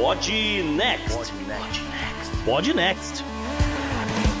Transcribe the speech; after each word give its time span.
Pod 0.00 0.26
Next. 0.78 1.34
Pod 2.46 2.74
Next. 2.74 3.22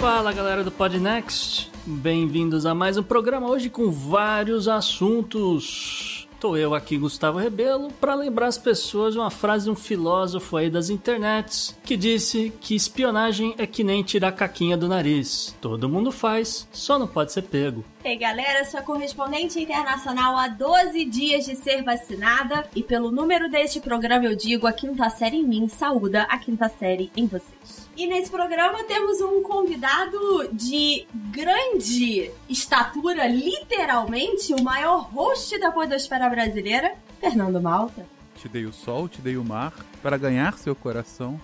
Fala 0.00 0.32
galera 0.32 0.64
do 0.64 0.70
Pod 0.70 0.98
Next, 0.98 1.70
bem-vindos 1.84 2.64
a 2.64 2.74
mais 2.74 2.96
um 2.96 3.02
programa 3.02 3.46
hoje 3.46 3.68
com 3.68 3.90
vários 3.90 4.68
assuntos. 4.68 6.09
Tô 6.40 6.56
eu 6.56 6.74
aqui, 6.74 6.96
Gustavo 6.96 7.38
Rebelo, 7.38 7.92
para 8.00 8.14
lembrar 8.14 8.46
as 8.46 8.56
pessoas 8.56 9.14
uma 9.14 9.30
frase 9.30 9.64
de 9.64 9.70
um 9.70 9.74
filósofo 9.74 10.56
aí 10.56 10.70
das 10.70 10.88
internets 10.88 11.76
que 11.84 11.98
disse 11.98 12.50
que 12.62 12.74
espionagem 12.74 13.54
é 13.58 13.66
que 13.66 13.84
nem 13.84 14.02
tirar 14.02 14.32
caquinha 14.32 14.74
do 14.74 14.88
nariz. 14.88 15.54
Todo 15.60 15.86
mundo 15.86 16.10
faz, 16.10 16.66
só 16.72 16.98
não 16.98 17.06
pode 17.06 17.30
ser 17.34 17.42
pego. 17.42 17.84
Ei 18.02 18.16
galera, 18.16 18.64
sou 18.64 18.80
correspondente 18.80 19.60
internacional 19.60 20.34
há 20.34 20.48
12 20.48 21.04
dias 21.04 21.44
de 21.44 21.54
ser 21.56 21.82
vacinada 21.82 22.66
e 22.74 22.82
pelo 22.82 23.10
número 23.10 23.50
deste 23.50 23.78
programa 23.78 24.24
eu 24.24 24.34
digo 24.34 24.66
a 24.66 24.72
quinta 24.72 25.10
série 25.10 25.36
em 25.36 25.46
mim 25.46 25.68
saúda 25.68 26.22
a 26.22 26.38
quinta 26.38 26.70
série 26.70 27.12
em 27.14 27.26
vocês. 27.26 27.89
E 28.00 28.06
nesse 28.06 28.30
programa 28.30 28.82
temos 28.84 29.20
um 29.20 29.42
convidado 29.42 30.48
de 30.54 31.06
grande 31.12 32.30
estatura, 32.48 33.28
literalmente 33.28 34.54
o 34.54 34.62
maior 34.62 35.10
host 35.12 35.60
da 35.60 35.70
podosfera 35.70 36.26
brasileira, 36.30 36.94
Fernando 37.20 37.60
Malta. 37.60 38.06
Te 38.36 38.48
dei 38.48 38.64
o 38.64 38.72
sol, 38.72 39.06
te 39.06 39.20
dei 39.20 39.36
o 39.36 39.44
mar 39.44 39.74
para 40.02 40.16
ganhar 40.16 40.56
seu 40.56 40.74
coração. 40.74 41.38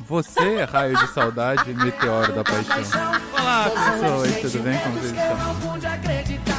Você 0.00 0.54
é 0.56 0.64
raio 0.64 0.98
de 0.98 1.06
saudade, 1.12 1.72
meteoro 1.72 2.32
da 2.32 2.42
paixão. 2.42 3.12
Olá, 3.32 3.70
pessoas, 3.70 4.40
tudo 4.40 4.64
bem? 4.64 4.80
Como 4.80 4.96
vocês 4.96 5.12
estão? 5.12 6.56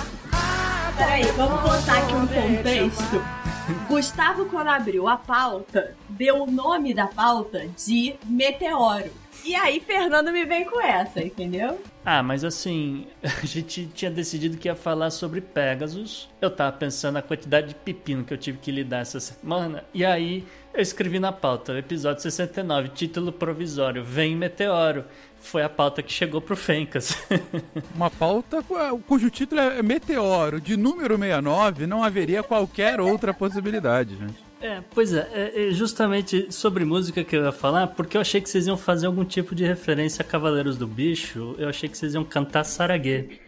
Peraí, 0.96 1.26
vamos 1.34 1.62
botar 1.62 1.98
aqui 1.98 2.14
um 2.14 2.26
contexto. 2.26 3.42
Gustavo, 3.90 4.46
quando 4.46 4.70
abriu 4.70 5.10
a 5.10 5.18
pauta, 5.18 5.94
deu 6.08 6.44
o 6.44 6.50
nome 6.50 6.94
da 6.94 7.08
pauta 7.08 7.68
de 7.78 8.16
Meteoro. 8.26 9.12
E 9.44 9.56
aí, 9.56 9.80
Fernando 9.80 10.32
me 10.32 10.46
vem 10.46 10.66
com 10.66 10.80
essa, 10.80 11.22
entendeu? 11.22 11.82
Ah, 12.06 12.22
mas 12.22 12.44
assim, 12.44 13.08
a 13.24 13.46
gente 13.46 13.88
tinha 13.94 14.12
decidido 14.12 14.58
que 14.58 14.68
ia 14.68 14.76
falar 14.76 15.10
sobre 15.10 15.42
Pegasus. 15.42 16.30
Eu 16.40 16.50
tava 16.50 16.72
pensando 16.78 17.16
na 17.16 17.22
quantidade 17.22 17.70
de 17.70 17.76
pepino 17.76 18.24
que 18.24 18.34
eu 18.34 18.38
tive 18.38 18.58
que 18.60 18.72
lidar 18.72 19.00
essa 19.00 19.20
semana. 19.20 19.84
E 19.94 20.06
aí, 20.06 20.46
eu 20.74 20.82
escrevi 20.82 21.20
na 21.20 21.32
pauta, 21.32 21.78
episódio 21.78 22.22
69, 22.22 22.90
título 22.90 23.32
provisório, 23.32 24.04
Vem 24.04 24.36
Meteoro. 24.36 25.06
Foi 25.42 25.64
a 25.64 25.70
pauta 25.70 26.04
que 26.04 26.14
chegou 26.14 26.40
pro 26.40 26.56
Fencas. 26.56 27.18
Uma 27.96 28.12
pauta 28.12 28.64
cujo 29.08 29.30
título 29.32 29.60
é 29.60 29.82
Meteoro, 29.82 30.62
de 30.62 30.78
número 30.78 31.18
69, 31.18 31.88
não 31.88 32.04
haveria 32.04 32.44
qualquer 32.44 33.02
outra 33.02 33.34
possibilidade, 33.34 34.16
gente. 34.16 34.51
É, 34.62 34.80
pois 34.92 35.12
é, 35.12 35.28
é, 35.34 35.70
é, 35.70 35.72
justamente 35.72 36.52
sobre 36.52 36.86
música 36.86 37.24
que 37.24 37.36
eu 37.36 37.46
ia 37.46 37.52
falar, 37.52 37.88
porque 37.88 38.16
eu 38.16 38.22
achei 38.22 38.40
que 38.40 38.48
vocês 38.48 38.68
iam 38.68 38.78
fazer 38.78 39.08
algum 39.08 39.26
tipo 39.26 39.56
de 39.56 39.66
referência 39.66 40.22
a 40.22 40.26
Cavaleiros 40.26 40.78
do 40.78 40.86
Bicho, 40.86 41.56
eu 41.58 41.68
achei 41.68 41.90
que 41.90 41.98
vocês 41.98 42.14
iam 42.14 42.24
cantar 42.24 42.64
Saraguê. 42.64 43.40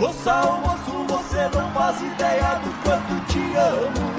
Moça 0.00 0.32
você 1.32 1.48
não 1.54 1.70
faz 1.72 2.00
ideia 2.00 2.60
do 2.64 2.70
quanto 2.82 3.14
te 3.30 3.38
amo. 3.56 4.12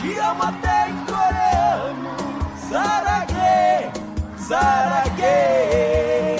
Te 0.00 0.18
amo 0.18 0.42
até 0.42 0.88
em 0.88 0.96
coreano. 1.04 2.10
Saraguê, 2.56 3.90
Saraguê. 4.36 6.31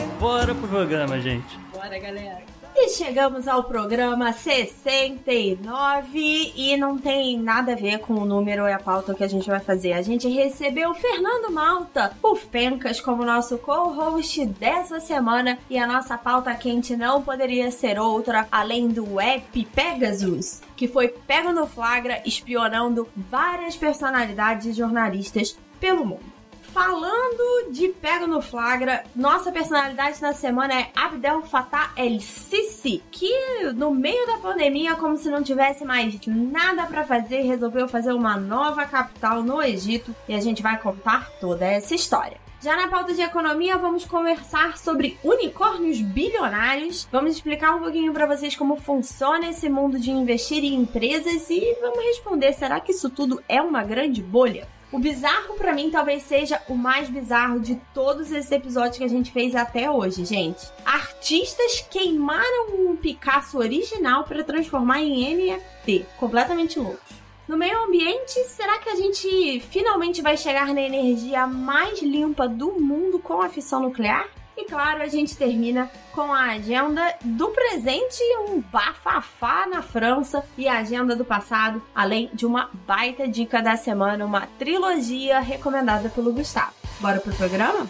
Bora 0.53 0.55
pro 0.55 0.69
programa, 0.69 1.21
gente. 1.21 1.59
Bora, 1.73 1.99
galera. 1.99 2.43
E 2.75 2.89
chegamos 2.91 3.47
ao 3.47 3.65
programa 3.65 4.33
69 4.33 6.53
e 6.57 6.77
não 6.77 6.99
tem 6.99 7.39
nada 7.39 7.73
a 7.73 7.77
ver 7.77 7.99
com 7.99 8.15
o 8.15 8.25
número 8.25 8.67
e 8.67 8.73
a 8.73 8.79
pauta 8.79 9.15
que 9.15 9.23
a 9.23 9.29
gente 9.29 9.49
vai 9.49 9.61
fazer. 9.61 9.93
A 9.93 10.03
gente 10.03 10.29
recebeu 10.29 10.91
o 10.91 10.95
Fernando 10.95 11.53
Malta, 11.53 12.17
o 12.23 12.35
Fencas, 12.35 13.01
como 13.01 13.25
nosso 13.25 13.59
co-host 13.59 14.47
dessa 14.47 15.01
semana 15.01 15.59
e 15.69 15.79
a 15.79 15.87
nossa 15.87 16.17
pauta 16.17 16.55
quente 16.55 16.97
não 16.97 17.23
poderia 17.23 17.71
ser 17.71 17.99
outra 17.99 18.49
além 18.51 18.89
do 18.89 19.21
app 19.21 19.65
Pegasus, 19.67 20.63
que 20.75 20.89
foi 20.89 21.09
pego 21.09 21.53
no 21.53 21.67
flagra 21.67 22.23
espionando 22.25 23.07
várias 23.17 23.77
personalidades 23.77 24.75
jornalistas 24.75 25.59
pelo 25.79 26.07
mundo. 26.07 26.32
Falando 26.73 27.71
de 27.71 27.89
Pega 27.89 28.27
no 28.27 28.41
Flagra, 28.41 29.05
nossa 29.15 29.53
personalidade 29.53 30.23
na 30.23 30.33
semana 30.33 30.73
é 30.73 30.91
Abdel 30.97 31.43
Fattah 31.43 31.93
El 31.99 32.19
Sisi, 32.19 33.03
que 33.11 33.31
no 33.75 33.91
meio 33.91 34.27
da 34.27 34.39
pandemia, 34.39 34.97
como 34.97 35.19
se 35.19 35.29
não 35.29 35.43
tivesse 35.43 35.85
mais 35.85 36.19
nada 36.27 36.87
para 36.87 37.05
fazer, 37.05 37.43
resolveu 37.43 37.87
fazer 37.87 38.15
uma 38.15 38.39
nova 38.39 38.87
capital 38.87 39.43
no 39.43 39.63
Egito 39.63 40.17
e 40.27 40.35
a 40.35 40.41
gente 40.41 40.63
vai 40.63 40.79
contar 40.79 41.31
toda 41.39 41.67
essa 41.67 41.95
história. 41.95 42.39
Já 42.63 42.75
na 42.75 42.89
pauta 42.89 43.13
de 43.13 43.21
economia, 43.21 43.77
vamos 43.77 44.07
conversar 44.07 44.79
sobre 44.79 45.19
unicórnios 45.23 46.01
bilionários. 46.01 47.07
Vamos 47.13 47.33
explicar 47.33 47.75
um 47.75 47.81
pouquinho 47.81 48.15
para 48.15 48.25
vocês 48.25 48.57
como 48.57 48.77
funciona 48.77 49.49
esse 49.49 49.69
mundo 49.69 49.99
de 49.99 50.11
investir 50.11 50.65
em 50.65 50.77
empresas 50.77 51.51
e 51.51 51.77
vamos 51.83 52.03
responder: 52.03 52.55
será 52.55 52.81
que 52.81 52.93
isso 52.93 53.11
tudo 53.11 53.43
é 53.47 53.61
uma 53.61 53.83
grande 53.83 54.23
bolha? 54.23 54.67
O 54.93 54.99
bizarro 54.99 55.55
para 55.55 55.73
mim 55.73 55.91
talvez 55.91 56.23
seja 56.23 56.61
o 56.69 56.75
mais 56.75 57.09
bizarro 57.09 57.59
de 57.59 57.77
todos 57.95 58.31
esses 58.31 58.53
episódios 58.53 58.99
que 58.99 59.05
a 59.05 59.09
gente 59.09 59.33
fez 59.33 59.57
até 59.57 59.91
hoje, 59.91 60.23
gente. 60.27 60.71
Artistas 60.85 61.81
queimaram 61.91 62.75
um 62.75 62.95
Picasso 62.95 63.57
original 63.57 64.25
para 64.25 64.45
transformar 64.45 65.01
em 65.01 65.35
NFT. 65.35 66.05
Completamente 66.19 66.79
loucos. 66.79 67.23
No 67.49 67.57
meio 67.57 67.85
ambiente, 67.85 68.39
será 68.45 68.79
que 68.81 68.91
a 68.91 68.95
gente 68.95 69.61
finalmente 69.71 70.21
vai 70.21 70.37
chegar 70.37 70.75
na 70.75 70.83
energia 70.83 71.47
mais 71.47 72.03
limpa 72.03 72.47
do 72.47 72.73
mundo 72.73 73.19
com 73.19 73.41
a 73.41 73.49
fissão 73.49 73.81
nuclear? 73.81 74.29
E 74.57 74.65
claro, 74.67 75.03
a 75.03 75.09
gente 75.09 75.37
termina 75.37 75.91
com 76.13 76.33
a 76.33 76.51
agenda 76.51 77.15
do 77.23 77.49
presente, 77.49 78.23
um 78.49 78.61
bafafá 78.61 79.67
na 79.67 79.83
França 79.83 80.45
e 80.59 80.69
a 80.69 80.79
agenda 80.79 81.17
do 81.17 81.25
passado, 81.25 81.83
além 81.95 82.31
de 82.35 82.45
uma 82.45 82.69
baita 82.87 83.27
dica 83.27 83.63
da 83.63 83.77
semana, 83.77 84.25
uma 84.25 84.47
trilogia 84.59 85.41
recomendada 85.41 86.11
pelo 86.11 86.33
Gustavo. 86.33 86.73
Bora 87.01 87.19
pro 87.19 87.35
programa? 87.35 87.89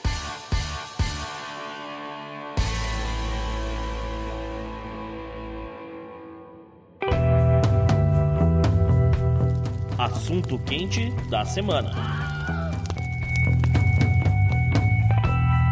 Assunto 9.98 10.58
quente 10.60 11.10
da 11.28 11.44
semana. 11.44 12.31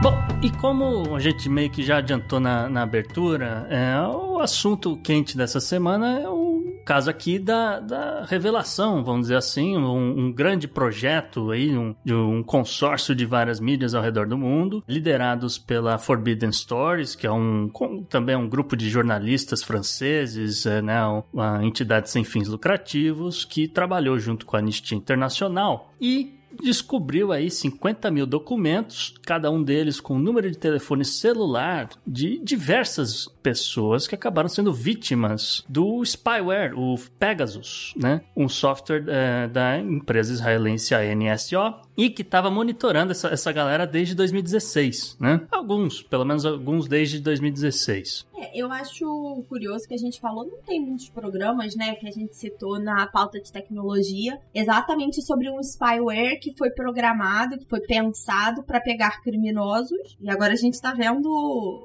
Bom, 0.02 0.16
e 0.42 0.50
como 0.50 1.14
a 1.14 1.20
gente 1.20 1.46
meio 1.50 1.68
que 1.68 1.82
já 1.82 1.98
adiantou 1.98 2.40
na, 2.40 2.70
na 2.70 2.82
abertura, 2.82 3.66
é, 3.68 4.00
o 4.00 4.38
assunto 4.38 4.96
quente 4.96 5.36
dessa 5.36 5.60
semana 5.60 6.20
é 6.20 6.26
o 6.26 6.80
caso 6.86 7.10
aqui 7.10 7.38
da, 7.38 7.78
da 7.78 8.24
revelação, 8.24 9.04
vamos 9.04 9.22
dizer 9.22 9.36
assim, 9.36 9.76
um, 9.76 10.18
um 10.18 10.32
grande 10.32 10.66
projeto 10.66 11.50
aí, 11.50 11.76
um, 11.76 11.94
de 12.02 12.14
um 12.14 12.42
consórcio 12.42 13.14
de 13.14 13.26
várias 13.26 13.60
mídias 13.60 13.94
ao 13.94 14.02
redor 14.02 14.26
do 14.26 14.38
mundo, 14.38 14.82
liderados 14.88 15.58
pela 15.58 15.98
Forbidden 15.98 16.50
Stories, 16.50 17.14
que 17.14 17.26
é 17.26 17.30
um 17.30 17.70
também 18.08 18.34
um 18.34 18.48
grupo 18.48 18.74
de 18.76 18.88
jornalistas 18.88 19.62
franceses, 19.62 20.64
é, 20.64 20.80
né, 20.80 20.98
uma 21.30 21.62
entidade 21.62 22.08
sem 22.08 22.24
fins 22.24 22.48
lucrativos, 22.48 23.44
que 23.44 23.68
trabalhou 23.68 24.18
junto 24.18 24.46
com 24.46 24.56
a 24.56 24.60
Anistia 24.60 24.96
Internacional 24.96 25.92
e 26.00 26.39
descobriu 26.62 27.32
aí 27.32 27.50
50 27.50 28.10
mil 28.10 28.26
documentos, 28.26 29.14
cada 29.24 29.50
um 29.50 29.62
deles 29.62 30.00
com 30.00 30.18
número 30.18 30.50
de 30.50 30.58
telefone 30.58 31.04
celular 31.04 31.88
de 32.06 32.38
diversas 32.38 33.28
pessoas 33.42 34.06
que 34.06 34.14
acabaram 34.14 34.48
sendo 34.48 34.72
vítimas 34.72 35.64
do 35.68 36.04
spyware, 36.04 36.78
o 36.78 36.96
Pegasus, 37.18 37.94
né? 37.96 38.22
Um 38.36 38.48
software 38.48 39.04
é, 39.08 39.48
da 39.48 39.78
empresa 39.78 40.32
israelense 40.32 40.94
NSO 41.14 41.74
e 41.96 42.10
que 42.10 42.22
estava 42.22 42.50
monitorando 42.50 43.12
essa, 43.12 43.28
essa 43.28 43.52
galera 43.52 43.86
desde 43.86 44.14
2016, 44.14 45.16
né? 45.20 45.46
Alguns, 45.50 46.02
pelo 46.02 46.24
menos 46.24 46.46
alguns 46.46 46.88
desde 46.88 47.20
2016. 47.20 48.26
É, 48.40 48.58
eu 48.58 48.72
acho 48.72 49.44
curioso 49.48 49.86
que 49.86 49.94
a 49.94 49.98
gente 49.98 50.18
falou, 50.18 50.46
não 50.46 50.62
tem 50.62 50.80
muitos 50.80 51.10
programas, 51.10 51.76
né, 51.76 51.94
que 51.96 52.08
a 52.08 52.10
gente 52.10 52.34
citou 52.34 52.80
na 52.80 53.06
pauta 53.06 53.38
de 53.38 53.52
tecnologia, 53.52 54.40
exatamente 54.54 55.20
sobre 55.22 55.50
um 55.50 55.62
spyware 55.62 56.40
que 56.40 56.56
foi 56.56 56.70
programado, 56.70 57.58
que 57.58 57.66
foi 57.66 57.80
pensado 57.80 58.62
para 58.62 58.80
pegar 58.80 59.20
criminosos. 59.22 60.16
E 60.20 60.30
agora 60.30 60.54
a 60.54 60.56
gente 60.56 60.74
está 60.74 60.94
vendo 60.94 61.28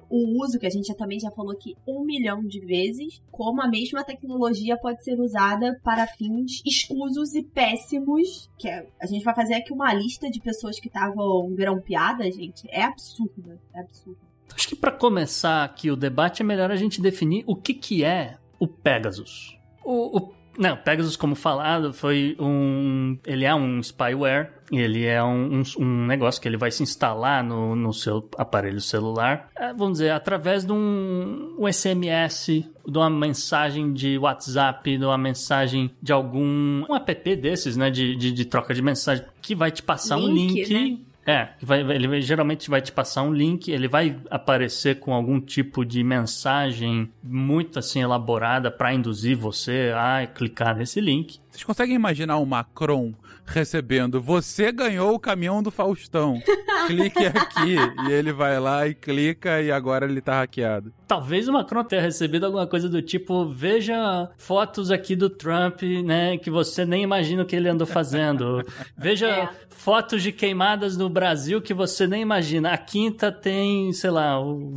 o 0.09 0.41
uso 0.41 0.57
que 0.57 0.65
a 0.65 0.69
gente 0.69 0.93
também 0.95 1.19
já 1.19 1.29
falou 1.31 1.51
aqui 1.51 1.75
um 1.85 2.05
milhão 2.05 2.41
de 2.41 2.59
vezes, 2.61 3.21
como 3.31 3.61
a 3.61 3.67
mesma 3.67 4.03
tecnologia 4.03 4.77
pode 4.77 5.03
ser 5.03 5.19
usada 5.19 5.77
para 5.83 6.07
fins 6.07 6.61
escusos 6.65 7.35
e 7.35 7.43
péssimos. 7.43 8.49
Que 8.57 8.69
é, 8.69 8.87
a 9.01 9.05
gente 9.05 9.23
vai 9.23 9.35
fazer 9.35 9.55
aqui 9.55 9.73
uma 9.73 9.93
lista 9.95 10.29
de 10.29 10.39
pessoas 10.39 10.79
que 10.79 10.87
estavam 10.87 11.53
grampeadas, 11.53 12.35
gente. 12.35 12.67
É 12.69 12.83
absurda, 12.83 13.59
é 13.73 13.79
absurdo. 13.79 14.19
Acho 14.53 14.67
que 14.67 14.75
para 14.75 14.91
começar 14.91 15.63
aqui 15.63 15.89
o 15.89 15.95
debate 15.95 16.41
é 16.41 16.45
melhor 16.45 16.71
a 16.71 16.75
gente 16.75 17.01
definir 17.01 17.43
o 17.47 17.55
que, 17.55 17.73
que 17.73 18.03
é 18.03 18.37
o 18.59 18.67
Pegasus. 18.67 19.57
O, 19.83 20.17
o 20.17 20.33
não, 20.57 20.77
Pegasus, 20.77 21.15
como 21.15 21.35
falado, 21.35 21.93
foi 21.93 22.35
um. 22.39 23.17
Ele 23.25 23.45
é 23.45 23.53
um 23.53 23.81
spyware. 23.81 24.51
Ele 24.71 25.05
é 25.05 25.23
um, 25.23 25.59
um, 25.59 25.63
um 25.79 26.05
negócio 26.07 26.41
que 26.41 26.47
ele 26.47 26.57
vai 26.57 26.71
se 26.71 26.81
instalar 26.81 27.43
no, 27.43 27.75
no 27.75 27.93
seu 27.93 28.27
aparelho 28.35 28.81
celular. 28.81 29.47
É, 29.55 29.71
vamos 29.73 29.99
dizer, 29.99 30.09
através 30.09 30.65
de 30.65 30.71
um, 30.71 31.55
um 31.59 31.71
SMS, 31.71 32.47
de 32.87 32.97
uma 32.97 33.09
mensagem 33.09 33.93
de 33.93 34.17
WhatsApp, 34.17 34.97
de 34.97 35.05
uma 35.05 35.17
mensagem 35.17 35.91
de 36.01 36.11
algum. 36.11 36.83
Um 36.89 36.95
app 36.95 37.35
desses, 37.35 37.77
né? 37.77 37.91
De, 37.91 38.15
de, 38.15 38.31
de 38.31 38.45
troca 38.45 38.73
de 38.73 38.81
mensagem, 38.81 39.23
que 39.41 39.53
vai 39.53 39.69
te 39.69 39.83
passar 39.83 40.17
Link, 40.17 40.31
um 40.31 40.35
link. 40.35 40.73
né? 40.73 41.04
É, 41.25 41.49
vai, 41.59 41.79
ele 41.79 42.21
geralmente 42.21 42.69
vai 42.69 42.81
te 42.81 42.91
passar 42.91 43.23
um 43.23 43.33
link, 43.33 43.71
ele 43.71 43.87
vai 43.87 44.15
aparecer 44.29 44.99
com 44.99 45.11
algum 45.11 45.41
tipo 45.41 45.83
de 45.83 46.03
mensagem 46.03 47.11
muito 47.23 47.79
assim 47.79 48.01
elaborada 48.01 48.69
para 48.69 48.93
induzir 48.93 49.35
você 49.35 49.91
a 49.95 50.27
clicar 50.27 50.77
nesse 50.77 51.01
link. 51.01 51.39
Vocês 51.55 51.63
conseguem 51.63 51.95
imaginar 51.95 52.35
o 52.37 52.45
Macron 52.45 53.13
recebendo 53.45 54.19
você 54.19 54.71
ganhou 54.71 55.13
o 55.13 55.19
caminhão 55.19 55.61
do 55.63 55.69
Faustão. 55.71 56.41
Clique 56.87 57.25
aqui. 57.25 57.75
e 58.07 58.11
ele 58.11 58.33
vai 58.33 58.59
lá 58.59 58.87
e 58.87 58.93
clica 58.93 59.61
e 59.61 59.71
agora 59.71 60.05
ele 60.05 60.19
tá 60.19 60.39
hackeado. 60.39 60.91
Talvez 61.07 61.47
o 61.47 61.53
Macron 61.53 61.83
tenha 61.83 62.01
recebido 62.01 62.45
alguma 62.47 62.65
coisa 62.67 62.89
do 62.89 63.01
tipo: 63.01 63.45
veja 63.47 64.29
fotos 64.37 64.89
aqui 64.91 65.15
do 65.15 65.29
Trump, 65.29 65.81
né, 66.03 66.37
que 66.37 66.49
você 66.49 66.85
nem 66.85 67.03
imagina 67.03 67.43
o 67.43 67.45
que 67.45 67.55
ele 67.55 67.69
andou 67.69 67.85
fazendo. 67.87 68.63
Veja 68.97 69.27
É. 69.27 69.49
fotos 69.69 70.23
de 70.23 70.31
queimadas 70.31 70.97
no 70.97 71.07
Brasil 71.09 71.61
que 71.61 71.73
você 71.73 72.07
nem 72.07 72.21
imagina. 72.23 72.71
A 72.71 72.77
quinta 72.77 73.31
tem, 73.31 73.93
sei 73.93 74.09
lá, 74.09 74.41
o 74.41 74.73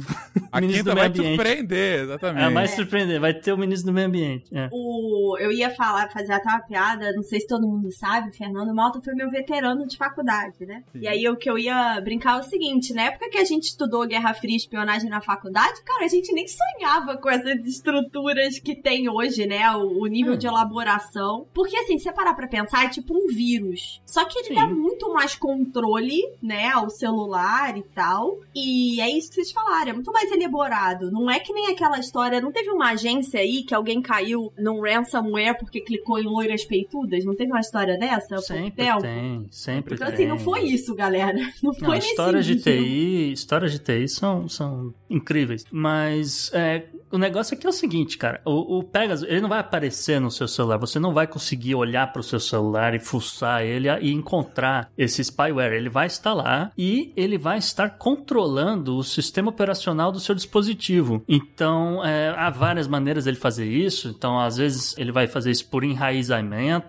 A 0.52 0.60
ministro 0.60 0.84
quinta 0.84 0.94
do 0.94 1.00
vai 1.00 1.08
meio 1.08 1.12
te 1.14 1.20
ambiente. 1.20 1.36
surpreender, 1.36 2.00
exatamente. 2.02 2.44
É 2.44 2.48
mais 2.50 2.70
surpreendente, 2.72 3.19
vai 3.19 3.32
ter 3.34 3.52
o 3.52 3.58
ministro 3.58 3.90
do 3.90 3.94
meio 3.94 4.06
ambiente. 4.08 4.44
É. 4.54 4.69
O, 4.70 5.36
eu 5.38 5.50
ia 5.50 5.70
falar, 5.70 6.10
fazer 6.10 6.32
até 6.32 6.48
uma 6.50 6.60
piada, 6.69 7.12
não 7.15 7.23
sei 7.23 7.41
se 7.41 7.47
todo 7.47 7.67
mundo 7.67 7.91
sabe, 7.93 8.37
Fernando 8.37 8.75
Malta 8.75 9.00
foi 9.03 9.15
meu 9.15 9.31
veterano 9.31 9.87
de 9.87 9.97
faculdade, 9.97 10.65
né? 10.67 10.82
Sim. 10.93 11.00
E 11.00 11.09
aí 11.09 11.29
o 11.29 11.37
que 11.37 11.50
eu 11.50 11.59
ia 11.59 12.00
brincar 12.00 12.37
é 12.37 12.41
o 12.41 12.44
seguinte, 12.44 12.93
na 12.93 13.05
época 13.05 13.31
que 13.31 13.38
a 13.38 13.44
gente 13.44 13.65
estudou 13.65 14.06
Guerra 14.06 14.35
Fria 14.35 14.55
e 14.55 14.56
espionagem 14.56 15.09
na 15.09 15.20
faculdade, 15.20 15.82
cara, 15.82 16.05
a 16.05 16.09
gente 16.09 16.32
nem 16.32 16.47
sonhava 16.47 17.17
com 17.17 17.29
essas 17.31 17.65
estruturas 17.67 18.59
que 18.59 18.75
tem 18.75 19.09
hoje, 19.09 19.47
né? 19.47 19.70
O, 19.73 20.03
o 20.03 20.06
nível 20.06 20.29
Hum. 20.35 20.37
de 20.37 20.47
elaboração. 20.47 21.47
Porque 21.55 21.76
assim, 21.76 21.97
se 21.97 22.05
você 22.05 22.12
parar 22.12 22.35
pra 22.35 22.47
pensar, 22.47 22.85
é 22.85 22.88
tipo 22.88 23.15
um 23.17 23.26
vírus. 23.29 24.00
Só 24.05 24.25
que 24.26 24.38
ele 24.41 24.49
Sim. 24.49 24.55
dá 24.55 24.67
muito 24.67 25.11
mais 25.12 25.35
controle, 25.35 26.20
né, 26.43 26.69
ao 26.69 26.91
celular 26.91 27.76
e 27.79 27.82
tal. 27.82 28.38
E 28.55 29.00
é 29.00 29.09
isso 29.11 29.29
que 29.31 29.37
vocês 29.37 29.53
falaram, 29.53 29.91
é 29.91 29.93
muito 29.94 30.12
mais 30.12 30.31
elaborado. 30.31 31.11
Não 31.11 31.31
é 31.31 31.38
que 31.41 31.53
nem 31.53 31.69
aquela 31.69 31.99
história, 31.99 32.41
não 32.41 32.53
teve 32.53 32.70
uma 32.70 32.91
agência 32.91 33.41
aí 33.41 33.62
que 33.62 33.75
alguém 33.75 34.03
caiu 34.03 34.53
num 34.59 34.81
ransomware 34.82 35.56
porque 35.59 35.81
clicou 35.81 36.19
em 36.19 36.26
loiras 36.58 36.64
peitudas? 36.64 37.25
Não 37.25 37.34
teve 37.34 37.52
uma 37.52 37.60
história 37.60 37.96
dessa 37.99 38.38
Sempre 38.38 38.84
tem, 39.00 39.46
sempre 39.50 39.94
Então, 39.94 40.06
tem. 40.06 40.14
assim, 40.14 40.26
não 40.26 40.38
foi 40.38 40.62
isso, 40.64 40.94
galera. 40.94 41.38
Não 41.62 41.72
foi 41.75 41.88
Não, 41.88 41.94
nesse 41.94 42.08
histórias 42.08 42.46
de. 42.46 42.56
TI, 42.56 43.32
histórias 43.32 43.72
de 43.72 43.78
TI 43.78 44.08
são, 44.08 44.49
são 44.49 44.94
incríveis. 45.10 45.64
Mas 45.70 46.50
é, 46.52 46.84
o 47.10 47.19
negócio 47.19 47.56
aqui 47.56 47.66
é 47.66 47.70
o 47.70 47.72
seguinte, 47.72 48.16
cara. 48.16 48.40
O, 48.44 48.78
o 48.78 48.84
Pegasus, 48.84 49.28
ele 49.28 49.40
não 49.40 49.49
vai 49.49 49.58
aparecer 49.58 50.20
no 50.20 50.31
seu 50.31 50.46
celular. 50.46 50.78
Você 50.78 50.99
não 50.99 51.12
vai 51.12 51.26
conseguir 51.26 51.75
olhar 51.75 52.12
para 52.12 52.20
o 52.20 52.22
seu 52.22 52.38
celular 52.40 52.94
e 52.94 53.00
fuçar 53.00 53.62
ele 53.62 53.88
e 54.00 54.12
encontrar 54.12 54.90
esse 54.96 55.22
spyware. 55.22 55.72
Ele 55.75 55.88
vai 55.88 56.06
estar 56.06 56.32
lá 56.34 56.70
e 56.76 57.12
ele 57.16 57.38
vai 57.38 57.58
estar 57.58 57.90
controlando 57.99 58.96
o 58.96 59.02
sistema 59.02 59.49
operacional 59.50 60.12
do 60.12 60.20
seu 60.20 60.34
dispositivo. 60.34 61.22
Então, 61.28 62.05
é, 62.05 62.31
há 62.37 62.50
várias 62.50 62.87
maneiras 62.87 63.25
dele 63.25 63.37
fazer 63.37 63.66
isso. 63.66 64.08
Então, 64.08 64.38
às 64.38 64.56
vezes, 64.56 64.96
ele 64.99 65.12
vai 65.12 65.26
fazer 65.26 65.50
isso 65.50 65.69
por 65.69 65.84
enraizamento, 65.84 66.47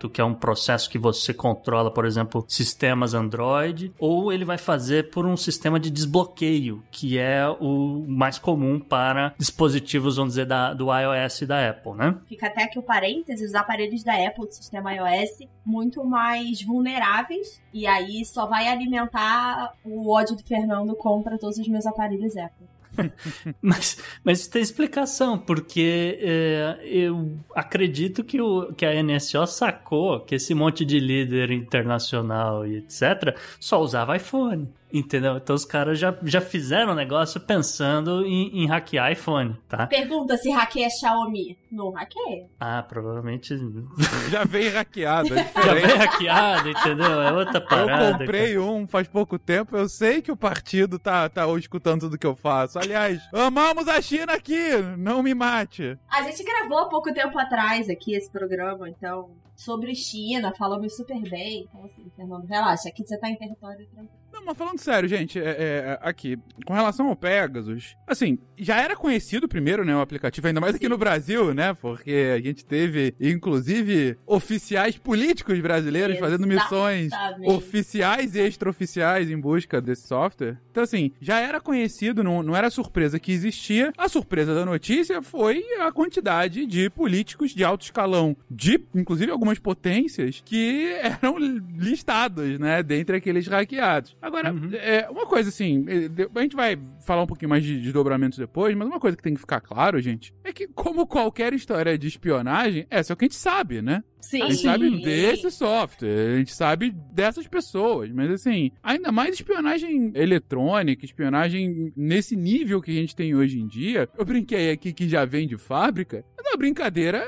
que 0.09 0.21
é 0.21 0.23
um 0.23 0.33
processo 0.33 0.89
que 0.89 0.97
você 0.97 1.33
controla, 1.33 1.91
por 1.91 2.05
exemplo, 2.05 2.45
sistemas 2.47 3.13
Android, 3.13 3.93
ou 3.99 4.31
ele 4.31 4.45
vai 4.45 4.57
fazer 4.57 5.09
por 5.09 5.25
um 5.25 5.35
sistema 5.35 5.79
de 5.79 5.89
desbloqueio, 5.89 6.83
que 6.91 7.17
é 7.17 7.47
o 7.59 8.05
mais 8.07 8.37
comum 8.37 8.79
para 8.79 9.33
dispositivos, 9.37 10.17
vamos 10.17 10.33
dizer, 10.33 10.45
da, 10.45 10.73
do 10.73 10.87
iOS 10.93 11.41
e 11.41 11.45
da 11.45 11.69
Apple, 11.69 11.93
né? 11.93 12.15
Fica 12.27 12.47
até 12.47 12.63
aqui 12.63 12.77
o 12.77 12.83
parênteses, 12.83 13.49
os 13.49 13.55
aparelhos 13.55 14.03
da 14.03 14.13
Apple 14.13 14.47
do 14.47 14.53
sistema 14.53 14.93
iOS 14.93 15.47
muito 15.65 16.03
mais 16.03 16.61
vulneráveis 16.63 17.61
e 17.73 17.85
aí 17.85 18.25
só 18.25 18.45
vai 18.45 18.67
alimentar 18.67 19.73
o 19.83 20.11
ódio 20.11 20.35
do 20.35 20.43
Fernando 20.43 20.95
contra 20.95 21.37
todos 21.37 21.57
os 21.57 21.67
meus 21.67 21.85
aparelhos 21.85 22.35
Apple. 22.37 22.67
Mas, 23.61 23.97
mas 24.23 24.47
tem 24.47 24.61
explicação, 24.61 25.37
porque 25.37 26.17
é, 26.21 26.79
eu 26.83 27.37
acredito 27.55 28.23
que, 28.23 28.41
o, 28.41 28.73
que 28.73 28.85
a 28.85 29.01
NSO 29.01 29.45
sacou 29.47 30.19
que 30.21 30.35
esse 30.35 30.53
monte 30.53 30.85
de 30.85 30.99
líder 30.99 31.51
internacional 31.51 32.65
e 32.65 32.77
etc. 32.77 33.37
só 33.59 33.81
usava 33.81 34.15
iPhone. 34.15 34.67
Entendeu? 34.91 35.37
Então 35.37 35.55
os 35.55 35.65
caras 35.65 35.99
já, 35.99 36.17
já 36.23 36.41
fizeram 36.41 36.93
o 36.93 36.95
negócio 36.95 37.39
pensando 37.39 38.25
em, 38.25 38.63
em 38.63 38.67
hackear 38.67 39.11
iPhone, 39.11 39.55
tá? 39.67 39.85
Pergunta 39.87 40.35
se 40.37 40.49
hackeia 40.49 40.89
Xiaomi. 40.89 41.57
Não 41.71 41.91
hackeia. 41.91 42.47
Ah, 42.59 42.81
provavelmente 42.81 43.55
Já 44.31 44.43
vem 44.43 44.69
hackeado, 44.69 45.33
é 45.33 45.43
já 45.53 45.73
vem 45.73 45.95
hackeado, 45.95 46.69
entendeu? 46.69 47.21
É 47.21 47.31
outra 47.31 47.61
parada. 47.61 48.09
Eu 48.09 48.17
comprei 48.17 48.57
um 48.57 48.87
faz 48.87 49.07
pouco 49.07 49.37
tempo, 49.37 49.77
eu 49.77 49.87
sei 49.87 50.21
que 50.21 50.31
o 50.31 50.37
partido 50.37 50.97
tá, 50.97 51.29
tá 51.29 51.47
escutando 51.57 52.01
tudo 52.01 52.17
que 52.17 52.27
eu 52.27 52.35
faço. 52.35 52.79
Aliás, 52.79 53.21
amamos 53.33 53.87
a 53.87 54.01
China 54.01 54.33
aqui, 54.33 54.77
não 54.97 55.21
me 55.21 55.33
mate. 55.33 55.97
A 56.09 56.23
gente 56.23 56.43
gravou 56.43 56.79
há 56.79 56.89
pouco 56.89 57.13
tempo 57.13 57.37
atrás 57.37 57.89
aqui 57.89 58.13
esse 58.13 58.31
programa, 58.31 58.89
então, 58.89 59.29
sobre 59.55 59.93
China, 59.93 60.53
falamos 60.57 60.95
super 60.95 61.21
bem. 61.29 61.67
Então, 61.69 61.85
assim, 61.85 62.09
Fernando, 62.15 62.45
relaxa, 62.45 62.89
aqui 62.89 63.05
você 63.05 63.17
tá 63.17 63.29
em 63.29 63.35
território 63.35 63.85
tranquilo. 63.87 64.18
Não, 64.39 64.45
mas 64.45 64.57
falando 64.57 64.79
sério, 64.79 65.09
gente, 65.09 65.37
é, 65.37 65.43
é, 65.43 65.99
aqui, 66.01 66.37
com 66.65 66.73
relação 66.73 67.07
ao 67.07 67.15
Pegasus, 67.15 67.97
assim, 68.07 68.39
já 68.57 68.77
era 68.79 68.95
conhecido 68.95 69.49
primeiro, 69.49 69.83
né, 69.83 69.93
o 69.93 69.99
aplicativo, 69.99 70.47
ainda 70.47 70.61
mais 70.61 70.75
aqui 70.75 70.87
no 70.87 70.97
Brasil, 70.97 71.53
né, 71.53 71.73
porque 71.73 72.33
a 72.33 72.39
gente 72.39 72.65
teve, 72.65 73.13
inclusive, 73.19 74.17
oficiais 74.25 74.97
políticos 74.97 75.59
brasileiros 75.59 76.17
fazendo 76.17 76.47
missões 76.47 77.07
Exatamente. 77.07 77.51
oficiais 77.51 78.35
e 78.35 78.39
extraoficiais 78.39 79.29
em 79.29 79.37
busca 79.37 79.81
desse 79.81 80.07
software. 80.07 80.57
Então, 80.71 80.83
assim, 80.83 81.11
já 81.19 81.39
era 81.39 81.59
conhecido, 81.59 82.23
não, 82.23 82.41
não 82.41 82.55
era 82.55 82.69
surpresa 82.69 83.19
que 83.19 83.33
existia. 83.33 83.91
A 83.97 84.07
surpresa 84.07 84.55
da 84.55 84.63
notícia 84.63 85.21
foi 85.21 85.63
a 85.81 85.91
quantidade 85.91 86.65
de 86.65 86.89
políticos 86.89 87.51
de 87.51 87.65
alto 87.65 87.83
escalão, 87.83 88.37
de, 88.49 88.81
inclusive, 88.95 89.31
algumas 89.31 89.59
potências 89.59 90.41
que 90.45 90.93
eram 91.21 91.37
listados, 91.37 92.57
né, 92.57 92.81
dentre 92.81 93.17
aqueles 93.17 93.45
hackeados. 93.47 94.15
Agora, 94.29 94.53
Uhum. 94.53 94.69
é, 94.73 95.09
uma 95.09 95.25
coisa 95.25 95.49
assim, 95.49 95.85
é, 95.87 96.39
a 96.39 96.41
gente 96.41 96.55
vai 96.55 96.77
falar 97.05 97.23
um 97.23 97.27
pouquinho 97.27 97.49
mais 97.49 97.63
de 97.63 97.81
desdobramentos 97.81 98.37
depois, 98.37 98.75
mas 98.75 98.87
uma 98.87 98.99
coisa 98.99 99.17
que 99.17 99.23
tem 99.23 99.33
que 99.33 99.39
ficar 99.39 99.59
claro, 99.59 99.99
gente, 99.99 100.33
é 100.43 100.53
que, 100.53 100.67
como 100.67 101.07
qualquer 101.07 101.51
história 101.53 101.97
de 101.97 102.07
espionagem, 102.07 102.85
essa 102.89 103.11
é 103.11 103.13
o 103.13 103.17
que 103.17 103.25
a 103.25 103.27
gente 103.27 103.35
sabe, 103.35 103.81
né? 103.81 104.03
Sim. 104.21 104.43
A 104.43 104.49
gente 104.49 104.61
sabe 104.61 105.01
desse 105.01 105.49
software, 105.49 106.35
a 106.35 106.37
gente 106.39 106.53
sabe 106.53 106.91
dessas 107.11 107.47
pessoas, 107.47 108.11
mas 108.11 108.29
assim, 108.29 108.69
ainda 108.83 109.11
mais 109.11 109.33
espionagem 109.33 110.11
eletrônica, 110.13 111.05
espionagem 111.05 111.91
nesse 111.95 112.35
nível 112.35 112.81
que 112.81 112.91
a 112.91 112.93
gente 112.95 113.15
tem 113.15 113.33
hoje 113.33 113.59
em 113.59 113.65
dia. 113.67 114.07
Eu 114.17 114.25
brinquei 114.25 114.71
aqui 114.71 114.91
que 114.93 115.07
já 115.07 115.25
vem 115.25 115.47
de 115.47 115.57
fábrica, 115.57 116.23
mas 116.37 116.45
é 116.45 116.49
uma 116.49 116.57
brincadeira 116.57 117.25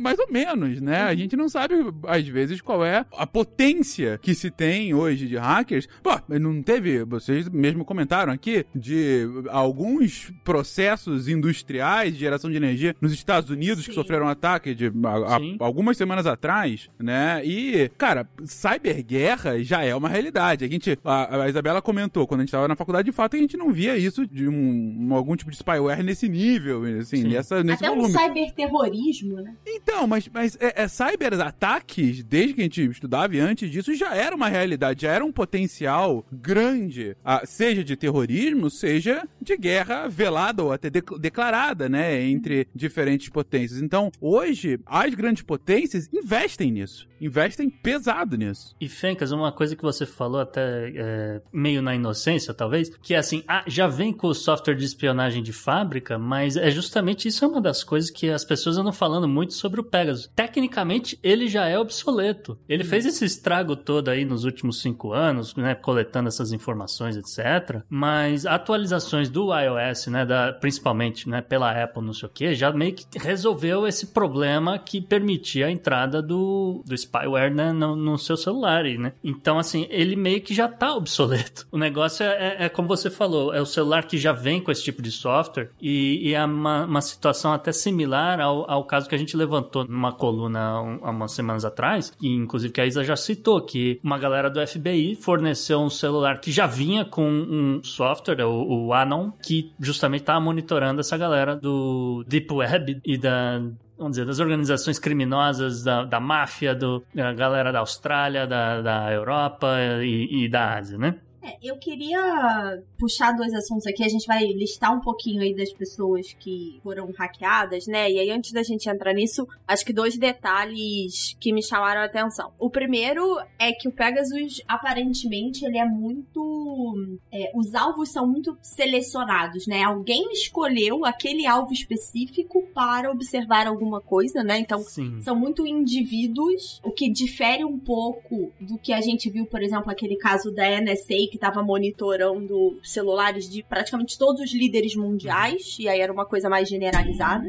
mais 0.00 0.18
ou 0.18 0.26
menos, 0.30 0.80
né? 0.80 1.02
A 1.02 1.14
gente 1.14 1.36
não 1.36 1.48
sabe, 1.48 1.74
às 2.06 2.26
vezes, 2.26 2.60
qual 2.60 2.84
é 2.84 3.04
a 3.16 3.26
potência 3.26 4.18
que 4.20 4.34
se 4.34 4.50
tem 4.50 4.92
hoje 4.94 5.26
de 5.28 5.36
hackers. 5.36 5.88
Pô, 6.02 6.10
não 6.28 6.62
teve, 6.62 7.04
vocês 7.04 7.48
mesmo 7.48 7.84
comentaram 7.84 8.32
aqui, 8.32 8.64
de 8.74 9.26
alguns 9.50 10.32
processos 10.44 11.28
industriais 11.28 12.12
de 12.14 12.20
geração 12.20 12.50
de 12.50 12.56
energia 12.56 12.94
nos 13.00 13.12
Estados 13.12 13.50
Unidos 13.50 13.84
que 13.86 13.92
Sim. 13.92 14.00
sofreram 14.00 14.28
ataque 14.28 14.74
de 14.74 14.86
a- 14.86 15.36
a- 15.36 15.40
algumas 15.64 15.96
semanas 15.96 16.26
atrás, 16.26 16.88
né? 16.98 17.42
E, 17.44 17.90
cara, 17.96 18.28
cyberguerra 18.44 19.62
já 19.62 19.82
é 19.82 19.94
uma 19.94 20.08
realidade. 20.08 20.64
A 20.64 20.68
gente, 20.68 20.98
a, 21.04 21.42
a 21.44 21.48
Isabela 21.48 21.80
comentou, 21.82 22.26
quando 22.26 22.40
a 22.40 22.42
gente 22.42 22.48
estava 22.48 22.68
na 22.68 22.76
faculdade, 22.76 23.06
de 23.06 23.12
fato, 23.12 23.36
a 23.36 23.38
gente 23.38 23.56
não 23.56 23.72
via 23.72 23.96
isso 23.96 24.26
de 24.26 24.48
um, 24.48 25.08
um- 25.08 25.14
algum 25.14 25.36
tipo 25.36 25.50
de 25.50 25.56
spyware 25.56 26.02
nesse 26.02 26.28
nível, 26.28 26.82
assim, 26.98 27.22
Sim. 27.22 27.28
nessa, 27.28 27.62
nesse 27.62 27.84
Até 27.84 27.92
um 27.92 27.96
volume. 28.02 28.18
cyberterrorismo, 28.18 29.36
né? 29.40 29.54
Então, 29.76 30.06
mas, 30.06 30.28
mas 30.32 30.56
é, 30.60 30.82
é, 30.82 30.88
cyberataques, 30.88 32.22
desde 32.24 32.54
que 32.54 32.60
a 32.60 32.64
gente 32.64 32.82
estudava 32.90 33.34
antes 33.36 33.70
disso, 33.70 33.94
já 33.94 34.14
era 34.14 34.34
uma 34.34 34.48
realidade, 34.48 35.02
já 35.02 35.12
era 35.12 35.24
um 35.24 35.32
potencial 35.32 36.24
grande, 36.32 37.16
ah, 37.24 37.42
seja 37.44 37.84
de 37.84 37.96
terrorismo, 37.96 38.70
seja 38.70 39.26
de 39.40 39.56
guerra 39.56 40.08
velada 40.08 40.62
ou 40.62 40.72
até 40.72 40.88
de- 40.88 41.02
declarada, 41.20 41.88
né, 41.88 42.22
entre 42.22 42.66
diferentes 42.74 43.28
potências. 43.28 43.80
Então, 43.82 44.10
hoje, 44.20 44.78
as 44.86 45.14
grandes 45.14 45.42
potências 45.42 46.08
investem 46.12 46.70
nisso. 46.70 47.06
Investem 47.20 47.68
pesado 47.70 48.36
nisso. 48.36 48.74
E 48.80 48.88
Fencas, 48.88 49.32
uma 49.32 49.52
coisa 49.52 49.74
que 49.76 49.82
você 49.82 50.04
falou 50.06 50.40
até 50.40 50.92
é, 50.94 51.42
meio 51.52 51.82
na 51.82 51.94
inocência, 51.94 52.52
talvez, 52.54 52.90
que 53.02 53.14
é 53.14 53.18
assim, 53.18 53.42
ah, 53.48 53.64
já 53.66 53.86
vem 53.86 54.12
com 54.12 54.28
o 54.28 54.34
software 54.34 54.74
de 54.74 54.84
espionagem 54.84 55.42
de 55.42 55.52
fábrica, 55.52 56.18
mas 56.18 56.56
é 56.56 56.70
justamente 56.70 57.28
isso 57.28 57.44
é 57.44 57.48
uma 57.48 57.60
das 57.60 57.82
coisas 57.84 58.10
que 58.10 58.30
as 58.30 58.44
pessoas 58.44 58.78
andam 58.78 58.92
falando 58.92 59.28
muito 59.28 59.54
sobre 59.54 59.80
o 59.80 59.84
Pegasus. 59.84 60.30
Tecnicamente, 60.34 61.18
ele 61.22 61.48
já 61.48 61.66
é 61.66 61.78
obsoleto. 61.78 62.58
Ele 62.68 62.82
Uhum. 62.82 62.88
fez 62.90 63.06
esse 63.06 63.24
estrago 63.24 63.74
todo 63.76 64.08
aí 64.08 64.24
nos 64.24 64.44
últimos 64.44 64.80
cinco 64.80 65.12
anos, 65.12 65.54
né, 65.56 65.74
coletando 65.74 66.28
essas 66.28 66.52
informações, 66.52 67.16
etc. 67.16 67.82
Mas 67.88 68.46
atualizações 68.46 69.28
do 69.28 69.50
iOS, 69.54 70.06
né, 70.08 70.24
da, 70.26 70.52
principalmente, 70.52 71.28
né, 71.28 71.40
pela 71.40 71.70
Apple, 71.82 72.02
não 72.04 72.12
sei 72.12 72.28
o 72.28 72.32
que, 72.32 72.54
já 72.54 72.70
meio 72.72 72.94
que 72.94 73.06
resolveu 73.18 73.86
esse 73.86 74.08
problema 74.08 74.78
que 74.78 75.00
permitia 75.00 75.66
a 75.66 75.70
entrada 75.70 76.20
do, 76.22 76.82
do 76.86 76.94
spyware 77.06 77.54
né, 77.54 77.72
no, 77.72 77.94
no 77.96 78.18
seu 78.18 78.36
celular, 78.36 78.84
né? 78.84 79.12
Então, 79.22 79.58
assim, 79.58 79.86
ele 79.90 80.16
meio 80.16 80.40
que 80.40 80.54
já 80.54 80.68
tá 80.68 80.94
obsoleto. 80.94 81.66
O 81.70 81.78
negócio 81.78 82.24
é, 82.24 82.56
é- 82.58 82.64
é 82.64 82.68
como 82.68 82.88
você 82.88 83.10
falou, 83.10 83.52
é 83.54 83.60
o 83.60 83.66
celular 83.66 84.06
que 84.06 84.18
já 84.18 84.32
vem 84.32 84.60
com 84.60 84.70
esse 84.70 84.82
tipo 84.82 85.02
de 85.02 85.10
software 85.10 85.70
e, 85.80 86.28
e 86.28 86.34
é 86.34 86.44
uma, 86.44 86.84
uma 86.84 87.00
situação 87.00 87.52
até 87.52 87.72
similar 87.72 88.40
ao, 88.40 88.70
ao 88.70 88.84
caso 88.84 89.08
que 89.08 89.14
a 89.14 89.18
gente 89.18 89.36
levantou 89.36 89.84
numa 89.84 90.12
coluna 90.12 90.60
há 91.02 91.10
umas 91.10 91.32
semanas 91.32 91.64
atrás, 91.64 92.12
e 92.20 92.28
inclusive 92.34 92.72
que 92.72 92.80
a 92.80 92.86
Isa 92.86 93.04
já 93.04 93.16
citou, 93.16 93.60
que 93.62 94.00
uma 94.02 94.18
galera 94.18 94.50
do 94.50 94.64
FBI 94.66 95.16
forneceu 95.16 95.80
um 95.80 95.90
celular 95.90 96.40
que 96.40 96.50
já 96.50 96.66
vinha 96.66 97.04
com 97.04 97.28
um 97.28 97.80
software, 97.82 98.44
o, 98.46 98.86
o 98.86 98.92
Anon, 98.92 99.30
que 99.42 99.72
justamente 99.78 100.22
estava 100.22 100.40
monitorando 100.40 101.00
essa 101.00 101.16
galera 101.16 101.56
do 101.56 102.24
Deep 102.26 102.52
Web 102.52 103.00
e 103.04 103.18
da 103.18 103.60
vamos 103.98 104.12
dizer, 104.12 104.26
das 104.26 104.38
organizações 104.38 104.98
criminosas, 104.98 105.82
da, 105.82 106.04
da 106.04 106.20
máfia, 106.20 106.74
do, 106.74 107.02
da 107.14 107.32
galera 107.32 107.72
da 107.72 107.80
Austrália, 107.80 108.46
da, 108.46 108.82
da 108.82 109.12
Europa 109.12 109.76
e, 110.02 110.44
e 110.44 110.48
da 110.48 110.74
Ásia, 110.74 110.98
né? 110.98 111.16
É, 111.46 111.56
eu 111.62 111.76
queria 111.76 112.82
puxar 112.98 113.30
dois 113.32 113.54
assuntos 113.54 113.86
aqui. 113.86 114.02
A 114.02 114.08
gente 114.08 114.26
vai 114.26 114.44
listar 114.46 114.92
um 114.92 115.00
pouquinho 115.00 115.42
aí 115.42 115.54
das 115.54 115.72
pessoas 115.72 116.32
que 116.40 116.80
foram 116.82 117.12
hackeadas, 117.16 117.86
né? 117.86 118.10
E 118.10 118.18
aí, 118.18 118.30
antes 118.30 118.50
da 118.50 118.64
gente 118.64 118.88
entrar 118.88 119.12
nisso, 119.14 119.46
acho 119.66 119.84
que 119.84 119.92
dois 119.92 120.18
detalhes 120.18 121.36
que 121.38 121.52
me 121.52 121.62
chamaram 121.62 122.00
a 122.00 122.06
atenção. 122.06 122.52
O 122.58 122.68
primeiro 122.68 123.38
é 123.60 123.72
que 123.72 123.88
o 123.88 123.92
Pegasus, 123.92 124.60
aparentemente, 124.66 125.64
ele 125.64 125.78
é 125.78 125.84
muito. 125.84 127.18
é, 127.32 127.52
os 127.54 127.74
alvos 127.74 128.10
são 128.10 128.26
muito 128.26 128.58
selecionados, 128.60 129.68
né? 129.68 129.84
Alguém 129.84 130.32
escolheu 130.32 131.04
aquele 131.04 131.46
alvo 131.46 131.72
específico 131.72 132.62
para 132.74 133.10
observar 133.10 133.68
alguma 133.68 134.00
coisa, 134.00 134.42
né? 134.42 134.58
Então, 134.58 134.80
Sim. 134.80 135.20
são 135.22 135.36
muito 135.36 135.64
indivíduos, 135.64 136.80
o 136.82 136.90
que 136.90 137.08
difere 137.08 137.64
um 137.64 137.78
pouco 137.78 138.50
do 138.60 138.76
que 138.78 138.92
a 138.92 139.00
gente 139.00 139.30
viu, 139.30 139.46
por 139.46 139.62
exemplo, 139.62 139.90
aquele 139.90 140.16
caso 140.16 140.50
da 140.52 140.80
NSA 140.80 141.35
que 141.36 141.44
estava 141.44 141.62
monitorando 141.62 142.78
celulares 142.82 143.48
de 143.48 143.62
praticamente 143.62 144.18
todos 144.18 144.40
os 144.40 144.52
líderes 144.52 144.96
mundiais, 144.96 145.76
e 145.78 145.88
aí 145.88 146.00
era 146.00 146.12
uma 146.12 146.26
coisa 146.26 146.48
mais 146.48 146.68
generalizada. 146.68 147.48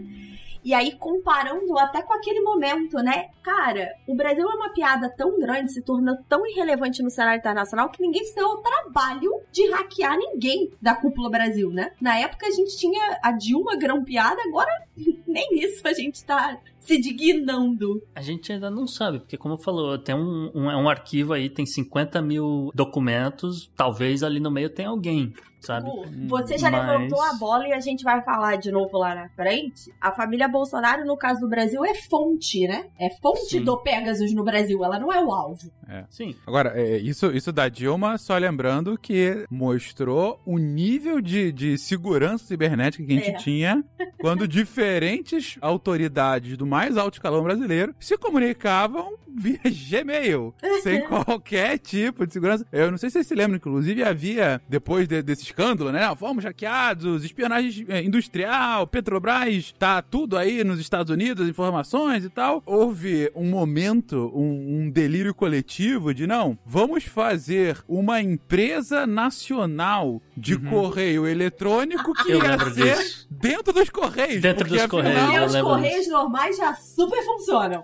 E 0.67 0.73
aí, 0.73 0.91
comparando 0.97 1.79
até 1.79 2.01
com 2.01 2.13
aquele 2.13 2.41
momento, 2.41 2.97
né? 2.97 3.29
Cara, 3.41 3.87
o 4.05 4.13
Brasil 4.13 4.43
é 4.43 4.53
uma 4.53 4.73
piada 4.73 5.09
tão 5.09 5.39
grande, 5.39 5.71
se 5.71 5.81
torna 5.81 6.21
tão 6.27 6.45
irrelevante 6.45 7.01
no 7.01 7.09
cenário 7.09 7.39
internacional 7.39 7.89
que 7.89 8.01
ninguém 8.01 8.25
se 8.25 8.35
deu 8.35 8.45
ao 8.45 8.57
trabalho 8.57 9.31
de 9.49 9.65
hackear 9.71 10.17
ninguém 10.17 10.69
da 10.81 10.93
cúpula 10.93 11.29
Brasil, 11.29 11.69
né? 11.69 11.93
Na 12.01 12.19
época 12.19 12.47
a 12.47 12.51
gente 12.51 12.77
tinha 12.77 13.17
a 13.23 13.31
Dilma 13.31 13.77
grampeada, 13.77 14.41
agora 14.45 14.69
nem 15.25 15.47
isso 15.53 15.87
a 15.87 15.93
gente 15.93 16.25
tá 16.25 16.59
se 16.81 16.97
dignando. 16.99 18.03
A 18.13 18.21
gente 18.21 18.51
ainda 18.51 18.69
não 18.69 18.85
sabe, 18.87 19.19
porque 19.19 19.37
como 19.37 19.57
falou, 19.57 19.97
tem 19.97 20.15
um, 20.15 20.51
um, 20.53 20.69
é 20.69 20.75
um 20.75 20.89
arquivo 20.89 21.31
aí, 21.31 21.49
tem 21.49 21.65
50 21.65 22.21
mil 22.21 22.71
documentos, 22.75 23.71
talvez 23.73 24.21
ali 24.21 24.41
no 24.41 24.51
meio 24.51 24.69
tenha 24.69 24.89
alguém, 24.89 25.33
sabe? 25.67 25.89
Gu, 25.89 26.27
Você 26.29 26.57
já 26.57 26.71
Mas- 26.71 26.87
levantou 26.87 27.21
a 27.21 27.33
bola 27.33 27.67
e 27.67 27.73
a 27.73 27.79
gente 27.79 28.03
vai 28.03 28.21
falar 28.23 28.55
de 28.57 28.71
novo 28.71 28.97
lá 28.97 29.13
na 29.13 29.29
frente. 29.29 29.93
A 30.01 30.11
família 30.11 30.47
Bolsonaro, 30.47 31.05
no 31.05 31.15
caso 31.17 31.41
do 31.41 31.47
Brasil, 31.47 31.83
é 31.85 31.93
fonte, 31.93 32.67
né? 32.67 32.85
É 32.99 33.09
fonte 33.21 33.49
Sim. 33.57 33.63
do 33.63 33.77
Pegasus 33.77 34.33
no 34.33 34.43
Brasil, 34.43 34.83
ela 34.83 34.99
não 34.99 35.11
é 35.13 35.23
o 35.23 35.31
alvo. 35.31 35.69
Sim. 36.09 36.35
Agora, 36.45 36.73
é, 36.75 36.97
isso, 36.97 37.31
isso 37.31 37.51
da 37.51 37.69
Dilma, 37.69 38.17
só 38.17 38.37
lembrando 38.37 38.97
que 38.97 39.45
mostrou 39.49 40.41
o 40.45 40.57
nível 40.57 41.21
de, 41.21 41.51
de 41.51 41.77
segurança 41.77 42.45
cibernética 42.45 43.05
que 43.05 43.11
a 43.13 43.15
gente 43.15 43.29
É. 43.29 43.33
tinha 43.37 43.83
quando 44.19 44.47
diferentes 44.47 45.57
autoridades 45.61 46.57
do 46.57 46.65
mais 46.65 46.97
alto 46.97 47.15
escalão 47.15 47.43
brasileiro 47.43 47.93
se 47.99 48.17
comunicavam 48.17 49.15
via 49.39 49.59
Gmail, 49.63 50.53
sem 50.81 51.01
qualquer 51.07 51.77
tipo 51.77 52.25
de 52.25 52.33
segurança. 52.33 52.65
Eu 52.71 52.89
não 52.89 52.97
sei 52.97 53.09
se 53.09 53.13
vocês 53.13 53.27
se 53.27 53.35
lembram, 53.35 53.57
inclusive 53.57 54.03
havia, 54.03 54.59
depois 54.67 55.07
de- 55.07 55.21
desse 55.21 55.43
escândalo, 55.57 55.91
né? 55.91 56.15
Fomos 56.15 56.43
hackeados, 56.43 57.25
espionagem 57.25 57.85
eh, 57.89 58.03
industrial, 58.03 58.85
Petrobras, 58.85 59.73
tá 59.79 60.03
tudo 60.03 60.37
aí 60.37 60.63
nos 60.63 60.79
Estados 60.79 61.11
Unidos, 61.11 61.49
informações 61.49 62.23
e 62.23 62.29
tal. 62.29 62.61
Houve 62.63 63.31
um 63.35 63.49
momento, 63.49 64.31
um, 64.35 64.83
um 64.83 64.89
delírio 64.91 65.33
coletivo 65.33 66.13
de 66.13 66.27
não, 66.27 66.57
vamos 66.63 67.05
fazer 67.05 67.83
uma 67.87 68.21
empresa 68.21 69.07
nacional 69.07 70.21
de 70.35 70.57
correio 70.59 71.25
eletrônico 71.27 72.13
que 72.13 72.31
Eu 72.37 72.43
ia 72.43 72.59
ser 72.69 72.95
disso. 72.97 73.27
dentro 73.31 73.73
dos 73.73 73.89
correios. 73.89 74.41
Dentro 74.41 74.67
dos 74.67 74.79
afinal, 74.79 74.89
Correios, 74.89 75.53
E 75.53 75.57
os 75.57 75.61
correios 75.63 76.07
normais 76.07 76.55
já 76.55 76.75
super 76.75 77.23
funcionam. 77.25 77.83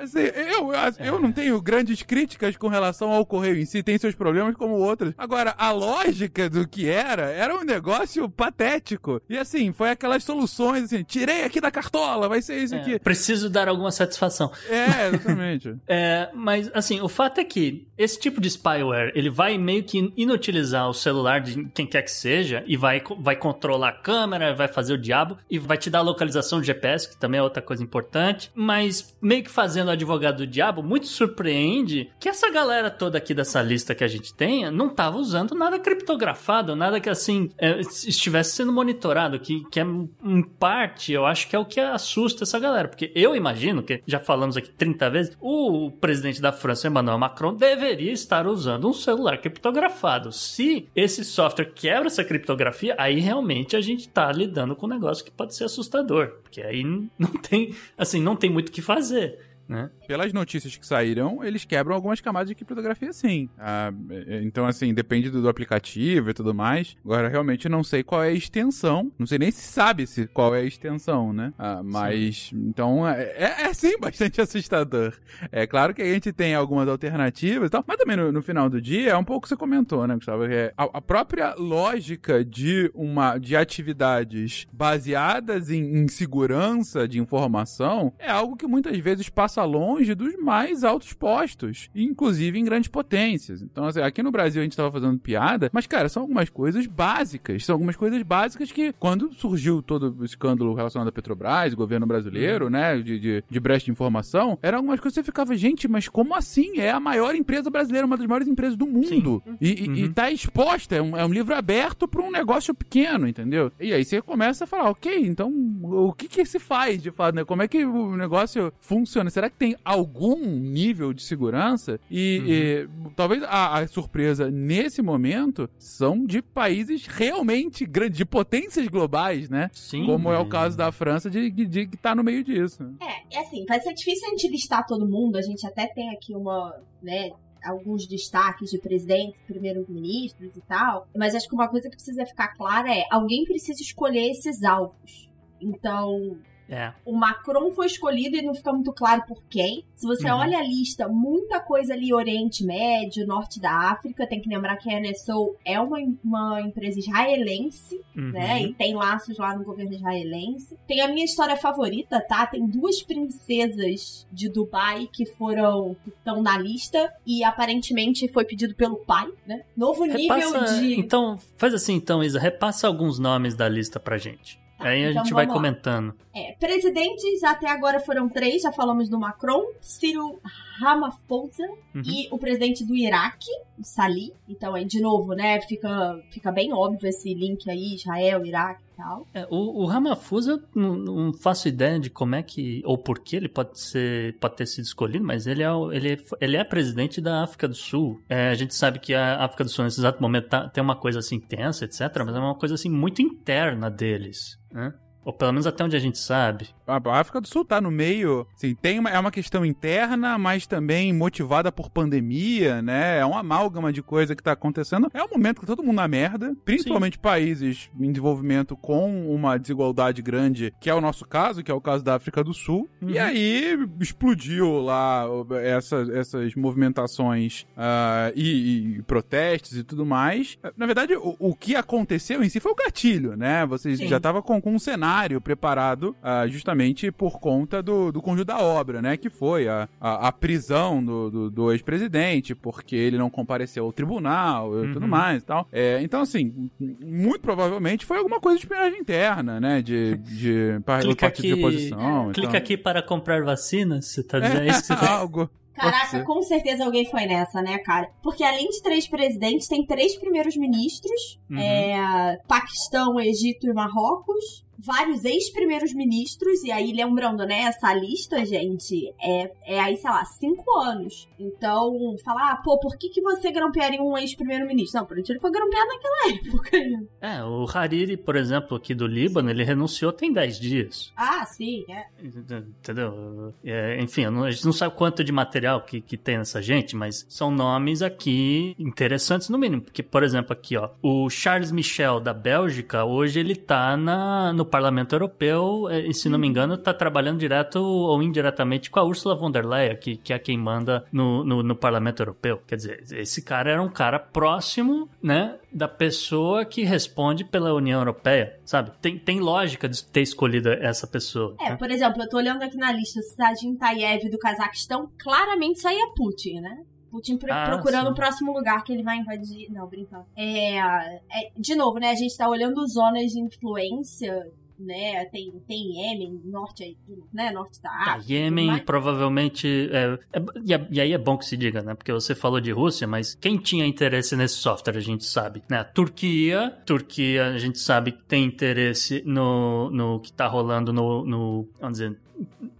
Assim, 0.00 0.18
eu, 0.20 0.70
eu 0.98 1.20
não 1.20 1.32
tenho 1.32 1.60
grandes 1.60 2.02
críticas 2.02 2.56
com 2.56 2.68
relação 2.68 3.10
ao 3.10 3.24
correio 3.24 3.56
em 3.56 3.64
si, 3.64 3.82
tem 3.82 3.98
seus 3.98 4.14
problemas 4.14 4.54
como 4.56 4.74
outros. 4.74 5.12
Agora, 5.16 5.54
a 5.56 5.70
lógica 5.70 6.48
do 6.50 6.66
que 6.66 6.88
era, 6.88 7.30
era 7.30 7.54
um 7.56 7.64
negócio 7.64 8.28
patético. 8.28 9.20
E 9.28 9.36
assim, 9.38 9.72
foi 9.72 9.90
aquelas 9.90 10.24
soluções 10.24 10.84
assim, 10.84 11.02
tirei 11.02 11.44
aqui 11.44 11.60
da 11.60 11.70
cartola, 11.70 12.28
vai 12.28 12.40
ser 12.42 12.58
isso 12.58 12.74
É, 12.74 12.78
aqui. 12.80 12.98
preciso 12.98 13.48
dar 13.50 13.68
alguma 13.68 13.90
satisfação. 13.90 14.50
É, 14.68 15.08
exatamente. 15.08 15.74
É, 15.86 16.28
mas 16.34 16.70
assim, 16.74 17.00
o 17.00 17.08
fato 17.08 17.40
é 17.40 17.44
que 17.44 17.86
esse 17.96 18.18
tipo 18.18 18.40
de 18.40 18.48
spyware, 18.50 19.12
ele 19.14 19.30
vai 19.30 19.56
meio 19.58 19.82
que 19.84 20.12
inutilizar 20.16 20.88
o 20.88 20.94
celular 20.94 21.40
de 21.40 21.64
quem 21.74 21.86
quer 21.86 22.02
que 22.02 22.10
seja 22.10 22.62
e 22.66 22.76
vai, 22.76 23.02
vai 23.20 23.36
controlar 23.36 23.88
a 23.88 23.92
câmera, 23.92 24.54
vai 24.54 24.68
fazer 24.68 24.94
o 24.94 24.98
diabo 24.98 25.38
e 25.50 25.58
vai 25.58 25.76
te 25.76 25.88
dar 25.90 26.00
a 26.00 26.02
localização 26.02 26.60
de 26.60 26.66
GPS, 26.66 27.08
que 27.08 27.16
também 27.16 27.38
é 27.38 27.42
outra 27.42 27.62
coisa 27.62 27.82
importante, 27.82 28.50
mas 28.54 29.14
meio 29.20 29.42
que 29.44 29.50
fazendo 29.50 29.83
o 29.88 29.92
advogado 29.92 30.38
do 30.38 30.46
diabo, 30.46 30.82
muito 30.82 31.06
surpreende 31.06 32.10
que 32.18 32.28
essa 32.28 32.50
galera 32.50 32.90
toda 32.90 33.18
aqui 33.18 33.34
dessa 33.34 33.62
lista 33.62 33.94
que 33.94 34.04
a 34.04 34.08
gente 34.08 34.34
tenha 34.34 34.70
não 34.70 34.88
tava 34.88 35.18
usando 35.18 35.54
nada 35.54 35.78
criptografado, 35.78 36.76
nada 36.76 37.00
que 37.00 37.08
assim 37.08 37.50
é, 37.58 37.80
estivesse 37.80 38.56
sendo 38.56 38.72
monitorado, 38.72 39.38
que, 39.38 39.64
que 39.70 39.80
é 39.80 39.84
em 39.84 40.42
parte, 40.42 41.12
eu 41.12 41.26
acho 41.26 41.48
que 41.48 41.56
é 41.56 41.58
o 41.58 41.64
que 41.64 41.80
assusta 41.80 42.44
essa 42.44 42.58
galera, 42.58 42.88
porque 42.88 43.12
eu 43.14 43.36
imagino 43.36 43.82
que 43.82 44.02
já 44.06 44.18
falamos 44.18 44.56
aqui 44.56 44.70
30 44.70 45.10
vezes, 45.10 45.36
o 45.40 45.90
presidente 45.90 46.40
da 46.40 46.52
França, 46.52 46.86
Emmanuel 46.86 47.18
Macron, 47.18 47.54
deveria 47.54 48.12
estar 48.12 48.46
usando 48.46 48.88
um 48.88 48.92
celular 48.92 49.38
criptografado. 49.38 50.32
Se 50.32 50.88
esse 50.94 51.24
software 51.24 51.72
quebra 51.74 52.06
essa 52.06 52.24
criptografia, 52.24 52.94
aí 52.98 53.20
realmente 53.20 53.76
a 53.76 53.80
gente 53.80 54.08
tá 54.08 54.30
lidando 54.32 54.76
com 54.76 54.86
um 54.86 54.90
negócio 54.90 55.24
que 55.24 55.30
pode 55.30 55.54
ser 55.54 55.64
assustador, 55.64 56.38
porque 56.42 56.62
aí 56.62 56.84
não 57.18 57.30
tem, 57.42 57.74
assim, 57.96 58.20
não 58.20 58.36
tem 58.36 58.50
muito 58.50 58.68
o 58.68 58.72
que 58.72 58.82
fazer. 58.82 59.38
Né? 59.68 59.90
Pelas 60.06 60.32
notícias 60.32 60.76
que 60.76 60.86
saíram, 60.86 61.42
eles 61.42 61.64
quebram 61.64 61.94
algumas 61.94 62.20
camadas 62.20 62.48
de 62.48 62.54
criptografia, 62.54 63.12
sim. 63.12 63.48
Ah, 63.58 63.92
é, 64.10 64.42
então, 64.42 64.66
assim, 64.66 64.92
depende 64.92 65.30
do, 65.30 65.40
do 65.42 65.48
aplicativo 65.48 66.30
e 66.30 66.34
tudo 66.34 66.54
mais. 66.54 66.96
Agora, 67.04 67.28
realmente, 67.28 67.68
não 67.68 67.82
sei 67.82 68.02
qual 68.02 68.22
é 68.22 68.28
a 68.28 68.32
extensão. 68.32 69.10
Não 69.18 69.26
sei 69.26 69.38
nem 69.38 69.50
se 69.50 69.62
sabe 69.62 70.06
se 70.06 70.26
qual 70.26 70.54
é 70.54 70.60
a 70.60 70.64
extensão, 70.64 71.32
né? 71.32 71.52
Ah, 71.58 71.82
mas, 71.82 72.50
então, 72.52 73.08
é, 73.08 73.22
é, 73.22 73.62
é, 73.62 73.74
sim 73.74 73.96
bastante 74.00 74.40
assustador. 74.40 75.14
É 75.50 75.66
claro 75.66 75.94
que 75.94 76.02
a 76.02 76.12
gente 76.12 76.32
tem 76.32 76.54
algumas 76.54 76.88
alternativas 76.88 77.68
e 77.68 77.70
tal, 77.70 77.84
mas 77.86 77.96
também 77.96 78.16
no, 78.16 78.30
no 78.32 78.42
final 78.42 78.68
do 78.68 78.80
dia 78.80 79.10
é 79.10 79.16
um 79.16 79.24
pouco 79.24 79.34
o 79.34 79.40
que 79.40 79.48
você 79.48 79.56
comentou, 79.56 80.06
né, 80.06 80.14
Gustavo? 80.14 80.44
É 80.44 80.72
a, 80.76 80.84
a 80.84 81.00
própria 81.00 81.54
lógica 81.54 82.44
de 82.44 82.90
uma 82.94 83.36
de 83.36 83.56
atividades 83.56 84.66
baseadas 84.72 85.70
em, 85.70 85.98
em 85.98 86.08
segurança 86.08 87.08
de 87.08 87.18
informação 87.18 88.12
é 88.18 88.30
algo 88.30 88.56
que 88.56 88.66
muitas 88.66 88.96
vezes 88.98 89.28
passa 89.28 89.53
longe 89.62 90.14
dos 90.14 90.34
mais 90.36 90.82
altos 90.82 91.12
postos, 91.12 91.88
inclusive 91.94 92.58
em 92.58 92.64
grandes 92.64 92.88
potências. 92.88 93.62
Então, 93.62 93.86
assim, 93.86 94.00
aqui 94.00 94.22
no 94.22 94.30
Brasil 94.30 94.60
a 94.60 94.64
gente 94.64 94.76
tava 94.76 94.90
fazendo 94.90 95.18
piada, 95.18 95.70
mas, 95.72 95.86
cara, 95.86 96.08
são 96.08 96.22
algumas 96.22 96.48
coisas 96.48 96.86
básicas. 96.86 97.64
São 97.64 97.74
algumas 97.74 97.96
coisas 97.96 98.20
básicas 98.22 98.72
que, 98.72 98.92
quando 98.94 99.32
surgiu 99.34 99.82
todo 99.82 100.16
o 100.18 100.24
escândalo 100.24 100.74
relacionado 100.74 101.08
à 101.08 101.12
Petrobras, 101.12 101.74
governo 101.74 102.06
brasileiro, 102.06 102.68
né, 102.68 102.96
de, 103.00 103.18
de, 103.18 103.44
de 103.48 103.60
brecha 103.60 103.86
de 103.86 103.92
informação, 103.92 104.58
eram 104.62 104.78
algumas 104.78 105.00
coisas 105.00 105.14
que 105.14 105.22
você 105.22 105.24
ficava, 105.24 105.56
gente, 105.56 105.86
mas 105.86 106.08
como 106.08 106.34
assim? 106.34 106.78
É 106.78 106.90
a 106.90 107.00
maior 107.00 107.34
empresa 107.34 107.70
brasileira, 107.70 108.06
uma 108.06 108.16
das 108.16 108.26
maiores 108.26 108.48
empresas 108.48 108.76
do 108.76 108.86
mundo. 108.86 109.42
E, 109.60 109.68
e, 109.68 110.04
e 110.04 110.08
tá 110.08 110.30
exposta, 110.30 110.96
é 110.96 111.02
um, 111.02 111.16
é 111.16 111.24
um 111.24 111.32
livro 111.32 111.54
aberto 111.54 112.08
para 112.08 112.22
um 112.22 112.30
negócio 112.30 112.74
pequeno, 112.74 113.28
entendeu? 113.28 113.70
E 113.80 113.92
aí 113.92 114.04
você 114.04 114.20
começa 114.20 114.64
a 114.64 114.66
falar, 114.66 114.90
ok, 114.90 115.26
então 115.26 115.52
o 115.82 116.12
que 116.12 116.28
que 116.28 116.44
se 116.44 116.58
faz 116.58 117.02
de 117.02 117.10
fato, 117.10 117.34
né? 117.36 117.44
Como 117.44 117.62
é 117.62 117.68
que 117.68 117.84
o 117.84 118.16
negócio 118.16 118.72
funciona? 118.80 119.30
Será 119.30 119.43
será 119.44 119.50
que 119.50 119.56
tem 119.56 119.76
algum 119.84 120.36
nível 120.36 121.12
de 121.12 121.22
segurança? 121.22 122.00
E, 122.10 122.86
uhum. 122.88 123.08
e 123.10 123.10
talvez 123.14 123.42
a, 123.44 123.78
a, 123.78 123.86
surpresa 123.86 124.50
nesse 124.50 125.02
momento 125.02 125.68
são 125.78 126.24
de 126.24 126.40
países 126.40 127.06
realmente 127.06 127.84
grandes, 127.84 128.16
de 128.16 128.24
potências 128.24 128.86
globais, 128.88 129.48
né? 129.50 129.70
Sim. 129.72 130.06
Como 130.06 130.30
é 130.30 130.38
o 130.38 130.48
caso 130.48 130.76
da 130.76 130.90
França, 130.92 131.30
de, 131.30 131.50
de, 131.50 131.66
de 131.66 131.86
que 131.86 131.96
tá 131.96 132.14
no 132.14 132.24
meio 132.24 132.42
disso. 132.42 132.82
É, 133.00 133.36
é 133.36 133.40
assim, 133.40 133.64
vai 133.66 133.80
ser 133.80 133.92
difícil 133.92 134.26
a 134.28 134.30
gente 134.30 134.48
listar 134.48 134.86
todo 134.86 135.08
mundo, 135.08 135.36
a 135.36 135.42
gente 135.42 135.66
até 135.66 135.86
tem 135.86 136.10
aqui 136.10 136.34
uma, 136.34 136.74
né, 137.02 137.30
alguns 137.64 138.06
destaques 138.06 138.70
de 138.70 138.78
presidentes, 138.78 139.40
primeiros 139.46 139.88
ministros 139.88 140.56
e 140.56 140.60
tal. 140.62 141.06
Mas 141.16 141.34
acho 141.34 141.48
que 141.48 141.54
uma 141.54 141.68
coisa 141.68 141.88
que 141.88 141.96
precisa 141.96 142.24
ficar 142.26 142.54
clara 142.54 142.94
é: 142.94 143.04
alguém 143.10 143.44
precisa 143.44 143.82
escolher 143.82 144.30
esses 144.30 144.62
alvos. 144.62 145.28
Então, 145.60 146.36
é. 146.68 146.92
O 147.04 147.12
Macron 147.12 147.70
foi 147.72 147.86
escolhido 147.86 148.36
e 148.36 148.42
não 148.42 148.54
fica 148.54 148.72
muito 148.72 148.92
claro 148.92 149.22
por 149.26 149.42
quem. 149.48 149.84
Se 149.94 150.06
você 150.06 150.30
uhum. 150.30 150.38
olha 150.38 150.58
a 150.58 150.62
lista, 150.62 151.08
muita 151.08 151.60
coisa 151.60 151.92
ali 151.94 152.12
Oriente 152.12 152.64
Médio, 152.64 153.26
Norte 153.26 153.60
da 153.60 153.90
África. 153.90 154.26
Tem 154.26 154.40
que 154.40 154.48
lembrar 154.48 154.76
que 154.76 154.90
a 154.90 155.00
NSO 155.00 155.56
é 155.64 155.78
uma, 155.78 155.98
uma 156.22 156.60
empresa 156.60 156.98
israelense, 156.98 158.00
uhum. 158.16 158.32
né? 158.32 158.62
E 158.62 158.74
tem 158.74 158.94
laços 158.94 159.36
lá 159.36 159.56
no 159.56 159.64
governo 159.64 159.92
israelense. 159.92 160.76
Tem 160.86 161.00
a 161.00 161.08
minha 161.08 161.24
história 161.24 161.56
favorita, 161.56 162.20
tá? 162.20 162.46
Tem 162.46 162.66
duas 162.66 163.02
princesas 163.02 164.26
de 164.32 164.48
Dubai 164.48 165.08
que 165.12 165.26
foram 165.26 165.94
que 166.02 166.10
estão 166.10 166.42
na 166.42 166.58
lista 166.58 167.12
e 167.26 167.44
aparentemente 167.44 168.26
foi 168.28 168.44
pedido 168.44 168.74
pelo 168.74 168.96
pai, 168.96 169.28
né? 169.46 169.62
Novo 169.76 170.04
repassa, 170.04 170.60
nível 170.60 170.80
de 170.80 171.00
Então, 171.00 171.38
faz 171.56 171.74
assim 171.74 171.94
então, 171.94 172.22
Isa, 172.22 172.38
repassa 172.38 172.86
alguns 172.86 173.18
nomes 173.18 173.54
da 173.54 173.68
lista 173.68 174.00
pra 174.00 174.18
gente. 174.18 174.63
Aí 174.78 175.04
a 175.04 175.10
então, 175.10 175.24
gente 175.24 175.32
vai 175.32 175.46
lá. 175.46 175.52
comentando. 175.52 176.14
É, 176.34 176.52
presidentes 176.58 177.42
até 177.44 177.68
agora 177.68 178.00
foram 178.00 178.28
três, 178.28 178.62
já 178.62 178.72
falamos 178.72 179.08
do 179.08 179.18
Macron, 179.18 179.62
Ciro 179.80 180.40
Ramaphosa 180.80 181.64
uhum. 181.94 182.02
e 182.04 182.28
o 182.30 182.38
presidente 182.38 182.84
do 182.84 182.94
Iraque, 182.94 183.50
o 183.78 183.84
Salih. 183.84 184.32
Então 184.48 184.74
aí, 184.74 184.84
de 184.84 185.00
novo, 185.00 185.34
né, 185.34 185.60
fica, 185.60 186.20
fica 186.30 186.50
bem 186.50 186.72
óbvio 186.72 187.08
esse 187.08 187.32
link 187.32 187.70
aí, 187.70 187.94
Israel, 187.94 188.44
Iraque 188.44 188.82
tal. 188.96 189.26
É, 189.34 189.46
o, 189.50 189.82
o 189.82 189.86
Ramaphosa, 189.86 190.62
não, 190.74 190.96
não, 190.96 191.32
faço 191.32 191.68
ideia 191.68 191.98
de 191.98 192.10
como 192.10 192.34
é 192.34 192.42
que, 192.42 192.82
ou 192.84 192.96
por 192.96 193.20
que 193.20 193.36
ele 193.36 193.48
pode 193.48 193.78
ser, 193.78 194.38
pode 194.38 194.56
ter 194.56 194.66
sido 194.66 194.84
escolhido, 194.84 195.24
mas 195.24 195.46
ele 195.46 195.62
é, 195.62 195.68
ele 195.92 196.12
é, 196.12 196.18
ele 196.40 196.56
é 196.56 196.64
presidente 196.64 197.20
da 197.20 197.42
África 197.42 197.68
do 197.68 197.74
Sul. 197.74 198.20
É, 198.28 198.48
a 198.48 198.54
gente 198.54 198.74
sabe 198.74 198.98
que 198.98 199.14
a 199.14 199.44
África 199.44 199.64
do 199.64 199.70
Sul, 199.70 199.84
nesse 199.84 200.00
exato 200.00 200.22
momento, 200.22 200.48
tá, 200.48 200.68
tem 200.68 200.82
uma 200.82 200.96
coisa 200.96 201.18
assim 201.18 201.38
tensa, 201.38 201.84
etc., 201.84 202.00
mas 202.24 202.34
é 202.34 202.38
uma 202.38 202.54
coisa 202.54 202.74
assim 202.74 202.88
muito 202.88 203.22
interna 203.22 203.90
deles, 203.90 204.58
né? 204.72 204.92
Ou 205.24 205.32
pelo 205.32 205.52
menos 205.52 205.66
até 205.66 205.82
onde 205.82 205.96
a 205.96 206.00
gente 206.00 206.18
sabe. 206.18 206.68
A 206.86 207.18
África 207.18 207.40
do 207.40 207.48
Sul 207.48 207.64
tá 207.64 207.80
no 207.80 207.90
meio, 207.90 208.46
assim, 208.54 208.74
tem 208.74 208.98
uma, 208.98 209.08
é 209.08 209.18
uma 209.18 209.30
questão 209.30 209.64
interna, 209.64 210.36
mas 210.36 210.66
também 210.66 211.12
motivada 211.12 211.72
por 211.72 211.88
pandemia, 211.88 212.82
né? 212.82 213.18
É 213.18 213.24
uma 213.24 213.40
amálgama 213.40 213.92
de 213.92 214.02
coisa 214.02 214.36
que 214.36 214.42
tá 214.42 214.52
acontecendo. 214.52 215.10
É 215.14 215.22
um 215.22 215.28
momento 215.28 215.60
que 215.60 215.66
todo 215.66 215.82
mundo 215.82 215.96
na 215.96 216.06
merda, 216.06 216.54
principalmente 216.64 217.14
Sim. 217.14 217.22
países 217.22 217.90
em 217.98 218.12
desenvolvimento 218.12 218.76
com 218.76 219.32
uma 219.32 219.56
desigualdade 219.56 220.20
grande, 220.20 220.74
que 220.78 220.90
é 220.90 220.94
o 220.94 221.00
nosso 221.00 221.24
caso, 221.24 221.62
que 221.62 221.70
é 221.70 221.74
o 221.74 221.80
caso 221.80 222.04
da 222.04 222.16
África 222.16 222.44
do 222.44 222.52
Sul. 222.52 222.88
Uhum. 223.00 223.10
E 223.10 223.18
aí 223.18 223.78
explodiu 224.00 224.80
lá 224.80 225.24
essa, 225.62 226.06
essas 226.12 226.54
movimentações 226.54 227.62
uh, 227.76 228.32
e, 228.34 228.98
e, 228.98 229.02
protestos 229.02 229.78
e 229.78 229.82
tudo 229.82 230.04
mais. 230.04 230.58
Na 230.76 230.84
verdade, 230.84 231.14
o, 231.16 231.34
o, 231.38 231.54
que 231.54 231.74
aconteceu 231.76 232.42
em 232.42 232.48
si 232.50 232.60
foi 232.60 232.72
o 232.72 232.76
gatilho, 232.76 233.36
né? 233.36 233.64
Você 233.66 233.96
já 233.96 234.20
tava 234.20 234.42
com, 234.42 234.60
com 234.60 234.74
um 234.74 234.78
cenário 234.78 235.13
cenário 235.14 235.40
preparado 235.40 236.16
uh, 236.22 236.48
justamente 236.48 237.10
por 237.12 237.38
conta 237.38 237.82
do, 237.82 238.10
do 238.10 238.20
conjunto 238.20 238.46
da 238.46 238.58
obra, 238.58 239.00
né? 239.00 239.16
Que 239.16 239.30
foi 239.30 239.68
a, 239.68 239.88
a, 240.00 240.28
a 240.28 240.32
prisão 240.32 241.04
do, 241.04 241.30
do, 241.30 241.50
do 241.50 241.72
ex-presidente, 241.72 242.54
porque 242.54 242.96
ele 242.96 243.16
não 243.16 243.30
compareceu 243.30 243.84
ao 243.84 243.92
tribunal 243.92 244.72
e 244.74 244.86
uhum. 244.86 244.92
tudo 244.92 245.06
mais 245.06 245.42
e 245.42 245.46
tal. 245.46 245.68
É, 245.72 246.00
então, 246.02 246.20
assim, 246.20 246.70
muito 246.78 247.40
provavelmente 247.40 248.04
foi 248.04 248.18
alguma 248.18 248.40
coisa 248.40 248.58
de 248.58 248.64
espionagem 248.64 248.98
interna, 248.98 249.60
né? 249.60 249.80
De, 249.80 250.16
de, 250.16 250.74
de 250.76 250.80
partido 250.84 251.16
aqui, 251.24 251.42
de 251.42 251.54
oposição. 251.54 252.32
Clica 252.32 252.48
então. 252.48 252.58
aqui 252.58 252.76
para 252.76 253.02
comprar 253.02 253.42
vacinas, 253.44 254.06
você 254.06 254.22
tá 254.22 254.38
dizendo 254.38 254.62
é, 254.62 254.68
isso? 254.68 254.92
algo. 255.08 255.48
Caraca, 255.74 256.22
com 256.22 256.40
certeza 256.42 256.84
alguém 256.84 257.04
foi 257.10 257.26
nessa, 257.26 257.60
né, 257.60 257.78
cara? 257.78 258.08
Porque 258.22 258.44
além 258.44 258.68
de 258.68 258.80
três 258.80 259.08
presidentes, 259.08 259.66
tem 259.66 259.84
três 259.84 260.16
primeiros 260.16 260.56
ministros: 260.56 261.40
uhum. 261.50 261.58
é, 261.58 262.38
Paquistão, 262.46 263.18
Egito 263.18 263.66
e 263.66 263.72
Marrocos 263.72 264.64
vários 264.84 265.24
ex-primeiros 265.24 265.94
ministros, 265.94 266.62
e 266.62 266.70
aí 266.70 266.92
lembrando, 266.92 267.44
né, 267.46 267.62
essa 267.62 267.92
lista, 267.94 268.44
gente, 268.44 269.12
é, 269.20 269.50
é 269.66 269.80
aí, 269.80 269.96
sei 269.96 270.10
lá, 270.10 270.24
cinco 270.24 270.78
anos. 270.78 271.28
Então, 271.38 272.16
falar, 272.24 272.52
ah, 272.52 272.56
pô, 272.56 272.78
por 272.78 272.96
que, 272.96 273.08
que 273.08 273.20
você 273.20 273.50
grampearia 273.50 274.02
um 274.02 274.16
ex-primeiro-ministro? 274.16 275.00
Não, 275.00 275.06
por 275.06 275.18
ele 275.18 275.40
foi 275.40 275.50
grampeado 275.50 275.88
naquela 275.88 276.38
época. 276.38 276.76
É, 277.20 277.42
o 277.44 277.66
Hariri, 277.72 278.16
por 278.16 278.36
exemplo, 278.36 278.76
aqui 278.76 278.94
do 278.94 279.06
Líbano, 279.06 279.50
ele 279.50 279.64
renunciou 279.64 280.12
tem 280.12 280.32
dez 280.32 280.58
dias. 280.58 281.12
Ah, 281.16 281.44
sim, 281.46 281.84
é. 281.88 282.06
Entendeu? 282.22 283.54
É, 283.64 284.00
enfim, 284.00 284.24
a 284.24 284.50
gente 284.50 284.64
não 284.64 284.72
sabe 284.72 284.94
quanto 284.94 285.24
de 285.24 285.32
material 285.32 285.82
que, 285.82 286.00
que 286.00 286.16
tem 286.16 286.38
nessa 286.38 286.60
gente, 286.60 286.94
mas 286.94 287.26
são 287.28 287.50
nomes 287.50 288.02
aqui 288.02 288.74
interessantes 288.78 289.48
no 289.48 289.58
mínimo. 289.58 289.82
Porque, 289.82 290.02
por 290.02 290.22
exemplo, 290.22 290.52
aqui, 290.52 290.76
ó, 290.76 290.90
o 291.02 291.28
Charles 291.30 291.72
Michel 291.72 292.20
da 292.20 292.32
Bélgica, 292.32 293.04
hoje 293.04 293.40
ele 293.40 293.56
tá 293.56 293.96
na, 293.96 294.52
no 294.52 294.64
Parlamento 294.74 295.14
Europeu, 295.14 295.88
é, 295.88 296.00
e 296.00 296.12
se 296.12 296.28
não 296.28 296.36
me 296.36 296.48
engano, 296.48 296.74
está 296.74 296.92
trabalhando 296.92 297.38
direto 297.38 297.76
ou 297.76 298.20
indiretamente 298.20 298.90
com 298.90 298.98
a 298.98 299.04
Ursula 299.04 299.36
von 299.36 299.48
der 299.48 299.64
Leyen, 299.64 299.96
que, 299.96 300.16
que 300.16 300.32
é 300.32 300.38
quem 300.40 300.58
manda 300.58 301.04
no, 301.12 301.44
no, 301.44 301.62
no, 301.62 301.76
Parlamento 301.76 302.20
Europeu. 302.20 302.60
Quer 302.66 302.74
dizer, 302.74 303.04
esse 303.12 303.40
cara 303.40 303.70
era 303.70 303.80
um 303.80 303.88
cara 303.88 304.18
próximo, 304.18 305.08
né, 305.22 305.56
da 305.72 305.86
pessoa 305.86 306.64
que 306.64 306.82
responde 306.82 307.44
pela 307.44 307.72
União 307.72 308.00
Europeia, 308.00 308.58
sabe? 308.64 308.90
Tem, 309.00 309.16
tem 309.16 309.38
lógica 309.38 309.88
de 309.88 310.02
ter 310.02 310.22
escolhido 310.22 310.68
essa 310.70 311.06
pessoa. 311.06 311.54
É, 311.60 311.70
né? 311.70 311.76
por 311.76 311.88
exemplo, 311.88 312.20
eu 312.20 312.28
tô 312.28 312.36
olhando 312.36 312.64
aqui 312.64 312.76
na 312.76 312.90
lista 312.90 313.22
Sajin 313.22 313.76
Tayev 313.76 314.28
do 314.28 314.38
Cazaquistão, 314.38 315.08
claramente 315.22 315.76
isso 315.76 315.86
aí 315.86 315.96
é 315.96 316.06
Putin, 316.16 316.58
né? 316.58 316.78
Putin 317.12 317.38
ah, 317.48 317.66
procurando 317.66 318.06
sim. 318.06 318.12
o 318.12 318.14
próximo 318.16 318.52
lugar 318.52 318.82
que 318.82 318.92
ele 318.92 319.04
vai 319.04 319.18
invadir. 319.18 319.70
Não, 319.70 319.86
brincando. 319.86 320.26
É, 320.36 320.78
é, 320.78 321.20
de 321.56 321.76
novo, 321.76 322.00
né? 322.00 322.10
A 322.10 322.16
gente 322.16 322.36
tá 322.36 322.48
olhando 322.48 322.84
zonas 322.88 323.30
de 323.30 323.38
influência 323.38 324.52
né? 324.78 325.24
Tem, 325.26 325.52
tem 325.66 325.98
Yemen, 325.98 326.40
norte 326.44 326.82
aí, 326.82 326.96
né? 327.32 327.50
Norte 327.50 327.80
da 327.82 327.90
tá, 327.90 328.14
África. 328.14 328.32
Yemen 328.32 328.78
provavelmente. 328.84 329.90
É, 329.92 330.18
é, 330.32 330.86
e 330.90 331.00
aí 331.00 331.12
é 331.12 331.18
bom 331.18 331.36
que 331.36 331.44
se 331.44 331.56
diga, 331.56 331.82
né? 331.82 331.94
Porque 331.94 332.12
você 332.12 332.34
falou 332.34 332.60
de 332.60 332.70
Rússia, 332.70 333.06
mas 333.06 333.34
quem 333.34 333.56
tinha 333.56 333.86
interesse 333.86 334.36
nesse 334.36 334.56
software, 334.56 334.96
a 334.96 335.00
gente 335.00 335.24
sabe. 335.24 335.62
Né? 335.68 335.78
A 335.78 335.84
Turquia, 335.84 336.70
Turquia, 336.84 337.46
a 337.46 337.58
gente 337.58 337.78
sabe 337.78 338.12
que 338.12 338.22
tem 338.24 338.44
interesse 338.44 339.22
no, 339.24 339.90
no 339.90 340.20
que 340.20 340.32
tá 340.32 340.46
rolando 340.46 340.92
no, 340.92 341.24
no. 341.24 341.68
Vamos 341.80 341.98
dizer 341.98 342.16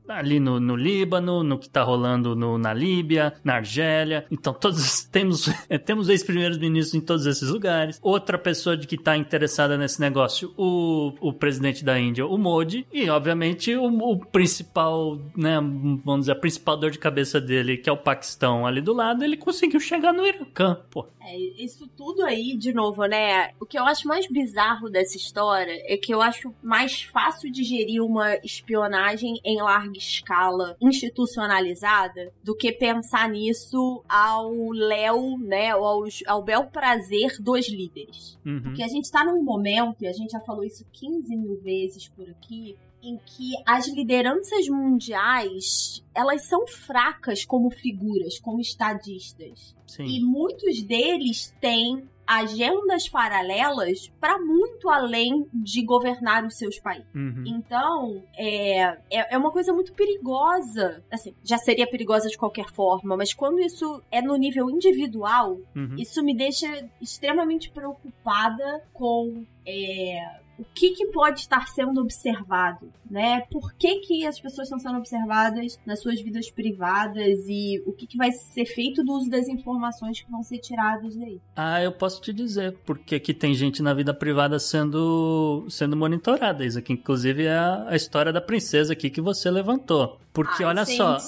ali 0.09 0.39
no, 0.39 0.61
no 0.61 0.77
Líbano, 0.77 1.43
no 1.43 1.59
que 1.59 1.69
tá 1.69 1.83
rolando 1.83 2.37
no, 2.37 2.59
na 2.59 2.73
Líbia, 2.73 3.35
na 3.43 3.55
Argélia. 3.57 4.27
Então, 4.31 4.53
todos 4.53 5.05
temos, 5.05 5.49
temos 5.85 6.09
ex-primeiros 6.09 6.59
ministros 6.59 6.95
em 6.95 7.01
todos 7.01 7.27
esses 7.27 7.49
lugares. 7.49 7.99
Outra 8.03 8.39
pessoa 8.39 8.77
de 8.77 8.87
que 8.87 8.97
tá 8.97 9.17
interessada 9.17 9.77
nesse 9.77 10.01
negócio, 10.01 10.53
o, 10.57 11.13
o 11.21 11.33
presidente 11.33 11.85
da 11.85 11.99
Índia, 11.99 12.27
o 12.27 12.37
Modi, 12.37 12.87
e 12.93 13.09
obviamente 13.09 13.75
o, 13.75 13.87
o 13.87 14.19
principal, 14.19 15.19
né, 15.37 15.57
vamos 15.57 16.21
dizer, 16.21 16.33
a 16.33 16.37
principal 16.37 16.77
dor 16.77 16.91
de 16.91 16.99
cabeça 16.99 17.41
dele, 17.41 17.77
que 17.77 17.89
é 17.89 17.93
o 17.93 17.97
Paquistão 17.97 18.67
ali 18.67 18.81
do 18.81 18.93
lado, 18.93 19.25
ele 19.25 19.37
conseguiu 19.37 19.81
chegar 19.81 20.13
no 20.13 20.27
Irã, 20.27 20.77
pô. 20.91 21.07
É, 21.27 21.39
isso 21.63 21.89
tudo 21.97 22.23
aí, 22.23 22.55
de 22.55 22.75
novo, 22.75 23.07
né? 23.07 23.53
O 23.59 23.65
que 23.65 23.79
eu 23.79 23.85
acho 23.85 24.07
mais 24.07 24.27
bizarro 24.27 24.91
dessa 24.91 25.17
história 25.17 25.73
é 25.87 25.97
que 25.97 26.13
eu 26.13 26.21
acho 26.21 26.55
mais 26.63 27.03
fácil 27.03 27.51
digerir 27.51 28.03
uma 28.03 28.37
espionagem 28.45 29.41
em 29.43 29.57
larga 29.63 29.94
escala 29.99 30.77
institucionalizada 30.81 32.33
do 32.43 32.57
que 32.57 32.73
pensar 32.73 33.29
nisso 33.29 34.03
ao 34.09 34.53
léu, 34.71 35.39
né? 35.39 35.71
Ao, 35.71 36.05
ao 36.27 36.43
bel 36.43 36.67
prazer 36.67 37.37
dos 37.41 37.69
líderes. 37.69 38.39
Uhum. 38.45 38.63
Porque 38.63 38.83
a 38.83 38.89
gente 38.89 39.11
tá 39.11 39.25
num 39.25 39.43
momento, 39.43 40.03
e 40.03 40.07
a 40.07 40.13
gente 40.13 40.31
já 40.33 40.41
falou 40.41 40.65
isso 40.65 40.85
15 40.93 41.37
mil 41.37 41.61
vezes 41.61 42.09
por 42.09 42.29
aqui, 42.29 42.77
em 43.03 43.19
que 43.19 43.53
as 43.67 43.87
lideranças 43.89 44.67
mundiais 44.67 46.03
elas 46.15 46.43
são 46.43 46.67
fracas 46.67 47.45
como 47.45 47.71
figuras, 47.71 48.39
como 48.39 48.61
estadistas. 48.61 49.77
Sim. 49.87 50.05
E 50.05 50.21
muitos 50.21 50.83
deles 50.83 51.55
têm 51.61 52.09
agendas 52.27 53.09
paralelas 53.09 54.13
para 54.21 54.39
muito 54.39 54.89
além 54.89 55.47
de 55.53 55.83
governar 55.83 56.45
os 56.45 56.57
seus 56.57 56.79
países. 56.79 57.07
Uhum. 57.15 57.45
Então, 57.47 58.23
é, 58.37 58.81
é, 59.11 59.35
é, 59.35 59.39
uma 59.39 59.51
coisa 59.51 59.73
muito 59.73 59.93
perigosa. 59.93 61.03
Assim, 61.11 61.35
já 61.43 61.59
seria 61.59 61.87
perigosa 61.87 62.29
de 62.29 62.39
qualquer 62.39 62.71
forma, 62.73 63.17
mas 63.17 63.33
quando 63.33 63.61
isso 63.61 64.03
é 64.11 64.23
no 64.23 64.37
nível 64.37 64.71
individual, 64.71 65.59
uhum. 65.75 65.97
isso 65.99 66.23
me 66.23 66.35
deixa 66.35 66.89
extremamente 67.01 67.71
preocupada 67.71 68.83
com. 68.93 69.45
É, 69.67 70.44
o 70.59 70.65
que, 70.75 70.91
que 70.91 71.07
pode 71.07 71.41
estar 71.41 71.67
sendo 71.69 72.01
observado, 72.01 72.93
né? 73.11 73.43
Por 73.51 73.75
que, 73.75 74.01
que 74.01 74.27
as 74.27 74.39
pessoas 74.41 74.69
estão 74.69 74.79
sendo 74.79 74.99
observadas 74.99 75.79
nas 75.85 76.01
suas 76.01 76.21
vidas 76.21 76.51
privadas 76.51 77.41
e 77.49 77.83
o 77.87 77.93
que, 77.93 78.07
que 78.07 78.17
vai 78.17 78.31
ser 78.31 78.67
feito 78.67 79.03
do 79.03 79.13
uso 79.13 79.29
das 79.31 79.49
informações 79.49 80.21
que 80.21 80.31
vão 80.31 80.43
ser 80.43 80.59
tiradas 80.59 81.17
daí? 81.17 81.41
Ah, 81.57 81.83
eu 81.83 81.93
posso 81.93 82.21
te 82.21 82.33
dizer, 82.33 82.77
porque 82.85 83.17
aqui 83.17 83.35
tem 83.35 83.55
gente 83.55 83.83
na 83.83 83.95
vida 83.95 84.15
privada 84.15 84.59
sendo, 84.59 85.67
sendo 85.69 85.97
monitorada. 85.97 86.65
Isso 86.65 86.79
aqui, 86.79 86.93
inclusive, 86.93 87.45
é 87.45 87.57
a, 87.57 87.89
a 87.89 87.97
história 87.97 88.33
da 88.33 88.41
princesa 88.41 88.93
aqui 88.93 89.11
que 89.11 89.21
você 89.21 89.51
levantou. 89.51 90.19
Porque 90.33 90.65
Ai, 90.65 90.71
olha 90.71 90.85
gente, 90.85 90.97
só. 90.97 91.19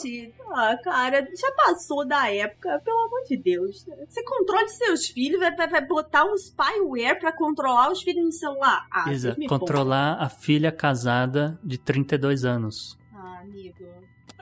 Ah, 0.58 0.74
cara, 0.82 1.28
já 1.38 1.52
passou 1.52 2.06
da 2.06 2.32
época, 2.32 2.80
pelo 2.82 2.98
amor 3.04 3.24
de 3.28 3.36
Deus. 3.36 3.84
Você 4.08 4.24
controla 4.24 4.66
seus 4.68 5.06
filhos, 5.06 5.38
vai, 5.38 5.54
vai, 5.54 5.68
vai 5.68 5.86
botar 5.86 6.24
um 6.24 6.34
spyware 6.34 7.18
pra 7.18 7.30
controlar 7.30 7.92
os 7.92 8.00
filhos 8.00 8.24
no 8.24 8.32
celular. 8.32 8.86
Ah, 8.90 9.12
Isa, 9.12 9.36
controlar 9.46 10.14
a 10.14 10.30
filha 10.30 10.72
casada 10.72 11.60
de 11.62 11.76
32 11.76 12.46
anos. 12.46 12.98
Ah, 13.12 13.40
amigo. 13.40 13.84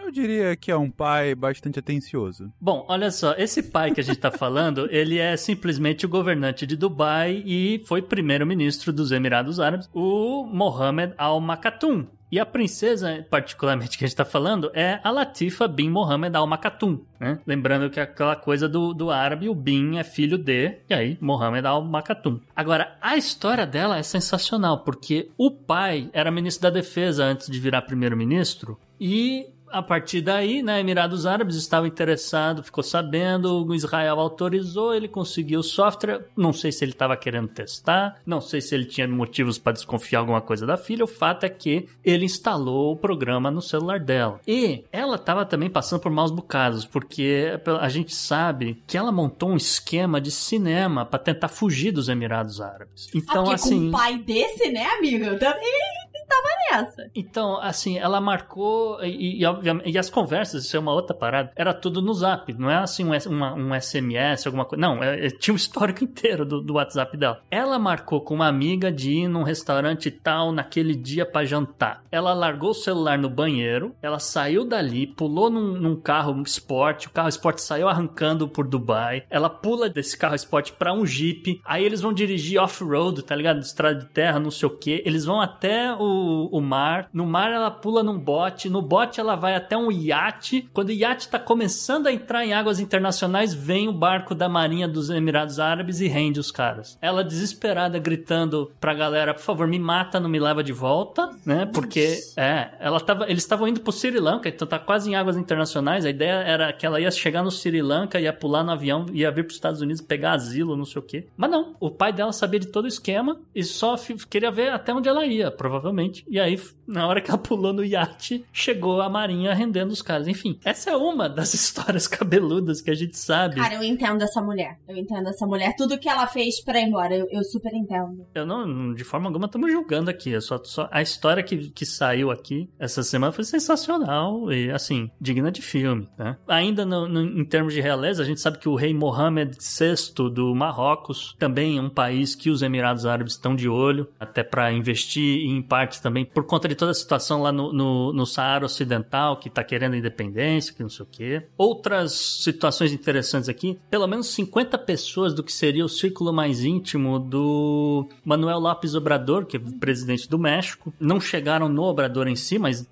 Eu 0.01 0.13
diria 0.13 0.55
que 0.55 0.71
é 0.71 0.77
um 0.77 0.89
pai 0.89 1.35
bastante 1.35 1.81
atencioso. 1.81 2.53
Bom, 2.61 2.85
olha 2.89 3.11
só, 3.11 3.35
esse 3.37 3.61
pai 3.61 3.91
que 3.91 4.01
a 4.01 4.05
gente 4.05 4.19
tá 4.19 4.31
falando, 4.37 4.87
ele 4.93 5.19
é 5.19 5.37
simplesmente 5.37 6.07
o 6.07 6.09
governante 6.09 6.65
de 6.65 6.77
Dubai 6.77 7.43
e 7.45 7.83
foi 7.87 8.03
primeiro-ministro 8.03 8.93
dos 8.93 9.11
Emirados 9.11 9.59
Árabes, 9.59 9.91
o 9.93 10.45
Mohammed 10.45 11.13
Al 11.19 11.41
Maktoum. 11.41 12.07
E 12.35 12.41
a 12.41 12.45
princesa, 12.45 13.25
particularmente, 13.31 13.97
que 13.97 14.05
a 14.05 14.09
gente 14.09 14.17
tá 14.17 14.25
falando, 14.25 14.69
é 14.75 14.99
a 15.05 15.11
Latifa 15.13 15.69
bin 15.69 15.89
Mohammed 15.89 16.35
Al 16.35 16.49
Maktoum, 16.49 16.99
né? 17.21 17.39
Lembrando 17.47 17.89
que 17.89 18.01
é 18.01 18.03
aquela 18.03 18.35
coisa 18.35 18.69
do, 18.69 18.93
do 18.93 19.09
árabe, 19.09 19.49
o 19.49 19.55
bin 19.55 19.99
é 19.99 20.03
filho 20.03 20.37
de, 20.37 20.79
e 20.91 20.95
aí, 20.95 21.17
Mohammed 21.21 21.65
Al 21.65 21.85
Maktoum. 21.85 22.41
Agora, 22.57 22.99
a 23.01 23.17
história 23.17 23.65
dela 23.65 23.99
é 23.99 24.03
sensacional, 24.03 24.81
porque 24.81 25.31
o 25.39 25.49
pai 25.49 26.11
era 26.13 26.29
ministro 26.33 26.65
da 26.65 26.71
defesa 26.71 27.23
antes 27.23 27.49
de 27.49 27.61
virar 27.61 27.83
primeiro-ministro, 27.83 28.81
e 29.01 29.47
a 29.75 29.83
partir 29.83 30.21
daí, 30.21 30.63
né, 30.63 30.79
Emirados 30.79 31.27
Árabes 31.27 31.57
estava 31.57 31.89
interessado, 31.89 32.63
ficou 32.63 32.85
sabendo, 32.85 33.67
o 33.67 33.75
Israel 33.75 34.21
autorizou, 34.21 34.95
ele 34.95 35.09
conseguiu 35.09 35.59
o 35.59 35.65
software. 35.65 36.29
Não 36.37 36.53
sei 36.53 36.71
se 36.71 36.85
ele 36.85 36.93
estava 36.93 37.17
querendo 37.17 37.49
testar, 37.49 38.21
não 38.25 38.41
sei 38.41 38.61
se 38.61 38.73
ele 38.73 38.85
tinha 38.85 39.09
motivos 39.09 39.59
para 39.59 39.73
desconfiar 39.73 40.21
alguma 40.21 40.41
coisa 40.41 40.65
da 40.65 40.77
filha. 40.77 41.03
O 41.03 41.09
fato 41.09 41.43
é 41.43 41.49
que 41.49 41.89
ele 42.05 42.25
instalou 42.25 42.93
o 42.93 42.97
programa 42.97 43.51
no 43.51 43.61
celular 43.61 43.99
dela. 43.99 44.41
E 44.47 44.85
ela 44.93 45.17
estava 45.17 45.45
também 45.45 45.69
passando 45.69 46.01
por 46.01 46.13
maus 46.13 46.31
bocados, 46.31 46.85
porque 46.85 47.59
a 47.81 47.89
gente 47.89 48.15
sabe 48.15 48.81
que 48.87 48.97
ela 48.97 49.11
montou 49.11 49.51
um 49.51 49.57
esquema 49.57 50.21
de 50.21 50.31
cinema 50.31 51.05
para 51.05 51.19
tentar 51.19 51.49
fugir 51.49 51.91
dos 51.91 52.09
Emirados 52.09 52.61
Árabes. 52.61 53.09
Então, 53.13 53.43
porque 53.43 53.55
assim. 53.57 53.81
com 53.81 53.87
um 53.89 53.91
pai 53.91 54.19
desse, 54.19 54.71
né, 54.71 54.87
amigo? 54.87 55.37
Também 55.37 56.04
tava 56.29 56.49
nessa. 56.71 57.11
Então, 57.15 57.61
assim, 57.61 57.99
ela 57.99 58.21
marcou 58.21 59.03
e, 59.03 59.43
e, 59.43 59.45
e 59.87 59.99
as 59.99 60.11
conversas, 60.11 60.65
isso 60.65 60.77
é 60.77 60.81
uma 60.81 60.93
outra 60.93 61.15
parada, 61.15 61.53
era 61.57 61.73
tudo 61.73 62.03
no 62.03 62.13
zap, 62.15 62.53
não 62.55 62.71
é 62.71 62.77
assim 62.77 63.05
um, 63.05 63.13
uma, 63.31 63.55
um 63.55 63.81
SMS, 63.81 64.47
alguma 64.47 64.65
coisa. 64.65 64.81
Não, 64.81 65.03
é, 65.03 65.27
é, 65.27 65.31
tinha 65.31 65.53
um 65.53 65.57
histórico 65.57 66.03
inteiro 66.05 66.45
do, 66.45 66.61
do 66.61 66.75
WhatsApp 66.75 67.17
dela. 67.17 67.41
Ela 67.51 67.79
marcou 67.79 68.21
com 68.21 68.35
uma 68.35 68.49
amiga 68.49 68.91
de 68.91 69.13
ir 69.13 69.29
num 69.29 69.43
restaurante 69.43 70.11
tal 70.11 70.53
naquele 70.53 70.95
dia 70.95 71.27
para 71.27 71.47
jantar. 71.47 72.03
Ela 72.11 72.33
largou 72.33 72.71
o 72.71 72.75
celular 72.75 73.19
no 73.19 73.31
banheiro, 73.31 73.95
ela 74.03 74.19
saiu 74.19 74.65
dali, 74.65 75.07
pulou 75.07 75.51
num, 75.51 75.73
num 75.73 75.97
carro 75.97 76.41
esporte, 76.43 77.09
o 77.09 77.11
carro 77.11 77.29
esporte 77.29 77.63
saiu 77.63 77.89
arrancando 77.89 78.49
por 78.49 78.67
Dubai. 78.67 79.25
Ela 79.31 79.49
pula 79.49 79.89
desse 79.89 80.17
carro 80.17 80.35
esporte 80.35 80.73
para 80.73 80.93
um 80.93 81.07
jeep, 81.07 81.61
aí 81.65 81.85
eles 81.85 82.01
vão 82.01 82.13
dirigir 82.13 82.61
off-road, 82.61 83.23
tá 83.23 83.35
ligado? 83.35 83.61
Estrada 83.61 84.01
de 84.01 84.07
terra, 84.07 84.39
não 84.39 84.51
sei 84.51 84.69
o 84.69 84.77
que. 84.77 85.03
Eles 85.05 85.25
vão 85.25 85.41
até 85.41 85.93
o 85.95 86.14
o, 86.15 86.61
mar. 86.61 87.09
No 87.13 87.27
mar 87.27 87.51
ela 87.51 87.71
pula 87.71 88.03
num 88.03 88.19
bote. 88.19 88.69
No 88.69 88.83
bote 88.83 89.21
ela 89.21 89.35
vai 89.35 89.55
até 89.55 89.77
um 89.77 89.91
iate. 89.91 90.69
Quando 90.73 90.89
o 90.89 90.93
iate 90.93 91.29
tá 91.29 91.39
começando 91.39 92.07
a 92.07 92.13
entrar 92.13 92.45
em 92.45 92.53
águas 92.53 92.81
internacionais, 92.81 93.53
vem 93.55 93.89
o 93.89 93.93
barco 93.93 94.35
da 94.35 94.49
Marinha 94.49 94.89
dos 94.89 95.11
Emirados 95.11 95.59
Árabes 95.59 96.01
e 96.01 96.09
rende 96.09 96.41
os 96.41 96.51
caras. 96.51 96.99
Ela 97.01 97.25
desesperada 97.25 97.99
gritando 97.99 98.71
pra 98.81 98.95
galera, 98.95 99.35
por 99.35 99.43
favor, 99.43 99.67
me 99.67 99.79
mata, 99.79 100.21
não 100.21 100.29
me 100.29 100.39
leva 100.39 100.63
de 100.63 100.73
volta, 100.73 101.31
né? 101.45 101.67
Porque 101.67 102.19
é, 102.37 102.71
ela 102.79 103.01
tava, 103.01 103.25
eles 103.25 103.43
estavam 103.43 103.69
indo 103.69 103.81
pro 103.81 103.93
Sri 103.93 104.19
Lanka, 104.19 104.49
então 104.49 104.67
tá 104.67 104.79
quase 104.79 105.11
em 105.11 105.15
águas 105.15 105.37
internacionais. 105.37 106.05
A 106.05 106.11
ideia 106.11 106.43
era 106.43 106.73
que 106.73 106.87
ela 106.87 107.01
ia 107.01 107.11
chegar 107.11 107.43
no 107.43 107.51
Sri 107.51 107.83
Lanka, 107.83 108.21
ia 108.21 108.33
pular 108.33 108.63
no 108.63 108.73
avião, 108.73 109.07
ia 109.13 109.31
vir 109.31 109.45
pros 109.45 109.57
Estados 109.57 109.81
Unidos 109.81 110.01
pegar 110.01 110.33
asilo, 110.33 110.77
não 110.77 110.85
sei 110.85 111.01
o 111.01 111.05
quê. 111.05 111.27
Mas 111.37 111.51
não, 111.51 111.75
o 111.81 111.91
pai 111.91 112.13
dela 112.13 112.33
sabia 112.33 112.61
de 112.61 112.69
todo 112.69 112.85
o 112.85 112.89
esquema 112.89 113.39
e 113.55 113.63
só 113.63 113.97
queria 114.29 114.51
ver 114.51 114.71
até 114.71 114.93
onde 114.93 115.09
ela 115.09 115.25
ia, 115.27 115.51
provavelmente. 115.51 116.04
E 116.29 116.41
aí, 116.41 116.59
na 116.87 117.07
hora 117.07 117.21
que 117.21 117.31
ela 117.31 117.39
pulou 117.39 117.73
no 117.73 117.85
iate, 117.85 118.45
chegou 118.53 119.01
a 119.01 119.09
marinha 119.09 119.55
rendendo 119.55 119.91
os 119.91 120.03
caras. 120.03 120.29
Enfim, 120.29 120.59
essa 120.65 120.91
é 120.91 120.97
uma 120.97 121.29
das 121.29 121.53
histórias 121.55 122.07
cabeludas 122.07 122.81
que 122.81 122.91
a 122.91 122.95
gente 122.95 123.17
sabe. 123.17 123.57
Cara, 123.57 123.75
eu 123.75 123.83
entendo 123.83 124.23
essa 124.23 124.41
mulher. 124.41 124.79
Eu 124.89 124.97
entendo 124.97 125.29
essa 125.29 125.47
mulher. 125.47 125.75
Tudo 125.77 125.99
que 125.99 126.09
ela 126.09 126.27
fez 126.27 126.63
pra 126.63 126.81
ir 126.81 126.89
embora, 126.89 127.15
eu, 127.15 127.27
eu 127.31 127.43
super 127.45 127.73
entendo. 127.75 128.27
Eu 128.35 128.47
não, 128.47 128.95
de 128.95 129.05
forma 129.05 129.29
alguma, 129.29 129.47
estamos 129.47 129.71
julgando 129.71 130.11
aqui. 130.11 130.39
Só, 130.41 130.63
só, 130.63 130.89
a 130.91 131.03
história 131.03 131.43
que, 131.43 131.71
que 131.71 131.87
saiu 131.87 132.31
aqui 132.31 132.69
essa 132.79 133.03
semana 133.03 133.33
foi 133.33 133.45
sensacional 133.45 134.53
e, 134.53 134.71
assim, 134.71 135.11
digna 135.21 135.51
de 135.51 135.63
filme, 135.63 136.09
né? 136.19 136.37
Ainda 136.49 136.85
no, 136.85 137.09
no, 137.09 137.21
em 137.21 137.45
termos 137.45 137.73
de 137.73 137.81
realeza, 137.81 138.23
a 138.23 138.27
gente 138.27 138.41
sabe 138.41 138.59
que 138.59 138.69
o 138.69 138.75
rei 138.75 138.93
Mohammed 138.95 139.57
VI 139.59 140.31
do 140.31 140.55
Marrocos 140.55 141.35
também 141.39 141.79
é 141.79 141.81
um 141.81 141.91
país 141.91 142.35
que 142.35 142.51
os 142.51 142.63
Emirados 142.63 143.07
Árabes 143.07 143.35
estão 143.35 143.55
de 143.55 143.69
olho, 143.69 144.09
até 144.19 144.43
para 144.43 144.73
investir 144.73 145.45
em 145.47 145.63
partes 145.63 146.01
também 146.01 146.25
por 146.25 146.45
conta 146.45 146.69
de 146.69 146.74
toda 146.75 146.91
a 146.91 146.95
situação 146.95 147.43
lá 147.43 147.53
no, 147.53 147.73
no, 147.73 148.13
no 148.13 148.27
Saara 148.27 148.67
Ocidental, 148.67 149.39
que 149.39 149.51
tá 149.51 149.63
querendo 149.63 149.97
independência, 149.97 150.73
que 150.73 150.83
não 150.83 150.91
sei 150.91 151.05
o 151.05 151.09
quê. 151.11 151.47
Outras 151.57 152.13
situações 152.13 152.93
interessantes 152.93 153.49
aqui, 153.49 153.79
pelo 153.91 154.07
menos 154.07 154.29
50 154.29 154.79
pessoas 154.79 155.35
do 155.35 155.43
que 155.43 155.53
seria 155.53 155.85
o 155.85 155.89
círculo 155.89 156.33
mais 156.33 156.65
íntimo 156.65 157.19
do 157.19 158.09
Manuel 158.25 158.59
López 158.59 158.95
Obrador, 158.95 159.47
que 159.47 159.57
é 159.57 159.61
presidente 159.79 160.29
do 160.29 160.39
México, 160.39 160.93
não 160.99 161.21
chegaram 161.21 161.69
no 161.69 161.83
Obrador 161.83 162.29
em 162.29 162.37
si, 162.37 162.59
mas 162.59 162.89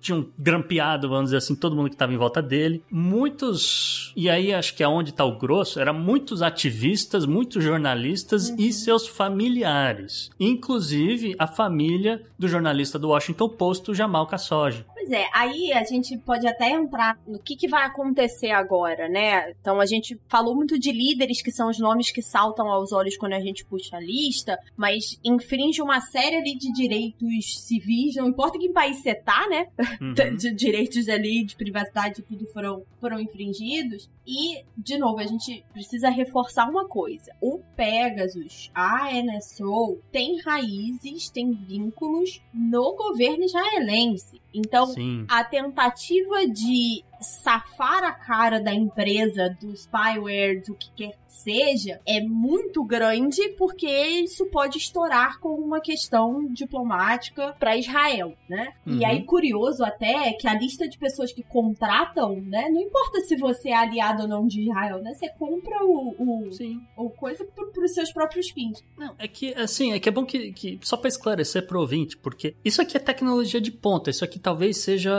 tinham 0.00 0.28
grampeado, 0.38 1.08
vamos 1.08 1.26
dizer 1.26 1.38
assim, 1.38 1.54
todo 1.54 1.74
mundo 1.74 1.88
que 1.88 1.94
estava 1.94 2.12
em 2.12 2.16
volta 2.16 2.40
dele. 2.40 2.82
Muitos, 2.90 4.12
e 4.16 4.28
aí 4.28 4.52
acho 4.52 4.74
que 4.74 4.82
é 4.82 4.88
onde 4.88 5.10
está 5.10 5.24
o 5.24 5.38
grosso, 5.38 5.80
eram 5.80 5.94
muitos 5.94 6.42
ativistas, 6.42 7.26
muitos 7.26 7.62
jornalistas 7.62 8.50
e 8.58 8.72
seus 8.72 9.06
familiares. 9.06 10.30
Inclusive 10.38 11.34
a 11.38 11.46
família 11.46 12.22
do 12.38 12.48
jornalista 12.48 12.98
do 12.98 13.08
Washington 13.08 13.48
Post, 13.48 13.90
o 13.90 13.94
Jamal 13.94 14.26
Khashoggi. 14.26 14.84
Pois 15.08 15.10
é, 15.10 15.26
aí 15.32 15.72
a 15.72 15.82
gente 15.84 16.18
pode 16.18 16.46
até 16.46 16.70
entrar 16.70 17.18
no 17.26 17.38
que, 17.38 17.56
que 17.56 17.66
vai 17.66 17.86
acontecer 17.86 18.50
agora, 18.50 19.08
né? 19.08 19.50
Então 19.58 19.80
a 19.80 19.86
gente 19.86 20.20
falou 20.28 20.54
muito 20.54 20.78
de 20.78 20.92
líderes, 20.92 21.40
que 21.40 21.50
são 21.50 21.70
os 21.70 21.78
nomes 21.78 22.10
que 22.10 22.20
saltam 22.20 22.68
aos 22.68 22.92
olhos 22.92 23.16
quando 23.16 23.32
a 23.32 23.40
gente 23.40 23.64
puxa 23.64 23.96
a 23.96 24.00
lista, 24.00 24.58
mas 24.76 25.18
infringe 25.24 25.80
uma 25.80 26.00
série 26.00 26.36
ali 26.36 26.58
de 26.58 26.70
direitos 26.72 27.58
civis, 27.60 28.16
não 28.16 28.28
importa 28.28 28.58
que 28.58 28.68
país 28.68 28.98
você 28.98 29.14
tá, 29.14 29.48
né? 29.48 29.66
Uhum. 30.00 30.12
de 30.36 30.54
direitos 30.54 31.08
ali, 31.08 31.42
de 31.42 31.56
privacidade, 31.56 32.22
tudo 32.22 32.46
foram, 32.52 32.82
foram 33.00 33.18
infringidos. 33.18 34.10
E, 34.26 34.62
de 34.76 34.98
novo, 34.98 35.20
a 35.20 35.26
gente 35.26 35.64
precisa 35.72 36.10
reforçar 36.10 36.68
uma 36.68 36.86
coisa. 36.86 37.34
O 37.40 37.60
Pegasus, 37.74 38.70
a 38.74 39.08
NSO, 39.10 40.00
tem 40.12 40.38
raízes, 40.42 41.30
tem 41.30 41.50
vínculos 41.50 42.42
no 42.52 42.94
governo 42.94 43.44
israelense. 43.44 44.38
Então, 44.52 44.86
Sim. 44.86 45.26
a 45.28 45.44
tentativa 45.44 46.46
de 46.46 47.04
safar 47.20 48.04
a 48.04 48.12
cara 48.12 48.60
da 48.60 48.72
empresa, 48.72 49.56
do 49.60 49.74
spyware, 49.76 50.62
do 50.62 50.74
que 50.74 50.90
quer 50.96 51.12
que 51.12 51.27
seja, 51.42 52.00
é 52.06 52.20
muito 52.20 52.84
grande 52.84 53.48
porque 53.50 53.86
isso 53.86 54.46
pode 54.46 54.78
estourar 54.78 55.38
com 55.40 55.50
uma 55.54 55.80
questão 55.80 56.46
diplomática 56.52 57.54
para 57.58 57.76
Israel, 57.76 58.34
né? 58.48 58.74
Uhum. 58.86 58.98
E 58.98 59.04
aí, 59.04 59.22
curioso 59.24 59.84
até 59.84 60.28
é 60.28 60.32
que 60.32 60.48
a 60.48 60.54
lista 60.54 60.88
de 60.88 60.98
pessoas 60.98 61.32
que 61.32 61.42
contratam, 61.42 62.40
né? 62.40 62.68
Não 62.70 62.80
importa 62.80 63.20
se 63.20 63.36
você 63.36 63.70
é 63.70 63.76
aliado 63.76 64.22
ou 64.22 64.28
não 64.28 64.46
de 64.46 64.62
Israel, 64.62 65.00
né? 65.02 65.14
Você 65.14 65.28
compra 65.30 65.84
o, 65.84 66.14
o, 66.18 66.52
Sim. 66.52 66.80
o 66.96 67.10
coisa 67.10 67.44
para 67.44 67.84
os 67.84 67.94
seus 67.94 68.12
próprios 68.12 68.50
fins. 68.50 68.82
Não, 68.96 69.14
é 69.18 69.28
que, 69.28 69.54
assim, 69.54 69.92
é 69.92 70.00
que 70.00 70.08
é 70.08 70.12
bom 70.12 70.24
que, 70.24 70.52
que 70.52 70.78
só 70.82 70.96
para 70.96 71.08
esclarecer 71.08 71.66
pro 71.66 71.80
ouvinte, 71.80 72.16
porque 72.16 72.54
isso 72.64 72.82
aqui 72.82 72.96
é 72.96 73.00
tecnologia 73.00 73.60
de 73.60 73.70
ponta, 73.70 74.10
isso 74.10 74.24
aqui 74.24 74.38
talvez 74.38 74.78
seja 74.78 75.14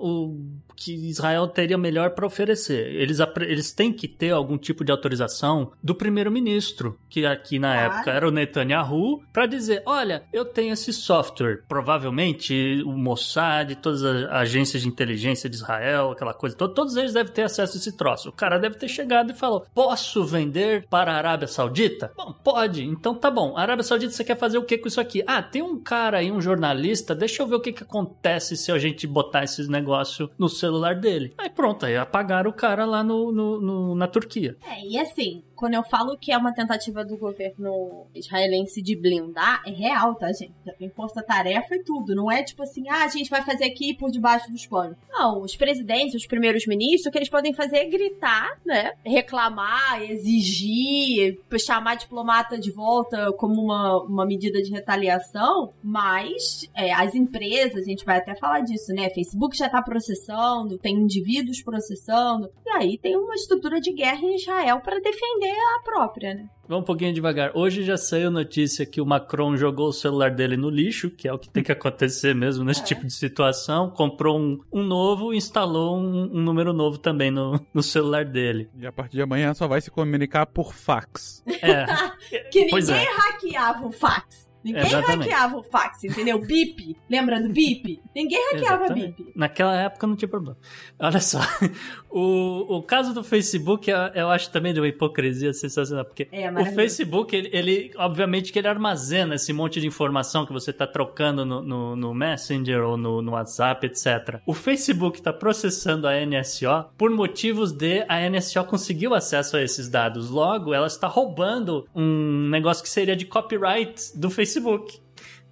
o 0.00 0.36
que 0.76 0.92
Israel 1.08 1.46
teria 1.48 1.78
melhor 1.78 2.10
para 2.10 2.26
oferecer. 2.26 2.94
Eles, 2.94 3.18
eles 3.40 3.72
têm 3.72 3.92
que 3.92 4.08
ter 4.08 4.30
algum 4.30 4.58
tipo 4.58 4.84
de 4.84 4.90
autorização 4.90 5.63
do 5.82 5.94
primeiro-ministro, 5.94 6.98
que 7.08 7.24
aqui 7.26 7.58
na 7.58 7.74
Claro. 7.74 7.94
época 7.94 8.10
era 8.12 8.28
o 8.28 8.30
Netanyahu, 8.30 9.22
para 9.32 9.46
dizer: 9.46 9.82
olha, 9.86 10.24
eu 10.32 10.44
tenho 10.44 10.72
esse 10.72 10.92
software. 10.92 11.62
Provavelmente 11.68 12.82
o 12.84 12.92
Mossad, 12.92 13.74
todas 13.76 14.02
as 14.02 14.24
agências 14.30 14.82
de 14.82 14.88
inteligência 14.88 15.48
de 15.48 15.56
Israel, 15.56 16.10
aquela 16.10 16.34
coisa 16.34 16.56
toda, 16.56 16.74
todos 16.74 16.96
eles 16.96 17.12
devem 17.12 17.32
ter 17.32 17.42
acesso 17.42 17.76
a 17.76 17.80
esse 17.80 17.96
troço. 17.96 18.28
O 18.28 18.32
cara 18.32 18.58
deve 18.58 18.76
ter 18.76 18.88
chegado 18.88 19.30
e 19.30 19.34
falou: 19.34 19.64
posso 19.74 20.24
vender 20.24 20.86
para 20.88 21.12
a 21.12 21.16
Arábia 21.16 21.48
Saudita? 21.48 22.12
Bom, 22.16 22.32
pode. 22.44 22.84
Então 22.84 23.14
tá 23.14 23.30
bom. 23.30 23.56
A 23.56 23.62
Arábia 23.62 23.82
Saudita, 23.84 24.12
você 24.12 24.24
quer 24.24 24.36
fazer 24.38 24.58
o 24.58 24.64
que 24.64 24.78
com 24.78 24.88
isso 24.88 25.00
aqui? 25.00 25.22
Ah, 25.26 25.42
tem 25.42 25.62
um 25.62 25.80
cara 25.80 26.18
aí, 26.18 26.30
um 26.30 26.40
jornalista, 26.40 27.14
deixa 27.14 27.42
eu 27.42 27.46
ver 27.46 27.56
o 27.56 27.60
que, 27.60 27.72
que 27.72 27.82
acontece 27.82 28.56
se 28.56 28.70
a 28.70 28.78
gente 28.78 29.06
botar 29.06 29.44
esse 29.44 29.68
negócio 29.70 30.30
no 30.38 30.48
celular 30.48 30.94
dele. 30.94 31.32
Aí 31.38 31.48
pronto, 31.50 31.86
aí 31.86 31.96
apagaram 31.96 32.50
o 32.50 32.54
cara 32.54 32.84
lá 32.84 33.02
no, 33.02 33.32
no- 33.32 33.60
no- 33.60 33.94
na 33.94 34.06
Turquia. 34.06 34.56
É, 34.66 34.86
e 34.86 34.98
assim, 34.98 35.42
quando 35.54 35.74
eu 35.74 35.82
falo 35.84 36.16
que 36.18 36.32
é 36.32 36.38
uma 36.38 36.52
tentativa 36.52 37.04
do 37.04 37.16
governo 37.16 38.06
israelense 38.14 38.82
de 38.82 38.96
blindar, 38.96 39.62
é 39.66 39.70
real, 39.70 40.14
tá, 40.14 40.28
gente? 40.32 40.52
Já 40.64 40.72
tem 40.72 40.90
força-tarefa 40.90 41.76
e 41.76 41.82
tudo. 41.82 42.14
Não 42.14 42.30
é 42.30 42.42
tipo 42.42 42.62
assim, 42.62 42.88
ah, 42.88 43.04
a 43.04 43.08
gente 43.08 43.30
vai 43.30 43.42
fazer 43.42 43.64
aqui 43.64 43.94
por 43.94 44.10
debaixo 44.10 44.50
dos 44.50 44.66
panos. 44.66 44.96
Não, 45.10 45.42
os 45.42 45.56
presidentes, 45.56 46.14
os 46.14 46.26
primeiros 46.26 46.66
ministros, 46.66 47.06
o 47.06 47.10
que 47.10 47.18
eles 47.18 47.28
podem 47.28 47.54
fazer 47.54 47.78
é 47.78 47.84
gritar, 47.88 48.58
né? 48.64 48.92
Reclamar, 49.04 50.02
exigir, 50.02 51.38
chamar 51.58 51.94
diplomata 51.96 52.58
de 52.58 52.70
volta 52.70 53.32
como 53.32 53.60
uma, 53.62 54.02
uma 54.02 54.26
medida 54.26 54.60
de 54.62 54.70
retaliação, 54.70 55.72
mas 55.82 56.68
é, 56.74 56.92
as 56.92 57.14
empresas, 57.14 57.84
a 57.84 57.88
gente 57.88 58.04
vai 58.04 58.18
até 58.18 58.34
falar 58.34 58.60
disso, 58.60 58.92
né? 58.92 59.10
Facebook 59.10 59.56
já 59.56 59.68
tá 59.68 59.80
processando, 59.80 60.78
tem 60.78 60.96
indivíduos 60.96 61.62
processando, 61.62 62.50
e 62.66 62.70
aí 62.70 62.98
tem 62.98 63.16
uma 63.16 63.34
estrutura 63.34 63.80
de 63.80 63.92
guerra 63.92 64.22
em 64.22 64.34
Israel 64.36 64.80
para 64.80 65.00
defender 65.00 65.43
a 65.50 65.82
própria, 65.82 66.34
né? 66.34 66.46
Vamos 66.66 66.82
um 66.82 66.86
pouquinho 66.86 67.12
devagar. 67.12 67.52
Hoje 67.54 67.82
já 67.84 67.96
saiu 67.96 68.30
notícia 68.30 68.86
que 68.86 69.00
o 69.00 69.04
Macron 69.06 69.54
jogou 69.56 69.88
o 69.88 69.92
celular 69.92 70.30
dele 70.30 70.56
no 70.56 70.70
lixo, 70.70 71.10
que 71.10 71.28
é 71.28 71.32
o 71.32 71.38
que 71.38 71.48
tem 71.50 71.62
que 71.62 71.70
acontecer 71.72 72.34
mesmo 72.34 72.64
nesse 72.64 72.80
É. 72.80 72.84
tipo 72.84 73.04
de 73.06 73.12
situação. 73.12 73.90
Comprou 73.90 74.38
um, 74.40 74.58
um 74.72 74.82
novo 74.82 75.34
e 75.34 75.36
instalou 75.36 75.98
um, 75.98 76.30
um 76.32 76.40
número 76.42 76.72
novo 76.72 76.96
também 76.98 77.30
no, 77.30 77.60
no 77.74 77.82
celular 77.82 78.24
dele. 78.24 78.70
E 78.78 78.86
a 78.86 78.92
partir 78.92 79.16
de 79.16 79.22
amanhã 79.22 79.52
só 79.52 79.68
vai 79.68 79.80
se 79.80 79.90
comunicar 79.90 80.46
por 80.46 80.72
fax. 80.74 81.42
É. 81.60 81.84
Que 82.50 82.64
ninguém 82.66 82.94
é. 82.94 83.10
hackeava 83.12 83.86
o 83.86 83.92
fax. 83.92 84.43
Ninguém 84.64 84.82
Exatamente. 84.82 85.28
hackeava 85.30 85.56
o 85.58 85.62
fax, 85.62 86.04
entendeu? 86.04 86.38
Bip. 86.38 86.96
Lembra 87.08 87.40
do 87.40 87.50
bip? 87.50 88.00
Ninguém 88.14 88.40
hackeava 88.52 88.84
Exatamente. 88.84 89.22
bip. 89.22 89.32
Naquela 89.36 89.76
época 89.76 90.06
não 90.06 90.16
tinha 90.16 90.28
problema. 90.28 90.56
Olha 90.98 91.20
só, 91.20 91.40
o, 92.10 92.78
o 92.78 92.82
caso 92.82 93.12
do 93.12 93.22
Facebook 93.22 93.90
eu, 93.90 93.98
eu 94.14 94.30
acho 94.30 94.50
também 94.50 94.72
de 94.72 94.80
uma 94.80 94.88
hipocrisia 94.88 95.52
sensacional, 95.52 96.04
porque 96.04 96.28
É, 96.32 96.48
o 96.48 96.52
maravilhoso. 96.54 96.74
Facebook, 96.76 97.36
ele, 97.36 97.50
ele, 97.52 97.90
obviamente 97.96 98.52
que 98.52 98.58
ele 98.58 98.68
armazena 98.68 99.34
esse 99.34 99.52
monte 99.52 99.80
de 99.80 99.86
informação 99.86 100.46
que 100.46 100.52
você 100.52 100.70
está 100.70 100.86
trocando 100.86 101.44
no, 101.44 101.62
no, 101.62 101.96
no 101.96 102.14
Messenger 102.14 102.82
ou 102.82 102.96
no, 102.96 103.20
no 103.20 103.32
WhatsApp, 103.32 103.86
etc. 103.86 104.40
O 104.46 104.54
Facebook 104.54 105.18
está 105.18 105.32
processando 105.32 106.06
a 106.08 106.14
NSO 106.24 106.86
por 106.96 107.10
motivos 107.10 107.70
de 107.70 108.04
a 108.08 108.28
NSO 108.30 108.64
conseguiu 108.64 109.14
acesso 109.14 109.56
a 109.56 109.62
esses 109.62 109.88
dados. 109.90 110.30
Logo, 110.30 110.72
ela 110.72 110.86
está 110.86 111.06
roubando 111.06 111.86
um 111.94 112.48
negócio 112.48 112.82
que 112.82 112.88
seria 112.88 113.14
de 113.14 113.26
copyright 113.26 114.16
do 114.16 114.30
Facebook. 114.30 114.53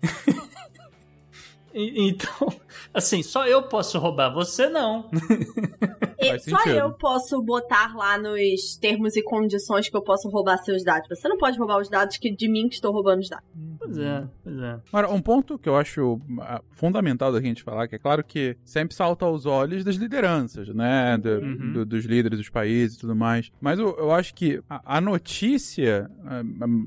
E- 1.74 2.08
Então, 2.08 2.48
assim, 2.92 3.22
só 3.22 3.46
eu 3.46 3.62
posso 3.64 3.98
roubar, 3.98 4.30
você 4.32 4.68
não. 4.68 5.08
E 6.24 6.38
só 6.38 6.64
eu 6.66 6.92
posso 6.92 7.42
botar 7.42 7.96
lá 7.96 8.16
nos 8.16 8.76
termos 8.80 9.16
e 9.16 9.22
condições 9.24 9.88
que 9.88 9.96
eu 9.96 10.02
posso 10.02 10.28
roubar 10.28 10.56
seus 10.58 10.84
dados. 10.84 11.08
Você 11.08 11.28
não 11.28 11.36
pode 11.36 11.58
roubar 11.58 11.80
os 11.80 11.88
dados 11.88 12.16
que 12.16 12.30
de 12.30 12.48
mim 12.48 12.68
que 12.68 12.76
estou 12.76 12.92
roubando 12.92 13.18
os 13.22 13.28
dados. 13.28 13.44
Pois 13.76 13.98
é, 13.98 14.22
pois 14.44 14.56
é. 14.56 14.78
Agora, 14.92 15.10
um 15.10 15.20
ponto 15.20 15.58
que 15.58 15.68
eu 15.68 15.74
acho 15.74 16.20
ah, 16.42 16.62
fundamental 16.70 17.32
da 17.32 17.40
gente 17.40 17.64
falar, 17.64 17.88
que 17.88 17.96
é 17.96 17.98
claro 17.98 18.22
que 18.22 18.56
sempre 18.64 18.94
salta 18.94 19.24
aos 19.24 19.46
olhos 19.46 19.82
das 19.82 19.96
lideranças, 19.96 20.68
né? 20.68 21.18
Do- 21.18 21.32
Uhum. 21.42 21.72
do- 21.72 21.84
dos 21.86 22.04
líderes 22.04 22.38
dos 22.38 22.48
países 22.48 22.96
e 22.98 23.00
tudo 23.00 23.16
mais. 23.16 23.50
Mas 23.60 23.80
eu, 23.80 23.88
eu 23.98 24.12
acho 24.12 24.32
que 24.32 24.62
a, 24.70 24.98
a 24.98 25.00
notícia 25.00 26.08
ah, 26.24 26.42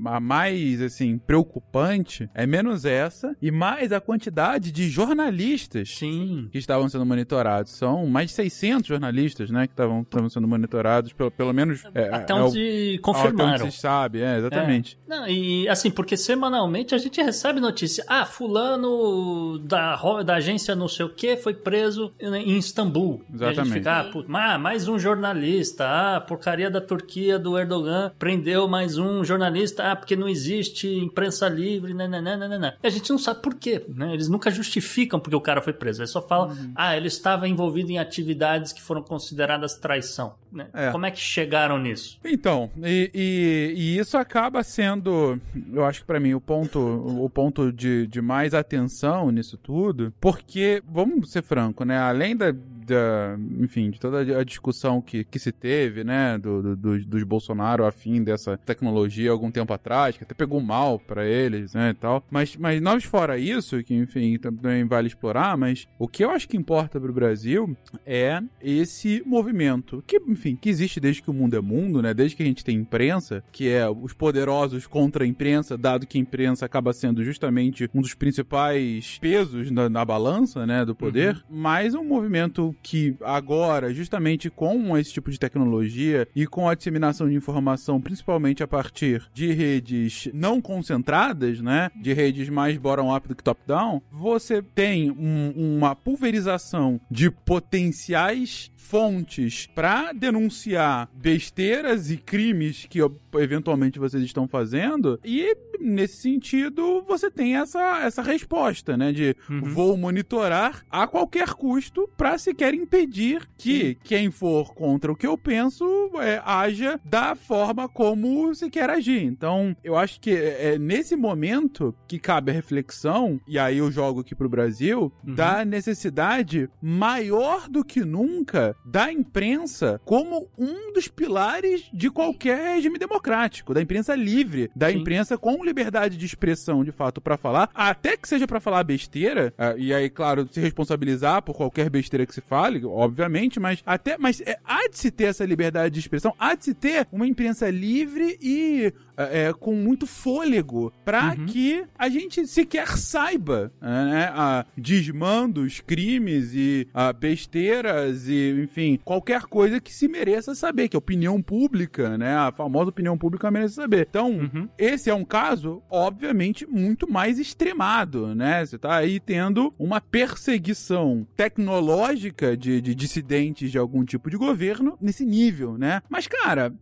a, 0.06 0.16
a 0.16 0.20
mais, 0.20 0.80
assim, 0.80 1.18
preocupante 1.18 2.26
é 2.34 2.46
menos 2.46 2.86
essa 2.86 3.36
e 3.42 3.50
mais 3.50 3.92
a 3.92 4.00
quantidade 4.00 4.72
de 4.72 4.88
jornalistas 4.88 5.75
Sim. 5.84 6.48
que 6.50 6.58
estavam 6.58 6.88
sendo 6.88 7.04
monitorados. 7.04 7.72
São 7.72 8.06
mais 8.06 8.28
de 8.30 8.34
600 8.36 8.88
jornalistas, 8.88 9.50
né? 9.50 9.66
Que 9.66 9.72
estavam 9.72 10.02
estavam 10.02 10.28
sendo 10.30 10.46
monitorados, 10.48 11.12
pelo, 11.12 11.30
pelo 11.30 11.52
menos... 11.52 11.82
é, 11.94 12.08
Até 12.14 12.32
é 12.32 12.36
o- 12.36 12.46
onde 12.46 12.90
Até 12.94 12.98
confirmaram. 13.02 13.64
onde 13.66 13.74
se 13.74 13.80
sabe, 13.80 14.20
é, 14.22 14.38
exatamente. 14.38 14.98
Não, 15.06 15.26
e 15.28 15.68
assim, 15.68 15.90
porque 15.90 16.16
semanalmente 16.16 16.94
a 16.94 16.98
gente 16.98 17.20
recebe 17.20 17.60
notícia. 17.60 18.04
Ah, 18.08 18.24
fulano 18.24 19.58
da, 19.58 19.96
da 20.22 20.36
agência 20.36 20.74
não 20.74 20.88
sei 20.88 21.06
o 21.06 21.08
que 21.08 21.36
foi 21.36 21.54
preso 21.54 22.12
em 22.20 22.56
Istambul. 22.58 23.22
E 23.30 23.34
a 23.34 23.48
gente 23.48 23.52
Exatamente. 23.52 23.72
fica, 23.78 24.00
ah, 24.00 24.04
put- 24.04 24.26
ah, 24.32 24.58
mais 24.58 24.88
um 24.88 24.98
jornalista. 24.98 25.84
Ah, 25.86 26.20
porcaria 26.20 26.70
da 26.70 26.80
Turquia 26.80 27.38
do 27.38 27.58
Erdogan 27.58 28.12
prendeu 28.18 28.68
mais 28.68 28.98
um 28.98 29.24
jornalista. 29.24 29.90
Ah, 29.92 29.96
porque 29.96 30.16
não 30.16 30.28
existe 30.28 30.88
imprensa 30.88 31.48
livre, 31.48 31.94
né, 31.94 32.06
nananana. 32.06 32.76
E 32.82 32.86
a 32.86 32.90
gente 32.90 33.10
não 33.10 33.18
sabe 33.18 33.40
por 33.42 33.54
quê, 33.54 33.84
né? 33.88 34.12
Eles 34.12 34.28
nunca 34.28 34.50
justificam 34.50 35.18
porque 35.20 35.36
o 35.36 35.40
cara 35.40 35.60
foi 35.66 35.72
preso. 35.72 36.00
Eles 36.00 36.10
só 36.10 36.22
falam, 36.26 36.48
Uhum. 36.50 36.72
ah, 36.74 36.96
ele 36.96 37.08
estava 37.08 37.46
envolvido 37.48 37.90
em 37.90 37.98
atividades 37.98 38.72
que 38.72 38.80
foram 38.80 39.02
consideradas 39.02 39.74
traição. 39.74 40.34
Né? 40.52 40.68
É. 40.72 40.90
Como 40.90 41.04
é 41.04 41.10
que 41.10 41.18
chegaram 41.20 41.78
nisso? 41.78 42.18
Então, 42.24 42.70
e, 42.82 43.10
e- 43.14 43.74
e 43.76 43.98
isso 43.98 44.16
acaba 44.16 44.62
sendo, 44.62 45.38
eu 45.72 45.84
acho 45.84 46.00
que 46.00 46.06
pra 46.06 46.18
mim, 46.20 46.32
o 46.34 46.40
ponto, 46.40 46.78
o 46.78 47.28
ponto 47.28 47.72
de, 47.72 48.06
de 48.06 48.22
mais 48.22 48.54
atenção 48.54 49.30
nisso 49.30 49.56
tudo, 49.58 50.12
porque, 50.20 50.82
vamos 50.88 51.30
ser 51.32 51.42
franco, 51.42 51.84
né? 51.84 51.98
Além 51.98 52.34
da, 52.36 52.54
da 52.86 53.36
enfim, 53.60 53.90
de 53.90 53.98
toda 54.00 54.20
a 54.38 54.44
discussão 54.44 55.00
que, 55.00 55.24
que 55.24 55.38
se 55.38 55.52
teve, 55.52 56.04
né, 56.04 56.38
do, 56.38 56.62
do- 56.62 56.76
dos, 56.76 57.04
dos 57.06 57.22
Bolsonaro 57.22 57.84
afim 57.84 58.22
dessa 58.22 58.56
tecnologia 58.58 59.30
algum 59.30 59.50
tempo 59.50 59.72
atrás, 59.72 60.16
que 60.16 60.24
até 60.24 60.34
pegou 60.34 60.60
mal 60.60 60.98
pra 60.98 61.26
eles, 61.26 61.74
né, 61.74 61.90
e 61.90 61.94
tal. 61.94 62.24
Mas, 62.30 62.56
mas 62.56 62.80
nós 62.80 63.04
fora 63.04 63.38
isso, 63.38 63.82
que 63.82 63.94
enfim, 63.94 64.38
também 64.38 64.84
vale 64.84 65.08
explorar, 65.08 65.56
mas 65.56 65.86
o 65.98 66.06
que 66.06 66.24
eu 66.24 66.30
acho 66.30 66.48
que 66.48 66.56
importa 66.56 67.00
pro 67.00 67.12
Brasil 67.12 67.76
é 68.04 68.40
esse 68.60 69.22
movimento 69.26 70.02
que, 70.06 70.16
enfim, 70.28 70.56
que 70.56 70.68
existe 70.68 71.00
desde 71.00 71.22
que 71.22 71.30
o 71.30 71.34
mundo 71.34 71.56
é 71.56 71.60
mundo, 71.60 72.00
né? 72.02 72.14
Desde 72.14 72.36
que 72.36 72.42
a 72.42 72.46
gente 72.46 72.64
tem 72.64 72.76
imprensa, 72.76 73.42
que 73.50 73.68
é 73.68 73.88
os 73.88 74.12
poderosos 74.12 74.86
contra 74.86 75.24
a 75.24 75.26
imprensa, 75.26 75.76
dado 75.76 76.06
que 76.06 76.18
a 76.18 76.20
imprensa 76.20 76.64
acaba 76.66 76.92
sendo 76.92 77.24
justamente 77.24 77.88
um 77.94 78.00
dos 78.00 78.14
principais 78.14 79.18
pesos 79.20 79.70
na, 79.70 79.88
na 79.88 80.04
balança, 80.04 80.66
né, 80.66 80.84
do 80.84 80.94
poder. 80.94 81.42
Mas 81.50 81.94
um 81.94 82.04
movimento 82.04 82.74
que 82.82 83.16
agora, 83.22 83.92
justamente 83.92 84.50
com 84.50 84.96
esse 84.96 85.12
tipo 85.12 85.30
de 85.30 85.38
tecnologia 85.38 86.26
e 86.34 86.46
com 86.46 86.68
a 86.68 86.74
disseminação 86.74 87.28
de 87.28 87.34
informação, 87.34 88.00
principalmente 88.00 88.62
a 88.62 88.66
partir 88.68 89.22
de 89.34 89.52
redes 89.52 90.28
não 90.32 90.60
concentradas, 90.60 91.60
né, 91.60 91.90
de 92.00 92.12
redes 92.12 92.48
mais 92.48 92.76
bottom-up 92.76 93.28
do 93.28 93.34
que 93.34 93.42
top-down, 93.42 94.00
você 94.10 94.62
tem 94.62 95.10
um- 95.10 95.52
uma 95.78 95.94
pulverização 95.96 97.00
de 97.10 97.30
potenciais 97.30 98.70
fontes 98.76 99.66
para 99.74 100.12
denunciar 100.12 101.08
besteiras 101.12 102.10
e 102.10 102.16
crimes 102.16 102.86
que 102.88 103.00
eventualmente 103.34 103.98
vocês 103.98 104.22
estão 104.22 104.46
fazendo 104.46 105.18
e 105.24 105.56
nesse 105.80 106.18
sentido 106.18 107.02
você 107.02 107.28
tem 107.30 107.56
essa, 107.56 108.02
essa 108.04 108.22
resposta, 108.22 108.96
né, 108.96 109.12
de 109.12 109.34
Uhum. 109.50 109.60
vou 109.64 109.96
monitorar 109.96 110.84
a 110.90 111.06
qualquer 111.06 111.48
custo 111.54 112.08
para 112.16 112.38
sequer 112.38 112.65
impedir 112.74 113.46
que 113.56 113.96
quem 114.04 114.30
for 114.30 114.74
contra 114.74 115.10
o 115.12 115.16
que 115.16 115.26
eu 115.26 115.36
penso 115.38 115.84
é, 116.20 116.40
haja 116.44 117.00
da 117.04 117.34
forma 117.34 117.88
como 117.88 118.54
se 118.54 118.68
quer 118.70 118.90
agir. 118.90 119.22
Então, 119.24 119.76
eu 119.84 119.96
acho 119.96 120.20
que 120.20 120.30
é 120.30 120.56
é 120.56 120.78
nesse 120.78 121.14
momento 121.16 121.94
que 122.08 122.18
cabe 122.18 122.50
a 122.50 122.54
reflexão, 122.54 123.40
e 123.46 123.58
aí 123.58 123.78
eu 123.78 123.90
jogo 123.90 124.20
aqui 124.20 124.34
pro 124.34 124.48
Brasil, 124.48 125.12
Uhum. 125.26 125.34
da 125.34 125.64
necessidade 125.64 126.68
maior 126.82 127.68
do 127.68 127.84
que 127.84 128.00
nunca 128.04 128.74
da 128.84 129.12
imprensa 129.12 130.00
como 130.04 130.48
um 130.58 130.92
dos 130.92 131.08
pilares 131.08 131.88
de 131.92 132.10
qualquer 132.10 132.74
regime 132.74 132.98
democrático, 132.98 133.72
da 133.74 133.80
imprensa 133.82 134.14
livre, 134.14 134.70
da 134.74 134.90
Sim. 134.90 134.98
imprensa 134.98 135.38
com 135.38 135.64
liberdade 135.64 136.16
de 136.16 136.24
expressão, 136.26 136.84
de 136.84 136.92
fato, 136.92 137.20
para 137.20 137.36
falar, 137.36 137.70
até 137.74 138.16
que 138.16 138.28
seja 138.28 138.46
para 138.46 138.60
falar 138.60 138.82
besteira, 138.84 139.52
ah, 139.56 139.74
e 139.76 139.92
aí, 139.94 140.08
claro, 140.10 140.48
se 140.50 140.60
responsabilizar 140.60 141.42
por 141.42 141.54
qualquer 141.54 141.88
besteira 141.90 142.26
que 142.26 142.34
se 142.34 142.40
fale, 142.56 142.82
obviamente, 142.86 143.60
mas 143.60 143.82
até, 143.84 144.16
mas 144.16 144.40
é, 144.40 144.58
há 144.64 144.88
de 144.88 144.96
se 144.96 145.10
ter 145.10 145.24
essa 145.24 145.44
liberdade 145.44 145.92
de 145.92 146.00
expressão, 146.00 146.34
há 146.38 146.54
de 146.54 146.64
se 146.64 146.74
ter 146.74 147.06
uma 147.12 147.26
imprensa 147.26 147.68
livre 147.68 148.38
e 148.40 148.92
é, 149.16 149.52
com 149.52 149.74
muito 149.74 150.06
fôlego 150.06 150.92
para 151.04 151.34
Uhum. 151.36 151.46
que 151.46 151.84
a 151.98 152.08
gente 152.08 152.46
sequer 152.46 152.88
saiba 152.98 153.72
né, 153.80 154.30
a 154.34 154.64
desmandos, 154.76 155.80
crimes 155.80 156.52
e 156.54 156.86
a 156.92 157.12
besteiras 157.12 158.28
e, 158.28 158.50
enfim, 158.62 158.98
qualquer 159.04 159.42
coisa 159.42 159.80
que 159.80 159.92
se 159.92 160.08
mereça 160.08 160.54
saber, 160.54 160.88
que 160.88 160.96
a 160.96 160.98
opinião 160.98 161.40
pública, 161.42 162.16
né, 162.18 162.34
a 162.36 162.52
famosa 162.52 162.90
opinião 162.90 163.16
pública 163.16 163.50
merece 163.50 163.74
saber. 163.74 164.06
Então, 164.08 164.30
Uhum. 164.30 164.68
esse 164.78 165.08
é 165.10 165.14
um 165.14 165.24
caso, 165.24 165.82
obviamente, 165.90 166.66
muito 166.66 167.10
mais 167.10 167.38
extremado, 167.38 168.34
né? 168.34 168.64
Você 168.64 168.78
tá 168.78 168.96
aí 168.96 169.18
tendo 169.20 169.72
uma 169.78 170.00
perseguição 170.00 171.26
tecnológica 171.36 172.56
de, 172.56 172.80
de 172.80 172.94
dissidentes 172.94 173.70
de 173.70 173.78
algum 173.78 174.04
tipo 174.04 174.30
de 174.30 174.36
governo 174.36 174.96
nesse 175.00 175.24
nível, 175.24 175.76
né? 175.76 176.00
Mas, 176.08 176.26
cara, 176.26 176.72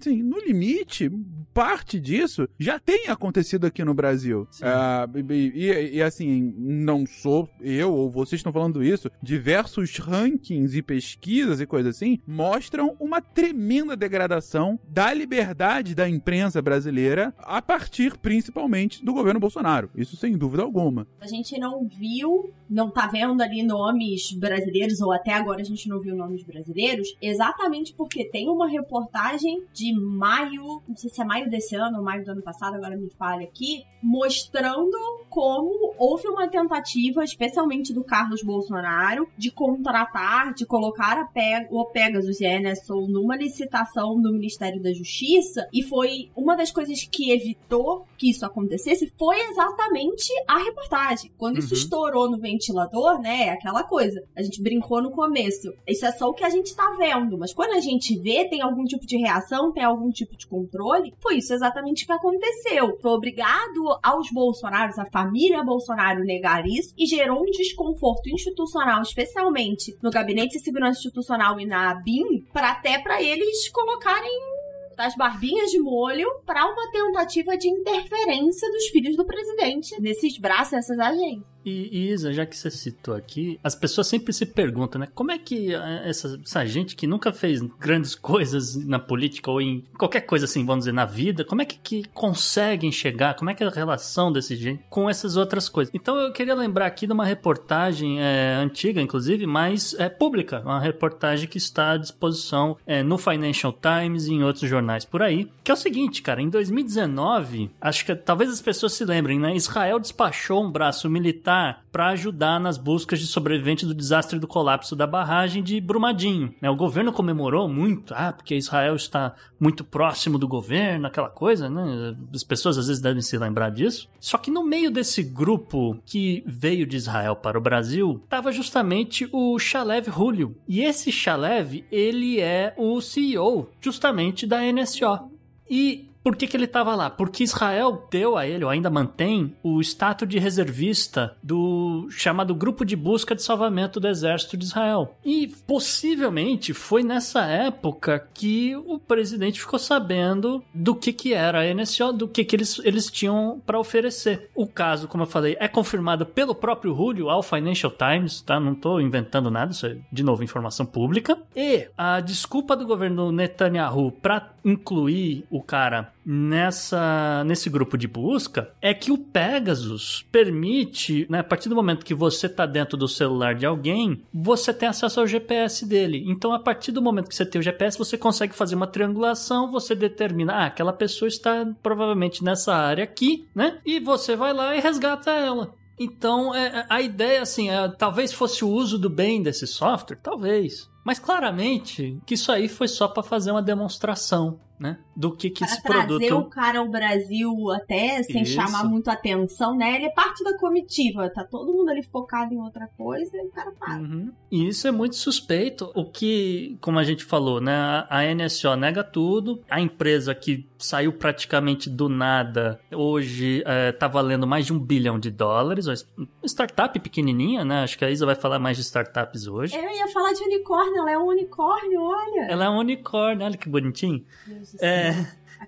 assim, 0.00 0.22
no 0.22 0.38
limite, 0.38 1.10
parte 1.52 2.00
disso 2.00 2.48
já 2.58 2.78
tem 2.78 3.08
acontecido 3.08 3.66
aqui 3.66 3.84
no 3.84 3.94
Brasil. 3.94 4.46
Ah, 4.62 5.08
e, 5.30 5.34
e- 5.54 5.96
e, 5.96 6.02
assim, 6.02 6.54
não 6.58 7.04
sou 7.06 7.48
eu 7.60 7.92
ou 7.92 8.10
vocês 8.10 8.38
estão 8.40 8.52
falando 8.52 8.82
isso, 8.82 9.10
diversos 9.22 9.96
rankings 9.98 10.76
e 10.76 10.82
pesquisas 10.82 11.60
e 11.60 11.66
coisas 11.66 11.96
assim 11.96 12.18
mostram 12.26 12.96
uma 12.98 13.20
tremenda 13.20 13.96
degradação 13.96 14.78
da 14.88 15.12
liberdade 15.12 15.94
da 15.94 16.08
imprensa 16.08 16.60
brasileira 16.60 17.32
a 17.38 17.60
partir 17.62 18.16
principalmente 18.18 19.04
do 19.04 19.12
governo 19.12 19.40
Bolsonaro. 19.40 19.90
Isso 19.94 20.16
sem 20.16 20.36
dúvida 20.36 20.62
alguma. 20.62 21.06
A 21.20 21.26
gente 21.26 21.58
não 21.58 21.86
viu, 21.86 22.50
não 22.68 22.90
tá 22.90 23.06
vendo 23.06 23.40
ali 23.42 23.62
nomes 23.62 24.32
brasileiros, 24.32 25.00
ou 25.00 25.12
até 25.12 25.32
agora 25.32 25.60
a 25.60 25.64
gente 25.64 25.88
não 25.88 26.00
viu 26.00 26.14
nomes 26.16 26.42
brasileiros, 26.42 27.14
exatamente 27.20 27.92
porque 27.94 28.24
tem 28.28 28.48
uma 28.48 28.68
reportagem 28.68 29.63
de 29.72 29.92
maio, 29.98 30.82
não 30.88 30.96
sei 30.96 31.10
se 31.10 31.20
é 31.20 31.24
maio 31.24 31.48
desse 31.48 31.74
ano 31.76 31.98
ou 31.98 32.04
maio 32.04 32.24
do 32.24 32.32
ano 32.32 32.42
passado, 32.42 32.74
agora 32.74 32.96
me 32.96 33.10
falha 33.18 33.44
aqui, 33.44 33.84
mostrando 34.02 34.96
como 35.28 35.94
houve 35.98 36.28
uma 36.28 36.46
tentativa, 36.48 37.24
especialmente 37.24 37.92
do 37.92 38.04
Carlos 38.04 38.42
Bolsonaro, 38.42 39.28
de 39.36 39.50
contratar, 39.50 40.54
de 40.54 40.64
colocar 40.64 41.18
a 41.18 41.24
Pe 41.26 41.66
o 41.70 41.84
Pegasus 41.86 42.40
e 42.40 42.46
a 42.46 42.60
NSO 42.60 43.06
numa 43.08 43.36
licitação 43.36 44.20
do 44.20 44.32
Ministério 44.32 44.80
da 44.82 44.92
Justiça, 44.92 45.68
e 45.72 45.82
foi 45.82 46.30
uma 46.36 46.56
das 46.56 46.70
coisas 46.70 47.02
que 47.10 47.30
evitou 47.32 48.06
que 48.16 48.30
isso 48.30 48.44
acontecesse 48.46 49.12
foi 49.18 49.40
exatamente 49.50 50.28
a 50.48 50.58
reportagem. 50.58 51.30
Quando 51.36 51.58
isso 51.58 51.74
Uhum. 51.74 51.80
estourou 51.80 52.30
no 52.30 52.38
ventilador, 52.38 53.20
né, 53.20 53.46
é 53.46 53.50
aquela 53.50 53.82
coisa. 53.82 54.22
A 54.36 54.42
gente 54.42 54.62
brincou 54.62 55.02
no 55.02 55.10
começo. 55.10 55.72
Isso 55.88 56.04
é 56.06 56.12
só 56.12 56.28
o 56.28 56.34
que 56.34 56.44
a 56.44 56.50
gente 56.50 56.74
tá 56.74 56.94
vendo, 56.98 57.36
mas 57.38 57.52
quando 57.52 57.72
a 57.72 57.80
gente 57.80 58.16
vê, 58.18 58.48
tem 58.48 58.60
algum 58.62 58.84
tipo 58.84 59.06
de 59.06 59.16
reação, 59.16 59.53
tem 59.72 59.84
algum 59.84 60.10
tipo 60.10 60.36
de 60.36 60.46
controle, 60.46 61.14
foi 61.20 61.36
isso 61.36 61.52
exatamente 61.52 62.06
que 62.06 62.12
aconteceu. 62.12 62.98
Foi 63.00 63.10
obrigado 63.12 63.98
aos 64.02 64.30
Bolsonaros, 64.30 64.98
a 64.98 65.06
família 65.06 65.62
Bolsonaro 65.62 66.24
negar 66.24 66.66
isso 66.66 66.94
e 66.96 67.06
gerou 67.06 67.42
um 67.42 67.50
desconforto 67.50 68.28
institucional, 68.28 69.02
especialmente 69.02 69.96
no 70.02 70.10
Gabinete 70.10 70.58
de 70.58 70.64
Segurança 70.64 70.98
Institucional 70.98 71.58
e 71.60 71.66
na 71.66 71.90
ABIN, 71.90 72.44
para 72.52 72.72
até 72.72 72.98
para 72.98 73.22
eles 73.22 73.68
colocarem 73.70 74.54
das 74.96 75.14
barbinhas 75.16 75.70
de 75.70 75.80
molho 75.80 76.28
para 76.46 76.64
uma 76.66 76.90
tentativa 76.90 77.56
de 77.56 77.68
interferência 77.68 78.70
dos 78.70 78.86
filhos 78.88 79.16
do 79.16 79.26
presidente 79.26 80.00
nesses 80.00 80.38
braços, 80.38 80.72
nessas 80.72 80.98
agências. 80.98 81.53
E, 81.64 82.10
Isa, 82.10 82.32
já 82.32 82.44
que 82.44 82.56
você 82.56 82.70
citou 82.70 83.14
aqui, 83.14 83.58
as 83.64 83.74
pessoas 83.74 84.06
sempre 84.06 84.32
se 84.32 84.44
perguntam, 84.44 85.00
né? 85.00 85.08
Como 85.14 85.32
é 85.32 85.38
que 85.38 85.74
eh, 85.74 86.02
essa, 86.04 86.38
essa 86.44 86.66
gente 86.66 86.94
que 86.94 87.06
nunca 87.06 87.32
fez 87.32 87.62
grandes 87.80 88.14
coisas 88.14 88.76
na 88.76 88.98
política 88.98 89.50
ou 89.50 89.60
em 89.60 89.84
qualquer 89.96 90.22
coisa 90.22 90.44
assim, 90.44 90.64
vamos 90.64 90.82
dizer, 90.84 90.92
na 90.92 91.06
vida, 91.06 91.44
como 91.44 91.62
é 91.62 91.64
que, 91.64 91.78
que 91.78 92.08
conseguem 92.12 92.92
chegar? 92.92 93.34
Como 93.34 93.50
é 93.50 93.54
que 93.54 93.64
é 93.64 93.66
a 93.66 93.70
relação 93.70 94.30
desse 94.30 94.56
gente 94.56 94.84
com 94.90 95.08
essas 95.08 95.36
outras 95.36 95.68
coisas? 95.68 95.92
Então 95.94 96.16
eu 96.16 96.32
queria 96.32 96.54
lembrar 96.54 96.86
aqui 96.86 97.06
de 97.06 97.12
uma 97.12 97.24
reportagem 97.24 98.20
eh, 98.20 98.56
antiga, 98.56 99.00
inclusive, 99.00 99.46
mas 99.46 99.94
é 99.98 100.08
pública, 100.08 100.60
uma 100.60 100.80
reportagem 100.80 101.48
que 101.48 101.58
está 101.58 101.92
à 101.92 101.96
disposição 101.96 102.76
eh, 102.86 103.02
no 103.02 103.16
Financial 103.16 103.72
Times 103.72 104.26
e 104.26 104.34
em 104.34 104.42
outros 104.44 104.68
jornais 104.68 105.04
por 105.04 105.22
aí, 105.22 105.50
que 105.62 105.70
é 105.70 105.74
o 105.74 105.76
seguinte, 105.76 106.20
cara, 106.20 106.42
em 106.42 106.48
2019, 106.48 107.70
acho 107.80 108.04
que 108.04 108.14
talvez 108.14 108.50
as 108.50 108.60
pessoas 108.60 108.92
se 108.92 109.04
lembrem, 109.04 109.38
né? 109.38 109.54
Israel 109.56 109.98
despachou 109.98 110.62
um 110.62 110.70
braço 110.70 111.08
militar 111.08 111.53
para 111.90 112.08
ajudar 112.08 112.58
nas 112.58 112.76
buscas 112.76 113.20
de 113.20 113.26
sobreviventes 113.26 113.86
do 113.86 113.94
desastre 113.94 114.38
do 114.38 114.46
colapso 114.46 114.96
da 114.96 115.06
barragem 115.06 115.62
de 115.62 115.80
Brumadinho. 115.80 116.54
Né? 116.60 116.68
O 116.68 116.76
governo 116.76 117.12
comemorou 117.12 117.68
muito, 117.68 118.14
ah, 118.16 118.32
porque 118.32 118.56
Israel 118.56 118.96
está 118.96 119.34
muito 119.58 119.84
próximo 119.84 120.38
do 120.38 120.48
governo, 120.48 121.06
aquela 121.06 121.28
coisa, 121.28 121.70
né? 121.70 122.16
As 122.34 122.42
pessoas 122.42 122.76
às 122.76 122.88
vezes 122.88 123.02
devem 123.02 123.22
se 123.22 123.38
lembrar 123.38 123.70
disso. 123.70 124.08
Só 124.18 124.36
que 124.38 124.50
no 124.50 124.64
meio 124.64 124.90
desse 124.90 125.22
grupo 125.22 126.00
que 126.04 126.42
veio 126.46 126.86
de 126.86 126.96
Israel 126.96 127.36
para 127.36 127.58
o 127.58 127.62
Brasil, 127.62 128.20
estava 128.24 128.52
justamente 128.52 129.28
o 129.32 129.58
Shalev 129.58 130.10
Julio. 130.10 130.56
E 130.68 130.82
esse 130.82 131.10
Shalev, 131.10 131.84
ele 131.90 132.40
é 132.40 132.74
o 132.76 133.00
CEO 133.00 133.70
justamente 133.80 134.46
da 134.46 134.60
NSO. 134.60 135.30
E 135.68 136.10
por 136.24 136.34
que, 136.34 136.46
que 136.46 136.56
ele 136.56 136.64
estava 136.64 136.96
lá? 136.96 137.10
Porque 137.10 137.44
Israel 137.44 138.08
deu 138.10 138.38
a 138.38 138.46
ele, 138.46 138.64
ou 138.64 138.70
ainda 138.70 138.88
mantém, 138.88 139.54
o 139.62 139.78
status 139.82 140.26
de 140.26 140.38
reservista 140.38 141.36
do 141.42 142.08
chamado 142.10 142.54
Grupo 142.54 142.82
de 142.82 142.96
Busca 142.96 143.34
de 143.34 143.42
Salvamento 143.42 144.00
do 144.00 144.08
Exército 144.08 144.56
de 144.56 144.64
Israel. 144.64 145.14
E 145.22 145.48
possivelmente 145.66 146.72
foi 146.72 147.02
nessa 147.02 147.44
época 147.44 148.26
que 148.32 148.74
o 148.74 148.98
presidente 148.98 149.60
ficou 149.60 149.78
sabendo 149.78 150.64
do 150.72 150.94
que, 150.94 151.12
que 151.12 151.34
era 151.34 151.60
a 151.60 151.74
NSO, 151.74 152.14
do 152.14 152.26
que, 152.26 152.42
que 152.42 152.56
eles, 152.56 152.80
eles 152.82 153.10
tinham 153.10 153.60
para 153.66 153.78
oferecer. 153.78 154.48
O 154.54 154.66
caso, 154.66 155.06
como 155.06 155.24
eu 155.24 155.28
falei, 155.28 155.58
é 155.60 155.68
confirmado 155.68 156.24
pelo 156.24 156.54
próprio 156.54 156.96
Julio 156.96 157.28
ao 157.28 157.42
Financial 157.42 157.92
Times, 157.92 158.40
tá? 158.40 158.58
Não 158.58 158.72
estou 158.72 158.98
inventando 158.98 159.50
nada, 159.50 159.72
isso 159.72 159.86
é, 159.86 159.98
de 160.10 160.22
novo, 160.22 160.42
informação 160.42 160.86
pública. 160.86 161.36
E 161.54 161.86
a 161.98 162.20
desculpa 162.20 162.74
do 162.74 162.86
governo 162.86 163.30
Netanyahu 163.30 164.10
para 164.10 164.53
incluir 164.64 165.44
o 165.50 165.62
cara 165.62 166.12
nessa 166.24 167.44
nesse 167.44 167.68
grupo 167.68 167.98
de 167.98 168.08
busca 168.08 168.70
é 168.80 168.94
que 168.94 169.12
o 169.12 169.18
Pegasus 169.18 170.26
permite, 170.32 171.26
né, 171.28 171.40
a 171.40 171.44
partir 171.44 171.68
do 171.68 171.74
momento 171.74 172.04
que 172.04 172.14
você 172.14 172.46
está 172.46 172.64
dentro 172.64 172.96
do 172.96 173.06
celular 173.06 173.54
de 173.54 173.66
alguém, 173.66 174.22
você 174.32 174.72
tem 174.72 174.88
acesso 174.88 175.20
ao 175.20 175.26
GPS 175.26 175.86
dele. 175.86 176.24
Então, 176.26 176.52
a 176.52 176.58
partir 176.58 176.92
do 176.92 177.02
momento 177.02 177.28
que 177.28 177.34
você 177.34 177.44
tem 177.44 177.60
o 177.60 177.62
GPS, 177.62 177.98
você 177.98 178.16
consegue 178.16 178.54
fazer 178.54 178.74
uma 178.74 178.86
triangulação, 178.86 179.70
você 179.70 179.94
determina, 179.94 180.54
ah, 180.54 180.66
aquela 180.66 180.92
pessoa 180.92 181.28
está 181.28 181.66
provavelmente 181.82 182.42
nessa 182.42 182.74
área 182.74 183.04
aqui, 183.04 183.46
né? 183.54 183.78
E 183.84 184.00
você 184.00 184.36
vai 184.36 184.52
lá 184.52 184.74
e 184.74 184.80
resgata 184.80 185.30
ela. 185.30 185.74
Então, 185.98 186.54
é, 186.54 186.86
a 186.88 187.00
ideia, 187.00 187.42
assim, 187.42 187.70
é, 187.70 187.88
talvez 187.88 188.32
fosse 188.32 188.64
o 188.64 188.68
uso 188.68 188.98
do 188.98 189.08
bem 189.08 189.42
desse 189.42 189.66
software, 189.66 190.18
talvez. 190.22 190.90
Mas 191.04 191.18
claramente 191.18 192.18
que 192.24 192.34
isso 192.34 192.50
aí 192.50 192.68
foi 192.68 192.88
só 192.88 193.06
para 193.06 193.22
fazer 193.22 193.50
uma 193.50 193.62
demonstração, 193.62 194.58
né? 194.78 194.98
Do 195.14 195.30
que 195.30 195.50
que 195.50 195.60
Para 195.60 195.72
esse 195.72 195.82
trazer 195.82 196.06
produto 196.06 196.46
o 196.46 196.50
cara 196.50 196.80
ao 196.80 196.88
Brasil 196.88 197.70
até 197.70 198.22
sem 198.22 198.42
Isso. 198.42 198.54
chamar 198.54 198.84
muito 198.84 199.08
atenção, 199.08 199.76
né? 199.76 199.96
Ele 199.96 200.06
é 200.06 200.10
parte 200.10 200.42
da 200.42 200.56
comitiva, 200.58 201.30
tá 201.30 201.44
todo 201.44 201.72
mundo 201.72 201.90
ali 201.90 202.02
focado 202.02 202.52
em 202.52 202.60
outra 202.60 202.88
coisa 202.96 203.36
e 203.36 203.46
o 203.46 203.50
cara 203.50 203.72
para. 203.72 203.98
Uhum. 203.98 204.32
E 204.50 204.68
isso 204.68 204.86
é 204.88 204.90
muito 204.90 205.16
suspeito. 205.16 205.90
O 205.94 206.04
que, 206.04 206.76
como 206.80 206.98
a 206.98 207.04
gente 207.04 207.24
falou, 207.24 207.60
né? 207.60 208.04
A 208.08 208.22
NSO 208.34 208.74
nega 208.76 209.04
tudo. 209.04 209.62
A 209.70 209.80
empresa 209.80 210.34
que 210.34 210.68
saiu 210.78 211.12
praticamente 211.12 211.88
do 211.88 212.08
nada 212.08 212.80
hoje 212.92 213.62
é, 213.66 213.92
tá 213.92 214.06
valendo 214.06 214.46
mais 214.46 214.66
de 214.66 214.72
um 214.72 214.78
bilhão 214.78 215.18
de 215.18 215.30
dólares. 215.30 215.86
Uma 215.86 216.28
startup 216.44 216.98
pequenininha, 216.98 217.64
né? 217.64 217.82
Acho 217.82 217.96
que 217.96 218.04
a 218.04 218.10
Isa 218.10 218.26
vai 218.26 218.34
falar 218.34 218.58
mais 218.58 218.76
de 218.76 218.82
startups 218.82 219.46
hoje. 219.46 219.76
Eu 219.76 219.90
ia 219.90 220.08
falar 220.08 220.32
de 220.32 220.42
unicórnio, 220.42 220.98
ela 220.98 221.10
é 221.12 221.18
um 221.18 221.26
unicórnio, 221.26 222.00
olha. 222.00 222.46
Ela 222.48 222.64
é 222.66 222.70
um 222.70 222.78
unicórnio, 222.78 223.46
olha 223.46 223.56
que 223.56 223.68
bonitinho. 223.68 224.24
Do 224.72 224.84
É, 224.84 225.10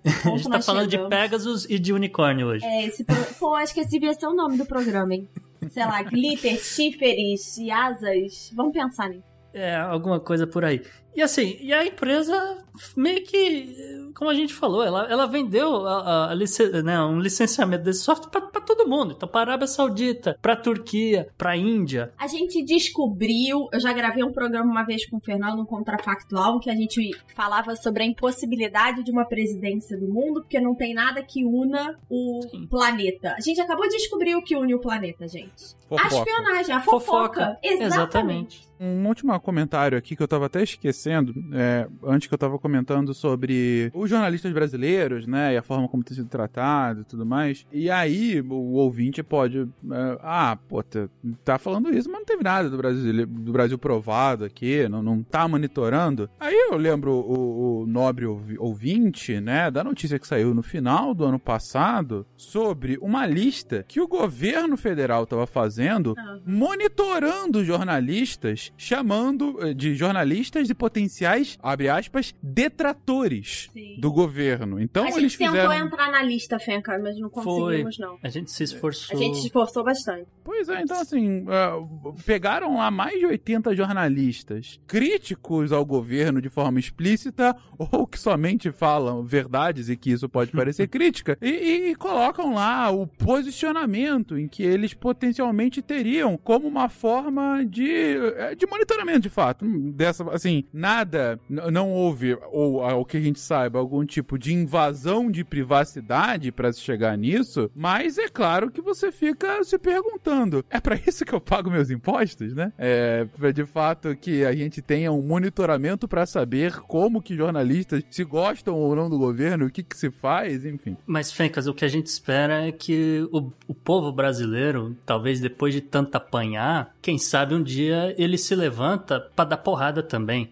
a 0.05 0.29
gente 0.31 0.49
tá 0.49 0.61
falando 0.61 0.87
de 0.87 0.93
chegamos. 0.93 1.11
Pegasus 1.11 1.67
e 1.69 1.79
de 1.79 1.93
unicórnio 1.93 2.49
hoje. 2.49 2.65
É, 2.65 2.87
esse 2.87 3.05
pro... 3.05 3.17
Pô, 3.39 3.55
acho 3.55 3.73
que 3.75 3.81
esse 3.81 3.91
devia 3.91 4.15
ser 4.15 4.27
o 4.27 4.35
nome 4.35 4.57
do 4.57 4.67
programa, 4.67 5.15
hein? 5.15 5.29
Sei 5.71 5.85
lá, 5.85 6.03
glitter, 6.03 6.59
chifres 6.63 7.57
e 7.59 7.71
asas. 7.71 8.53
Vamos 8.55 8.73
pensar 8.73 9.09
nisso. 9.09 9.25
É, 9.53 9.75
alguma 9.77 10.21
coisa 10.21 10.47
por 10.47 10.65
aí. 10.65 10.83
E 11.17 11.23
assim, 11.23 11.57
e 11.61 11.73
a 11.73 11.85
empresa 11.87 12.59
meio 12.95 13.25
que, 13.25 13.75
como 14.15 14.29
a 14.31 14.35
gente 14.35 14.53
falou, 14.53 14.85
ela, 14.85 15.11
ela 15.11 15.25
vendeu 15.27 15.87
a, 15.87 16.03
a- 16.27 16.31
a 16.31 16.35
licen- 16.35 16.83
né, 16.83 17.01
um 17.03 17.19
licenciamento 17.19 17.85
desse 17.85 18.01
software 18.03 18.31
pra, 18.31 18.41
pra 18.43 18.61
todo 18.61 18.87
mundo. 18.87 19.15
Então, 19.17 19.27
pra 19.27 19.41
Arábia 19.41 19.67
Saudita, 19.67 20.39
pra 20.43 20.55
Turquia, 20.55 21.27
pra 21.39 21.57
Índia. 21.57 22.13
A 22.19 22.27
gente 22.27 22.63
descobriu, 22.63 23.67
eu 23.73 23.81
já 23.81 23.93
gravei 23.95 24.23
um 24.23 24.33
programa 24.33 24.71
uma 24.71 24.85
vez 24.85 25.07
com 25.09 25.17
o 25.17 25.21
Fernando, 25.21 25.61
um 25.63 25.65
contrafactual, 25.65 26.61
que 26.61 26.69
a 26.69 26.75
gente 26.75 27.11
falava 27.35 27.75
sobre 27.77 28.03
a 28.03 28.07
impossibilidade 28.07 29.03
de 29.03 29.11
uma 29.11 29.25
presidência 29.25 29.99
do 29.99 30.07
mundo, 30.09 30.43
porque 30.43 30.61
não 30.61 30.75
tem 30.75 30.93
nada 30.93 31.23
que 31.23 31.45
una 31.47 31.99
o 32.11 32.41
Sim. 32.51 32.67
planeta. 32.67 33.35
A 33.39 33.41
gente 33.41 33.59
acabou 33.61 33.89
de 33.89 33.97
descobrir 33.97 34.35
o 34.37 34.43
que 34.43 34.55
une 34.55 34.75
o 34.75 34.81
planeta, 34.81 35.27
gente. 35.27 35.75
A 35.91 36.11
Fofoca. 36.11 36.17
espionagem, 36.31 36.75
a 36.75 36.81
fofoca. 36.81 37.59
Exatamente. 37.63 37.87
Exatamente. 37.87 38.67
Um 38.79 39.07
último 39.07 39.39
comentário 39.41 39.97
aqui 39.97 40.15
que 40.15 40.23
eu 40.23 40.29
tava 40.29 40.47
até 40.47 40.63
esquecendo 40.63 41.06
acontecendo, 41.07 41.35
é, 41.53 41.87
antes 42.05 42.29
que 42.29 42.35
eu 42.35 42.39
tava 42.39 42.59
comentando 42.59 43.15
sobre 43.15 43.91
os 43.95 44.11
jornalistas 44.11 44.53
brasileiros, 44.53 45.27
né, 45.27 45.55
e 45.55 45.57
a 45.57 45.63
forma 45.63 45.89
como 45.89 46.03
tem 46.03 46.17
sido 46.17 46.29
tratado 46.29 47.03
e 47.03 47.05
tudo 47.05 47.25
mais. 47.25 47.67
E 47.73 47.91
aí 47.91 48.41
o 48.41 48.75
ouvinte 48.75 49.23
pode, 49.23 49.61
é, 49.61 50.19
ah, 50.23 50.59
pô, 50.69 50.83
tá, 50.83 51.09
tá 51.45 51.59
falando 51.59 51.93
isso, 51.95 52.11
mas 52.11 52.21
não 52.21 52.27
teve 52.27 52.43
nada 52.43 52.69
do 52.69 52.77
Brasil, 52.77 53.27
do 53.27 53.53
Brasil 53.53 53.79
provado 53.79 54.45
aqui, 54.45 54.89
não, 54.89 55.03
não 55.03 55.23
tá 55.23 55.47
monitorando. 55.47 56.29
Aí 56.41 56.55
eu 56.71 56.77
lembro 56.77 57.13
o, 57.13 57.83
o 57.83 57.87
nobre 57.87 58.27
ouvinte, 58.27 59.41
né, 59.41 59.71
da 59.71 59.85
notícia 59.85 60.19
que 60.19 60.27
saiu 60.27 60.55
no 60.55 60.63
final 60.63 61.15
do 61.15 61.25
ano 61.25 61.39
passado 61.39 62.27
sobre 62.37 62.99
uma 63.01 63.27
lista 63.27 63.85
que 63.87 64.01
o 64.01 64.09
governo 64.09 64.77
federal 64.77 65.25
estava 65.25 65.47
fazendo, 65.47 66.15
uhum. 66.17 66.41
monitorando 66.47 67.65
jornalistas, 67.65 68.73
chamando 68.77 69.57
eh, 69.61 69.75
de 69.75 69.95
jornalistas 69.95 70.67
de 70.67 70.75
potenciais, 70.87 71.59
abre 71.61 71.89
aspas, 71.89 72.33
detratores 72.41 73.69
Sim. 73.73 73.97
do 73.99 74.13
governo. 74.13 74.81
Então 74.81 75.05
a 75.05 75.09
eles 75.09 75.33
gente 75.33 75.37
fizeram... 75.37 75.69
tentou 75.69 75.87
entrar 75.87 76.13
na 76.13 76.23
lista, 76.23 76.61
Fenca, 76.61 76.97
mas 76.97 77.19
não 77.19 77.29
conseguimos, 77.29 77.97
Foi. 77.97 78.07
não. 78.07 78.19
A 78.23 78.29
gente 78.29 78.53
se 78.53 78.63
esforçou. 78.63 79.17
A 79.17 79.21
gente 79.21 79.39
se 79.39 79.47
esforçou 79.47 79.83
bastante. 79.83 80.29
Pois 80.45 80.69
é, 80.69 80.81
então 80.81 81.01
assim, 81.01 81.43
uh, 81.43 82.15
pegaram 82.25 82.77
lá 82.77 82.89
mais 82.89 83.19
de 83.19 83.27
80 83.27 83.75
jornalistas 83.75 84.79
críticos 84.87 85.73
ao 85.73 85.85
governo 85.85 86.41
de 86.41 86.49
forma 86.49 86.79
explícita 86.79 87.57
ou 87.77 88.07
que 88.07 88.19
somente 88.19 88.71
falam 88.71 89.25
verdades 89.25 89.89
e 89.89 89.97
que 89.97 90.13
isso 90.13 90.29
pode 90.29 90.53
parecer 90.53 90.87
crítica 90.89 91.37
e, 91.43 91.91
e 91.91 91.95
colocam 91.97 92.55
lá 92.55 92.93
o 92.93 93.09
posicionamento 93.09 94.39
em 94.39 94.47
que 94.47 94.63
eles 94.63 94.95
potencialmente 94.95 95.83
teriam 95.83 96.37
como 96.37 96.69
uma 96.69 96.89
forma 96.89 97.65
de, 97.65 97.91
eh, 97.91 98.55
de 98.55 98.67
monitoramento 98.67 99.21
de 99.21 99.31
fato. 99.31 99.67
Dessa, 99.93 100.23
assim, 100.31 100.65
nada, 100.77 101.41
não 101.49 101.91
houve, 101.91 102.39
ou 102.53 102.83
ao 102.83 103.05
que 103.05 103.17
a 103.17 103.21
gente 103.21 103.41
saiba, 103.41 103.79
algum 103.79 104.05
tipo 104.05 104.39
de 104.39 104.53
invasão 104.53 105.31
de 105.31 105.43
privacidade 105.43 106.53
para 106.53 106.73
se 106.73 106.81
chegar 106.81 107.17
nisso, 107.17 107.71
mas 107.75 108.19
é 108.19 108.29
claro 108.29 108.71
que 108.71 108.83
você 108.83 109.11
fica 109.11 109.65
se 109.65 109.79
perguntando: 109.79 110.65
é 110.71 110.81
para 110.81 110.97
isso 111.07 111.25
que 111.25 111.35
eu 111.35 111.41
pago 111.41 111.71
meus 111.71 111.91
impostos, 111.91 112.55
né? 112.55 112.73
É 112.79 113.27
de 113.55 113.65
fato 113.65 114.15
que 114.17 114.45
a 114.45 114.53
gente 114.53 114.83
tenha 114.83 115.11
um 115.11 115.23
monitoramento 115.23 116.07
para 116.07 116.27
saber 116.27 116.81
como 116.81 117.23
que 117.23 117.37
jornalistas 117.37 118.03
se 118.11 118.25
gostam 118.25 118.75
ou 118.75 118.95
não 118.95 119.09
do 119.09 119.19
governo, 119.19 119.67
o 119.67 119.71
que 119.71 119.83
que 119.83 119.97
se 119.97 120.11
faz, 120.11 120.65
enfim. 120.67 120.97
Mas, 121.07 121.33
Fencas, 121.33 121.67
o 121.67 121.75
que 121.75 121.85
a 121.85 121.89
gente 121.89 122.07
espera 122.07 122.67
é 122.67 122.73
que 122.73 123.27
o, 123.33 123.51
o 123.69 123.75
povo 123.75 124.13
brasileiro, 124.13 124.97
talvez 125.07 125.41
depois 125.41 125.73
de 125.73 125.81
tanto 125.81 126.17
apanhar, 126.17 126.95
quem 127.01 127.19
sabe 127.19 127.55
um 127.55 127.63
dia 127.63 128.15
ele 128.19 128.37
se 128.37 128.55
levanta 128.55 129.21
para 129.35 129.51
dar 129.51 129.57
porrada 129.59 130.03
também? 130.03 130.51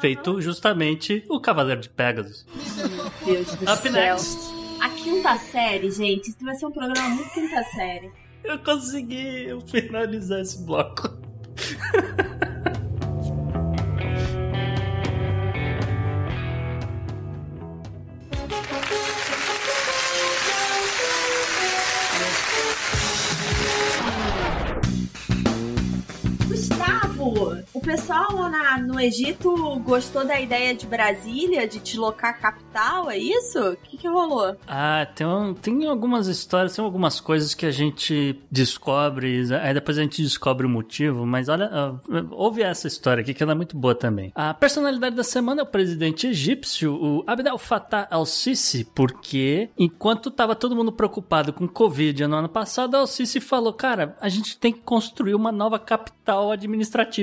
Feito 0.00 0.40
justamente 0.40 1.24
o 1.28 1.40
Cavaleiro 1.40 1.80
de 1.80 1.88
Pegasus. 1.88 2.46
Meu 2.76 3.34
Deus 3.34 3.54
do 3.54 3.64
Up 3.64 3.82
céu. 3.82 3.92
Next. 3.92 4.38
A 4.80 4.88
quinta 4.90 5.36
série, 5.38 5.90
gente, 5.90 6.28
isso 6.30 6.38
vai 6.40 6.54
ser 6.54 6.66
um 6.66 6.70
programa 6.70 7.08
muito 7.08 7.30
quinta 7.30 7.62
série. 7.64 8.12
Eu 8.44 8.58
consegui 8.60 9.48
finalizar 9.66 10.40
esse 10.40 10.62
bloco. 10.62 11.18
O 27.74 27.80
pessoal 27.80 28.48
na, 28.50 28.78
no 28.78 29.00
Egito 29.00 29.78
gostou 29.80 30.24
da 30.24 30.40
ideia 30.40 30.74
de 30.74 30.86
Brasília, 30.86 31.66
de 31.66 31.78
deslocar 31.78 32.40
capital, 32.40 33.10
é 33.10 33.18
isso? 33.18 33.58
O 33.58 33.76
que, 33.76 33.96
que 33.96 34.08
rolou? 34.08 34.56
Ah, 34.66 35.06
tem, 35.14 35.26
um, 35.26 35.54
tem 35.54 35.86
algumas 35.86 36.26
histórias, 36.26 36.74
tem 36.74 36.84
algumas 36.84 37.20
coisas 37.20 37.54
que 37.54 37.66
a 37.66 37.70
gente 37.70 38.40
descobre, 38.50 39.42
aí 39.60 39.74
depois 39.74 39.98
a 39.98 40.02
gente 40.02 40.22
descobre 40.22 40.66
o 40.66 40.70
motivo, 40.70 41.26
mas 41.26 41.48
olha, 41.48 41.70
uh, 42.08 42.28
ouve 42.30 42.62
essa 42.62 42.86
história 42.86 43.20
aqui 43.20 43.34
que 43.34 43.42
ela 43.42 43.52
é 43.52 43.54
muito 43.54 43.76
boa 43.76 43.94
também. 43.94 44.32
A 44.34 44.54
personalidade 44.54 45.16
da 45.16 45.24
semana 45.24 45.60
é 45.60 45.64
o 45.64 45.66
presidente 45.66 46.26
egípcio, 46.26 46.94
o 46.94 47.24
Abdel 47.26 47.58
Fattah 47.58 48.08
al-Sisi, 48.10 48.84
porque 48.94 49.70
enquanto 49.78 50.30
tava 50.30 50.54
todo 50.54 50.76
mundo 50.76 50.92
preocupado 50.92 51.52
com 51.52 51.68
Covid 51.68 52.26
no 52.26 52.36
ano 52.36 52.48
passado, 52.48 52.96
al-Sisi 52.96 53.40
falou, 53.40 53.72
cara, 53.72 54.16
a 54.20 54.28
gente 54.28 54.58
tem 54.58 54.72
que 54.72 54.80
construir 54.80 55.34
uma 55.34 55.52
nova 55.52 55.78
capital 55.78 56.50
administrativa 56.52 57.17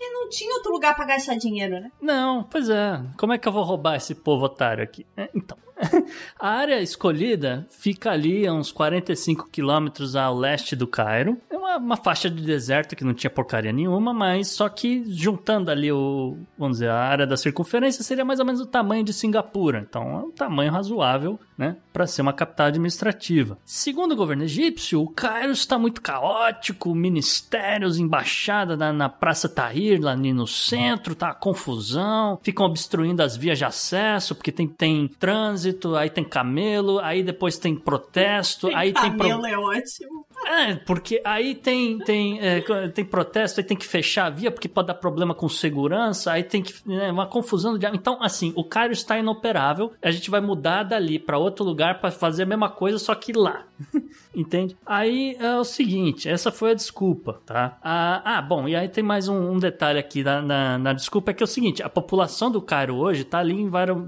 porque 0.00 0.08
não 0.10 0.28
tinha 0.30 0.54
outro 0.54 0.72
lugar 0.72 0.94
para 0.96 1.04
gastar 1.04 1.36
dinheiro, 1.36 1.74
né? 1.80 1.92
Não, 2.00 2.42
pois 2.44 2.70
é. 2.70 3.02
Como 3.18 3.32
é 3.32 3.38
que 3.38 3.46
eu 3.46 3.52
vou 3.52 3.62
roubar 3.62 3.96
esse 3.96 4.14
povo 4.14 4.46
otário 4.46 4.82
aqui? 4.82 5.06
É, 5.16 5.28
então, 5.34 5.58
a 6.38 6.48
área 6.48 6.80
escolhida 6.80 7.66
fica 7.70 8.10
ali 8.10 8.46
a 8.46 8.52
uns 8.52 8.70
45 8.72 9.48
quilômetros 9.50 10.14
ao 10.16 10.36
leste 10.36 10.76
do 10.76 10.86
Cairo. 10.86 11.38
É 11.50 11.56
uma, 11.56 11.76
uma, 11.76 11.96
faixa 11.96 12.28
de 12.28 12.42
deserto 12.42 12.94
que 12.94 13.04
não 13.04 13.14
tinha 13.14 13.30
porcaria 13.30 13.72
nenhuma, 13.72 14.12
mas 14.12 14.48
só 14.48 14.68
que 14.68 15.04
juntando 15.06 15.70
ali 15.70 15.90
o, 15.90 16.36
vamos 16.58 16.78
dizer, 16.78 16.90
a 16.90 16.98
área 16.98 17.26
da 17.26 17.36
circunferência 17.36 18.02
seria 18.02 18.24
mais 18.24 18.40
ou 18.40 18.46
menos 18.46 18.60
o 18.60 18.66
tamanho 18.66 19.04
de 19.04 19.12
Singapura. 19.12 19.84
Então 19.88 20.02
é 20.02 20.22
um 20.24 20.30
tamanho 20.30 20.72
razoável, 20.72 21.38
né, 21.56 21.76
para 21.92 22.06
ser 22.06 22.22
uma 22.22 22.32
capital 22.32 22.66
administrativa. 22.68 23.58
Segundo 23.64 24.12
o 24.12 24.16
governo 24.16 24.44
egípcio, 24.44 25.02
o 25.02 25.08
Cairo 25.08 25.52
está 25.52 25.78
muito 25.78 26.00
caótico, 26.00 26.94
ministérios, 26.94 27.98
embaixada 27.98 28.76
na, 28.76 28.92
na 28.92 29.08
Praça 29.08 29.48
Tahrir, 29.48 30.00
lá 30.00 30.16
no 30.16 30.46
centro, 30.46 31.14
tá 31.14 31.34
confusão, 31.34 32.38
ficam 32.42 32.66
obstruindo 32.66 33.22
as 33.22 33.36
vias 33.36 33.58
de 33.58 33.64
acesso 33.64 34.34
porque 34.34 34.52
tem, 34.52 34.66
tem 34.68 35.08
trânsito 35.08 35.69
trânsito, 35.72 35.96
aí 35.96 36.10
tem 36.10 36.24
camelo, 36.24 36.98
aí 37.00 37.22
depois 37.22 37.56
tem 37.56 37.74
protesto, 37.74 38.68
tem 38.68 38.76
aí 38.76 38.92
camelo 38.92 39.18
tem. 39.18 39.30
Camelo 39.30 39.46
é 39.46 39.58
ótimo. 39.58 40.26
É, 40.46 40.74
porque 40.74 41.20
aí 41.24 41.54
tem, 41.54 41.98
tem, 41.98 42.40
é, 42.40 42.60
tem 42.88 43.04
protesto, 43.04 43.60
aí 43.60 43.66
tem 43.66 43.76
que 43.76 43.86
fechar 43.86 44.26
a 44.26 44.30
via 44.30 44.50
porque 44.50 44.68
pode 44.68 44.88
dar 44.88 44.94
problema 44.94 45.34
com 45.34 45.48
segurança, 45.48 46.32
aí 46.32 46.42
tem 46.42 46.62
que. 46.62 46.74
Né, 46.86 47.10
uma 47.10 47.26
confusão 47.26 47.76
de. 47.76 47.86
Então, 47.86 48.22
assim, 48.22 48.52
o 48.56 48.64
Cairo 48.64 48.92
está 48.92 49.18
inoperável, 49.18 49.92
a 50.02 50.10
gente 50.10 50.30
vai 50.30 50.40
mudar 50.40 50.82
dali 50.82 51.18
para 51.18 51.38
outro 51.38 51.64
lugar 51.64 52.00
para 52.00 52.10
fazer 52.10 52.44
a 52.44 52.46
mesma 52.46 52.70
coisa, 52.70 52.98
só 52.98 53.14
que 53.14 53.32
lá. 53.32 53.64
Entende? 54.34 54.76
Aí 54.86 55.36
é 55.40 55.56
o 55.56 55.64
seguinte, 55.64 56.28
essa 56.28 56.52
foi 56.52 56.70
a 56.70 56.74
desculpa, 56.74 57.40
tá? 57.44 57.78
Ah, 57.82 58.36
ah 58.36 58.42
bom, 58.42 58.68
e 58.68 58.76
aí 58.76 58.88
tem 58.88 59.02
mais 59.02 59.28
um, 59.28 59.52
um 59.52 59.58
detalhe 59.58 59.98
aqui 59.98 60.22
na, 60.22 60.40
na, 60.40 60.78
na, 60.78 60.92
desculpa, 60.92 61.32
é 61.32 61.34
que 61.34 61.42
é 61.42 61.44
o 61.44 61.48
seguinte, 61.48 61.82
a 61.82 61.88
população 61.88 62.50
do 62.50 62.62
Cairo 62.62 62.96
hoje 62.96 63.24
tá 63.24 63.38
ali 63.38 63.54
em 63.54 63.68
vários 63.68 63.98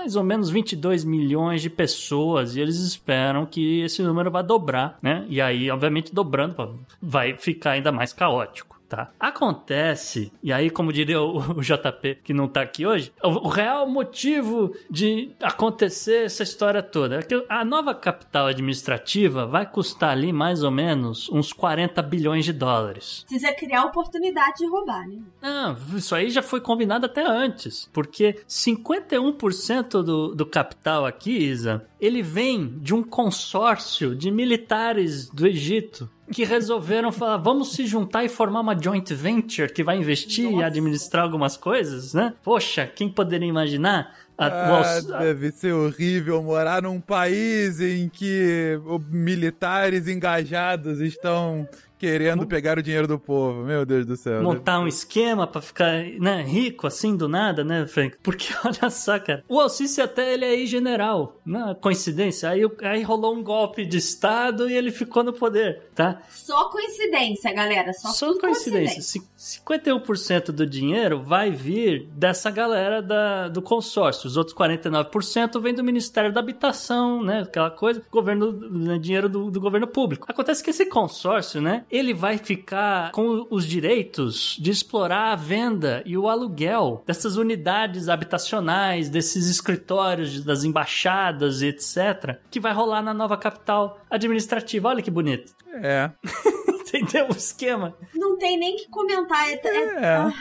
mais 0.00 0.16
ou 0.16 0.24
menos 0.24 0.48
22 0.48 1.04
milhões 1.04 1.60
de 1.60 1.68
pessoas 1.68 2.56
e 2.56 2.60
eles 2.60 2.76
esperam 2.76 3.44
que 3.44 3.82
esse 3.82 4.02
número 4.02 4.30
vá 4.30 4.40
dobrar, 4.40 4.98
né? 5.02 5.26
E 5.28 5.42
aí, 5.42 5.70
obviamente, 5.70 6.14
dobrando, 6.14 6.80
vai 7.02 7.36
ficar 7.36 7.72
ainda 7.72 7.92
mais 7.92 8.10
caótico 8.10 8.79
tá? 8.90 9.12
Acontece, 9.20 10.32
e 10.42 10.52
aí, 10.52 10.68
como 10.68 10.92
diria 10.92 11.22
o, 11.22 11.38
o 11.38 11.62
JP, 11.62 12.18
que 12.24 12.34
não 12.34 12.48
tá 12.48 12.60
aqui 12.60 12.84
hoje, 12.84 13.12
o, 13.22 13.28
o, 13.28 13.48
real 13.48 13.88
motivo 13.88 14.74
de 14.90 15.30
acontecer 15.40 16.24
essa 16.24 16.42
história 16.42 16.82
toda 16.82 17.20
é 17.20 17.22
que 17.22 17.46
a 17.48 17.64
nova 17.64 17.94
capital 17.94 18.48
administrativa 18.48 19.46
vai 19.46 19.64
custar 19.64 20.10
ali 20.10 20.32
mais 20.32 20.64
ou 20.64 20.72
menos 20.72 21.30
uns 21.30 21.52
40 21.52 22.02
bilhões 22.02 22.44
de 22.44 22.52
dólares. 22.52 23.24
Precisa 23.28 23.52
criar 23.52 23.84
oportunidade 23.84 24.58
de 24.58 24.66
roubar, 24.66 25.06
né? 25.06 25.18
Não, 25.40 25.76
isso 25.96 26.14
aí 26.14 26.28
já 26.28 26.42
foi 26.42 26.60
combinado 26.60 27.06
até 27.06 27.24
antes, 27.24 27.88
porque 27.92 28.40
51% 28.48 30.02
do, 30.02 30.34
do 30.34 30.44
capital 30.44 31.06
aqui, 31.06 31.30
Isa, 31.30 31.86
ele 32.00 32.22
vem 32.22 32.66
de 32.80 32.92
um 32.92 33.04
consórcio 33.04 34.16
de 34.16 34.32
militares 34.32 35.30
do 35.30 35.46
Egito 35.46 36.10
que 36.32 36.44
resolveram 36.44 37.10
falar, 37.10 37.36
vamos 37.36 37.72
se 37.72 37.86
juntar 37.86 38.24
e 38.24 38.28
formar 38.28 38.60
uma 38.60 38.80
joint 38.80 39.12
venture 39.12 39.72
que 39.72 39.82
vai 39.82 39.96
investir 39.96 40.44
Nossa. 40.44 40.56
e 40.56 40.62
administrar 40.64 41.24
algumas 41.24 41.56
coisas, 41.56 42.14
né? 42.14 42.34
Poxa, 42.42 42.86
quem 42.86 43.08
poderia 43.08 43.48
imaginar? 43.48 44.14
A, 44.38 44.46
ah, 44.46 45.00
deve 45.18 45.50
ser 45.52 45.72
horrível 45.72 46.42
morar 46.42 46.82
num 46.82 46.98
país 46.98 47.78
em 47.78 48.08
que 48.08 48.80
militares 49.10 50.08
engajados 50.08 50.98
estão 51.00 51.68
querendo 52.00 52.46
pegar 52.46 52.78
o 52.78 52.82
dinheiro 52.82 53.06
do 53.06 53.18
povo. 53.18 53.62
Meu 53.62 53.84
Deus 53.84 54.06
do 54.06 54.16
céu. 54.16 54.42
Montar 54.42 54.80
um 54.80 54.88
esquema 54.88 55.46
para 55.46 55.60
ficar 55.60 56.02
né, 56.18 56.42
rico 56.42 56.86
assim 56.86 57.14
do 57.14 57.28
nada, 57.28 57.62
né, 57.62 57.86
Frank? 57.86 58.16
Porque 58.24 58.48
olha 58.64 58.88
só, 58.88 59.18
cara. 59.18 59.44
O 59.46 59.60
Alcice 59.60 60.00
até 60.00 60.32
ele 60.32 60.46
é 60.46 60.48
aí-general. 60.48 61.36
Não 61.44 61.70
é 61.70 61.74
coincidência. 61.74 62.48
Aí, 62.48 62.62
aí 62.82 63.02
rolou 63.02 63.36
um 63.36 63.42
golpe 63.42 63.84
de 63.84 63.98
Estado 63.98 64.70
e 64.70 64.74
ele 64.74 64.90
ficou 64.90 65.22
no 65.22 65.34
poder, 65.34 65.90
tá? 65.94 66.22
Só 66.30 66.70
coincidência, 66.70 67.52
galera. 67.52 67.92
Só, 67.92 68.08
Só 68.08 68.38
coincidência. 68.38 68.94
coincidência. 68.94 69.30
51% 69.36 70.52
do 70.52 70.66
dinheiro 70.66 71.22
vai 71.22 71.50
vir 71.50 72.08
dessa 72.14 72.50
galera 72.50 73.02
da, 73.02 73.48
do 73.48 73.60
consórcio. 73.60 74.26
Os 74.26 74.38
outros 74.38 74.56
49% 74.56 75.60
vem 75.60 75.74
do 75.74 75.84
Ministério 75.84 76.32
da 76.32 76.40
Habitação, 76.40 77.22
né? 77.22 77.42
Aquela 77.42 77.70
coisa. 77.70 78.02
Governo, 78.10 78.52
né, 78.52 78.98
dinheiro 78.98 79.28
do, 79.28 79.50
do 79.50 79.60
governo 79.60 79.86
público. 79.86 80.26
Acontece 80.30 80.64
que 80.64 80.70
esse 80.70 80.86
consórcio, 80.86 81.60
né? 81.60 81.84
Ele 81.90 82.14
vai 82.14 82.38
ficar 82.38 83.10
com 83.12 83.46
os 83.50 83.66
direitos 83.66 84.56
de 84.60 84.70
explorar 84.70 85.32
a 85.32 85.36
venda 85.36 86.02
e 86.06 86.16
o 86.16 86.28
aluguel 86.28 87.02
dessas 87.06 87.36
unidades 87.36 88.08
habitacionais, 88.08 89.08
desses 89.08 89.48
escritórios 89.48 90.42
das 90.44 90.64
embaixadas 90.64 91.62
e 91.62 91.66
etc, 91.68 92.38
que 92.50 92.60
vai 92.60 92.72
rolar 92.72 93.02
na 93.02 93.12
nova 93.14 93.36
capital 93.36 93.98
administrativa. 94.08 94.88
Olha 94.88 95.02
que 95.02 95.10
bonito. 95.10 95.52
É. 95.82 96.10
Entendeu 96.92 97.28
o 97.28 97.36
esquema? 97.36 97.96
Não 98.14 98.36
tem 98.36 98.58
nem 98.58 98.76
que 98.76 98.88
comentar. 98.88 99.48
É, 99.48 99.54
é- 99.64 99.94
É. 100.02 100.06
ah, 100.16 100.32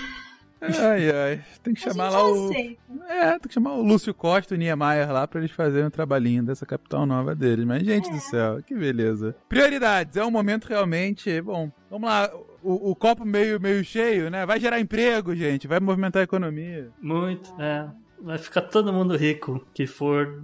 Ai, 0.61 1.09
ai. 1.11 1.41
Tem 1.63 1.73
que 1.73 1.87
a 1.87 1.91
chamar 1.91 2.09
lá 2.09 2.23
o. 2.25 2.45
aceita. 2.49 2.81
É, 3.07 3.29
tem 3.31 3.47
que 3.47 3.53
chamar 3.53 3.73
o 3.73 3.81
Lúcio 3.81 4.13
Costa 4.13 4.53
e 4.53 4.57
o 4.57 4.59
Niemeyer 4.59 5.11
lá 5.11 5.27
pra 5.27 5.39
eles 5.39 5.51
fazerem 5.51 5.87
um 5.87 5.89
trabalhinho 5.89 6.43
dessa 6.43 6.65
capital 6.65 7.05
nova 7.05 7.33
deles. 7.33 7.65
Mas, 7.65 7.83
gente 7.83 8.09
É. 8.09 8.11
do 8.13 8.19
céu, 8.19 8.61
que 8.63 8.75
beleza. 8.75 9.35
Prioridades, 9.47 10.17
é 10.17 10.25
um 10.25 10.31
momento 10.31 10.65
realmente. 10.65 11.41
Bom, 11.41 11.71
vamos 11.89 12.09
lá. 12.09 12.29
O, 12.61 12.91
o 12.91 12.95
copo 12.95 13.23
meio, 13.23 13.59
meio 13.59 13.83
cheio, 13.85 14.29
né? 14.29 14.45
Vai 14.45 14.59
gerar 14.59 14.81
emprego, 14.81 15.33
gente. 15.33 15.65
Vai 15.67 15.79
movimentar 15.79 16.19
a 16.19 16.23
economia. 16.23 16.89
Muito, 17.01 17.53
é. 17.57 17.85
Vai 18.21 18.37
ficar 18.37 18.61
todo 18.63 18.91
mundo 18.91 19.15
rico 19.15 19.65
que 19.73 19.87
for 19.87 20.41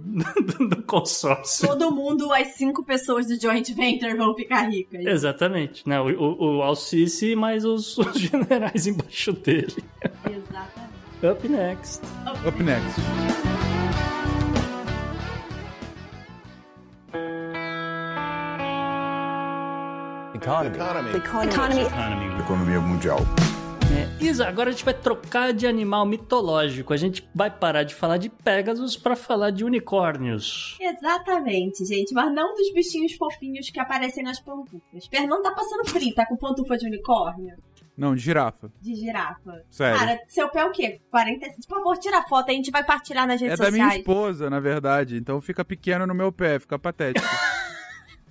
do 0.70 0.82
consórcio. 0.82 1.68
Todo 1.68 1.90
mundo, 1.90 2.32
as 2.32 2.48
cinco 2.54 2.82
pessoas 2.82 3.26
do 3.26 3.40
joint 3.40 3.68
venture 3.74 4.16
vão 4.16 4.34
ficar 4.34 4.62
ricas. 4.62 5.04
Exatamente, 5.04 5.86
né? 5.86 6.00
O, 6.00 6.06
o, 6.06 6.56
o 6.58 6.62
Alcice 6.62 7.36
mais 7.36 7.64
os, 7.64 7.96
os 7.98 8.18
generais 8.18 8.86
embaixo 8.86 9.32
dele. 9.32 9.84
Exatamente. 10.24 10.96
Up 11.22 11.48
next. 11.48 12.02
Up 12.46 12.62
next. 12.62 13.00
Economy. 20.34 20.76
Economy. 20.76 22.40
Economia 22.40 22.80
mundial. 22.80 23.18
É, 23.96 24.22
Isa, 24.22 24.46
agora 24.46 24.68
a 24.68 24.72
gente 24.72 24.84
vai 24.84 24.92
trocar 24.92 25.54
de 25.54 25.66
animal 25.66 26.04
mitológico. 26.04 26.92
A 26.92 26.96
gente 26.98 27.26
vai 27.34 27.50
parar 27.50 27.82
de 27.82 27.94
falar 27.94 28.18
de 28.18 28.28
Pegasus 28.28 28.94
pra 28.94 29.16
falar 29.16 29.50
de 29.50 29.64
unicórnios. 29.64 30.76
Exatamente, 30.78 31.82
gente. 31.86 32.12
Mas 32.12 32.30
não 32.34 32.54
dos 32.54 32.74
bichinhos 32.74 33.14
fofinhos 33.14 33.70
que 33.70 33.80
aparecem 33.80 34.22
nas 34.22 34.38
pantufas. 34.38 35.06
Fernando 35.06 35.42
tá 35.42 35.52
passando 35.52 35.88
frio, 35.88 36.14
tá 36.14 36.26
com 36.26 36.36
pantufa 36.36 36.76
de 36.76 36.86
unicórnio? 36.86 37.56
Não, 37.96 38.14
de 38.14 38.20
girafa. 38.20 38.70
De 38.82 38.94
girafa. 38.94 39.62
Sério. 39.70 39.98
Cara, 39.98 40.20
seu 40.28 40.50
pé 40.50 40.60
é 40.60 40.64
o 40.66 40.70
quê? 40.70 41.00
45? 41.10 41.66
Por 41.66 41.76
favor, 41.78 41.96
tira 41.96 42.18
a 42.18 42.28
foto, 42.28 42.50
a 42.50 42.52
gente 42.52 42.70
vai 42.70 42.84
partilhar 42.84 43.26
nas 43.26 43.40
é 43.40 43.46
redes 43.46 43.58
da 43.58 43.70
minha 43.70 43.84
sociais. 43.84 44.00
esposa, 44.00 44.50
na 44.50 44.60
verdade. 44.60 45.16
Então 45.16 45.40
fica 45.40 45.64
pequeno 45.64 46.06
no 46.06 46.14
meu 46.14 46.30
pé, 46.30 46.58
fica 46.58 46.78
patético. 46.78 47.26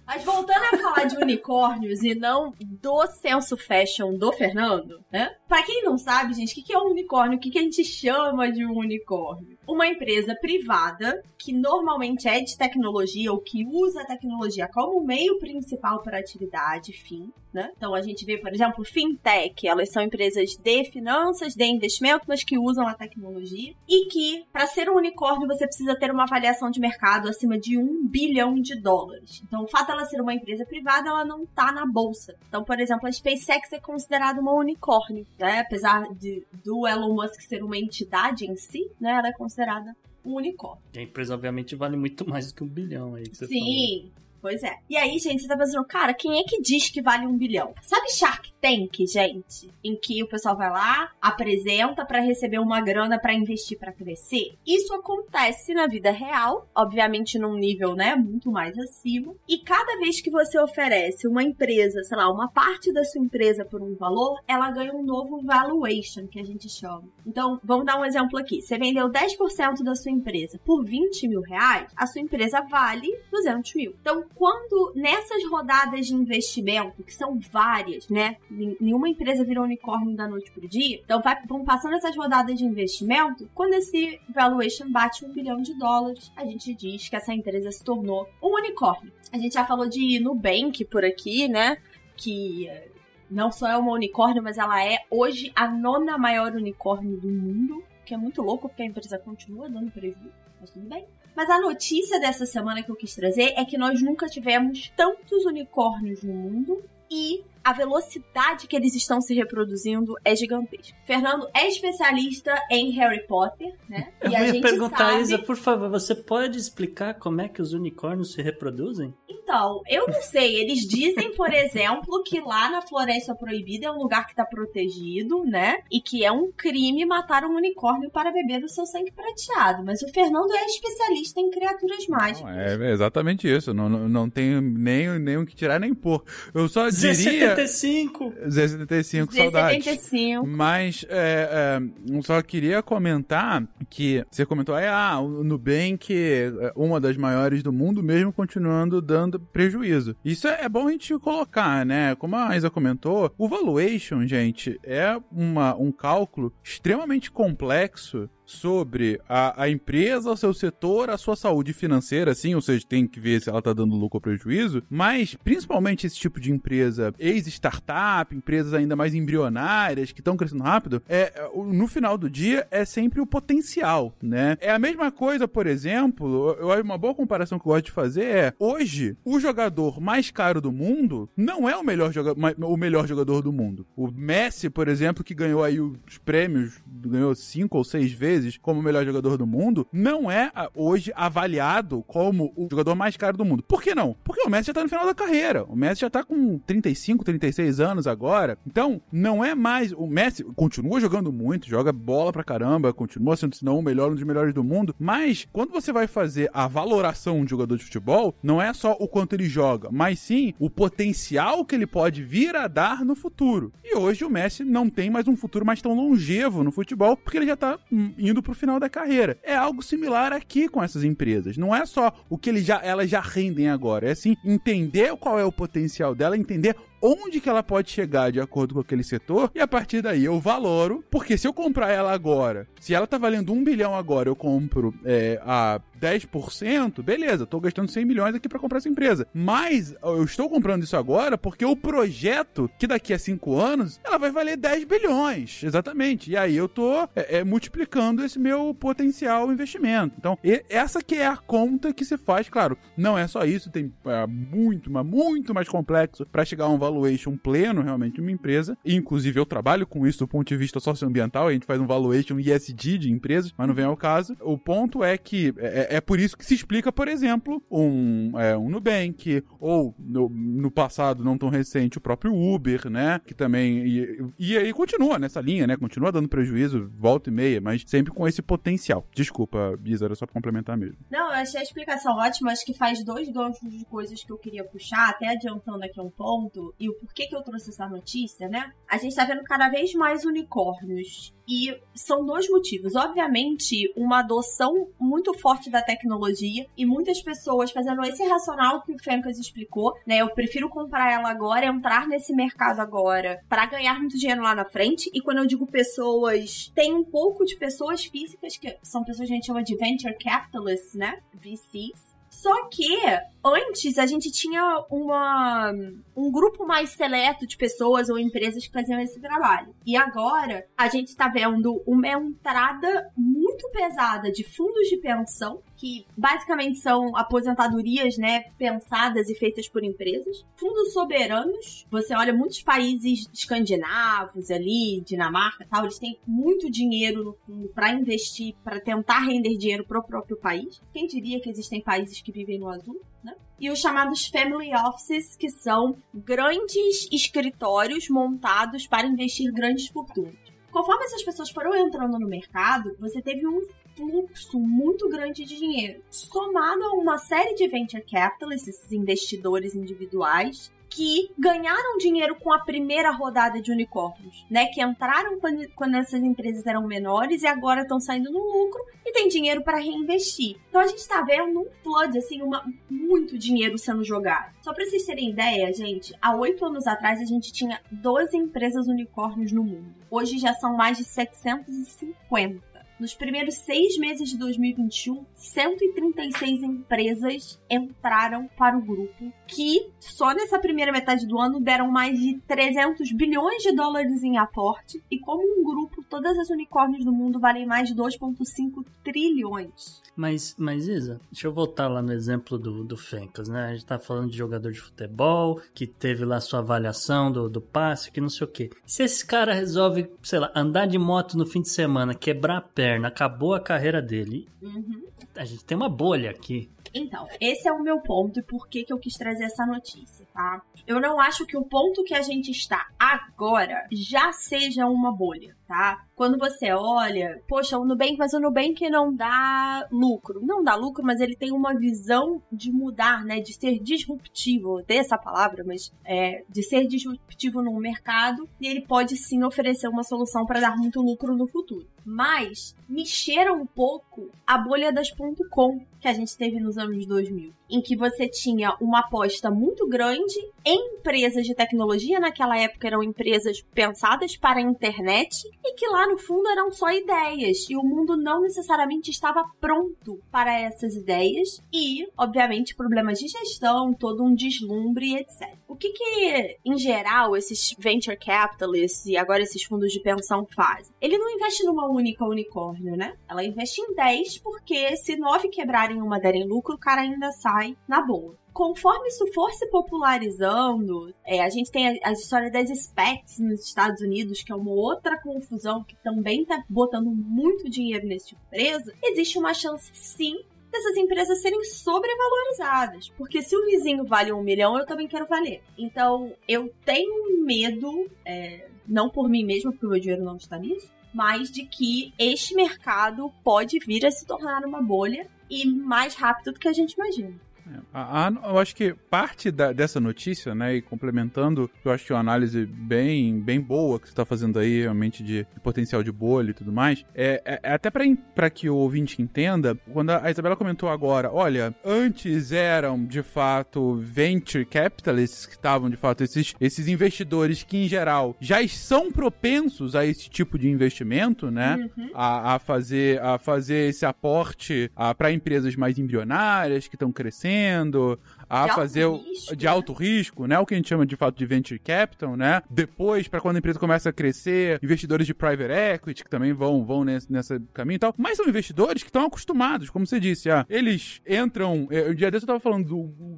Mas 0.06 0.24
voltando 0.24 0.64
a 0.64 0.78
falar 0.78 1.06
de 1.06 1.18
unicórnios 1.18 2.04
e 2.04 2.14
não 2.14 2.54
do 2.60 3.08
senso 3.08 3.58
fashion 3.58 4.18
do 4.18 4.32
Fernando, 4.32 5.04
né? 5.12 5.36
Pra 5.48 5.64
quem 5.64 5.84
não 5.84 5.98
sabe, 5.98 6.34
gente, 6.34 6.52
o 6.52 6.56
que 6.56 6.62
que 6.62 6.74
é 6.74 6.80
um 6.80 6.92
unicórnio? 6.92 7.38
O 7.38 7.42
que 7.42 7.50
que 7.50 7.60
a 7.60 7.64
gente 7.64 7.84
chama 7.84 8.52
de 8.52 8.66
um 8.66 8.78
unicórnio? 8.78 9.58
Uma 9.68 9.88
empresa 9.88 10.36
privada 10.36 11.24
que 11.38 11.52
normalmente 11.52 12.28
é 12.28 12.40
de 12.40 12.56
tecnologia 12.56 13.32
ou 13.32 13.40
que 13.40 13.66
usa 13.66 14.02
a 14.02 14.06
tecnologia 14.06 14.70
como 14.72 15.04
meio 15.04 15.40
principal 15.40 16.04
para 16.04 16.20
atividade, 16.20 16.94
fim, 16.94 17.32
né? 17.56 17.72
Então 17.78 17.96
a 17.96 18.02
gente 18.02 18.26
vê, 18.26 18.38
por 18.38 18.54
exemplo, 18.54 18.84
fintech, 18.84 19.66
elas 19.66 19.90
são 19.90 20.04
empresas 20.04 20.50
de 20.62 20.92
finanças, 20.92 21.56
de 21.56 21.66
investimento, 21.66 22.26
mas 22.28 22.44
que 22.44 22.60
usam 22.60 22.86
a 22.86 22.94
tecnologia 22.94 23.74
e 23.88 24.10
que 24.10 24.44
para 24.52 24.68
ser 24.68 24.90
um 24.90 24.98
unicórnio 24.98 25.48
você 25.48 25.66
precisa 25.66 25.98
ter 25.98 26.12
uma 26.12 26.24
avaliação 26.24 26.70
de 26.70 26.82
mercado 26.82 27.30
acima 27.30 27.58
de 27.58 27.78
um 27.78 28.06
bilhão 28.06 28.56
de 28.56 28.76
dólares. 28.76 29.42
Então 29.48 29.64
o 29.64 29.68
fato 29.68 29.88
dela 29.88 30.04
ser 30.04 30.20
uma 30.20 30.34
empresa 30.34 30.66
privada, 30.66 31.08
ela 31.08 31.24
não 31.24 31.46
tá 31.46 31.72
na 31.72 31.86
bolsa. 31.86 32.36
Então, 32.50 32.64
por 32.64 32.78
exemplo, 32.78 33.08
a 33.08 33.12
SpaceX 33.12 33.72
é 33.72 33.80
considerada 33.80 34.42
uma 34.42 34.52
unicórnio, 34.54 35.26
né? 35.40 35.60
Apesar 35.60 36.14
de 36.14 36.46
do 36.64 36.86
Elon 36.86 37.16
Musk 37.16 37.40
ser 37.42 37.64
uma 37.64 37.78
entidade 37.78 38.46
em 38.46 38.58
si, 38.58 38.86
né? 39.00 39.12
Ela 39.12 39.30
é 39.30 39.34
considerada 39.34 39.96
um 40.26 40.36
unicórnio. 40.36 40.84
A 40.96 41.02
empresa, 41.02 41.36
obviamente, 41.36 41.76
vale 41.76 41.96
muito 41.96 42.28
mais 42.28 42.52
do 42.52 42.56
que 42.56 42.64
um 42.64 42.68
bilhão 42.68 43.16
aí. 43.16 43.24
Sim. 43.34 44.12
Pois 44.46 44.62
é. 44.62 44.76
E 44.88 44.96
aí, 44.96 45.18
gente, 45.18 45.42
você 45.42 45.48
tá 45.48 45.58
pensando, 45.58 45.84
cara, 45.88 46.14
quem 46.14 46.40
é 46.40 46.44
que 46.44 46.62
diz 46.62 46.88
que 46.88 47.02
vale 47.02 47.26
um 47.26 47.36
bilhão? 47.36 47.74
Sabe 47.82 48.12
Shark 48.12 48.54
Tank, 48.62 48.96
gente? 49.08 49.74
Em 49.84 49.96
que 49.96 50.22
o 50.22 50.28
pessoal 50.28 50.56
vai 50.56 50.70
lá, 50.70 51.12
apresenta 51.20 52.06
pra 52.06 52.22
receber 52.22 52.60
uma 52.60 52.80
grana 52.80 53.20
pra 53.20 53.34
investir 53.34 53.76
pra 53.80 53.92
crescer? 53.92 54.56
Isso 54.64 54.94
acontece 54.94 55.74
na 55.74 55.88
vida 55.88 56.12
real, 56.12 56.70
obviamente 56.76 57.40
num 57.40 57.56
nível, 57.56 57.96
né, 57.96 58.16
muito 58.16 58.52
mais 58.52 58.78
acima. 58.78 59.34
E 59.50 59.58
cada 59.64 59.98
vez 59.98 60.22
que 60.22 60.30
você 60.30 60.60
oferece 60.60 61.28
uma 61.28 61.42
empresa, 61.42 62.04
sei 62.04 62.16
lá, 62.16 62.32
uma 62.32 62.48
parte 62.48 62.94
da 62.94 63.04
sua 63.04 63.24
empresa 63.24 63.66
por 63.66 63.82
um 63.82 63.96
valor, 63.96 64.40
ela 64.48 64.70
ganha 64.70 64.94
um 64.94 65.04
novo 65.04 65.42
valuation, 65.42 66.28
que 66.28 66.40
a 66.40 66.46
gente 66.46 66.70
chama. 66.70 67.10
Então, 67.26 67.60
vamos 67.64 67.88
dar 67.88 68.00
um 68.00 68.06
exemplo 68.06 68.38
aqui. 68.38 68.62
Você 68.62 68.78
vendeu 68.78 69.10
10% 69.10 69.84
da 69.84 69.96
sua 69.96 70.12
empresa 70.12 70.60
por 70.64 70.86
20 70.86 71.28
mil 71.28 71.42
reais, 71.42 71.92
a 71.96 72.06
sua 72.06 72.22
empresa 72.22 72.62
vale 72.62 73.08
200 73.32 73.74
mil. 73.74 73.96
Então, 74.00 74.24
quando 74.36 74.92
nessas 74.96 75.44
rodadas 75.50 76.08
de 76.08 76.14
investimento, 76.14 77.02
que 77.04 77.14
são 77.14 77.40
várias, 77.52 78.08
né? 78.10 78.36
Nen- 78.50 78.76
Nenhuma 78.80 79.08
empresa 79.10 79.44
vira 79.44 79.62
unicórnio 79.62 80.16
da 80.16 80.28
noite 80.28 80.52
pro 80.52 80.68
dia. 80.68 81.00
Então, 81.04 81.22
vai, 81.22 81.42
vão 81.48 81.64
passando 81.64 81.96
essas 81.96 82.16
rodadas 82.16 82.56
de 82.58 82.66
investimento. 82.66 83.50
Quando 83.56 83.74
esse 83.76 84.20
valuation 84.30 84.92
bate 84.92 85.24
um 85.26 85.32
bilhão 85.32 85.62
de 85.62 85.74
dólares, 85.80 86.32
a 86.36 86.44
gente 86.46 86.74
diz 86.74 87.08
que 87.10 87.16
essa 87.16 87.34
empresa 87.34 87.72
se 87.72 87.84
tornou 87.84 88.28
um 88.44 88.56
unicórnio. 88.56 89.12
A 89.32 89.38
gente 89.38 89.54
já 89.54 89.66
falou 89.66 89.88
de 89.88 90.20
Nubank 90.20 90.84
por 90.86 91.04
aqui, 91.06 91.48
né? 91.48 91.78
Que 92.18 92.68
eh, 92.68 92.90
não 93.32 93.52
só 93.52 93.68
é 93.68 93.78
uma 93.78 93.92
unicórnio, 93.94 94.44
mas 94.44 94.58
ela 94.58 94.84
é 94.86 95.00
hoje 95.10 95.52
a 95.56 95.68
nona 95.68 96.18
maior 96.18 96.52
unicórnio 96.54 97.18
do 97.18 97.28
mundo. 97.30 97.84
Que 98.06 98.14
é 98.14 98.18
muito 98.18 98.42
louco, 98.42 98.68
porque 98.70 98.84
a 98.84 98.86
empresa 98.86 99.18
continua 99.18 99.68
dando 99.70 99.90
prejuízo. 99.92 100.30
Mas 100.62 100.70
tudo 100.70 100.88
bem. 100.88 101.06
Mas 101.36 101.50
a 101.50 101.60
notícia 101.60 102.20
dessa 102.20 102.46
semana 102.46 102.82
que 102.82 102.90
eu 102.90 102.96
quis 102.96 103.14
trazer 103.14 103.54
é 103.58 103.66
que 103.66 103.78
nós 103.78 104.02
nunca 104.02 104.28
tivemos 104.28 104.92
tantos 104.96 105.46
unicórnios 105.46 106.24
no 106.24 106.34
mundo 106.34 106.84
e 107.12 107.44
a 107.66 107.74
velocidade 107.74 108.68
que 108.68 108.76
eles 108.76 108.94
estão 108.94 109.20
se 109.20 109.34
reproduzindo 109.34 110.14
é 110.24 110.36
gigantesca. 110.36 110.96
Fernando 111.04 111.50
é 111.52 111.68
especialista 111.68 112.54
em 112.70 112.92
Harry 112.92 113.26
Potter, 113.26 113.74
né? 113.90 114.14
Eu 114.22 114.30
e 114.30 114.36
a 114.36 114.42
ia 114.42 114.54
gente 114.54 114.62
perguntar, 114.62 115.14
sabe... 115.14 115.22
Isa, 115.24 115.40
por 115.40 115.58
favor, 115.58 115.90
você 115.90 116.14
pode 116.14 116.60
explicar 116.60 117.16
como 117.16 117.42
é 117.42 117.50
que 117.50 117.64
os 117.64 117.74
unicórnios 117.74 118.34
se 118.34 118.42
reproduzem? 118.44 119.16
Então, 119.28 119.82
eu 119.88 120.06
não 120.08 120.22
sei. 120.22 120.56
Eles 120.58 120.82
dizem, 120.82 121.34
por 121.36 121.52
exemplo, 121.52 122.22
que 122.24 122.40
lá 122.40 122.70
na 122.70 122.84
Floresta 122.84 123.34
Proibida 123.34 123.88
é 123.88 123.92
um 123.92 123.98
lugar 123.98 124.28
que 124.28 124.36
tá 124.36 124.46
protegido, 124.46 125.44
né? 125.44 125.80
E 125.92 126.00
que 126.00 126.24
é 126.24 126.32
um 126.32 126.52
crime 126.52 127.04
matar 127.04 127.44
um 127.46 127.56
unicórnio 127.56 128.12
para 128.12 128.32
beber 128.32 128.62
do 128.62 128.70
seu 128.70 128.86
sangue 128.86 129.12
prateado. 129.12 129.84
Mas 129.84 130.04
o 130.04 130.08
Fernando 130.10 130.52
é 130.52 130.66
especialista 130.66 131.40
em 131.40 131.50
criaturas 131.50 132.06
mágicas. 132.08 132.42
Não, 132.42 132.86
é 132.86 132.92
exatamente 132.92 133.48
isso. 133.48 133.74
Não, 133.74 133.90
não, 133.90 134.08
não 134.08 134.30
tenho 134.30 134.62
nem, 134.62 135.18
nem 135.18 135.38
o 135.38 135.46
que 135.46 135.56
tirar 135.56 135.80
nem 135.80 135.96
pôr. 135.96 136.24
Eu 136.54 136.68
só 136.70 136.90
diria. 136.90 137.55
Z75! 137.56 138.48
Z75, 138.48 139.36
saudades. 139.36 139.86
Z75. 139.86 140.46
Mas 140.46 141.06
é, 141.10 141.80
é, 141.80 142.16
eu 142.16 142.24
só 142.24 142.42
queria 142.42 142.82
comentar 142.82 143.68
que 143.90 144.26
você 144.30 144.46
comentou 144.46 144.76
aí, 144.76 144.88
ah, 144.88 145.20
o 145.20 145.44
Nubank 145.44 146.14
é 146.14 146.72
uma 146.76 147.00
das 147.00 147.18
maiores 147.18 147.64
do 147.64 147.72
mundo, 147.72 148.04
mesmo 148.04 148.32
continuando 148.32 149.02
dando 149.02 149.40
prejuízo. 149.40 150.16
Isso 150.24 150.48
é, 150.48 150.64
é 150.64 150.70
bom 150.70 150.88
a 150.88 150.92
gente 150.92 151.18
colocar, 151.20 151.86
né? 151.86 152.16
Como 152.16 152.36
a 152.36 152.56
Isa 152.56 152.70
comentou, 152.70 153.34
o 153.38 153.48
valuation, 153.48 154.26
gente, 154.28 154.80
é 154.84 155.18
uma, 155.32 155.76
um 155.76 155.92
cálculo 155.92 156.54
extremamente 156.64 157.32
complexo 157.32 158.30
sobre 158.46 159.20
a, 159.28 159.64
a 159.64 159.70
empresa, 159.70 160.32
o 160.32 160.38
seu 160.38 160.54
setor, 160.54 161.10
a 161.10 161.18
sua 161.18 161.36
saúde 161.36 161.74
financeira, 161.74 162.32
assim, 162.32 162.56
ou 162.56 162.62
seja, 162.62 162.86
tem 162.88 163.08
que 163.08 163.20
ver 163.20 163.42
se 163.42 163.50
ela 163.50 163.62
tá 163.62 163.74
dando 163.74 163.96
lucro 163.96 164.18
ou 164.18 164.22
prejuízo, 164.22 164.84
mas 164.90 165.36
principalmente 165.44 166.06
esse 166.06 166.16
tipo 166.16 166.40
de 166.40 166.52
empresa 166.52 167.14
ex-startup, 167.20 168.36
empresas 168.36 168.74
ainda 168.74 168.96
mais 168.96 169.14
embrionárias, 169.14 170.12
que 170.12 170.22
estão 170.22 170.38
crescendo 170.38 170.64
rápido, 170.64 171.02
é, 171.08 171.34
é, 171.36 171.50
no 171.56 171.88
final 171.88 172.18
do 172.18 172.30
dia 172.30 172.68
é 172.70 172.86
sempre 172.86 173.20
o 173.20 173.26
potencial, 173.26 174.16
né? 174.22 174.58
É 174.62 174.72
a 174.72 174.80
mesma 174.80 175.12
coisa, 175.12 175.48
por 175.48 175.68
exemplo, 175.68 176.56
eu 176.60 176.72
acho 176.72 176.84
uma 176.84 176.98
boa 176.98 177.16
comparação 177.16 177.60
que 177.60 177.66
eu 177.68 177.72
gosto 177.72 177.86
de 177.86 177.92
fazer 177.92 178.26
é, 178.26 178.54
hoje, 178.60 179.18
o 179.24 179.40
jogador 179.40 180.00
mais 180.00 180.30
caro 180.32 180.62
do 180.62 180.72
mundo 180.72 181.30
não 181.36 181.70
é 181.70 181.76
o 181.76 181.84
melhor, 181.84 182.12
joga 182.12 182.34
o 182.34 182.78
melhor 182.78 183.08
jogador 183.08 183.42
do 183.42 183.52
mundo. 183.52 183.86
O 183.96 184.12
Messi, 184.12 184.70
por 184.70 184.88
exemplo, 184.88 185.24
que 185.24 185.34
ganhou 185.34 185.64
aí 185.64 185.80
os 185.80 186.18
prêmios, 186.24 186.82
ganhou 186.86 187.34
cinco 187.36 187.78
ou 187.78 187.84
seis 187.84 188.12
vezes 188.12 188.35
vezes 188.36 188.58
como 188.58 188.80
o 188.80 188.84
melhor 188.84 189.06
jogador 189.06 189.38
do 189.38 189.48
mundo, 189.48 189.88
não 189.92 190.30
é 190.30 190.52
hoje 190.76 191.12
avaliado 191.16 192.04
como 192.08 192.52
o 192.56 192.68
jogador 192.70 192.96
mais 192.96 193.16
caro 193.16 193.38
do 193.38 193.46
mundo. 193.46 193.64
Por 193.64 193.82
que 193.82 193.96
não? 193.96 194.16
Porque 194.24 194.42
o 194.46 194.50
Messi 194.50 194.68
já 194.68 194.74
tá 194.74 194.84
no 194.84 194.90
final 194.90 195.06
da 195.06 195.14
carreira. 195.14 195.64
O 195.66 195.76
Messi 195.76 196.02
já 196.02 196.10
tá 196.10 196.24
com 196.24 196.58
35, 196.60 197.24
36 197.24 197.80
anos 197.80 198.08
agora. 198.08 198.58
Então, 198.68 199.02
não 199.12 199.44
é 199.44 199.56
mais. 199.56 199.92
O 199.94 200.08
Messi 200.08 200.44
continua 200.56 201.00
jogando 201.00 201.32
muito, 201.32 201.70
joga 201.70 201.92
bola 201.92 202.32
pra 202.32 202.44
caramba, 202.44 202.94
continua 202.94 203.38
sendo, 203.38 203.56
se 203.56 203.64
não, 203.64 203.80
o 203.80 203.84
melhor, 203.84 204.12
um 204.12 204.16
dos 204.16 204.24
melhores 204.24 204.54
do 204.54 204.64
mundo. 204.64 204.96
Mas, 205.00 205.48
quando 205.52 205.72
você 205.72 205.92
vai 205.92 206.08
fazer 206.08 206.50
a 206.54 206.68
valoração 206.68 207.44
de 207.44 207.52
jogador 207.52 207.78
de 207.78 207.84
futebol, 207.84 208.36
não 208.44 208.62
é 208.62 208.74
só 208.74 208.96
o 209.00 209.08
quanto 209.08 209.34
ele 209.34 209.48
joga, 209.48 209.90
mas 209.92 210.20
sim 210.20 210.54
o 210.60 210.70
potencial 210.70 211.66
que 211.66 211.76
ele 211.76 211.88
pode 211.88 212.24
vir 212.24 212.56
a 212.56 212.68
dar 212.68 213.06
no 213.06 213.16
futuro. 213.16 213.72
E 213.84 213.96
hoje 213.96 214.26
o 214.26 214.30
Messi 214.30 214.64
não 214.64 214.90
tem 214.90 215.10
mais 215.10 215.28
um 215.28 215.36
futuro 215.36 215.66
mais 215.66 215.82
tão 215.82 215.94
longevo 215.94 216.64
no 216.64 216.72
futebol, 216.72 217.16
porque 217.16 217.38
ele 217.38 217.48
já 217.48 217.56
tá 217.56 217.80
hum, 217.92 218.14
indo 218.28 218.42
pro 218.42 218.54
final 218.54 218.80
da 218.80 218.90
carreira. 218.90 219.38
É 219.44 219.56
algo 219.56 219.82
similar 219.82 220.34
aqui 220.34 220.68
com 220.68 220.84
essas 220.84 221.04
empresas. 221.04 221.58
Não 221.58 221.76
é 221.76 221.86
só 221.86 222.14
o 222.30 222.38
que 222.38 222.50
ele 222.50 222.62
já, 222.62 222.82
elas 222.84 223.10
já 223.10 223.22
rendem 223.22 223.70
agora, 223.70 224.08
é 224.08 224.12
assim 224.12 224.36
entender 224.44 225.16
qual 225.18 225.40
é 225.40 225.46
o 225.46 225.52
potencial 225.52 226.16
dela, 226.16 226.38
entender 226.38 226.76
onde 227.06 227.40
que 227.40 227.48
ela 227.48 227.62
pode 227.62 227.92
chegar 227.92 228.32
de 228.32 228.40
acordo 228.40 228.74
com 228.74 228.80
aquele 228.80 229.04
setor 229.04 229.52
e 229.54 229.60
a 229.60 229.68
partir 229.68 230.02
daí 230.02 230.26
eu 230.26 230.40
valoro, 230.40 231.04
porque 231.12 231.38
se 231.38 231.48
eu 231.48 231.54
comprar 231.54 231.92
ela 231.92 232.12
agora, 232.12 232.68
se 232.80 232.94
ela 232.94 233.06
tá 233.06 233.18
valendo 233.18 233.54
um 233.54 233.64
bilhão 233.64 233.94
agora, 233.94 234.28
eu 234.28 234.36
compro 234.36 234.94
é, 235.06 235.40
a 235.44 235.80
10%, 236.00 237.02
beleza, 237.02 237.46
tô 237.46 237.60
gastando 237.60 237.92
100 237.92 238.06
milhões 238.06 238.36
aqui 238.36 238.50
para 238.50 238.60
comprar 238.60 238.78
essa 238.78 238.90
empresa. 238.90 239.28
Mas 239.34 239.96
eu 240.04 240.24
estou 240.24 240.50
comprando 240.50 240.84
isso 240.84 240.98
agora 240.98 241.38
porque 241.38 241.66
o 241.66 241.76
projeto, 241.76 242.70
que 242.78 242.88
daqui 242.88 243.14
a 243.14 243.20
5 243.20 243.58
anos, 243.58 244.00
ela 244.04 244.18
vai 244.18 244.32
valer 244.32 244.58
10 244.58 244.84
bilhões, 244.86 245.64
exatamente. 245.64 246.32
E 246.32 246.38
aí 246.38 246.56
eu 246.56 246.68
tô 246.68 247.04
é, 247.16 247.38
é, 247.38 247.44
multiplicando 247.44 248.24
esse 248.24 248.40
meu 248.40 248.74
potencial 248.74 249.52
investimento. 249.52 250.16
Então, 250.18 250.38
essa 250.70 251.02
que 251.02 251.16
é 251.16 251.28
a 251.28 251.38
conta 251.38 251.94
que 251.94 252.06
se 252.06 252.18
faz, 252.18 252.50
claro, 252.50 252.78
não 252.98 253.18
é 253.18 253.28
só 253.28 253.46
isso, 253.46 253.70
tem 253.70 253.94
é, 254.06 254.28
muito, 254.28 254.92
mas 254.92 255.06
muito 255.06 255.54
mais 255.54 255.68
complexo 255.68 256.26
para 256.26 256.46
chegar 256.46 256.66
a 256.66 256.70
um 256.70 256.78
valuation 256.96 257.38
pleno 257.38 257.82
realmente 257.82 258.16
de 258.16 258.22
uma 258.22 258.32
empresa. 258.32 258.78
E, 258.84 258.96
inclusive, 258.96 259.40
eu 259.40 259.46
trabalho 259.46 259.86
com 259.86 260.06
isso 260.08 260.20
do 260.20 260.28
ponto 260.28 260.48
de 260.48 260.58
vista 260.58 260.80
socioambiental, 260.80 261.48
a 261.48 261.54
gente 261.54 261.66
faz 261.66 261.80
um 261.80 261.86
valuation 261.86 262.40
ESG 262.40 262.98
de 262.98 263.12
empresas, 263.12 263.54
mas 263.58 263.68
não 263.68 263.74
vem 263.74 263.86
ao 263.86 263.98
caso. 263.98 264.36
O 264.42 264.58
ponto 264.58 265.04
é 265.04 265.18
que 265.18 265.54
é, 265.58 265.98
é 265.98 266.02
por 266.02 266.20
isso 266.20 266.38
que 266.38 266.46
se 266.46 266.54
explica, 266.54 266.92
por 266.92 267.08
exemplo, 267.08 267.62
um, 267.70 268.40
é, 268.40 268.58
um 268.58 268.70
Nubank, 268.70 269.44
ou 269.60 269.96
no, 269.98 270.30
no 270.30 270.72
passado, 270.72 271.24
não 271.24 271.38
tão 271.38 271.50
recente, 271.50 271.98
o 271.98 272.02
próprio 272.02 272.34
Uber, 272.34 272.90
né? 272.90 273.20
Que 273.26 273.34
também. 273.34 273.86
E, 273.86 274.26
e 274.40 274.58
aí 274.58 274.74
continua 274.74 275.18
nessa 275.18 275.42
linha, 275.42 275.68
né? 275.68 275.76
Continua 275.78 276.12
dando 276.12 276.30
prejuízo, 276.30 276.92
volta 276.96 277.30
e 277.30 277.34
meia, 277.34 277.62
mas 277.62 277.84
sempre 277.86 278.14
com 278.14 278.28
esse 278.28 278.42
potencial. 278.42 279.08
Desculpa, 279.14 279.78
Bisa, 279.80 280.06
era 280.06 280.16
só 280.16 280.26
pra 280.26 280.34
complementar 280.34 280.78
mesmo. 280.78 280.98
Não, 281.10 281.28
eu 281.28 281.34
achei 281.34 281.60
a 281.60 281.64
explicação 281.64 282.16
ótima, 282.18 282.52
acho 282.52 282.66
que 282.66 282.74
faz 282.74 283.04
dois 283.04 283.30
ganchos 283.30 283.70
de 283.72 283.86
coisas 283.86 284.24
que 284.24 284.32
eu 284.32 284.38
queria 284.38 284.64
puxar, 284.64 285.10
até 285.10 285.30
adiantando 285.30 285.84
aqui 285.84 286.00
um 286.00 286.10
ponto, 286.10 286.74
e 286.80 286.90
o 286.90 286.94
porquê 286.96 287.28
que 287.28 287.36
eu 287.36 287.44
trouxe 287.44 287.70
essa 287.70 287.88
notícia, 287.88 288.48
né? 288.48 288.72
A 288.90 288.98
gente 288.98 289.16
tá 289.16 289.26
vendo 289.26 289.44
cada 289.44 289.70
vez 289.70 289.94
mais 289.94 290.26
unicórnios. 290.26 291.34
E 291.48 291.80
são 291.94 292.26
dois 292.26 292.50
motivos. 292.50 292.96
Obviamente, 292.96 293.92
uma 293.96 294.20
adoção 294.20 294.90
muito 295.00 295.34
forte 295.38 295.70
da 295.70 295.82
tecnologia 295.82 296.66
e 296.76 296.86
muitas 296.86 297.22
pessoas 297.22 297.72
fazendo 297.72 298.04
esse 298.04 298.24
racional 298.24 298.82
que 298.82 298.94
o 298.94 299.04
Fencas 299.04 299.38
explicou, 299.38 299.94
né? 300.08 300.18
Eu 300.18 300.34
prefiro 300.34 300.70
comprar 300.70 301.12
ela 301.12 301.30
agora, 301.30 301.68
entrar 301.68 302.08
nesse 302.08 302.34
mercado 302.34 302.80
agora 302.80 303.40
para 303.48 303.68
ganhar 303.68 304.00
muito 304.00 304.18
dinheiro 304.18 304.42
lá 304.42 304.56
na 304.56 304.66
frente. 304.66 305.10
E 305.14 305.22
quando 305.22 305.38
eu 305.38 305.46
digo 305.46 305.68
pessoas, 305.68 306.72
tem 306.74 306.94
um 306.94 307.04
pouco 307.04 307.46
de 307.46 307.56
pessoas 307.58 308.06
físicas 308.06 308.58
que 308.58 308.78
são 308.82 309.04
pessoas 309.04 309.28
que 309.28 309.34
a 309.34 309.36
gente 309.36 309.46
chama 309.46 309.64
de 309.64 309.76
venture 309.76 310.18
capitalists, 310.18 310.96
né? 310.96 311.22
VCs 311.34 312.16
só 312.36 312.68
que 312.68 312.98
antes 313.46 313.98
a 313.98 314.06
gente 314.08 314.32
tinha 314.32 314.86
uma, 314.90 315.72
um 316.16 316.32
grupo 316.32 316.66
mais 316.66 316.92
seleto 316.92 317.46
de 317.46 317.56
pessoas 317.56 318.10
ou 318.10 318.18
empresas 318.18 318.66
que 318.66 318.74
faziam 318.74 319.00
esse 319.00 319.20
trabalho. 319.20 319.76
E 319.86 319.96
agora 319.96 320.66
a 320.76 320.88
gente 320.88 321.10
está 321.10 321.28
vendo 321.28 321.82
uma 321.86 322.08
entrada 322.08 323.12
muito 323.16 323.70
pesada 323.70 324.32
de 324.32 324.44
fundos 324.44 324.88
de 324.88 324.98
pensão, 324.98 325.62
que 325.78 326.06
basicamente 326.18 326.80
são 326.80 327.16
aposentadorias, 327.16 328.18
né, 328.18 328.46
pensadas 328.58 329.30
e 329.30 329.36
feitas 329.36 329.68
por 329.68 329.84
empresas. 329.84 330.44
Fundos 330.56 330.94
soberanos, 330.94 331.86
você 331.92 332.16
olha 332.16 332.34
muitos 332.34 332.62
países 332.64 333.28
escandinavos 333.34 334.50
ali, 334.50 335.02
Dinamarca, 335.06 335.68
tal, 335.70 335.84
eles 335.84 336.00
têm 336.00 336.18
muito 336.26 336.72
dinheiro 336.72 337.24
no 337.24 337.34
fundo 337.46 337.68
para 337.70 337.92
investir, 337.92 338.56
para 338.64 338.80
tentar 338.80 339.20
render 339.20 339.58
dinheiro 339.58 339.86
para 339.86 340.00
o 340.00 340.04
próprio 340.04 340.38
país. 340.38 340.82
Quem 340.94 341.06
diria 341.06 341.40
que 341.40 341.50
existem 341.50 341.82
países 341.82 342.22
que 342.22 342.32
vivem 342.32 342.60
no 342.60 342.70
azul, 342.70 343.00
né? 343.26 343.34
E 343.60 343.70
os 343.70 343.80
chamados 343.80 344.28
family 344.28 344.74
offices, 344.74 345.36
que 345.36 345.50
são 345.50 345.98
grandes 346.14 347.10
escritórios 347.12 348.10
montados 348.10 348.88
para 348.88 349.08
investir 349.08 349.52
grandes 349.52 349.88
fortunas. 349.88 350.36
Conforme 350.72 351.06
essas 351.06 351.24
pessoas 351.24 351.50
foram 351.50 351.76
entrando 351.76 352.20
no 352.20 352.28
mercado, 352.28 352.96
você 353.00 353.22
teve 353.22 353.48
um 353.48 353.62
fluxo 353.96 354.60
muito 354.60 355.08
grande 355.10 355.46
de 355.46 355.56
dinheiro, 355.58 356.04
somado 356.10 356.84
a 356.84 356.94
uma 356.96 357.18
série 357.18 357.56
de 357.56 357.68
venture 357.68 358.04
capitalists, 358.04 358.68
esses 358.68 358.92
investidores 358.92 359.74
individuais, 359.74 360.72
que 360.90 361.32
ganharam 361.38 361.98
dinheiro 361.98 362.36
com 362.36 362.54
a 362.54 362.60
primeira 362.60 363.12
rodada 363.12 363.62
de 363.62 363.72
unicórnios, 363.72 364.46
né? 364.50 364.68
Que 364.68 364.82
entraram 364.82 365.40
quando, 365.40 365.68
quando 365.76 365.96
essas 365.96 366.22
empresas 366.24 366.66
eram 366.66 366.86
menores 366.86 367.44
e 367.44 367.48
agora 367.48 367.82
estão 367.82 368.00
saindo 368.00 368.32
no 368.32 368.40
lucro 368.40 368.84
e 369.06 369.12
tem 369.12 369.28
dinheiro 369.28 369.64
para 369.64 369.78
reinvestir. 369.78 370.58
Então 370.70 370.82
a 370.82 370.88
gente 370.88 371.00
está 371.00 371.22
vendo 371.22 371.60
um 371.60 371.68
flood, 371.84 372.18
assim, 372.18 372.42
uma, 372.42 372.64
muito 372.90 373.38
dinheiro 373.38 373.78
sendo 373.78 374.04
jogado. 374.04 374.54
Só 374.62 374.74
para 374.74 374.86
vocês 374.86 375.06
terem 375.06 375.30
ideia, 375.30 375.74
gente, 375.74 376.14
há 376.22 376.36
oito 376.36 376.66
anos 376.66 376.88
atrás 376.88 377.22
a 377.22 377.26
gente 377.26 377.52
tinha 377.52 377.82
12 377.92 378.36
empresas 378.36 378.88
unicórnios 378.88 379.52
no 379.52 379.64
mundo. 379.64 379.94
Hoje 380.10 380.38
já 380.38 380.54
são 380.54 380.76
mais 380.76 380.98
de 380.98 381.04
750. 381.04 382.75
Nos 382.98 383.14
primeiros 383.14 383.56
seis 383.56 383.98
meses 383.98 384.30
de 384.30 384.38
2021, 384.38 385.26
136 385.34 386.64
empresas 386.64 387.62
entraram 387.70 388.50
para 388.58 388.78
o 388.78 388.82
grupo, 388.82 389.34
que 389.46 389.92
só 390.00 390.34
nessa 390.34 390.58
primeira 390.58 390.94
metade 390.94 391.28
do 391.28 391.38
ano 391.38 391.60
deram 391.60 391.92
mais 391.92 392.18
de 392.18 392.40
300 392.48 393.12
bilhões 393.12 393.62
de 393.64 393.76
dólares 393.76 394.24
em 394.24 394.38
aporte. 394.38 395.04
E 395.12 395.20
como 395.20 395.44
um 395.44 395.64
grupo, 395.64 396.06
todas 396.10 396.38
as 396.38 396.50
unicórnios 396.50 397.04
do 397.04 397.12
mundo 397.12 397.38
valem 397.38 397.66
mais 397.66 397.90
de 397.90 397.96
2,5 397.96 398.86
trilhões. 399.04 400.02
Mas, 400.16 400.56
mas 400.58 400.88
Isa, 400.88 401.20
deixa 401.30 401.48
eu 401.48 401.54
voltar 401.54 401.90
lá 401.90 402.02
no 402.02 402.14
exemplo 402.14 402.58
do, 402.58 402.84
do 402.86 402.96
Fencas, 402.96 403.50
né? 403.50 403.66
A 403.66 403.74
gente 403.74 403.86
tá 403.86 404.00
falando 404.00 404.32
de 404.32 404.38
jogador 404.38 404.72
de 404.72 404.80
futebol, 404.80 405.60
que 405.74 405.86
teve 405.86 406.24
lá 406.24 406.40
sua 406.40 406.60
avaliação 406.60 407.30
do, 407.30 407.50
do 407.50 407.60
passe, 407.60 408.10
que 408.10 408.22
não 408.22 408.30
sei 408.30 408.48
o 408.48 408.50
quê. 408.50 408.70
Se 408.86 409.04
esse 409.04 409.26
cara 409.26 409.54
resolve, 409.54 410.10
sei 410.24 410.40
lá, 410.40 410.50
andar 410.56 410.86
de 410.86 410.98
moto 410.98 411.38
no 411.38 411.46
fim 411.46 411.62
de 411.62 411.70
semana, 411.70 412.16
quebrar 412.16 412.58
a 412.58 412.62
acabou 413.06 413.54
a 413.54 413.60
carreira 413.60 414.02
dele, 414.02 414.48
Uhum. 414.62 415.06
a 415.36 415.46
gente 415.46 415.64
tem 415.66 415.76
uma 415.78 415.90
bolha 415.90 416.30
aqui. 416.30 416.70
Então, 416.94 417.28
esse 417.40 417.68
é 417.68 417.72
o 417.72 417.82
meu 417.82 418.00
ponto 418.00 418.40
e 418.40 418.44
por 418.44 418.68
que, 418.68 418.84
que 418.84 418.94
eu 418.94 419.00
quis 419.00 419.14
trazer 419.16 419.46
essa 419.46 419.66
notícia, 419.66 420.26
tá? 420.34 420.62
Eu 420.88 421.00
não 421.02 421.20
acho 421.20 421.46
que 421.46 421.58
o 421.58 421.66
ponto 421.66 422.04
que 422.04 422.14
a 422.14 422.22
gente 422.22 422.52
está 422.52 422.88
agora 423.00 423.88
já 423.92 424.32
seja 424.32 424.86
uma 424.86 425.12
bolha, 425.12 425.56
tá? 425.68 426.06
Quando 426.16 426.38
você 426.38 426.72
olha, 426.72 427.42
poxa, 427.48 427.78
o 427.78 427.86
Nubank, 427.86 428.16
mas 428.18 428.34
o 428.34 428.40
Nubank 428.40 428.90
não 428.90 429.14
dá 429.14 429.88
lucro. 429.92 430.40
Não 430.46 430.64
dá 430.64 430.76
lucro, 430.76 431.04
mas 431.04 431.20
ele 431.20 431.36
tem 431.36 431.52
uma 431.52 431.74
visão 431.74 432.42
de 432.52 432.72
mudar, 432.72 433.26
né? 433.26 433.40
De 433.42 433.54
ser 433.54 433.80
disruptivo. 433.80 434.78
Odeio 434.78 435.02
essa 435.02 435.18
palavra, 435.18 435.64
mas 435.66 435.92
é, 436.06 436.44
de 436.48 436.64
ser 436.64 436.88
disruptivo 436.88 437.62
no 437.62 437.78
mercado. 437.80 438.48
E 438.62 438.68
ele 438.68 438.82
pode 438.82 439.18
sim 439.18 439.44
oferecer 439.44 439.88
uma 439.90 440.04
solução 440.04 440.46
para 440.46 440.62
dar 440.62 440.78
muito 440.78 441.02
lucro 441.02 441.36
no 441.36 441.48
futuro. 441.48 441.86
Mas 442.06 442.76
me 442.88 443.06
cheira 443.06 443.52
um 443.52 443.66
pouco 443.66 444.30
a 444.46 444.58
bolha 444.58 444.94
das 444.94 445.10
.com 445.50 445.80
que 446.00 446.08
a 446.08 446.14
gente 446.14 446.38
teve 446.38 446.60
nos 446.60 446.75
anos 446.78 447.06
2000, 447.06 447.54
em 447.70 447.82
que 447.82 447.96
você 447.96 448.28
tinha 448.28 448.76
uma 448.80 449.00
aposta 449.00 449.50
muito 449.50 449.88
grande 449.88 450.36
em 450.64 450.96
empresas 450.96 451.46
de 451.46 451.54
tecnologia, 451.54 452.20
naquela 452.20 452.58
época 452.58 452.88
eram 452.88 453.04
empresas 453.04 453.62
pensadas 453.74 454.36
para 454.36 454.60
a 454.60 454.62
internet 454.62 455.48
e 455.64 455.74
que 455.74 455.88
lá 455.88 456.08
no 456.08 456.18
fundo 456.18 456.48
eram 456.50 456.72
só 456.72 456.90
ideias 456.90 457.70
e 457.70 457.76
o 457.76 457.84
mundo 457.84 458.18
não 458.18 458.42
necessariamente 458.42 459.12
estava 459.12 459.44
pronto 459.62 460.20
para 460.32 460.60
essas 460.60 460.96
ideias 460.96 461.62
e, 461.72 462.08
obviamente, 462.18 462.76
problemas 462.76 463.20
de 463.20 463.28
gestão, 463.28 463.94
todo 463.94 464.24
um 464.24 464.34
deslumbre, 464.34 465.16
etc. 465.16 465.56
O 465.68 465.76
que 465.76 465.90
que, 465.90 466.58
em 466.66 466.78
geral, 466.78 467.36
esses 467.36 467.76
venture 467.78 468.18
capitalists 468.18 469.06
e 469.06 469.18
agora 469.18 469.44
esses 469.44 469.64
fundos 469.64 469.92
de 469.92 470.00
pensão 470.00 470.48
fazem? 470.56 470.94
Ele 471.00 471.18
não 471.18 471.30
investe 471.30 471.64
numa 471.66 471.88
única 471.88 472.26
unicórnio, 472.26 472.96
né? 472.96 473.16
Ela 473.28 473.44
investe 473.44 473.82
em 473.82 473.94
10 473.94 474.40
porque 474.40 474.96
se 474.98 475.18
nove 475.18 475.50
quebrarem 475.50 476.02
uma 476.02 476.20
derem 476.20 476.48
lucro, 476.48 476.65
o 476.74 476.78
cara 476.78 477.02
ainda 477.02 477.32
sai 477.32 477.76
na 477.88 478.02
boa. 478.02 478.36
conforme 478.54 479.10
isso 479.10 479.28
for 479.34 479.52
se 479.52 479.68
popularizando, 479.70 481.14
é, 481.26 481.44
a 481.44 481.50
gente 481.50 481.70
tem 481.70 481.90
a, 481.90 482.10
a, 482.10 482.14
história 482.14 482.50
das 482.50 482.70
SPACs 482.70 483.38
nos 483.38 483.66
Estados 483.66 484.02
Unidos, 484.02 484.42
que 484.44 484.52
é 484.52 484.56
uma 484.56 484.72
outra 484.72 485.22
confusão 485.22 485.84
que 485.84 485.96
também 485.98 486.46
tá 486.46 486.64
botando 486.70 487.12
muito 487.12 487.70
dinheiro 487.70 488.08
nesse 488.08 488.30
tipo 488.30 488.42
empresa, 488.46 488.94
existe 489.04 489.38
uma 489.38 489.54
chance 489.54 489.92
sim 489.94 490.36
dessas 490.72 490.98
empresas 490.98 491.42
serem 491.42 491.64
sobrevalorizadas. 491.64 493.10
Porque 493.18 493.42
se 493.42 493.56
o 493.56 493.66
vizinho 493.66 494.06
vale 494.06 494.32
um 494.32 494.44
milhão, 494.44 494.78
eu 494.78 494.86
também 494.86 495.08
quero 495.08 495.28
valer. 495.28 495.62
Então, 495.78 496.34
eu 496.48 496.74
tenho 496.84 497.46
medo, 497.46 498.10
é, 498.26 498.68
não 498.88 499.10
por 499.10 499.30
mim 499.30 499.44
mesma, 499.46 499.72
porque 499.72 499.86
o 499.86 499.90
meu 499.90 500.00
dinheiro 500.00 500.24
não 500.24 500.36
está 500.36 500.58
nisso, 500.58 500.90
mas 501.14 501.50
de 501.50 501.66
que 501.66 502.14
este 502.20 502.54
mercado 502.54 503.32
pode 503.44 503.80
vir 503.80 504.06
a 504.06 504.12
se 504.12 504.26
tornar 504.26 504.66
uma 504.66 504.82
bolha 504.82 505.28
e 505.50 505.66
mais 505.66 506.16
rápido 506.16 506.54
do 506.54 506.60
que 506.60 506.68
a 506.68 506.74
gente 506.74 506.94
imagina. 506.94 507.34
É, 507.72 507.80
a, 507.94 508.28
a, 508.28 508.32
eu 508.50 508.60
acho 508.60 508.76
que 508.76 508.94
parte 509.10 509.52
da, 509.52 509.72
dessa 509.72 510.00
notícia, 510.00 510.54
né, 510.54 510.76
e 510.76 510.82
complementando, 510.82 511.70
eu 511.84 511.92
acho 511.92 512.06
que 512.06 512.12
é 512.12 512.16
uma 512.16 512.22
análise 512.22 512.66
bem, 512.66 513.40
bem 513.40 513.60
boa 513.60 514.00
que 514.00 514.08
você 514.08 514.12
está 514.12 514.26
fazendo 514.26 514.60
aí, 514.60 514.82
realmente, 514.82 515.24
de, 515.24 515.46
de, 515.54 515.60
potencial 515.62 516.04
de 516.04 516.12
bolha 516.12 516.52
e 516.52 516.54
tudo 516.54 516.72
mais, 516.72 517.06
é, 517.14 517.42
é, 517.46 517.60
é 517.64 517.74
até 517.74 517.90
para 517.90 518.50
que 518.50 518.70
o 518.70 518.76
ouvinte 518.76 519.22
entenda, 519.22 519.76
quando 519.92 520.12
a 520.12 520.30
Isabela 520.30 520.56
comentou 520.56 520.90
agora, 520.90 521.32
olha, 521.32 521.74
antes 521.84 522.52
eram, 522.52 523.04
de 523.06 523.24
fato, 523.24 523.96
venture 523.96 524.66
capitalists, 524.66 525.46
que 525.46 525.54
estavam, 525.54 525.90
de 525.90 525.98
fato, 525.98 526.24
esses, 526.24 526.54
esses 526.60 526.88
investidores 526.88 527.64
que, 527.64 527.78
em 527.78 527.88
geral, 527.88 528.36
já 528.40 528.66
são 528.68 529.12
propensos 529.12 529.96
a 529.96 530.06
esse 530.06 530.30
tipo 530.30 530.58
de 530.58 530.70
investimento, 530.70 531.50
né, 531.50 531.90
uhum. 531.98 532.10
a, 532.14 532.56
a, 532.56 532.60
fazer, 532.60 533.22
a 533.22 533.38
fazer 533.38 533.90
esse 533.90 534.06
aporte 534.06 534.92
para 535.18 535.32
empresas 535.32 535.76
mais 535.76 535.98
embrionárias, 535.98 536.88
que 536.88 536.96
estão 536.96 537.12
crescendo, 537.12 537.55
fazendo, 537.56 538.20
a 538.50 538.68
de 538.68 538.76
fazer 538.76 539.06
o, 539.06 539.18
risco, 539.18 539.56
de 539.56 539.66
né? 539.66 539.72
alto 539.72 539.94
risco, 539.94 540.48
né? 540.48 540.60
O 540.60 540.66
que 540.66 540.74
a 540.74 540.78
gente 540.78 540.90
chama 540.90 541.06
de 541.06 541.16
fato 541.16 541.38
de 541.38 541.46
venture 541.46 541.80
capital, 541.80 542.36
né? 542.36 542.62
Depois, 542.70 543.28
para 543.28 543.42
quando 543.42 543.58
a 543.58 543.60
empresa 543.60 543.80
começa 543.80 544.10
a 544.10 544.14
crescer, 544.14 544.80
investidores 544.82 545.28
de 545.28 545.34
private 545.34 545.72
equity 545.72 546.24
que 546.24 546.30
também 546.30 546.54
vão, 546.54 546.86
vão 546.86 547.04
nesse, 547.04 547.32
nesse 547.32 547.60
caminho 547.74 547.98
e 547.98 548.00
tal. 548.00 548.14
Mas 548.18 548.38
são 548.38 548.48
investidores 548.48 549.04
que 549.04 549.10
estão 549.10 549.26
acostumados, 549.26 549.90
como 549.90 550.06
você 550.06 550.20
disse, 550.20 550.50
ah, 550.50 550.66
eles 550.70 551.22
entram. 551.28 551.88
Um 551.92 552.14
dia 552.14 552.32
desse 552.32 552.44
eu 552.44 552.48
tava 552.48 552.60
falando 552.60 552.86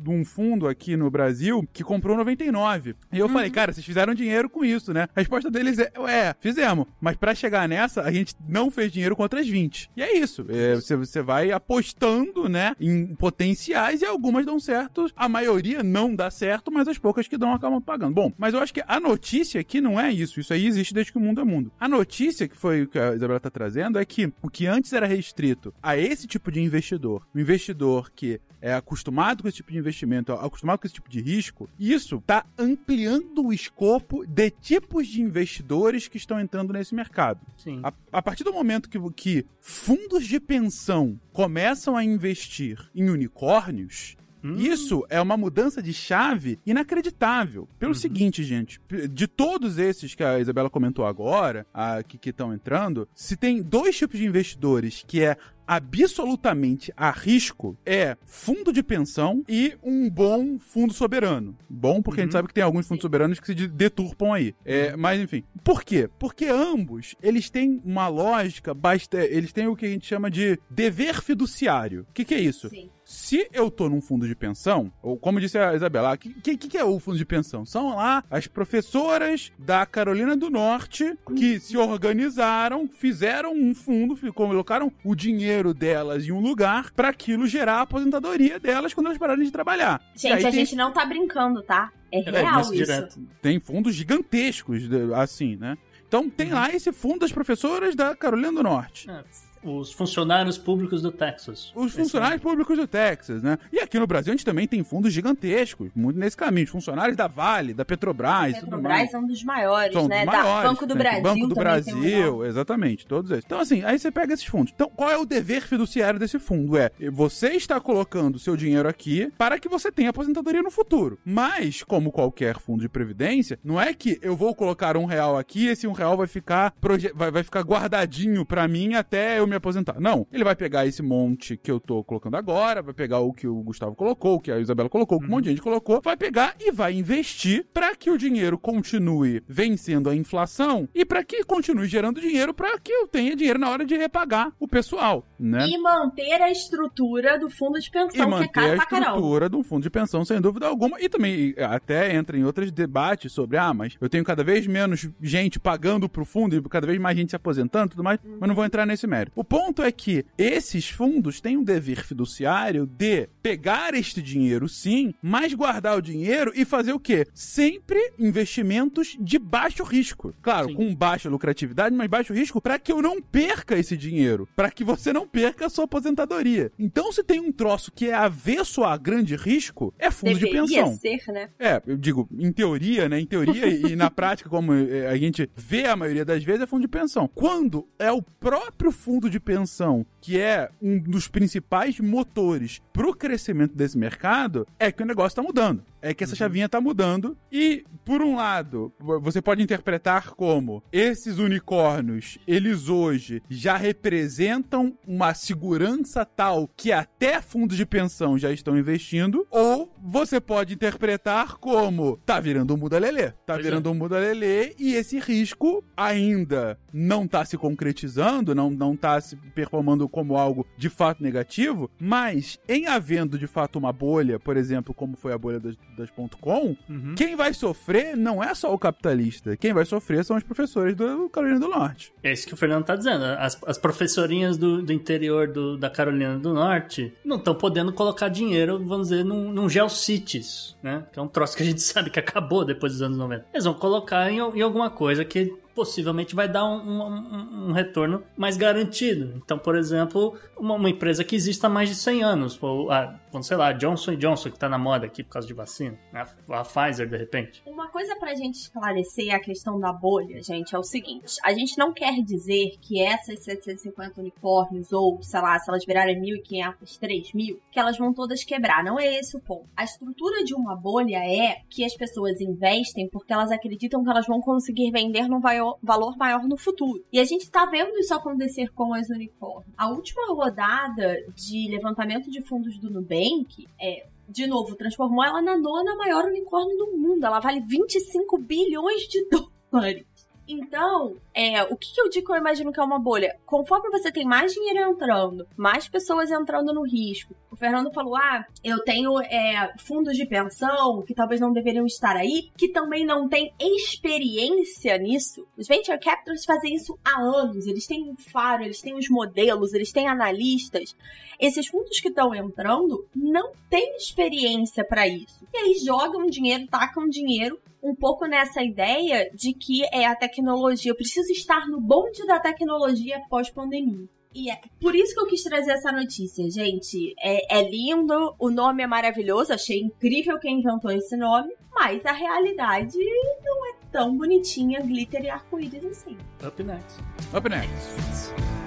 de 0.01 0.09
um 0.09 0.25
fundo 0.25 0.67
aqui 0.67 0.95
no 0.95 1.09
Brasil 1.09 1.67
que 1.71 1.83
comprou 1.83 2.17
99. 2.17 2.95
E 3.11 3.19
eu 3.19 3.25
uhum. 3.25 3.33
falei, 3.33 3.49
cara, 3.49 3.73
vocês 3.73 3.85
fizeram 3.85 4.13
dinheiro 4.13 4.49
com 4.49 4.63
isso, 4.63 4.93
né? 4.93 5.07
A 5.15 5.19
resposta 5.19 5.49
deles 5.49 5.79
é, 5.79 5.91
é, 6.07 6.35
fizemos. 6.39 6.85
Mas 6.99 7.15
para 7.15 7.33
chegar 7.33 7.67
nessa, 7.67 8.01
a 8.01 8.11
gente 8.11 8.35
não 8.47 8.69
fez 8.69 8.91
dinheiro 8.91 9.15
com 9.15 9.23
outras 9.23 9.47
20. 9.47 9.91
E 9.95 10.01
é 10.01 10.17
isso. 10.17 10.45
É, 10.49 10.75
você, 10.75 10.95
você 10.95 11.21
vai 11.21 11.51
apostando, 11.51 12.49
né, 12.49 12.75
em 12.79 13.15
potenciais 13.15 14.01
e 14.01 14.05
algumas 14.05 14.45
dão 14.45 14.59
certo 14.59 14.96
a 15.15 15.29
maioria 15.29 15.83
não 15.83 16.15
dá 16.15 16.29
certo, 16.29 16.71
mas 16.71 16.87
as 16.87 16.97
poucas 16.97 17.27
que 17.27 17.37
dão 17.37 17.53
acabam 17.53 17.81
pagando. 17.81 18.13
Bom, 18.13 18.31
mas 18.37 18.53
eu 18.53 18.59
acho 18.59 18.73
que 18.73 18.83
a 18.87 18.99
notícia 18.99 19.61
aqui 19.61 19.81
não 19.81 19.99
é 19.99 20.11
isso. 20.11 20.39
Isso 20.39 20.53
aí 20.53 20.65
existe 20.65 20.93
desde 20.93 21.11
que 21.11 21.17
o 21.17 21.21
mundo 21.21 21.41
é 21.41 21.43
mundo. 21.43 21.71
A 21.79 21.87
notícia 21.87 22.47
que 22.47 22.57
foi 22.57 22.83
o 22.83 22.87
que 22.87 22.99
a 22.99 23.13
Isabela 23.15 23.39
tá 23.39 23.49
trazendo 23.49 23.99
é 23.99 24.05
que 24.05 24.31
o 24.41 24.49
que 24.49 24.65
antes 24.65 24.93
era 24.93 25.05
restrito 25.05 25.73
a 25.81 25.97
esse 25.97 26.27
tipo 26.27 26.51
de 26.51 26.61
investidor, 26.61 27.25
o 27.33 27.39
investidor 27.39 28.11
que 28.11 28.39
é 28.61 28.73
acostumado 28.73 29.43
com 29.43 29.47
esse 29.47 29.57
tipo 29.57 29.71
de 29.71 29.77
investimento, 29.77 30.31
acostumado 30.33 30.79
com 30.79 30.87
esse 30.87 30.95
tipo 30.95 31.09
de 31.09 31.21
risco, 31.21 31.69
isso 31.79 32.17
está 32.17 32.45
ampliando 32.57 33.45
o 33.45 33.53
escopo 33.53 34.25
de 34.25 34.49
tipos 34.49 35.07
de 35.07 35.21
investidores 35.21 36.07
que 36.07 36.17
estão 36.17 36.39
entrando 36.39 36.73
nesse 36.73 36.95
mercado. 36.95 37.39
Sim. 37.57 37.79
A, 37.83 37.93
a 38.11 38.21
partir 38.21 38.43
do 38.43 38.53
momento 38.53 38.89
que, 38.89 38.99
que 39.11 39.45
fundos 39.61 40.25
de 40.25 40.39
pensão 40.39 41.19
começam 41.31 41.95
a 41.95 42.03
investir 42.03 42.89
em 42.95 43.09
unicórnios, 43.09 44.17
Hum. 44.43 44.55
Isso 44.55 45.05
é 45.09 45.19
uma 45.21 45.37
mudança 45.37 45.81
de 45.81 45.93
chave 45.93 46.59
inacreditável. 46.65 47.67
Pelo 47.79 47.91
uhum. 47.91 47.95
seguinte, 47.95 48.43
gente, 48.43 48.79
de 49.09 49.27
todos 49.27 49.77
esses 49.77 50.15
que 50.15 50.23
a 50.23 50.39
Isabela 50.39 50.69
comentou 50.69 51.05
agora, 51.05 51.65
a, 51.73 52.03
que 52.03 52.29
estão 52.29 52.53
entrando, 52.53 53.07
se 53.13 53.35
tem 53.35 53.61
dois 53.61 53.97
tipos 53.97 54.19
de 54.19 54.25
investidores 54.25 55.03
que 55.05 55.21
é 55.23 55.37
absolutamente 55.67 56.93
a 56.95 57.11
risco 57.11 57.77
é 57.85 58.15
fundo 58.25 58.71
de 58.71 58.81
pensão 58.81 59.43
e 59.47 59.75
um 59.83 60.09
bom 60.09 60.57
fundo 60.57 60.93
soberano. 60.93 61.55
Bom, 61.69 62.01
porque 62.01 62.21
uhum. 62.21 62.23
a 62.23 62.25
gente 62.25 62.33
uhum. 62.33 62.39
sabe 62.39 62.47
que 62.47 62.53
tem 62.53 62.63
alguns 62.63 62.87
fundos 62.87 63.01
soberanos 63.01 63.39
que 63.39 63.47
se 63.47 63.67
deturpam 63.67 64.33
aí. 64.33 64.55
É, 64.63 64.91
uhum. 64.91 64.97
mas, 64.97 65.19
enfim. 65.19 65.43
Por 65.63 65.83
quê? 65.83 66.09
Porque 66.17 66.45
ambos, 66.45 67.15
eles 67.21 67.49
têm 67.49 67.81
uma 67.83 68.07
lógica, 68.07 68.73
basta, 68.73 69.17
eles 69.17 69.51
têm 69.51 69.67
o 69.67 69.75
que 69.75 69.85
a 69.85 69.89
gente 69.89 70.07
chama 70.07 70.31
de 70.31 70.57
dever 70.69 71.21
fiduciário. 71.21 72.05
O 72.09 72.13
que, 72.13 72.23
que 72.23 72.33
é 72.33 72.39
isso? 72.39 72.69
Sim. 72.69 72.89
Se 73.03 73.47
eu 73.53 73.71
tô 73.71 73.87
num 73.87 74.01
fundo 74.01 74.27
de 74.27 74.35
pensão, 74.35 74.91
ou 75.01 75.17
como 75.17 75.39
disse 75.39 75.57
a 75.57 75.73
Isabela, 75.73 76.13
o 76.13 76.17
que, 76.17 76.57
que, 76.57 76.57
que, 76.57 76.77
é 76.77 76.83
o 76.83 76.99
fundo 76.99 77.17
de 77.17 77.25
pensão? 77.25 77.65
São 77.65 77.95
lá 77.95 78.21
as 78.29 78.47
professoras 78.47 79.49
da 79.57 79.85
Carolina 79.85 80.35
do 80.35 80.49
Norte 80.49 81.17
que 81.33 81.57
se 81.57 81.77
organizaram, 81.77 82.85
fizeram 82.85 83.53
um 83.53 83.73
fundo, 83.73 84.17
colocaram 84.33 84.91
o 85.05 85.15
dinheiro 85.15 85.56
delas 85.73 86.25
em 86.25 86.31
um 86.31 86.39
lugar 86.39 86.91
para 86.91 87.09
aquilo 87.09 87.47
gerar 87.47 87.77
a 87.77 87.81
aposentadoria 87.81 88.59
delas 88.59 88.93
quando 88.93 89.07
elas 89.07 89.17
pararem 89.17 89.43
de 89.43 89.51
trabalhar. 89.51 90.01
Gente, 90.15 90.33
a 90.33 90.37
tem... 90.37 90.51
gente 90.51 90.75
não 90.75 90.91
tá 90.91 91.05
brincando, 91.05 91.61
tá? 91.63 91.91
É, 92.11 92.19
é 92.19 92.31
real 92.31 92.59
é, 92.59 92.61
isso. 92.61 92.73
Direto. 92.73 93.19
Tem 93.41 93.59
fundos 93.59 93.95
gigantescos, 93.95 94.83
assim, 95.15 95.55
né? 95.55 95.77
Então 96.07 96.29
tem 96.29 96.47
uhum. 96.47 96.55
lá 96.55 96.73
esse 96.73 96.91
fundo 96.91 97.19
das 97.19 97.31
professoras 97.31 97.95
da 97.95 98.15
Carolina 98.15 98.53
do 98.53 98.63
Norte. 98.63 99.09
É, 99.09 99.23
os 99.67 99.91
funcionários 99.91 100.57
públicos 100.57 101.01
do 101.01 101.11
Texas. 101.11 101.71
Os 101.75 101.93
funcionários 101.93 102.41
públicos 102.41 102.77
do 102.77 102.87
Texas, 102.87 103.43
né? 103.43 103.57
E 103.71 103.79
aqui 103.79 103.99
no 103.99 104.07
Brasil 104.07 104.31
a 104.31 104.35
gente 104.35 104.45
também 104.45 104.67
tem 104.67 104.83
fundos 104.83 105.13
gigantescos, 105.13 105.89
muito 105.95 106.17
nesse 106.17 106.37
caminho. 106.37 106.65
Os 106.65 106.71
funcionários 106.71 107.15
da 107.17 107.27
Vale, 107.27 107.73
da 107.73 107.85
Petrobras. 107.85 108.55
A 108.55 108.59
Petrobras 108.61 109.11
são 109.11 109.25
dos 109.25 109.43
maiores, 109.43 109.93
são 109.93 110.07
né? 110.07 110.25
Dos 110.25 110.33
maiores, 110.33 110.63
da 110.63 110.69
Banco 110.69 110.85
do 110.85 110.95
Brasil. 110.95 111.23
Banco 111.23 111.47
do 111.47 111.55
Brasil, 111.55 112.45
exatamente, 112.45 113.05
todos 113.05 113.31
eles. 113.31 113.43
Então, 113.45 113.59
assim, 113.59 113.83
aí 113.83 113.97
você 113.99 114.11
pega 114.11 114.33
esses 114.33 114.45
fundos. 114.45 114.71
Então, 114.73 114.89
qual 114.95 115.09
é 115.09 115.17
o 115.17 115.25
dever 115.25 115.61
fiduciário 115.61 116.19
desse 116.19 116.39
fundo? 116.39 116.77
É 116.77 116.91
você 117.11 117.49
está 117.49 117.79
colocando 117.79 118.39
seu 118.39 118.55
dinheiro 118.55 118.87
aqui 118.87 119.31
para 119.37 119.59
que 119.59 119.69
você 119.69 119.91
tenha 119.91 120.09
aposentadoria 120.09 120.61
no 120.61 120.71
futuro. 120.71 121.19
Mas, 121.25 121.83
como 121.83 122.11
qualquer 122.11 122.59
fundo 122.59 122.81
de 122.81 122.89
previdência, 122.89 123.59
não 123.63 123.79
é 123.79 123.93
que 123.93 124.17
eu 124.21 124.35
vou 124.35 124.55
colocar 124.55 124.97
um 124.97 125.05
real 125.05 125.37
aqui 125.37 125.65
e 125.65 125.67
esse 125.67 125.87
um 125.87 125.91
real 125.91 126.15
vai 126.15 126.27
ficar, 126.27 126.73
vai, 127.13 127.31
vai 127.31 127.43
ficar 127.43 127.61
guardadinho 127.61 128.45
para 128.45 128.67
mim 128.67 128.93
até 128.93 129.39
eu 129.39 129.47
me 129.47 129.55
aposentar. 129.57 129.99
Não. 129.99 130.27
Ele 130.31 130.43
vai 130.43 130.55
pegar 130.55 130.85
esse 130.85 131.01
monte 131.01 131.57
que 131.57 131.71
eu 131.71 131.79
tô 131.79 132.03
colocando 132.03 132.35
agora, 132.35 132.81
vai 132.81 132.93
pegar 132.93 133.19
o 133.19 133.33
que 133.33 133.47
o 133.47 133.61
Gustavo 133.61 133.95
colocou, 133.95 134.35
o 134.35 134.39
que 134.39 134.51
a 134.51 134.59
Isabela 134.59 134.89
colocou, 134.89 135.17
o 135.17 135.21
que 135.21 135.27
um 135.27 135.29
monte 135.29 135.45
de 135.45 135.49
gente 135.51 135.61
colocou, 135.61 136.01
vai 136.03 136.17
pegar 136.17 136.55
e 136.59 136.71
vai 136.71 136.93
investir 136.93 137.65
para 137.73 137.95
que 137.95 138.09
o 138.09 138.17
dinheiro 138.17 138.57
continue 138.57 139.43
vencendo 139.47 140.09
a 140.09 140.15
inflação 140.15 140.87
e 140.93 141.05
para 141.05 141.23
que 141.23 141.43
continue 141.43 141.87
gerando 141.87 142.21
dinheiro 142.21 142.53
para 142.53 142.77
que 142.79 142.91
eu 142.91 143.07
tenha 143.07 143.35
dinheiro 143.35 143.59
na 143.59 143.69
hora 143.69 143.85
de 143.85 143.95
repagar 143.95 144.51
o 144.59 144.67
pessoal, 144.67 145.25
né? 145.39 145.67
E 145.67 145.77
manter 145.77 146.41
a 146.41 146.51
estrutura 146.51 147.39
do 147.39 147.49
fundo 147.49 147.79
de 147.79 147.89
pensão, 147.89 148.25
e 148.25 148.29
manter 148.29 148.47
que 148.49 148.59
é 148.59 148.71
a 148.71 148.75
estrutura 148.75 149.49
do 149.49 149.63
fundo 149.63 149.83
de 149.83 149.89
pensão, 149.89 150.25
sem 150.25 150.39
dúvida 150.41 150.67
alguma. 150.67 150.99
E 151.01 151.09
também 151.09 151.53
até 151.57 152.15
entra 152.15 152.37
em 152.37 152.43
outros 152.43 152.71
debates 152.71 153.31
sobre, 153.31 153.57
ah, 153.57 153.73
mas 153.73 153.97
eu 153.99 154.09
tenho 154.09 154.23
cada 154.23 154.43
vez 154.43 154.65
menos 154.67 155.09
gente 155.21 155.59
pagando 155.59 156.09
pro 156.09 156.25
fundo 156.25 156.55
e 156.55 156.61
cada 156.63 156.87
vez 156.87 156.99
mais 156.99 157.17
gente 157.17 157.29
se 157.29 157.35
aposentando 157.35 157.87
e 157.87 157.89
tudo 157.91 158.03
mais, 158.03 158.19
mas 158.39 158.47
não 158.47 158.55
vou 158.55 158.65
entrar 158.65 158.85
nesse 158.85 159.07
mérito. 159.07 159.31
O 159.35 159.43
ponto 159.47 159.81
é 159.81 159.91
que 159.91 160.25
esses 160.37 160.89
fundos 160.89 161.39
têm 161.39 161.57
um 161.57 161.63
dever 161.63 162.05
fiduciário 162.05 162.85
de 162.85 163.29
pegar 163.41 163.93
este 163.93 164.21
dinheiro, 164.21 164.67
sim, 164.67 165.13
mas 165.21 165.53
guardar 165.53 165.97
o 165.97 166.01
dinheiro 166.01 166.51
e 166.55 166.65
fazer 166.65 166.93
o 166.93 166.99
quê? 166.99 167.25
Sempre 167.33 168.11
investimentos 168.19 169.15
de 169.19 169.39
baixo 169.39 169.83
risco. 169.83 170.33
Claro, 170.41 170.69
sim. 170.69 170.75
com 170.75 170.95
baixa 170.95 171.29
lucratividade, 171.29 171.95
mas 171.95 172.09
baixo 172.09 172.33
risco 172.33 172.61
para 172.61 172.77
que 172.77 172.91
eu 172.91 173.01
não 173.01 173.21
perca 173.21 173.77
esse 173.77 173.95
dinheiro, 173.95 174.47
para 174.55 174.69
que 174.69 174.83
você 174.83 175.13
não 175.13 175.27
perca 175.27 175.67
a 175.67 175.69
sua 175.69 175.85
aposentadoria. 175.85 176.71
Então, 176.77 177.11
se 177.11 177.23
tem 177.23 177.39
um 177.39 177.51
troço 177.51 177.91
que 177.91 178.09
é 178.09 178.13
avesso 178.13 178.83
a 178.83 178.97
grande 178.97 179.35
risco, 179.35 179.93
é 179.97 180.11
fundo 180.11 180.33
Deveria 180.33 180.63
de 180.63 180.73
pensão. 180.73 180.95
ser, 180.95 181.31
né? 181.31 181.49
É, 181.57 181.81
eu 181.87 181.97
digo, 181.97 182.27
em 182.37 182.51
teoria, 182.51 183.07
né? 183.07 183.19
Em 183.19 183.25
teoria 183.25 183.67
e 183.67 183.95
na 183.95 184.09
prática, 184.11 184.49
como 184.49 184.73
é, 184.73 185.07
a 185.07 185.17
gente 185.17 185.49
vê 185.55 185.85
a 185.85 185.95
maioria 185.95 186.25
das 186.25 186.43
vezes, 186.43 186.63
é 186.63 186.67
fundo 186.67 186.81
de 186.81 186.87
pensão. 186.87 187.29
Quando 187.33 187.87
é 187.97 188.11
o 188.11 188.21
próprio 188.21 188.91
fundo 188.91 189.26
de 189.29 189.39
pensão 189.39 190.05
que 190.27 190.37
é 190.37 190.69
um 190.81 190.99
dos 190.99 191.29
principais 191.29 192.01
motores 192.01 192.81
para 192.91 193.07
o 193.07 193.15
crescimento 193.15 193.73
desse 193.73 193.97
mercado, 193.97 194.67
é 194.77 194.91
que 194.91 195.01
o 195.01 195.05
negócio 195.05 195.29
está 195.29 195.41
mudando 195.41 195.85
é 196.01 196.13
que 196.13 196.23
essa 196.23 196.33
uhum. 196.33 196.37
chavinha 196.37 196.69
tá 196.69 196.79
mudando. 196.79 197.37
E, 197.51 197.85
por 198.05 198.21
um 198.21 198.35
lado, 198.35 198.93
você 198.99 199.41
pode 199.41 199.61
interpretar 199.61 200.31
como 200.31 200.83
esses 200.91 201.37
unicórnios, 201.37 202.37
eles 202.47 202.89
hoje 202.89 203.41
já 203.49 203.75
representam 203.77 204.97
uma 205.05 205.33
segurança 205.33 206.25
tal 206.25 206.69
que 206.75 206.91
até 206.91 207.41
fundos 207.41 207.77
de 207.77 207.85
pensão 207.85 208.37
já 208.37 208.51
estão 208.51 208.77
investindo, 208.77 209.45
ou 209.49 209.93
você 210.01 210.39
pode 210.39 210.73
interpretar 210.73 211.57
como 211.57 212.17
tá 212.25 212.39
virando 212.39 212.73
um 212.73 212.77
muda 212.77 212.97
lelê, 212.97 213.31
tá 213.31 213.53
pois 213.53 213.63
virando 213.63 213.89
é. 213.89 213.91
um 213.91 213.95
muda 213.95 214.19
lelê 214.19 214.73
e 214.79 214.95
esse 214.95 215.19
risco 215.19 215.83
ainda 215.95 216.79
não 216.93 217.27
tá 217.27 217.43
se 217.43 217.57
concretizando, 217.57 218.55
não, 218.55 218.69
não 218.69 218.95
tá 218.95 219.19
se 219.19 219.35
performando 219.35 220.07
como 220.17 220.35
algo 220.35 220.65
de 220.75 220.89
fato 220.89 221.21
negativo, 221.21 221.91
mas 221.99 222.57
em 222.67 222.87
havendo 222.87 223.37
de 223.37 223.45
fato 223.45 223.77
uma 223.77 223.93
bolha, 223.93 224.39
por 224.39 224.57
exemplo, 224.57 224.95
como 224.95 225.15
foi 225.15 225.31
a 225.31 225.37
bolha 225.37 225.59
das, 225.59 225.75
das 225.95 226.09
.com, 226.41 226.75
Uhum. 226.89 227.13
quem 227.15 227.35
vai 227.35 227.53
sofrer 227.53 228.17
não 228.17 228.43
é 228.43 228.55
só 228.55 228.73
o 228.73 228.79
capitalista, 228.79 229.55
quem 229.55 229.73
vai 229.73 229.85
sofrer 229.85 230.25
são 230.25 230.35
os 230.35 230.41
professores 230.43 230.95
do 230.95 231.29
Carolina 231.29 231.59
do 231.59 231.67
Norte. 231.67 232.11
É 232.23 232.31
isso 232.31 232.47
que 232.47 232.53
o 232.55 232.57
Fernando 232.57 232.83
tá 232.85 232.95
dizendo. 232.95 233.23
As, 233.23 233.61
as 233.67 233.77
professorinhas 233.77 234.57
do, 234.57 234.81
do 234.81 234.91
interior 234.91 235.47
do- 235.47 235.77
da 235.77 235.89
Carolina 235.89 236.39
do 236.39 236.51
Norte 236.53 237.13
não 237.23 237.37
estão 237.37 237.53
podendo 237.53 237.93
colocar 237.93 238.27
dinheiro, 238.29 238.83
vamos 238.83 239.09
dizer, 239.09 239.23
num, 239.23 239.51
num 239.51 239.69
GeoCities, 239.69 240.75
né? 240.81 241.03
Que 241.11 241.19
é 241.19 241.21
um 241.21 241.27
troço 241.27 241.55
que 241.55 241.61
a 241.63 241.65
gente 241.65 241.81
sabe 241.83 242.09
que 242.09 242.19
acabou 242.19 242.65
depois 242.65 242.93
dos 242.93 243.01
anos 243.01 243.17
90. 243.17 243.45
Eles 243.53 243.65
vão 243.65 243.73
colocar 243.73 244.31
em, 244.31 244.37
em 244.37 244.61
alguma 244.61 244.89
coisa 244.89 245.23
que 245.23 245.53
possivelmente 245.77 246.33
vai 246.33 246.47
dar 246.49 246.65
um, 246.65 246.79
um- 246.79 247.67
um- 247.69 247.71
retorno 247.71 248.23
mais 248.35 248.57
garantido. 248.57 249.33
Então, 249.37 249.59
por 249.59 249.75
exemplo, 249.77 250.35
uma, 250.57 250.73
uma 250.73 250.89
empresa 250.89 251.23
que 251.23 251.35
existe 251.35 251.63
há 251.63 251.69
mais 251.69 251.87
de 251.87 251.93
100 251.95 252.23
anos, 252.23 252.63
ou, 252.63 252.89
a, 252.89 253.19
vamos, 253.31 253.45
sei 253.45 253.55
lá, 253.55 253.71
Johnson 253.73 254.15
Johnson, 254.15 254.49
que 254.49 254.57
tá 254.57 254.67
na 254.67 254.79
moda 254.79 255.05
aqui 255.05 255.23
por 255.23 255.29
causa 255.33 255.47
de 255.47 255.53
vacina, 255.53 255.95
né? 256.11 256.25
a, 256.49 256.59
a 256.59 256.63
Pfizer, 256.63 257.07
de 257.07 257.15
repente. 257.15 257.61
Uma 257.67 257.87
coisa 257.89 258.15
pra 258.15 258.33
gente 258.33 258.55
esclarecer 258.55 259.35
a 259.35 259.39
questão 259.39 259.79
da 259.79 259.93
bolha, 259.93 260.41
gente, 260.41 260.75
é 260.75 260.79
o 260.79 260.83
seguinte: 260.83 261.35
a 261.43 261.53
gente 261.53 261.77
não 261.77 261.93
quer 261.93 262.15
dizer 262.23 262.71
que 262.81 262.99
essas 262.99 263.43
750 263.43 264.19
unicórnios, 264.19 264.91
ou 264.91 265.21
sei 265.21 265.39
lá, 265.41 265.59
se 265.59 265.69
elas 265.69 265.85
virarem 265.85 266.19
1.500, 266.19 266.99
3.000, 266.99 267.57
que 267.71 267.79
elas 267.79 267.97
vão 267.99 268.11
todas 268.11 268.43
quebrar. 268.43 268.83
Não 268.83 268.99
é 268.99 269.19
esse 269.19 269.37
o 269.37 269.39
ponto. 269.39 269.67
A 269.75 269.83
estrutura 269.83 270.43
de 270.43 270.55
uma 270.55 270.75
bolha 270.75 271.17
é 271.17 271.57
que 271.69 271.85
as 271.85 271.93
pessoas 271.95 272.41
investem 272.41 273.07
porque 273.11 273.31
elas 273.31 273.51
acreditam 273.51 274.03
que 274.03 274.09
elas 274.09 274.25
vão 274.25 274.41
conseguir 274.41 274.89
vender 274.91 275.27
num 275.27 275.39
vai- 275.67 275.97
valor 275.97 276.17
maior 276.17 276.43
no 276.47 276.57
futuro. 276.57 277.03
E 277.11 277.19
a 277.19 277.25
gente 277.25 277.49
tá 277.49 277.65
vendo 277.65 277.97
isso 277.97 278.13
acontecer 278.13 278.71
com 278.73 278.93
as 278.93 279.09
unicórnios. 279.09 279.73
A 279.77 279.89
última 279.89 280.27
rodada 280.33 281.17
de 281.35 281.69
levantamento 281.69 282.29
de 282.29 282.41
fundos 282.41 282.77
do 282.79 282.89
Nubank 282.89 283.67
é 283.79 284.07
de 284.29 284.45
novo, 284.45 284.75
transformou 284.75 285.23
ela 285.23 285.41
na 285.41 285.57
nona 285.57 285.95
maior 285.95 286.25
unicórnio 286.25 286.77
do 286.77 286.97
mundo. 286.97 287.25
Ela 287.25 287.39
vale 287.39 287.61
25 287.61 288.37
bilhões 288.37 289.03
de 289.03 289.25
dólares. 289.71 290.05
Então, 290.47 291.15
é, 291.39 291.61
o 291.65 291.77
que, 291.77 291.93
que 291.93 292.01
eu 292.01 292.09
digo 292.09 292.25
que 292.25 292.31
eu 292.31 292.37
imagino 292.37 292.71
que 292.71 292.79
é 292.79 292.83
uma 292.83 292.97
bolha? 292.97 293.37
Conforme 293.45 293.91
você 293.91 294.11
tem 294.11 294.25
mais 294.25 294.51
dinheiro 294.51 294.89
entrando, 294.89 295.47
mais 295.55 295.87
pessoas 295.87 296.31
entrando 296.31 296.73
no 296.73 296.81
risco. 296.81 297.35
O 297.51 297.55
Fernando 297.55 297.93
falou: 297.93 298.15
ah, 298.15 298.43
eu 298.63 298.83
tenho 298.83 299.21
é, 299.21 299.71
fundos 299.77 300.17
de 300.17 300.25
pensão 300.25 301.03
que 301.03 301.13
talvez 301.13 301.39
não 301.39 301.53
deveriam 301.53 301.85
estar 301.85 302.15
aí, 302.15 302.49
que 302.57 302.69
também 302.69 303.05
não 303.05 303.29
tem 303.29 303.53
experiência 303.59 304.97
nisso. 304.97 305.45
Os 305.55 305.67
venture 305.67 305.99
capitalists 305.99 306.47
fazem 306.47 306.73
isso 306.73 306.97
há 307.05 307.21
anos. 307.21 307.67
Eles 307.67 307.85
têm 307.85 308.09
um 308.09 308.17
faro, 308.17 308.63
eles 308.63 308.81
têm 308.81 308.95
os 308.95 309.07
modelos, 309.07 309.75
eles 309.75 309.91
têm 309.91 310.07
analistas. 310.07 310.95
Esses 311.39 311.67
fundos 311.67 311.99
que 311.99 312.09
estão 312.09 312.33
entrando 312.33 313.05
não 313.15 313.51
têm 313.69 313.95
experiência 313.95 314.83
para 314.83 315.07
isso. 315.07 315.45
E 315.53 315.57
aí 315.57 315.75
jogam 315.85 316.25
dinheiro, 316.25 316.65
tacam 316.65 317.07
dinheiro 317.07 317.59
um 317.81 317.95
pouco 317.95 318.25
nessa 318.25 318.61
ideia 318.61 319.29
de 319.33 319.53
que 319.53 319.83
é 319.93 320.05
a 320.05 320.15
tecnologia. 320.15 320.91
Eu 320.91 320.95
preciso 320.95 321.26
estar 321.29 321.67
no 321.67 321.79
bonde 321.79 322.25
da 322.25 322.39
tecnologia 322.39 323.21
pós-pandemia. 323.29 324.07
E 324.33 324.51
é 324.51 324.59
por 324.79 324.95
isso 324.95 325.13
que 325.13 325.19
eu 325.19 325.25
quis 325.25 325.41
trazer 325.41 325.71
essa 325.71 325.91
notícia, 325.91 326.49
gente. 326.49 327.15
É, 327.19 327.59
é 327.59 327.69
lindo, 327.69 328.35
o 328.37 328.49
nome 328.49 328.83
é 328.83 328.87
maravilhoso, 328.87 329.53
achei 329.53 329.79
incrível 329.79 330.37
quem 330.37 330.59
inventou 330.59 330.91
esse 330.91 331.17
nome, 331.17 331.55
mas 331.73 332.05
a 332.05 332.11
realidade 332.11 332.97
não 333.43 333.65
é 333.69 333.73
tão 333.91 334.15
bonitinha, 334.15 334.81
glitter 334.81 335.23
e 335.23 335.29
arco-íris 335.29 335.85
assim. 335.85 336.17
Up 336.45 336.63
next. 336.63 336.99
Up 337.33 337.49
next. 337.49 338.57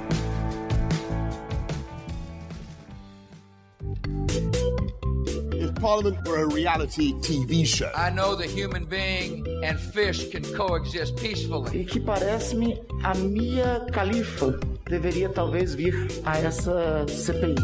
If 4.32 4.79
Parliament 5.80 6.26
were 6.28 6.42
a 6.42 6.46
reality 6.46 7.14
TV 7.14 7.64
show, 7.66 7.90
I 7.96 8.10
know 8.10 8.34
the 8.34 8.46
human 8.46 8.84
being 8.84 9.46
and 9.64 9.78
fish 9.80 10.28
can 10.30 10.42
coexist 10.54 11.16
peacefully. 11.16 11.80
e 11.80 11.84
que 11.84 12.00
parece-me 12.00 12.78
a 13.04 13.14
Mia 13.14 13.86
Khalifa 13.92 14.58
deveria 14.90 15.28
talvez 15.28 15.74
vir 15.74 15.94
a 16.24 16.36
essa 16.38 17.06
CPI. 17.08 17.54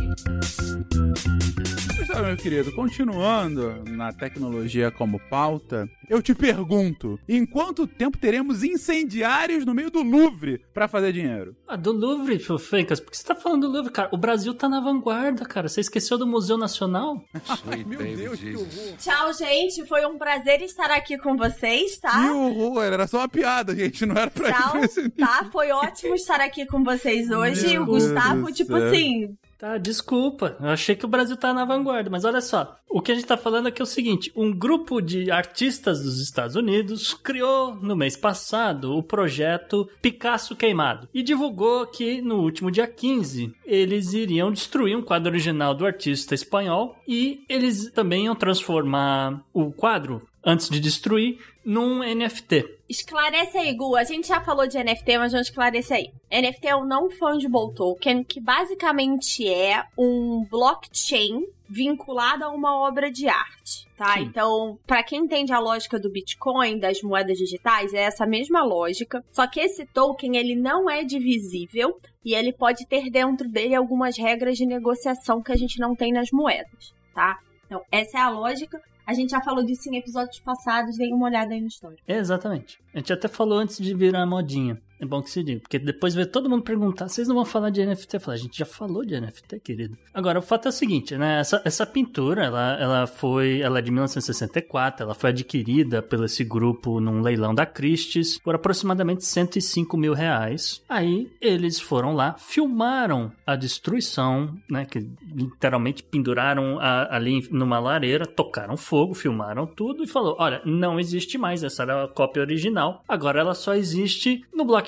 Mas, 2.08 2.24
meu 2.24 2.36
querido, 2.36 2.72
continuando 2.72 3.82
na 3.88 4.12
tecnologia 4.12 4.90
como 4.90 5.18
pauta, 5.28 5.88
eu 6.08 6.22
te 6.22 6.34
pergunto: 6.34 7.18
em 7.28 7.44
quanto 7.44 7.86
tempo 7.86 8.16
teremos 8.16 8.62
incendiários 8.62 9.66
no 9.66 9.74
meio 9.74 9.90
do 9.90 10.02
Louvre 10.02 10.60
pra 10.72 10.88
fazer 10.88 11.12
dinheiro? 11.12 11.54
Ah, 11.66 11.76
do 11.76 11.92
Louvre, 11.92 12.38
Fencas, 12.58 13.00
por 13.00 13.10
que 13.10 13.16
você 13.18 13.24
tá 13.24 13.34
falando 13.34 13.62
do 13.66 13.72
Louvre, 13.72 13.92
cara? 13.92 14.08
O 14.12 14.16
Brasil 14.16 14.54
tá 14.54 14.68
na 14.68 14.80
vanguarda, 14.80 15.44
cara. 15.44 15.68
Você 15.68 15.80
esqueceu 15.80 16.16
do 16.16 16.26
Museu 16.26 16.56
Nacional? 16.56 17.22
Sweet 17.44 17.84
baby 17.84 18.36
Jesus. 18.36 18.94
Tchau, 18.98 19.32
gente. 19.32 19.84
Foi 19.86 20.06
um 20.06 20.16
prazer 20.16 20.62
estar 20.62 20.90
aqui 20.90 21.18
com 21.18 21.36
vocês, 21.36 21.96
Que 21.96 22.00
tá? 22.02 22.32
horror! 22.32 22.82
Era 22.84 23.06
só 23.06 23.18
uma 23.18 23.28
piada, 23.28 23.74
gente. 23.74 24.06
Não 24.06 24.16
era 24.16 24.30
pra 24.30 24.48
ir 24.50 24.54
Tchau, 24.54 24.70
pra 24.70 24.80
esse 24.82 25.02
nível. 25.02 25.16
tá? 25.26 25.48
Foi 25.50 25.70
ótimo 25.70 26.14
estar 26.14 26.40
aqui 26.40 26.64
com 26.66 26.82
vocês 26.84 27.15
hoje. 27.30 27.68
Meu 27.68 27.82
o 27.82 27.86
Gustavo, 27.86 28.52
tipo 28.52 28.76
céu. 28.76 28.86
assim, 28.86 29.36
Tá, 29.58 29.78
desculpa. 29.78 30.54
Eu 30.60 30.68
achei 30.68 30.94
que 30.94 31.06
o 31.06 31.08
Brasil 31.08 31.34
tá 31.34 31.54
na 31.54 31.64
vanguarda, 31.64 32.10
mas 32.10 32.26
olha 32.26 32.42
só. 32.42 32.78
O 32.90 33.00
que 33.00 33.10
a 33.10 33.14
gente 33.14 33.26
tá 33.26 33.38
falando 33.38 33.68
aqui 33.68 33.80
é 33.80 33.84
o 33.84 33.86
seguinte: 33.86 34.30
um 34.36 34.52
grupo 34.52 35.00
de 35.00 35.30
artistas 35.30 36.02
dos 36.02 36.20
Estados 36.20 36.56
Unidos 36.56 37.14
criou 37.14 37.74
no 37.74 37.96
mês 37.96 38.16
passado 38.16 38.94
o 38.94 39.02
projeto 39.02 39.88
Picasso 40.02 40.54
Queimado 40.54 41.08
e 41.12 41.22
divulgou 41.22 41.86
que 41.86 42.20
no 42.20 42.42
último 42.42 42.70
dia 42.70 42.86
15 42.86 43.54
eles 43.64 44.12
iriam 44.12 44.52
destruir 44.52 44.94
um 44.94 45.02
quadro 45.02 45.30
original 45.30 45.74
do 45.74 45.86
artista 45.86 46.34
espanhol 46.34 46.94
e 47.08 47.42
eles 47.48 47.90
também 47.92 48.26
iam 48.26 48.36
transformar 48.36 49.42
o 49.54 49.72
quadro, 49.72 50.20
antes 50.44 50.68
de 50.68 50.78
destruir, 50.78 51.38
num 51.64 52.00
NFT. 52.00 52.75
Esclarece 52.88 53.58
aí, 53.58 53.74
Gu. 53.74 53.96
A 53.96 54.04
gente 54.04 54.28
já 54.28 54.40
falou 54.40 54.66
de 54.66 54.78
NFT, 54.78 55.18
mas 55.18 55.32
vamos 55.32 55.48
esclarecer 55.48 55.96
aí. 55.96 56.12
NFT 56.30 56.68
é 56.68 56.76
o 56.76 56.84
Non-Fungible 56.84 57.74
Token, 57.74 58.22
que 58.22 58.40
basicamente 58.40 59.48
é 59.48 59.84
um 59.98 60.44
blockchain 60.48 61.46
vinculado 61.68 62.44
a 62.44 62.50
uma 62.50 62.78
obra 62.78 63.10
de 63.10 63.28
arte, 63.28 63.88
tá? 63.96 64.14
Sim. 64.14 64.20
Então, 64.20 64.78
pra 64.86 65.02
quem 65.02 65.24
entende 65.24 65.52
a 65.52 65.58
lógica 65.58 65.98
do 65.98 66.10
Bitcoin, 66.10 66.78
das 66.78 67.02
moedas 67.02 67.38
digitais, 67.38 67.92
é 67.92 68.02
essa 68.02 68.24
mesma 68.24 68.64
lógica. 68.64 69.24
Só 69.32 69.46
que 69.46 69.60
esse 69.60 69.84
token, 69.86 70.36
ele 70.36 70.54
não 70.54 70.88
é 70.88 71.02
divisível 71.02 71.98
e 72.24 72.34
ele 72.34 72.52
pode 72.52 72.86
ter 72.86 73.10
dentro 73.10 73.48
dele 73.48 73.74
algumas 73.74 74.16
regras 74.16 74.56
de 74.56 74.64
negociação 74.64 75.42
que 75.42 75.52
a 75.52 75.56
gente 75.56 75.80
não 75.80 75.94
tem 75.94 76.12
nas 76.12 76.30
moedas, 76.30 76.94
tá? 77.14 77.38
Então, 77.66 77.82
essa 77.90 78.18
é 78.18 78.20
a 78.20 78.30
lógica. 78.30 78.80
A 79.06 79.14
gente 79.14 79.30
já 79.30 79.40
falou 79.40 79.64
disso 79.64 79.88
em 79.88 79.96
episódios 79.96 80.40
passados, 80.40 80.96
dê 80.96 81.06
uma 81.12 81.26
olhada 81.26 81.54
aí 81.54 81.60
no 81.60 81.68
story. 81.68 81.96
Exatamente. 82.08 82.80
A 82.92 82.98
gente 82.98 83.12
até 83.12 83.28
falou 83.28 83.58
antes 83.58 83.78
de 83.78 83.94
virar 83.94 84.26
modinha. 84.26 84.82
É 85.00 85.04
bom 85.04 85.20
que 85.22 85.30
se 85.30 85.42
diga, 85.42 85.60
porque 85.60 85.78
depois 85.78 86.14
vê 86.14 86.24
todo 86.24 86.48
mundo 86.48 86.62
perguntar, 86.62 87.08
vocês 87.08 87.28
não 87.28 87.34
vão 87.34 87.44
falar 87.44 87.70
de 87.70 87.84
NFT? 87.84 88.16
Eu 88.16 88.20
falo, 88.20 88.34
a 88.34 88.38
gente 88.40 88.58
já 88.58 88.64
falou 88.64 89.04
de 89.04 89.18
NFT, 89.20 89.60
querido. 89.60 89.96
Agora, 90.14 90.38
o 90.38 90.42
fato 90.42 90.66
é 90.66 90.68
o 90.70 90.72
seguinte, 90.72 91.16
né? 91.16 91.40
Essa, 91.40 91.60
essa 91.64 91.84
pintura, 91.84 92.44
ela, 92.44 92.78
ela 92.80 93.06
foi, 93.06 93.60
ela 93.60 93.78
é 93.78 93.82
de 93.82 93.90
1964, 93.90 95.04
ela 95.04 95.14
foi 95.14 95.30
adquirida 95.30 96.00
pelo 96.02 96.24
esse 96.24 96.42
grupo 96.44 96.98
num 97.00 97.20
leilão 97.20 97.54
da 97.54 97.66
Christie's 97.66 98.38
por 98.38 98.54
aproximadamente 98.54 99.24
105 99.24 99.96
mil 99.96 100.14
reais. 100.14 100.82
Aí, 100.88 101.30
eles 101.40 101.78
foram 101.78 102.14
lá, 102.14 102.34
filmaram 102.38 103.30
a 103.46 103.54
destruição, 103.54 104.54
né? 104.68 104.84
Que 104.84 105.06
literalmente 105.34 106.02
penduraram 106.02 106.78
a- 106.80 107.14
ali 107.14 107.46
numa 107.50 107.78
lareira, 107.78 108.26
tocaram 108.26 108.76
fogo, 108.76 109.14
filmaram 109.14 109.66
tudo 109.66 110.02
e 110.02 110.06
falou, 110.06 110.36
olha, 110.38 110.60
não 110.64 110.98
existe 110.98 111.38
mais, 111.38 111.62
essa 111.62 111.82
era 111.82 112.04
a 112.04 112.08
cópia 112.08 112.42
original, 112.42 113.02
agora 113.06 113.40
ela 113.40 113.54
só 113.54 113.74
existe 113.74 114.44
no 114.54 114.64
blockchain, 114.64 114.85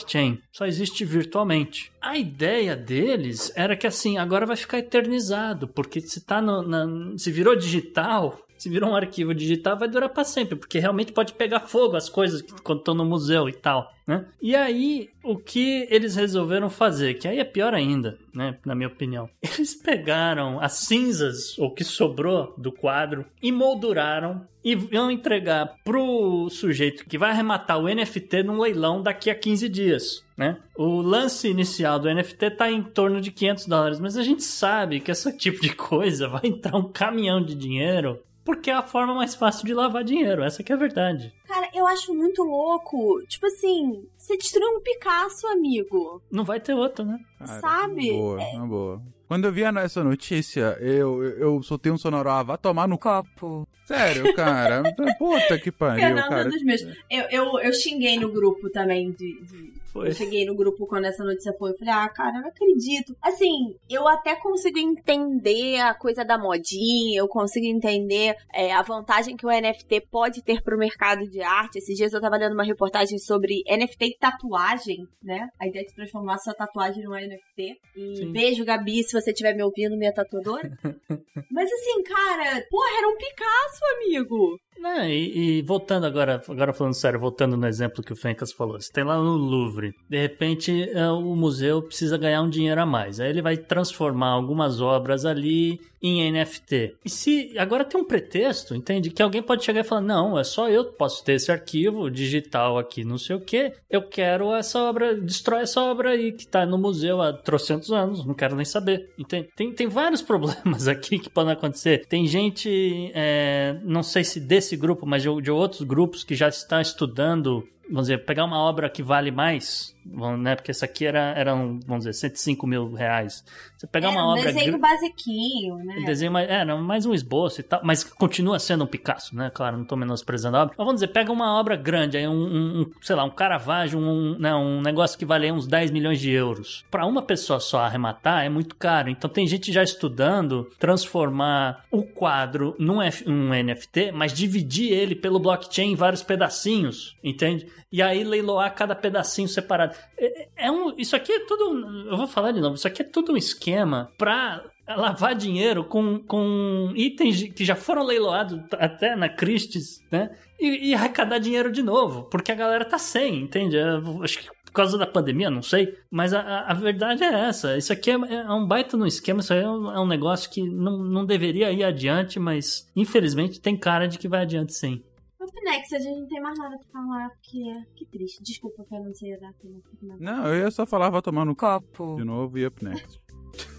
só 0.53 0.67
existe 0.67 1.05
virtualmente. 1.05 1.91
A 2.01 2.17
ideia 2.17 2.75
deles 2.77 3.53
era 3.57 3.77
que 3.77 3.87
assim, 3.87 4.19
agora 4.19 4.47
vai 4.47 4.57
ficar 4.57 4.79
eternizado, 4.79 5.69
porque 5.69 6.01
se 6.01 6.21
tá 6.21 6.41
no, 6.43 6.63
na- 6.63 7.17
se 7.17 7.31
virou 7.31 7.55
digital, 7.57 8.39
se 8.57 8.69
virou 8.69 8.91
um 8.91 8.97
arquivo 8.97 9.33
digital, 9.35 9.79
vai 9.79 9.89
durar 9.89 10.09
para 10.09 10.25
sempre, 10.25 10.57
porque 10.57 10.79
realmente 10.81 11.13
pode 11.13 11.33
pegar 11.35 11.61
fogo 11.61 11.97
as 11.97 12.09
coisas 12.09 12.43
que- 12.43 12.53
quando 12.63 12.81
estão 12.81 12.95
no 12.95 13.05
museu 13.05 13.49
e 13.49 13.53
tal, 13.53 13.93
né? 14.07 14.27
E 14.43 14.57
aí, 14.57 15.11
o 15.23 15.37
que 15.37 15.87
eles 15.91 16.17
resolveram 16.17 16.69
fazer, 16.69 17.15
que 17.15 17.29
aí 17.29 17.39
é 17.39 17.45
pior 17.45 17.73
ainda, 17.73 18.19
né, 18.39 18.57
na 18.65 18.73
minha 18.73 18.87
opinião. 18.87 19.29
Eles 19.43 19.75
pegaram 19.75 20.61
as 20.61 20.75
cinzas, 20.75 21.59
o 21.59 21.71
que 21.75 21.83
sobrou 21.83 22.55
do 22.57 22.71
quadro, 22.71 23.27
e 23.43 23.51
molduraram 23.51 24.47
e 24.63 24.77
vão 24.77 25.11
entregar 25.11 25.75
pro 25.85 26.49
sujeito 26.49 27.05
que 27.05 27.19
vai 27.19 27.31
arrematar 27.31 27.79
o 27.79 27.93
NFT 27.93 28.45
num 28.45 28.61
leilão 28.61 29.03
daqui 29.03 29.29
a 29.29 29.35
15 29.35 29.69
dias. 29.69 30.25
Né? 30.37 30.57
O 30.77 31.01
lance 31.01 31.49
inicial 31.49 31.99
do 31.99 32.13
NFT 32.13 32.51
tá 32.53 32.71
em 32.71 32.83
torno 32.83 33.21
de 33.21 33.33
500 33.33 33.67
dólares, 33.67 34.01
mas 34.01 34.17
a 34.17 34.23
gente 34.23 34.45
sabe 34.45 35.01
que 35.01 35.11
esse 35.11 35.37
tipo 35.37 35.61
de 35.61 35.75
coisa 35.75 36.29
vai 36.29 36.43
entrar 36.45 36.77
um 36.77 36.93
caminhão 36.93 37.43
de 37.43 37.57
dinheiro 37.57 38.23
porque 38.49 38.71
é 38.71 38.75
a 38.75 38.83
forma 38.83 39.13
mais 39.15 39.35
fácil 39.35 39.67
de 39.67 39.75
lavar 39.75 40.03
dinheiro. 40.03 40.43
Essa 40.43 40.63
que 40.63 40.73
é 40.73 40.75
a 40.75 40.79
verdade. 40.79 41.31
Cara, 41.47 41.69
eu 41.75 41.87
acho 41.87 42.15
muito 42.15 42.43
louco. 42.43 43.23
Tipo 43.29 43.45
assim, 43.47 44.07
você 44.17 44.39
destruiu 44.39 44.71
um 44.79 44.81
Picasso, 44.81 45.47
amigo. 45.49 46.23
Não 46.33 46.45
vai 46.45 46.59
ter 46.59 46.73
outro, 46.73 47.05
né? 47.05 47.19
Cara, 47.39 47.61
Sabe? 47.61 48.11
Uma 48.11 48.19
boa, 48.19 48.39
uma 48.55 48.67
boa. 48.67 49.03
Quando 49.29 49.45
eu 49.45 49.53
vi 49.53 49.63
a- 49.63 49.73
essa 49.81 50.03
notícia, 50.03 50.79
eu, 50.81 51.23
eu, 51.23 51.39
eu 51.57 51.63
soltei 51.63 51.93
um 51.93 51.99
sonoro, 51.99 52.31
ah, 52.31 52.43
vai 52.43 52.57
tomar 52.57 52.89
no 52.89 52.97
Copo. 52.97 53.69
Sério, 53.85 54.35
cara. 54.35 54.83
Puta 55.19 55.59
que 55.59 55.71
pariu, 55.73 56.17
cara. 56.17 56.49
dos 56.49 56.63
meus. 56.65 56.81
Eu, 57.11 57.25
eu, 57.31 57.59
eu 57.61 57.73
xinguei 57.75 58.19
no 58.19 58.33
grupo 58.33 58.71
também 58.71 59.11
de. 59.13 59.39
de- 59.43 59.73
Foi. 59.99 60.09
Eu 60.09 60.13
cheguei 60.13 60.45
no 60.45 60.55
grupo 60.55 60.87
quando 60.87 61.07
essa 61.07 61.25
notícia 61.25 61.53
foi. 61.59 61.73
Eu 61.73 61.79
falei, 61.79 61.95
ah, 61.95 62.09
cara, 62.09 62.37
eu 62.37 62.43
não 62.43 62.49
acredito. 62.49 63.17
Assim, 63.21 63.77
eu 63.91 64.07
até 64.07 64.37
consigo 64.37 64.79
entender 64.79 65.81
a 65.81 65.93
coisa 65.93 66.25
da 66.25 66.39
modinha, 66.39 67.19
eu 67.19 67.27
consigo 67.27 67.67
entender 67.67 68.37
é, 68.55 68.73
a 68.73 68.83
vantagem 68.83 69.37
que 69.37 69.45
o 69.45 69.51
NFT 69.51 70.03
pode 70.11 70.43
ter 70.43 70.63
pro 70.63 70.79
mercado 70.79 71.29
de 71.29 71.43
arte. 71.43 71.79
Esses 71.79 71.97
dias 71.97 72.13
eu 72.13 72.21
tava 72.21 72.37
lendo 72.37 72.55
uma 72.55 72.65
reportagem 72.65 73.19
sobre 73.19 73.63
NFT 73.69 74.05
e 74.05 74.19
tatuagem, 74.19 75.09
né? 75.23 75.49
A 75.59 75.67
ideia 75.67 75.85
de 75.85 75.95
transformar 75.95 76.39
sua 76.39 76.55
tatuagem 76.55 77.03
num 77.03 77.15
NFT. 77.15 77.77
E 77.97 78.17
Sim. 78.17 78.33
beijo, 78.33 78.65
Gabi, 78.65 79.03
se 79.03 79.21
você 79.21 79.31
estiver 79.31 79.55
me 79.55 79.65
ouvindo, 79.65 79.97
minha 79.97 80.15
tatuadora. 80.15 80.71
Mas 81.51 81.71
assim, 81.73 82.03
cara, 82.05 82.65
porra, 82.71 82.99
era 82.99 83.09
um 83.09 83.17
Picasso, 83.17 83.81
amigo. 83.97 84.59
Né, 84.81 85.13
e, 85.13 85.59
e 85.59 85.63
voltando 85.63 86.07
agora, 86.07 86.43
agora 86.49 86.73
falando 86.73 86.95
sério, 86.95 87.19
voltando 87.19 87.57
no 87.57 87.67
exemplo 87.67 88.03
que 88.03 88.13
o 88.13 88.17
Fencas 88.17 88.53
falou, 88.53 88.81
você 88.81 88.93
tem 88.93 89.03
lá 89.03 89.17
no 89.17 89.37
Louvre, 89.37 89.95
de 90.09 90.21
repente 90.21 90.89
é, 90.91 91.11
o 91.11 91.35
museu 91.35 91.83
precisa 91.83 92.17
ganhar 92.17 92.43
um 92.43 92.49
dinheiro 92.49 92.81
a 92.81 92.87
mais, 92.87 93.19
aí 93.19 93.29
ele 93.29 93.43
vai 93.43 93.57
transformar 93.57 94.29
algumas 94.29 94.81
obras 94.81 95.25
ali 95.25 95.81
em 96.03 96.31
NFT. 96.31 96.97
E 97.05 97.11
se 97.11 97.59
agora 97.59 97.85
tem 97.85 98.01
um 98.01 98.05
pretexto, 98.05 98.75
entende? 98.75 99.11
Que 99.11 99.23
alguém 99.23 99.43
pode 99.43 99.65
chegar 99.65 99.81
e 99.81 99.85
falar: 99.85 100.01
não, 100.01 100.39
é 100.39 100.45
só 100.45 100.69
eu 100.69 100.85
posso 100.85 101.25
ter 101.25 101.35
esse 101.35 101.51
arquivo 101.51 102.11
digital 102.11 102.79
aqui, 102.79 103.05
não 103.05 103.19
sei 103.19 103.37
o 103.37 103.41
que, 103.41 103.73
eu 103.91 104.03
quero 104.03 104.55
essa 104.55 104.79
obra, 104.81 105.15
destrói 105.15 105.63
essa 105.63 105.81
obra 105.83 106.11
aí 106.11 106.33
que 106.33 106.47
tá 106.47 106.65
no 106.65 106.79
museu 106.79 107.21
há 107.21 107.33
trocentos 107.33 107.91
anos, 107.91 108.25
não 108.25 108.35
quero 108.35 108.55
nem 108.55 108.65
saber, 108.65 109.11
entende? 109.19 109.49
Tem, 109.57 109.73
tem 109.73 109.89
vários 109.89 110.23
problemas 110.29 110.89
aqui 110.89 111.19
que 111.19 111.31
podem 111.31 111.53
acontecer. 111.53 112.07
Tem 112.07 112.27
gente, 112.27 113.11
é, 113.15 113.79
não 113.83 114.03
sei 114.03 114.25
se 114.25 114.41
desse 114.41 114.68
grupo, 114.77 115.07
mas 115.07 115.23
de, 115.23 115.43
de 115.43 115.51
outros 115.51 115.83
grupos 115.83 116.25
que 116.25 116.35
já 116.35 116.49
estão 116.49 116.81
estudando 116.81 117.67
vamos 117.89 118.09
dizer, 118.09 118.25
pegar 118.25 118.45
uma 118.45 118.59
obra 118.59 118.89
que 118.91 119.03
vale 119.03 119.31
mais, 119.31 119.95
né? 120.39 120.55
Porque 120.57 120.71
essa 120.71 120.85
aqui 120.85 121.05
era, 121.07 121.33
era 121.37 121.55
um, 121.55 121.79
vamos 121.87 122.05
dizer, 122.05 122.13
105 122.15 122.67
mil 122.67 122.93
reais. 122.95 123.45
Você 123.77 123.87
pegar 123.87 124.09
é, 124.09 124.11
uma 124.11 124.25
um 124.27 124.29
obra. 124.31 124.45
desenho 124.53 124.79
basiquinho, 124.79 125.77
né? 125.77 125.97
um 125.99 126.05
desenho 126.05 126.33
mais, 126.33 126.49
é, 126.51 126.65
não, 126.65 126.83
mais 126.83 127.07
um 127.07 127.15
esboço 127.15 127.61
e 127.61 127.65
tal, 127.65 127.81
mas 127.85 128.03
continua 128.05 128.59
sendo 128.59 128.85
um 128.85 128.87
Picasso, 128.87 129.37
né? 129.37 129.51
Claro, 129.55 129.77
não 129.77 129.85
tô 129.85 129.97
menosprezando 129.97 130.57
a 130.57 130.63
obra. 130.63 130.75
Mas 130.77 130.85
vamos 130.87 131.01
dizer, 131.01 131.09
pega 131.13 131.31
uma 131.33 131.59
obra 131.59 131.77
grande, 131.77 132.17
aí 132.17 132.27
um, 132.27 132.81
um- 132.83 132.91
sei 133.01 133.15
lá, 133.15 133.25
um 133.25 133.31
Caravaggio, 133.31 133.99
um, 133.99 134.39
né, 134.39 134.55
um 134.55 134.81
negócio 134.81 135.19
que 135.19 135.25
vale 135.25 135.51
uns 135.53 135.67
10 135.67 135.91
milhões 135.91 136.19
de 136.21 136.31
euros. 136.31 136.85
Pra 136.91 137.07
uma 137.07 137.23
pessoa 137.23 137.61
só 137.61 137.81
arrematar 137.81 138.45
é 138.45 138.49
muito 138.49 138.75
caro. 138.77 139.09
Então 139.11 139.29
tem 139.31 139.47
gente 139.47 139.73
já 139.73 139.83
estudando 139.83 140.69
transformar 140.79 141.85
o 141.91 142.03
quadro 142.03 142.75
num 142.79 143.01
F- 143.03 143.29
um 143.29 143.51
NFT, 143.55 144.13
mas 144.13 144.33
dividir 144.33 144.93
ele 144.93 145.15
pelo 145.15 145.39
blockchain 145.39 145.93
em 145.93 145.97
vários 145.97 146.23
pedacinhos, 146.23 147.17
entende? 147.23 147.67
E 147.93 148.03
aí 148.03 148.23
leiloar 148.25 148.75
cada 148.75 148.95
pedacinho 148.95 149.49
separado. 149.49 149.95
É, 150.19 150.49
é 150.67 150.71
um, 150.71 150.95
isso 150.99 151.15
aqui 151.17 151.33
é 151.33 151.41
tudo. 151.47 152.09
Eu 152.11 152.17
vou 152.17 152.27
falar 152.27 152.53
de 152.53 152.61
novo. 152.61 152.75
Isso 152.77 152.87
aqui 152.89 153.03
é 153.03 153.05
tudo 153.05 153.33
um 153.33 153.37
esquema 153.37 154.11
pra 154.19 154.65
lavar 154.87 155.35
dinheiro 155.35 155.85
com, 155.85 156.19
com 156.21 156.93
itens 156.97 157.43
que 157.53 157.65
já 157.65 157.75
foram 157.77 158.03
leiloados 158.05 158.59
até 158.73 159.15
na 159.15 159.29
Christie's, 159.29 160.03
né? 160.11 160.31
E, 160.59 160.91
e 160.91 160.95
arrecadar 160.95 161.39
dinheiro 161.39 161.71
de 161.71 161.83
novo, 161.83 162.23
porque 162.31 162.51
a 162.51 162.55
galera 162.55 162.85
tá 162.85 162.99
sem, 162.99 163.43
entende? 163.43 163.77
Eu 163.77 164.23
acho 164.23 164.39
que 164.39 164.49
por 164.65 164.73
causa 164.73 164.99
da 164.99 165.07
pandemia, 165.07 165.51
não 165.51 165.63
sei, 165.63 165.95
mas 166.11 166.33
a, 166.35 166.41
a- 166.41 166.71
a 166.71 166.75
verdade 166.75 167.23
é 167.25 167.33
essa. 167.49 167.77
Isso 167.77 167.93
aqui 167.93 168.11
é, 168.11 168.15
é 168.15 168.53
um 168.53 168.67
baita 168.67 168.97
no 168.97 169.07
esquema, 169.07 169.41
isso 169.41 169.53
aí 169.53 169.61
é 169.61 169.69
um, 169.69 169.91
é 169.93 170.01
um 170.01 170.07
negócio 170.07 170.51
que 170.51 170.63
não, 170.63 170.99
não 170.99 171.25
deveria 171.27 171.71
ir 171.73 171.85
adiante, 171.85 172.39
mas 172.39 172.87
infelizmente 172.97 173.61
tem 173.61 173.77
cara 173.77 174.07
de 174.09 174.19
que 174.19 174.29
vai 174.29 174.43
adiante 174.43 174.73
sim. 174.75 175.03
Upnext, 175.49 175.95
a 175.95 175.99
gente 175.99 176.21
não 176.21 176.29
tem 176.29 176.41
mais 176.41 176.59
nada 176.59 176.79
pra 176.79 176.87
falar, 176.93 177.31
porque 177.31 177.63
que 177.97 178.07
triste. 178.07 178.43
Desculpa 178.43 178.85
que 178.85 178.95
eu 178.95 179.03
não 179.03 179.15
sei 179.15 179.35
a 179.35 179.39
data. 179.39 179.57
Não. 180.03 180.17
Não, 180.19 180.47
eu 180.47 180.65
ia 180.65 180.71
só 180.71 180.85
falar, 180.87 181.11
vai 181.11 181.23
tomar 181.23 181.45
no. 181.45 181.57
Copo. 181.57 182.17
de 182.17 182.25
novo 182.25 182.59
e 182.59 182.67
up 182.67 182.85
next. 182.85 183.21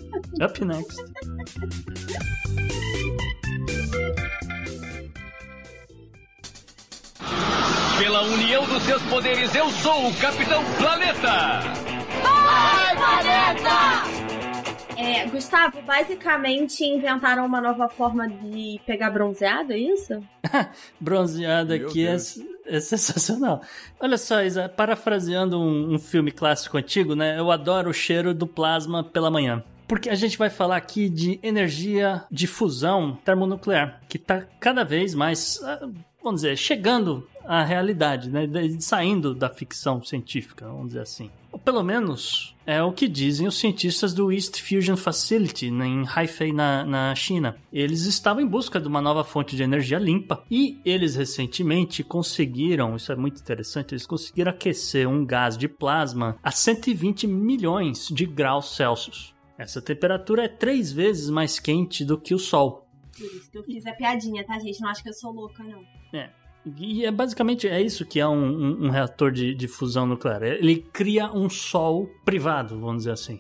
Up 0.42 0.66
next. 0.66 0.98
Pela 8.00 8.24
união 8.24 8.66
dos 8.66 8.82
seus 8.84 9.02
poderes, 9.04 9.54
eu 9.54 9.70
sou 9.70 10.10
o 10.10 10.16
Capitão 10.16 10.64
Planeta! 10.78 11.90
É, 15.00 15.26
Gustavo, 15.28 15.82
basicamente 15.84 16.84
inventaram 16.84 17.46
uma 17.46 17.62
nova 17.62 17.88
forma 17.88 18.28
de 18.28 18.82
pegar 18.86 19.10
bronzeado, 19.10 19.72
é 19.72 19.78
isso? 19.78 20.22
Bronzeada 21.00 21.78
Meu 21.78 21.88
aqui 21.88 22.06
é, 22.06 22.18
é 22.66 22.80
sensacional. 22.82 23.62
Olha 23.98 24.18
só, 24.18 24.44
Isa, 24.44 24.68
parafraseando 24.68 25.58
um, 25.58 25.94
um 25.94 26.00
filme 26.00 26.32
clássico 26.32 26.78
antigo, 26.78 27.16
né? 27.16 27.40
Eu 27.40 27.50
adoro 27.50 27.92
o 27.92 27.94
cheiro 27.94 28.34
do 28.34 28.46
plasma 28.46 29.02
pela 29.02 29.32
manhã. 29.32 29.64
Porque 29.88 30.10
a 30.10 30.16
gente 30.16 30.38
vai 30.38 30.50
falar 30.50 30.76
aqui 30.76 31.08
de 31.08 31.40
energia 31.42 32.26
de 32.30 32.46
fusão 32.46 33.18
termonuclear, 33.24 34.02
que 34.10 34.18
está 34.18 34.44
cada 34.60 34.84
vez 34.84 35.16
mais, 35.16 35.62
ah, 35.64 35.90
vamos 36.22 36.42
dizer, 36.42 36.58
chegando 36.58 37.26
à 37.50 37.64
realidade, 37.64 38.30
né? 38.30 38.48
Saindo 38.80 39.34
da 39.34 39.50
ficção 39.50 40.04
científica, 40.04 40.68
vamos 40.68 40.90
dizer 40.90 41.00
assim. 41.00 41.32
Ou 41.52 41.58
pelo 41.58 41.82
menos 41.82 42.56
é 42.64 42.84
o 42.84 42.94
que 42.94 43.08
dizem 43.08 43.48
os 43.48 43.58
cientistas 43.58 44.14
do 44.14 44.32
East 44.32 44.62
Fusion 44.62 44.96
Facility 44.96 45.72
né, 45.72 45.88
em 45.88 46.06
Haifei, 46.08 46.54
na, 46.54 46.86
na 46.86 47.16
China. 47.16 47.56
Eles 47.74 48.06
estavam 48.06 48.44
em 48.44 48.48
busca 48.48 48.80
de 48.80 48.88
uma 48.88 49.02
nova 49.02 49.24
fonte 49.24 49.56
de 49.56 49.64
energia 49.64 49.98
limpa 49.98 50.44
e 50.52 50.80
eles 50.86 51.16
recentemente 51.16 52.04
conseguiram, 52.04 52.96
isso 52.96 53.12
é 53.12 53.16
muito 53.16 53.42
interessante, 53.42 53.94
eles 53.94 54.06
conseguiram 54.06 54.52
aquecer 54.52 55.10
um 55.10 55.26
gás 55.26 55.58
de 55.58 55.68
plasma 55.68 56.38
a 56.44 56.52
120 56.52 57.26
milhões 57.26 58.10
de 58.10 58.28
graus 58.28 58.76
Celsius. 58.76 59.34
Essa 59.58 59.82
temperatura 59.82 60.44
é 60.44 60.48
três 60.48 60.92
vezes 60.92 61.32
mais 61.32 61.60
quente 61.60 62.06
do 62.06 62.16
que 62.16 62.36
o 62.36 62.40
Sol. 62.40 62.88
Por 63.18 63.26
isso 63.26 63.50
que 63.50 63.58
eu 63.58 63.64
fiz 63.64 63.88
a 63.88 63.94
piadinha, 63.94 64.46
tá, 64.46 64.60
gente? 64.60 64.80
Não 64.80 64.90
acho 64.90 65.02
que 65.02 65.10
eu 65.10 65.14
sou 65.14 65.34
louca, 65.34 65.64
não. 65.64 65.84
É. 66.14 66.30
E 66.78 67.06
é 67.06 67.12
basicamente 67.12 67.68
é 67.68 67.82
isso 67.82 68.06
que 68.06 68.20
é 68.20 68.28
um, 68.28 68.34
um- 68.46 68.86
um 68.86 68.90
reator 68.90 69.32
de, 69.32 69.54
de 69.56 69.68
fusão 69.68 70.06
nuclear. 70.06 70.44
Ele 70.44 70.78
cria 70.94 71.32
um 71.32 71.50
sol 71.50 72.10
privado, 72.26 72.80
vamos 72.80 72.98
dizer 73.00 73.12
assim. 73.12 73.40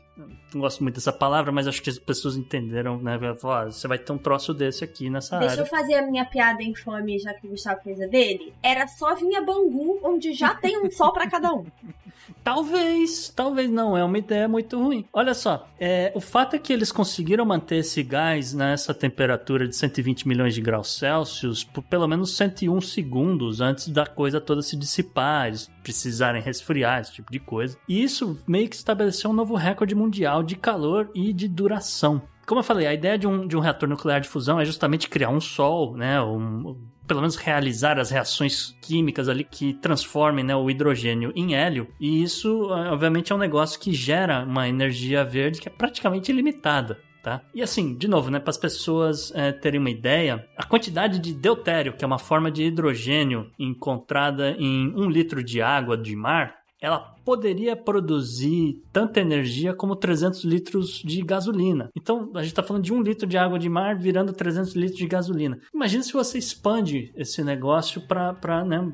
Não 0.54 0.62
gosto 0.62 0.82
muito 0.84 0.96
dessa 0.96 1.14
palavra, 1.14 1.52
mas 1.52 1.68
acho 1.68 1.82
que 1.82 1.90
as 1.90 1.98
pessoas 2.00 2.36
entenderam, 2.36 2.98
né? 3.02 3.18
Falar, 3.40 3.68
"Ah, 3.68 3.72
Você 3.72 3.88
vai 3.88 3.98
ter 3.98 4.12
um 4.12 4.18
troço 4.18 4.54
desse 4.54 4.84
aqui 4.84 5.10
nessa 5.10 5.38
Deixa 5.40 5.56
eu 5.56 5.60
área. 5.62 5.66
fazer 5.70 5.94
a 5.96 6.08
minha 6.10 6.26
piada 6.26 6.62
infame, 6.64 7.18
já 7.20 7.34
que 7.34 7.48
o 7.48 7.52
Gustavo 7.52 7.80
fez 7.84 8.02
a 8.02 8.08
dele. 8.08 8.52
Era 8.62 8.86
só 8.88 9.16
vir 9.16 9.36
a 9.36 9.42
Bangu, 9.42 10.00
onde 10.04 10.34
já 10.34 10.54
tem 10.56 10.78
um 10.84 10.90
sol 10.92 11.14
pra 11.14 11.30
cada 11.30 11.54
um. 11.54 11.66
Talvez, 12.44 13.30
talvez 13.36 13.70
não, 13.70 13.98
é 13.98 14.04
uma 14.04 14.18
ideia 14.18 14.48
muito 14.48 14.82
ruim. 14.82 15.06
Olha 15.12 15.34
só, 15.34 15.68
é, 15.80 16.12
o 16.16 16.22
fato 16.22 16.56
é 16.56 16.60
que 16.60 16.72
eles 16.72 16.92
conseguiram 16.92 17.46
manter 17.46 17.78
esse 17.78 18.02
gás 18.02 18.54
nessa 18.54 18.94
temperatura 18.94 19.68
de 19.68 19.76
120 19.76 20.28
milhões 20.28 20.54
de 20.56 20.62
graus 20.62 20.96
Celsius 20.96 21.64
por 21.64 21.84
pelo 21.84 22.08
menos 22.08 22.36
101 22.38 22.80
segundos 22.82 23.19
antes 23.62 23.88
da 23.90 24.06
coisa 24.06 24.42
toda 24.42 24.62
se 24.62 24.76
dissipar, 24.76 25.48
eles 25.48 25.72
precisarem 25.84 26.42
resfriar, 26.42 27.02
esse 27.02 27.14
tipo 27.14 27.32
de 27.32 27.40
coisa. 27.40 27.78
E 27.88 28.04
isso 28.04 28.40
meio 28.48 28.70
que 28.70 28.76
estabeleceu 28.76 29.30
um 29.30 29.34
novo 29.34 29.56
recorde 29.56 29.96
mundial 29.96 30.44
de 30.44 30.56
calor 30.56 31.10
e 31.14 31.34
de 31.34 31.48
duração. 31.48 32.22
Como 32.46 32.60
eu 32.60 32.64
falei, 32.64 32.88
a 32.88 32.94
ideia 32.94 33.18
de 33.18 33.28
um, 33.28 33.48
de 33.48 33.56
um 33.56 33.60
reator 33.60 33.88
nuclear 33.88 34.20
de 34.20 34.28
fusão 34.28 34.60
é 34.60 34.66
justamente 34.66 35.08
criar 35.08 35.30
um 35.30 35.40
sol, 35.40 35.96
né? 35.96 36.20
Um, 36.20 36.76
pelo 37.10 37.22
menos 37.22 37.36
realizar 37.36 38.00
as 38.00 38.12
reações 38.12 38.76
químicas 38.82 39.28
ali 39.28 39.44
que 39.44 39.74
transformem 39.74 40.46
né, 40.46 40.56
o 40.56 40.70
hidrogênio 40.70 41.34
em 41.36 41.56
hélio. 41.56 41.88
E 42.00 42.22
isso, 42.22 42.68
obviamente, 42.70 43.32
é 43.32 43.36
um 43.36 43.40
negócio 43.40 43.80
que 43.80 43.92
gera 43.94 44.44
uma 44.44 44.70
energia 44.70 45.24
verde 45.24 45.60
que 45.60 45.68
é 45.68 45.72
praticamente 45.72 46.32
ilimitada. 46.32 47.00
Tá? 47.22 47.42
E 47.54 47.62
assim, 47.62 47.96
de 47.96 48.08
novo, 48.08 48.32
né, 48.32 48.40
para 48.40 48.50
as 48.50 48.58
pessoas 48.58 49.32
eh, 49.36 49.52
terem 49.52 49.80
uma 49.80 49.90
ideia, 49.90 50.48
a 50.56 50.66
quantidade 50.66 51.20
de 51.20 51.34
deutério, 51.34 51.92
que 51.92 52.06
é 52.06 52.08
uma 52.08 52.18
forma 52.18 52.50
de 52.50 52.64
hidrogênio 52.64 53.52
encontrada 53.60 54.52
em 54.52 54.94
um 54.96 55.10
litro 55.10 55.44
de 55.44 55.62
água 55.62 55.98
de 55.98 56.16
mar, 56.16 56.59
ela 56.82 57.00
poderia 57.26 57.76
produzir 57.76 58.82
tanta 58.92 59.20
energia 59.20 59.74
como 59.74 59.96
300 59.96 60.44
litros 60.44 61.02
de 61.04 61.22
gasolina. 61.22 61.90
Então, 61.96 62.32
a 62.34 62.42
gente 62.42 62.52
está 62.52 62.64
falando 62.64 62.84
de 62.84 62.94
um 62.94 63.02
litro 63.02 63.28
de 63.28 63.38
água 63.38 63.60
de 63.60 63.70
mar 63.70 63.98
virando 63.98 64.32
300 64.32 64.74
litros 64.76 64.98
de 64.98 65.08
gasolina. 65.08 65.60
Imagina 65.74 66.04
se 66.04 66.14
você 66.14 66.38
expande 66.38 67.12
esse 67.16 67.44
negócio 67.44 68.02
para, 68.02 68.64
né, 68.64 68.92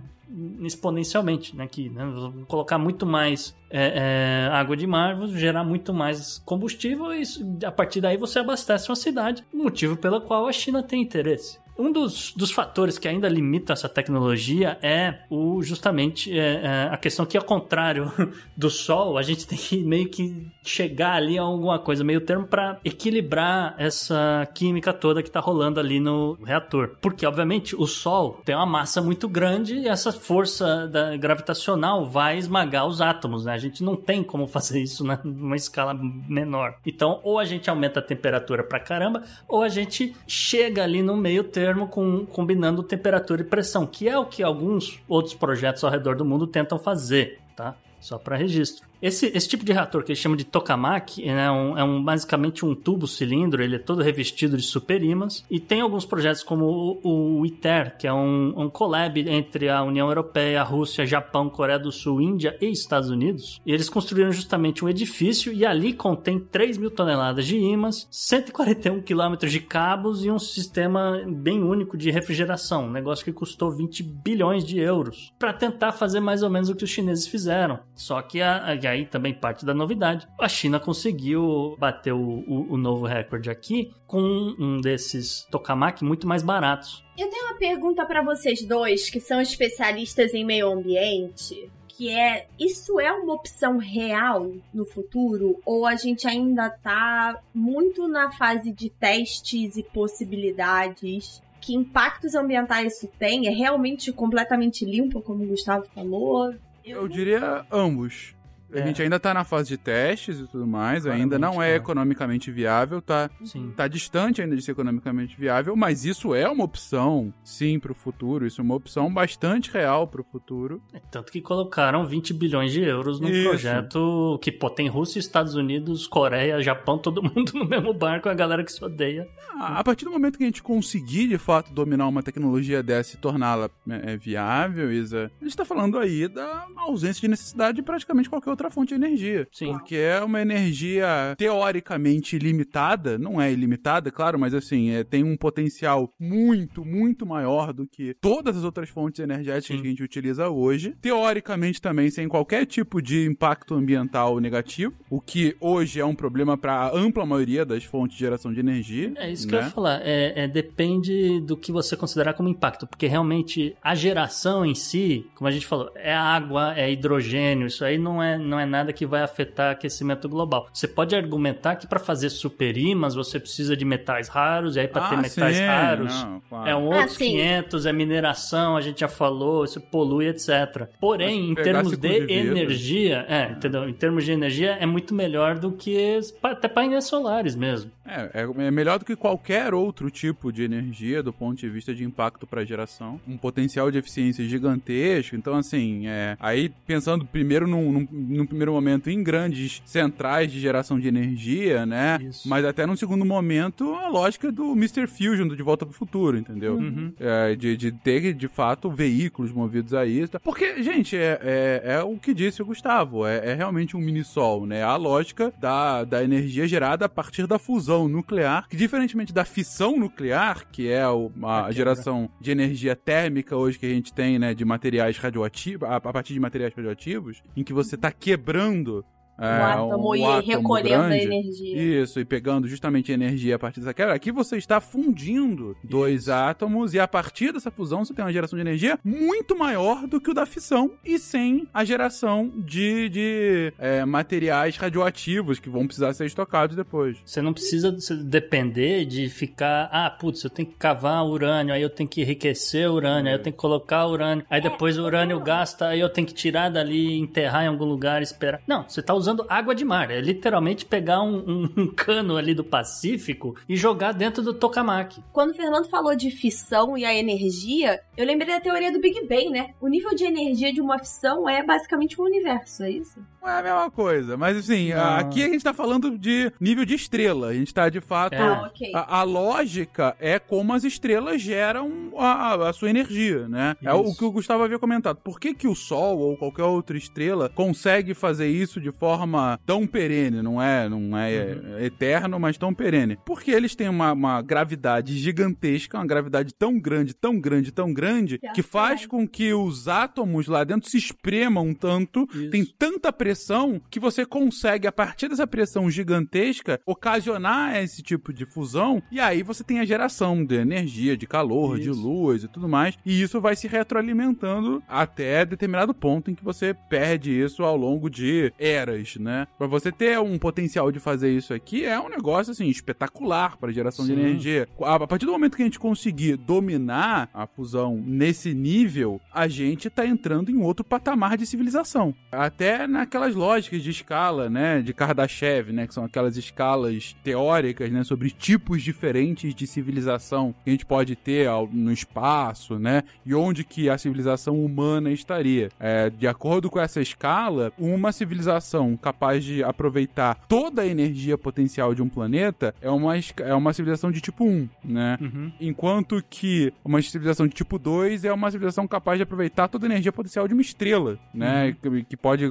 exponencialmente, 0.62 1.56
né, 1.56 1.68
que 1.68 1.90
né, 1.90 2.04
colocar 2.48 2.78
muito 2.78 3.06
mais 3.06 3.56
é, 3.70 4.48
é, 4.48 4.50
água 4.52 4.76
de 4.76 4.88
mar, 4.88 5.16
gerar 5.28 5.64
muito 5.64 5.94
mais 5.94 6.40
combustível 6.40 7.14
e 7.14 7.24
a 7.64 7.72
partir 7.72 8.02
daí 8.02 8.18
você 8.18 8.40
abastece 8.40 8.90
uma 8.90 8.96
cidade, 8.96 9.46
motivo 9.54 9.96
pelo 9.96 10.22
qual 10.22 10.48
a 10.48 10.52
China 10.52 10.82
tem 10.82 11.02
interesse. 11.02 11.60
Um 11.78 11.92
dos, 11.92 12.34
dos 12.36 12.52
fatores 12.52 12.98
que 12.98 13.08
ainda 13.08 13.28
limita 13.28 13.74
essa 13.74 13.90
tecnologia 13.90 14.78
é 14.82 15.20
o 15.30 15.62
justamente 15.62 16.38
é, 16.38 16.62
é, 16.64 16.90
a 16.92 16.98
questão 16.98 17.26
que, 17.26 17.38
ao 17.38 17.44
contrário 17.44 18.12
do 18.56 18.70
Sol, 18.70 19.18
a 19.18 19.22
gente 19.22 19.46
tem 19.46 19.58
que 19.58 19.84
meio 19.84 20.08
que 20.10 20.48
chegar 20.64 21.14
ali 21.14 21.38
a 21.38 21.42
alguma 21.42 21.78
coisa 21.78 22.04
meio 22.04 22.22
termo 22.22 22.48
para 22.48 22.80
equilibrar 22.84 23.76
essa 23.78 24.48
química 24.54 24.94
toda 24.94 25.22
que 25.22 25.30
tá 25.30 25.40
rolando 25.40 25.80
ali 25.80 26.00
no 26.00 26.38
reator. 26.44 26.96
Porque, 27.02 27.26
obviamente, 27.26 27.76
o 27.76 27.86
Sol 27.86 28.42
tem 28.46 28.56
uma 28.56 28.66
massa 28.66 29.02
muito 29.02 29.28
grande 29.28 29.76
e 29.76 29.88
essa 29.88 30.14
força 30.14 30.88
da, 30.88 31.18
gravitacional 31.18 32.06
vai 32.06 32.38
esmagar 32.38 32.88
os 32.88 33.02
átomos, 33.02 33.46
né? 33.46 33.54
A 33.54 33.58
gente 33.58 33.84
não 33.84 33.96
tem 33.96 34.24
como 34.24 34.48
fazer 34.48 34.82
isso 34.82 35.04
na, 35.04 35.20
numa 35.24 35.56
escala 35.56 35.94
menor. 35.94 36.76
Então, 36.86 37.20
ou 37.24 37.38
a 37.38 37.46
gente 37.46 37.70
aumenta 37.70 38.00
a 38.00 38.04
temperatura 38.04 38.64
pra 38.64 38.80
caramba, 38.80 39.24
ou 39.48 39.62
a 39.62 39.70
gente 39.70 40.16
chega 40.26 40.84
ali 40.84 41.02
no 41.02 41.18
meio 41.18 41.44
termo 41.44 41.65
com, 41.88 42.26
combinando 42.26 42.84
temperatura 42.84 43.42
e 43.42 43.46
pressão, 43.46 43.86
que 43.86 44.08
é 44.08 44.18
o 44.18 44.26
que 44.26 44.44
alguns 44.44 45.02
outros 45.08 45.34
projetos 45.34 45.84
ao 45.84 45.92
redor 45.92 46.16
do 46.16 46.26
mundo 46.26 46.46
tentam 46.48 46.78
fazer, 46.78 47.40
tá? 47.56 47.76
Só 48.00 48.18
para 48.18 48.36
registro. 48.36 48.88
Esse, 49.06 49.28
esse 49.36 49.48
tipo 49.48 49.64
de 49.64 49.72
reator 49.72 50.04
que 50.04 50.12
eles 50.12 50.20
chamam 50.20 50.36
de 50.36 50.44
tokamak 50.44 51.24
né, 51.24 51.52
um, 51.52 51.78
é 51.78 51.84
um, 51.84 52.04
basicamente 52.04 52.66
um 52.66 52.74
tubo 52.74 53.06
cilindro, 53.06 53.62
ele 53.62 53.76
é 53.76 53.80
todo 53.80 54.02
revestido 54.02 54.58
de 54.58 54.64
superímãs 54.64 55.46
e 55.48 55.60
tem 55.60 55.82
alguns 55.82 56.08
projetos 56.08 56.42
como 56.42 56.66
o, 57.04 57.40
o 57.40 57.46
ITER, 57.46 57.96
que 58.00 58.08
é 58.08 58.12
um, 58.12 58.52
um 58.58 58.68
collab 58.68 59.20
entre 59.30 59.70
a 59.70 59.84
União 59.84 60.08
Europeia, 60.08 60.62
a 60.62 60.64
Rússia, 60.64 61.06
Japão, 61.06 61.52
Coreia 61.52 61.78
do 61.78 61.92
Sul, 61.92 62.20
Índia 62.20 62.58
e 62.60 62.66
Estados 62.66 63.12
Unidos. 63.12 63.62
E 63.64 63.72
eles 63.72 63.90
construíram 63.90 64.32
justamente 64.32 64.84
um 64.84 64.90
edifício 64.90 65.54
e 65.54 65.64
ali 65.64 65.94
contém 65.94 66.40
3 66.40 66.80
mil 66.80 66.90
toneladas 66.90 67.46
de 67.46 67.60
ímãs, 67.60 68.08
141 68.10 69.04
quilômetros 69.04 69.52
de 69.52 69.60
cabos 69.60 70.26
e 70.26 70.32
um 70.32 70.40
sistema 70.40 71.22
bem 71.28 71.62
único 71.62 71.96
de 71.96 72.10
refrigeração, 72.10 72.86
um 72.86 72.92
negócio 72.92 73.24
que 73.24 73.32
custou 73.32 73.70
20 73.70 74.02
bilhões 74.02 74.66
de 74.66 74.80
euros, 74.80 75.32
para 75.38 75.54
tentar 75.54 75.92
fazer 75.92 76.20
mais 76.20 76.42
ou 76.42 76.50
menos 76.50 76.70
o 76.70 76.76
que 76.76 76.84
os 76.84 76.90
chineses 76.90 77.28
fizeram. 77.28 77.78
Só 77.94 78.20
que 78.24 78.42
a, 78.42 78.66
a 78.66 78.95
aí 78.96 79.06
também 79.06 79.34
parte 79.34 79.66
da 79.66 79.74
novidade. 79.74 80.28
A 80.40 80.50
China 80.50 80.80
conseguiu 80.80 81.76
bater 81.78 82.14
o, 82.14 82.20
o, 82.20 82.74
o 82.74 82.78
novo 82.78 83.06
recorde 83.06 83.50
aqui 83.50 83.92
com 84.08 84.20
um 84.60 84.82
desses 84.82 85.46
tokamak 85.52 86.04
muito 86.04 86.28
mais 86.28 86.42
baratos. 86.42 87.04
Eu 87.18 87.30
tenho 87.30 87.46
uma 87.46 87.58
pergunta 87.58 88.06
para 88.06 88.24
vocês 88.24 88.66
dois, 88.66 89.10
que 89.10 89.20
são 89.20 89.40
especialistas 89.40 90.34
em 90.34 90.44
meio 90.44 90.72
ambiente 90.72 91.70
que 91.98 92.10
é 92.10 92.48
isso 92.60 93.00
é 93.00 93.12
uma 93.12 93.34
opção 93.34 93.78
real 93.78 94.52
no 94.74 94.86
futuro 94.86 95.62
ou 95.66 95.86
a 95.86 95.96
gente 95.96 96.28
ainda 96.28 96.70
tá 96.70 97.40
muito 97.54 98.06
na 98.08 98.32
fase 98.32 98.72
de 98.72 98.90
testes 98.90 99.78
e 99.78 99.84
possibilidades? 99.84 101.42
Que 101.62 101.74
impactos 101.74 102.36
ambientais 102.36 102.98
isso 102.98 103.10
tem? 103.18 103.48
É 103.48 103.50
realmente 103.50 104.12
completamente 104.12 104.84
limpo, 104.86 105.22
como 105.22 105.44
o 105.44 105.48
Gustavo 105.48 105.86
falou? 105.96 106.54
Eu, 106.84 107.02
Eu 107.02 107.08
diria 107.08 107.66
ambos. 107.72 108.35
A 108.76 108.80
É. 108.80 108.88
gente 108.88 109.02
ainda 109.02 109.20
tá 109.20 109.34
na 109.34 109.44
fase 109.44 109.70
de 109.70 109.78
testes 109.78 110.40
e 110.40 110.48
tudo 110.48 110.68
mais, 110.68 111.04
Claramente, 111.04 111.24
ainda 111.24 111.40
não 111.40 111.62
é, 111.62 111.72
é. 111.72 111.76
economicamente 111.76 112.52
viável, 112.52 113.02
tá, 113.02 113.30
Sim. 113.44 113.72
tá 113.76 113.88
distante 113.88 114.42
ainda 114.42 114.56
de 114.56 114.62
ser 114.62 114.72
economicamente 114.72 115.36
viável, 115.40 115.76
mas 115.76 116.06
isso 116.06 116.34
é 116.36 116.48
uma 116.50 116.64
opção, 116.64 117.34
sim, 117.44 117.80
pro 117.80 117.94
futuro, 117.96 118.46
isso 118.46 118.60
é 118.62 118.64
uma 118.64 118.76
opção 118.76 119.12
bastante 119.14 119.72
real 119.72 120.08
pro 120.08 120.24
futuro. 120.24 120.82
É 120.94 121.00
Tanto 121.12 121.32
que 121.32 121.42
colocaram 121.42 122.06
20 122.06 122.34
bilhões 122.34 122.72
de 122.72 122.82
euros 122.82 123.20
num 123.20 123.30
Isso. 123.30 123.50
projeto 123.50 124.40
que 124.42 124.52
pô, 124.52 124.70
tem 124.70 124.88
Rússia, 124.88 125.20
Estados 125.20 125.56
Unidos, 125.56 126.08
Coreia, 126.08 126.62
Japão, 126.62 126.98
todo 126.98 127.22
mundo 127.24 127.52
no 127.54 127.66
mesmo 127.66 127.94
barco, 127.94 128.28
a 128.30 128.34
galera 128.34 128.64
que 128.64 128.72
se 128.72 128.84
odeia. 128.84 129.28
A 129.60 129.80
a 129.80 129.84
partir 129.84 130.06
do 130.06 130.12
momento 130.12 130.38
que 130.38 130.44
a 130.44 130.48
gente 130.48 130.64
conseguir, 130.64 131.28
de 131.28 131.38
fato, 131.38 131.72
dominar 131.74 132.08
uma 132.08 132.22
tecnologia 132.24 132.82
dessa 132.84 133.16
e 133.16 133.20
torná-la 133.20 133.70
é, 133.90 134.14
é, 134.14 134.18
viável, 134.18 134.92
Isa, 134.92 135.32
a 135.40 135.44
gente 135.44 135.56
tá 135.56 135.64
falando 135.66 135.98
aí 135.98 136.28
da 136.28 136.66
ausência 136.78 137.22
de 137.22 137.28
necessidade 137.28 137.76
de 137.78 137.82
praticamente 137.82 138.30
qualquer 138.30 138.50
outra 138.50 138.65
fonte 138.70 138.90
de 138.90 138.96
energia. 138.96 139.48
Sim. 139.52 139.72
Porque 139.72 139.96
é 139.96 140.22
uma 140.22 140.42
energia 140.42 141.36
teoricamente 141.38 142.38
limitada, 142.38 143.18
não 143.18 143.42
é 143.42 143.52
ilimitada, 143.52 144.12
claro, 144.12 144.40
mas 144.40 144.54
assim, 144.54 144.92
é, 144.92 145.04
tem 145.04 145.24
um 145.24 145.38
potencial 145.38 146.14
muito, 146.20 146.84
muito 146.84 147.26
maior 147.26 147.74
do 147.74 147.88
que 147.88 148.14
todas 148.16 148.58
as 148.58 148.64
outras 148.64 148.90
fontes 148.90 149.20
energéticas 149.20 149.78
Sim. 149.78 149.82
que 149.82 149.88
a 149.88 149.90
gente 149.90 150.04
utiliza 150.04 150.50
hoje. 150.50 150.96
Teoricamente 151.02 151.82
também 151.82 152.10
sem 152.10 152.28
qualquer 152.28 152.66
tipo 152.66 153.02
de 153.02 153.26
impacto 153.26 153.74
ambiental 153.74 154.40
negativo, 154.40 154.94
o 155.10 155.20
que 155.20 155.56
hoje 155.60 156.00
é 156.00 156.06
um 156.06 156.16
problema 156.16 156.58
para 156.58 156.74
a 156.74 156.96
ampla 156.96 157.26
maioria 157.26 157.66
das 157.66 157.84
fontes 157.84 158.18
de 158.18 158.24
geração 158.24 158.54
de 158.54 158.60
energia. 158.60 159.14
É 159.18 159.30
isso 159.30 159.48
que 159.48 159.56
eu 159.56 159.60
né? 159.60 159.66
ia 159.66 159.72
falar. 159.72 160.02
É, 160.04 160.44
é, 160.44 160.48
depende 160.48 161.40
do 161.42 161.58
que 161.58 161.72
você 161.72 161.96
considerar 161.96 162.34
como 162.34 162.50
impacto, 162.50 162.88
porque 162.88 163.08
realmente 163.08 163.76
a 163.82 163.96
geração 163.96 164.66
em 164.66 164.76
si, 164.76 165.26
como 165.36 165.48
a 165.48 165.52
gente 165.52 165.66
falou, 165.66 165.92
é 165.96 166.14
água, 166.14 166.74
é 166.78 166.92
hidrogênio, 166.92 167.68
isso 167.68 167.84
aí 167.84 167.98
não 167.98 168.22
é, 168.22 168.38
não 168.38 168.55
é 168.60 168.66
nada 168.66 168.94
que 168.94 169.06
vai 169.06 169.22
afetar 169.22 169.72
aquecimento 169.72 170.28
global. 170.30 170.68
Você 170.74 170.88
pode 170.88 171.16
argumentar 171.16 171.76
que 171.76 171.88
para 171.88 172.00
fazer 172.00 172.30
superímãs 172.30 173.16
você 173.16 173.40
precisa 173.40 173.76
de 173.76 173.86
metais 173.86 174.28
raros, 174.28 174.76
e 174.76 174.80
aí 174.80 174.88
para 174.88 175.10
ter 175.10 175.16
Ah, 175.16 175.22
metais 175.22 175.58
sim, 175.58 175.64
raros 175.66 176.24
não, 176.24 176.42
claro. 176.50 176.70
é 176.70 176.76
um 176.76 176.92
Ah, 176.94 176.98
outros 176.98 177.18
sim. 177.18 177.32
500, 177.32 177.86
é 177.86 177.94
mineração, 177.94 178.78
a 178.78 178.82
gente 178.82 179.00
já 179.00 179.08
falou, 179.08 179.64
isso 179.66 179.80
polui, 179.80 180.28
etc. 180.28 180.88
Porém, 181.00 181.52
em 181.52 181.56
termos 181.56 181.98
de, 181.98 182.26
de 182.26 182.34
energia, 182.34 183.26
é, 183.28 183.52
entendeu? 183.52 183.88
Em 183.88 183.94
termos 183.94 184.26
de 184.26 184.32
energia 184.32 184.72
é 184.80 184.86
muito 184.86 185.14
melhor 185.14 185.58
do 185.58 185.72
que 185.72 186.20
até 186.44 186.68
painéis 186.68 187.06
solares 187.06 187.56
mesmo. 187.56 187.92
É, 188.08 188.42
é, 188.42 188.68
é 188.68 188.72
melhor 188.72 189.00
do 189.00 189.06
que 189.06 189.16
qualquer 189.16 189.74
outro 189.74 190.12
tipo 190.12 190.52
de 190.52 190.64
energia 190.64 191.24
do 191.24 191.34
ponto 191.34 191.58
de 191.58 191.68
vista 191.70 191.94
de 191.94 192.04
impacto 192.04 192.46
para 192.46 192.64
geração. 192.64 193.20
Um 193.28 193.38
potencial 193.38 193.90
de 193.90 193.98
eficiência 193.98 194.46
gigantesco. 194.48 195.36
Então, 195.36 195.56
assim, 195.56 196.08
é, 196.08 196.38
aí 196.40 196.70
pensando 196.86 197.26
primeiro 197.26 197.68
num, 197.68 197.92
num, 197.92 198.08
num 198.36 198.46
primeiro 198.46 198.72
momento 198.74 199.10
em 199.10 199.24
grandes 199.24 199.82
centrais 199.86 200.52
de 200.52 200.60
geração 200.60 201.00
de 201.00 201.08
energia, 201.08 201.86
né? 201.86 202.20
Isso. 202.22 202.48
Mas 202.48 202.66
até 202.66 202.86
num 202.86 202.96
segundo 202.96 203.26
momento 203.26 203.94
a 203.96 204.08
lógica 204.10 204.52
do 204.52 204.72
Mr. 204.74 205.08
Fusion, 205.08 205.48
do 205.48 205.56
De 205.56 205.64
Volta 205.64 205.86
pro 205.86 205.94
Futuro, 205.96 206.38
entendeu? 206.38 206.76
Uhum. 206.76 207.14
É, 207.20 207.56
de, 207.56 207.76
de 207.78 207.92
ter, 207.92 208.34
de 208.34 208.48
fato, 208.48 208.90
veículos 208.90 209.52
movidos 209.52 209.94
a 209.94 210.06
isso. 210.06 210.40
Porque, 210.44 210.82
gente, 210.84 211.16
é, 211.16 211.40
é, 211.42 211.82
é 211.96 212.04
o 212.04 212.18
que 212.18 212.34
disse 212.34 212.62
o 212.62 212.66
Gustavo, 212.66 213.26
é, 213.26 213.52
é 213.52 213.54
realmente 213.54 213.96
um 213.96 214.00
mini-sol, 214.00 214.66
né? 214.66 214.84
A 214.84 214.96
lógica 214.96 215.54
da, 215.60 216.04
da 216.04 216.24
energia 216.24 216.68
gerada 216.68 217.06
a 217.06 217.10
partir 217.10 217.48
da 217.48 217.58
fusão 217.60 218.08
nuclear, 218.08 218.68
que 218.70 218.76
diferentemente 218.78 219.34
da 219.34 219.46
fissão 219.46 219.98
nuclear, 219.98 220.66
que 220.72 220.90
é 220.90 221.08
o- 221.08 221.32
a, 221.44 221.58
quebra. 221.58 221.74
geração 221.74 222.30
de 222.40 222.52
energia 222.52 222.96
térmica 222.96 223.56
hoje 223.56 223.78
que 223.80 223.86
a 223.86 223.90
gente 223.90 224.14
tem, 224.14 224.38
né, 224.40 224.54
de 224.54 224.66
materiais 224.66 225.18
radioativos, 225.18 225.88
a, 225.88 225.96
a 225.98 226.02
partir 226.02 226.34
de 226.34 226.40
materiais 226.40 226.74
radioativos, 226.76 227.42
em 227.56 227.64
que 227.64 227.74
você 227.74 227.96
tá 227.98 228.12
quebrando 228.26 229.06
O 229.38 229.44
é, 229.44 229.62
átomo 229.64 230.12
um 230.12 230.16
e 230.16 230.24
átomo 230.24 230.48
recolhendo 230.48 231.04
a 231.04 231.08
grande. 231.08 231.24
energia. 231.24 232.02
Isso, 232.04 232.20
e 232.20 232.26
pegando 232.26 232.68
justamente 232.68 233.12
energia 233.12 233.56
a 233.56 233.60
partir 233.60 233.80
dessa 233.80 233.94
quebra. 233.94 234.14
Aqui 234.16 234.32
você 234.32 234.58
está 234.58 234.80
fundindo 234.80 235.76
dois 235.84 236.30
átomos 236.30 236.94
e 236.94 237.00
a 237.00 237.08
partir 237.08 237.52
dessa 237.52 237.70
fusão 237.70 238.06
você 238.06 238.14
tem 238.14 238.24
uma 238.24 238.32
geração 238.32 238.58
de 238.58 238.62
energia 238.62 239.00
muito 239.04 239.58
maior 239.58 240.08
do 240.08 240.22
que 240.22 240.32
o 240.32 240.34
da 240.34 240.46
fissão 240.46 240.92
e 241.04 241.20
sem 241.20 241.68
a 241.74 241.84
geração 241.84 242.52
de, 242.56 243.10
de 243.10 243.74
é, 243.78 244.06
materiais 244.06 244.78
radioativos 244.78 245.60
que 245.60 245.70
vão 245.70 245.86
precisar 245.86 246.14
ser 246.14 246.26
estocados 246.26 246.76
depois. 246.76 247.18
Você 247.26 247.42
não 247.42 247.54
precisa 247.54 247.92
depender 248.24 249.06
de 249.06 249.30
ficar, 249.30 249.90
ah, 249.92 250.10
putz, 250.10 250.44
eu 250.44 250.50
tenho 250.50 250.70
que 250.70 250.76
cavar 250.76 251.26
urânio, 251.26 251.74
aí 251.74 251.82
eu 251.82 251.90
tenho 251.90 252.08
que 252.08 252.22
enriquecer 252.22 252.90
urânio, 252.90 253.30
aí 253.30 253.38
eu 253.38 253.42
tenho 253.42 253.54
que 253.54 253.60
colocar 253.60 254.06
urânio, 254.08 254.46
aí 254.50 254.62
depois 254.62 254.98
o 254.98 255.04
urânio 255.04 255.40
gasta, 255.40 255.88
aí 255.88 256.00
eu 256.00 256.10
tenho 256.10 256.28
que 256.28 256.34
tirar 256.34 256.70
dali, 256.70 257.18
enterrar 257.18 257.66
em 257.66 257.68
algum 257.68 257.86
lugar, 257.86 258.22
esperar. 258.22 258.62
Não, 258.68 258.88
você 258.88 259.02
tá 259.02 259.14
usando 259.14 259.25
água 259.50 259.74
de 259.76 259.84
mar, 259.86 260.10
é 260.12 260.20
literalmente 260.22 260.86
pegar 260.86 261.22
um, 261.22 261.38
um- 261.38 261.70
um 261.84 261.88
cano 261.88 262.38
ali 262.38 262.54
do 262.54 262.64
Pacífico 262.64 263.56
e 263.68 263.76
jogar 263.76 264.12
dentro 264.14 264.42
do 264.44 264.54
tokamak. 264.54 265.22
Quando 265.32 265.52
o 265.52 265.54
Fernando 265.56 265.90
falou 265.90 266.16
de 266.16 266.32
fissão 266.32 266.98
e 266.98 267.04
a 267.06 267.14
energia, 267.14 268.00
eu 268.18 268.26
lembrei 268.26 268.54
da 268.54 268.60
teoria 268.62 268.92
do 268.92 269.00
Big 269.00 269.28
Bang, 269.28 269.50
né? 269.50 269.72
O 269.82 269.88
nível 269.88 270.14
de 270.16 270.24
energia 270.26 270.72
de 270.74 270.82
uma 270.82 270.98
fissão 271.00 271.48
é 271.50 271.64
basicamente 271.64 272.20
um 272.20 272.26
universo, 272.26 272.84
é 272.84 272.92
isso? 272.92 273.20
Não 273.42 273.50
é 273.50 273.60
a 273.60 273.64
mesma 273.64 273.92
coisa, 273.92 274.36
mas 274.38 274.58
assim, 274.58 274.90
Não. 274.92 275.00
a- 275.00 275.18
aqui 275.20 275.44
a 275.44 275.48
gente 275.50 275.64
tá 275.64 275.74
falando 275.74 276.18
de 276.18 276.52
nível 276.60 276.84
de 276.86 276.96
estrela. 276.96 277.48
A 277.50 277.54
gente 277.54 277.74
tá 277.74 277.90
de 277.90 278.02
fato. 278.02 278.34
É. 278.34 278.40
Ah, 278.40 278.64
ok. 278.68 278.92
A, 278.94 279.20
a 279.20 279.24
lógica 279.24 280.16
é 280.20 280.40
como 280.40 280.74
as 280.74 280.84
estrelas 280.84 281.42
geram 281.42 282.12
a, 282.18 282.70
a 282.70 282.74
sua 282.74 282.90
energia, 282.90 283.48
né? 283.48 283.76
É 283.84 283.94
o 283.94 284.04
Isso. 284.06 284.18
que 284.18 284.26
o 284.26 284.32
Gustavo 284.32 284.64
havia 284.64 284.80
comentado. 284.80 285.18
Por 285.18 285.40
que, 285.40 285.54
que 285.54 285.68
o 285.68 285.76
Sol 285.76 286.18
ou 286.20 286.36
qualquer 286.38 286.64
outra 286.64 286.98
estrela 286.98 287.48
consegue 287.50 288.14
fazer 288.14 288.48
isso 288.48 288.82
de 288.82 288.92
forma 288.92 289.15
forma 289.18 289.60
tão 289.66 289.86
perene, 289.88 290.42
não 290.42 290.62
é, 290.62 290.88
não 290.90 291.18
é 291.18 291.36
Uhum. 291.56 291.80
eterno, 291.80 292.40
mas 292.40 292.58
tão 292.58 292.74
perene? 292.74 293.18
Porque 293.26 293.52
eles 293.52 293.76
têm 293.76 293.90
uma, 293.90 294.12
uma 294.14 294.42
gravidade 294.42 295.18
gigantesca, 295.18 295.98
uma 295.98 296.06
gravidade 296.06 296.54
tão 296.54 296.80
grande, 296.80 297.14
tão 297.14 297.40
grande, 297.40 297.72
tão 297.72 297.94
grande, 297.94 298.38
Que 298.40 298.52
que 298.56 298.62
faz 298.62 299.06
com 299.06 299.28
que 299.28 299.54
os 299.54 299.88
átomos 299.88 300.48
lá 300.48 300.64
dentro 300.64 300.90
se 300.90 300.98
espremam 300.98 301.74
tanto, 301.74 302.28
Isso. 302.34 302.50
tem 302.50 302.66
tanta 302.66 303.12
pressão 303.12 303.82
que 303.90 304.00
você 304.00 304.26
consegue, 304.26 304.88
a 304.88 304.92
partir 304.92 305.28
dessa 305.30 305.46
pressão 305.48 305.90
gigantesca, 305.90 306.80
ocasionar 306.86 307.76
esse 307.78 308.02
tipo 308.02 308.34
de 308.34 308.46
fusão, 308.46 309.02
e 309.12 309.20
aí 309.20 309.44
você 309.44 309.64
tem 309.64 309.80
a 309.80 309.86
geração 309.86 310.44
de 310.44 310.56
energia, 310.56 311.16
de 311.18 311.28
calor, 311.28 311.80
de 311.80 311.90
Isso. 311.90 312.02
luz 312.02 312.44
e 312.44 312.48
tudo 312.48 312.68
mais, 312.68 312.98
e 313.06 313.22
isso 313.22 313.40
vai 313.42 313.56
se 313.56 313.68
retroalimentando 313.68 314.82
até 314.88 315.46
determinado 315.46 315.94
ponto 315.94 316.32
em 316.32 316.36
que 316.36 316.44
você 316.44 316.74
perde 316.90 317.32
isso 317.32 317.64
ao 317.64 317.76
longo 317.78 318.10
de 318.10 318.52
eras, 318.58 319.05
né? 319.20 319.48
Pra 319.58 319.68
você 319.68 319.92
ter 319.92 320.20
um 320.20 320.38
potencial 320.38 320.92
de 320.92 321.00
fazer 321.00 321.32
isso 321.32 321.54
aqui 321.54 321.86
é 321.86 322.00
um 322.00 322.10
negócio 322.10 322.52
assim 322.52 322.68
espetacular 322.68 323.58
para 323.58 323.72
geração 323.72 324.06
de 324.06 324.14
Sim. 324.14 324.20
energia. 324.20 324.68
A 324.82 325.08
partir 325.08 325.26
do 325.26 325.32
momento 325.32 325.56
que 325.56 325.62
a 325.62 325.66
gente 325.66 325.80
conseguir 325.80 326.38
dominar 326.38 327.30
a 327.34 327.46
fusão 327.46 328.02
nesse 328.06 328.54
nível, 328.54 329.22
a 329.34 329.48
gente 329.48 329.90
tá 329.90 330.06
entrando 330.06 330.50
em 330.50 330.62
outro 330.62 330.84
patamar 330.84 331.38
de 331.38 331.46
civilização. 331.46 332.14
Até 332.32 332.88
naquelas 332.88 333.36
lógicas 333.36 333.82
de 333.82 333.90
escala, 333.90 334.50
né, 334.50 334.82
de 334.82 334.94
Kardashev, 334.94 335.72
né, 335.72 335.88
que 335.88 335.94
são 335.94 336.04
aquelas 336.04 336.38
escalas 336.38 337.16
teóricas, 337.24 337.92
né, 337.92 338.04
sobre 338.04 338.30
tipos 338.32 338.82
diferentes 338.82 339.54
de 339.54 339.68
civilização 339.68 340.54
que 340.64 340.70
a 340.70 340.72
gente 340.72 340.86
pode 340.86 341.16
ter 341.16 341.50
no 341.72 341.92
espaço, 341.92 342.80
né, 342.80 343.04
e 343.26 343.34
onde 343.34 343.64
que 343.64 343.90
a 343.90 343.98
civilização 343.98 344.64
humana 344.64 345.12
estaria. 345.12 345.70
É, 345.80 346.10
de 346.10 346.28
acordo 346.28 346.70
com 346.70 346.80
essa 346.80 347.02
escala, 347.02 347.72
uma 347.78 348.12
civilização 348.12 348.95
capaz 348.98 349.44
de 349.44 349.64
aproveitar 349.64 350.36
toda 350.48 350.82
a 350.82 350.86
energia 350.88 351.38
potencial 351.38 351.94
de 351.96 352.02
um 352.02 352.10
planeta 352.10 352.74
é 352.82 352.90
uma, 352.90 353.14
é 353.18 353.54
uma 353.54 353.74
civilização 353.74 354.12
de 354.12 354.22
tipo 354.22 354.46
1, 354.46 354.70
né? 354.84 355.18
Uhum. 355.22 355.52
Enquanto 355.60 356.24
que 356.30 356.74
uma 356.84 357.02
civilização 357.02 357.48
de 357.48 357.54
tipo 357.54 357.78
2 357.80 358.26
é 358.26 358.34
uma 358.34 358.50
civilização 358.52 358.88
capaz 358.88 359.18
de 359.18 359.24
aproveitar 359.24 359.68
toda 359.68 359.86
a 359.86 359.90
energia 359.90 360.12
potencial 360.12 360.48
de 360.48 360.54
uma 360.54 360.62
estrela, 360.62 361.18
né? 361.34 361.76
Que, 361.82 362.04
que 362.04 362.18
pode 362.18 362.46
é, 362.46 362.50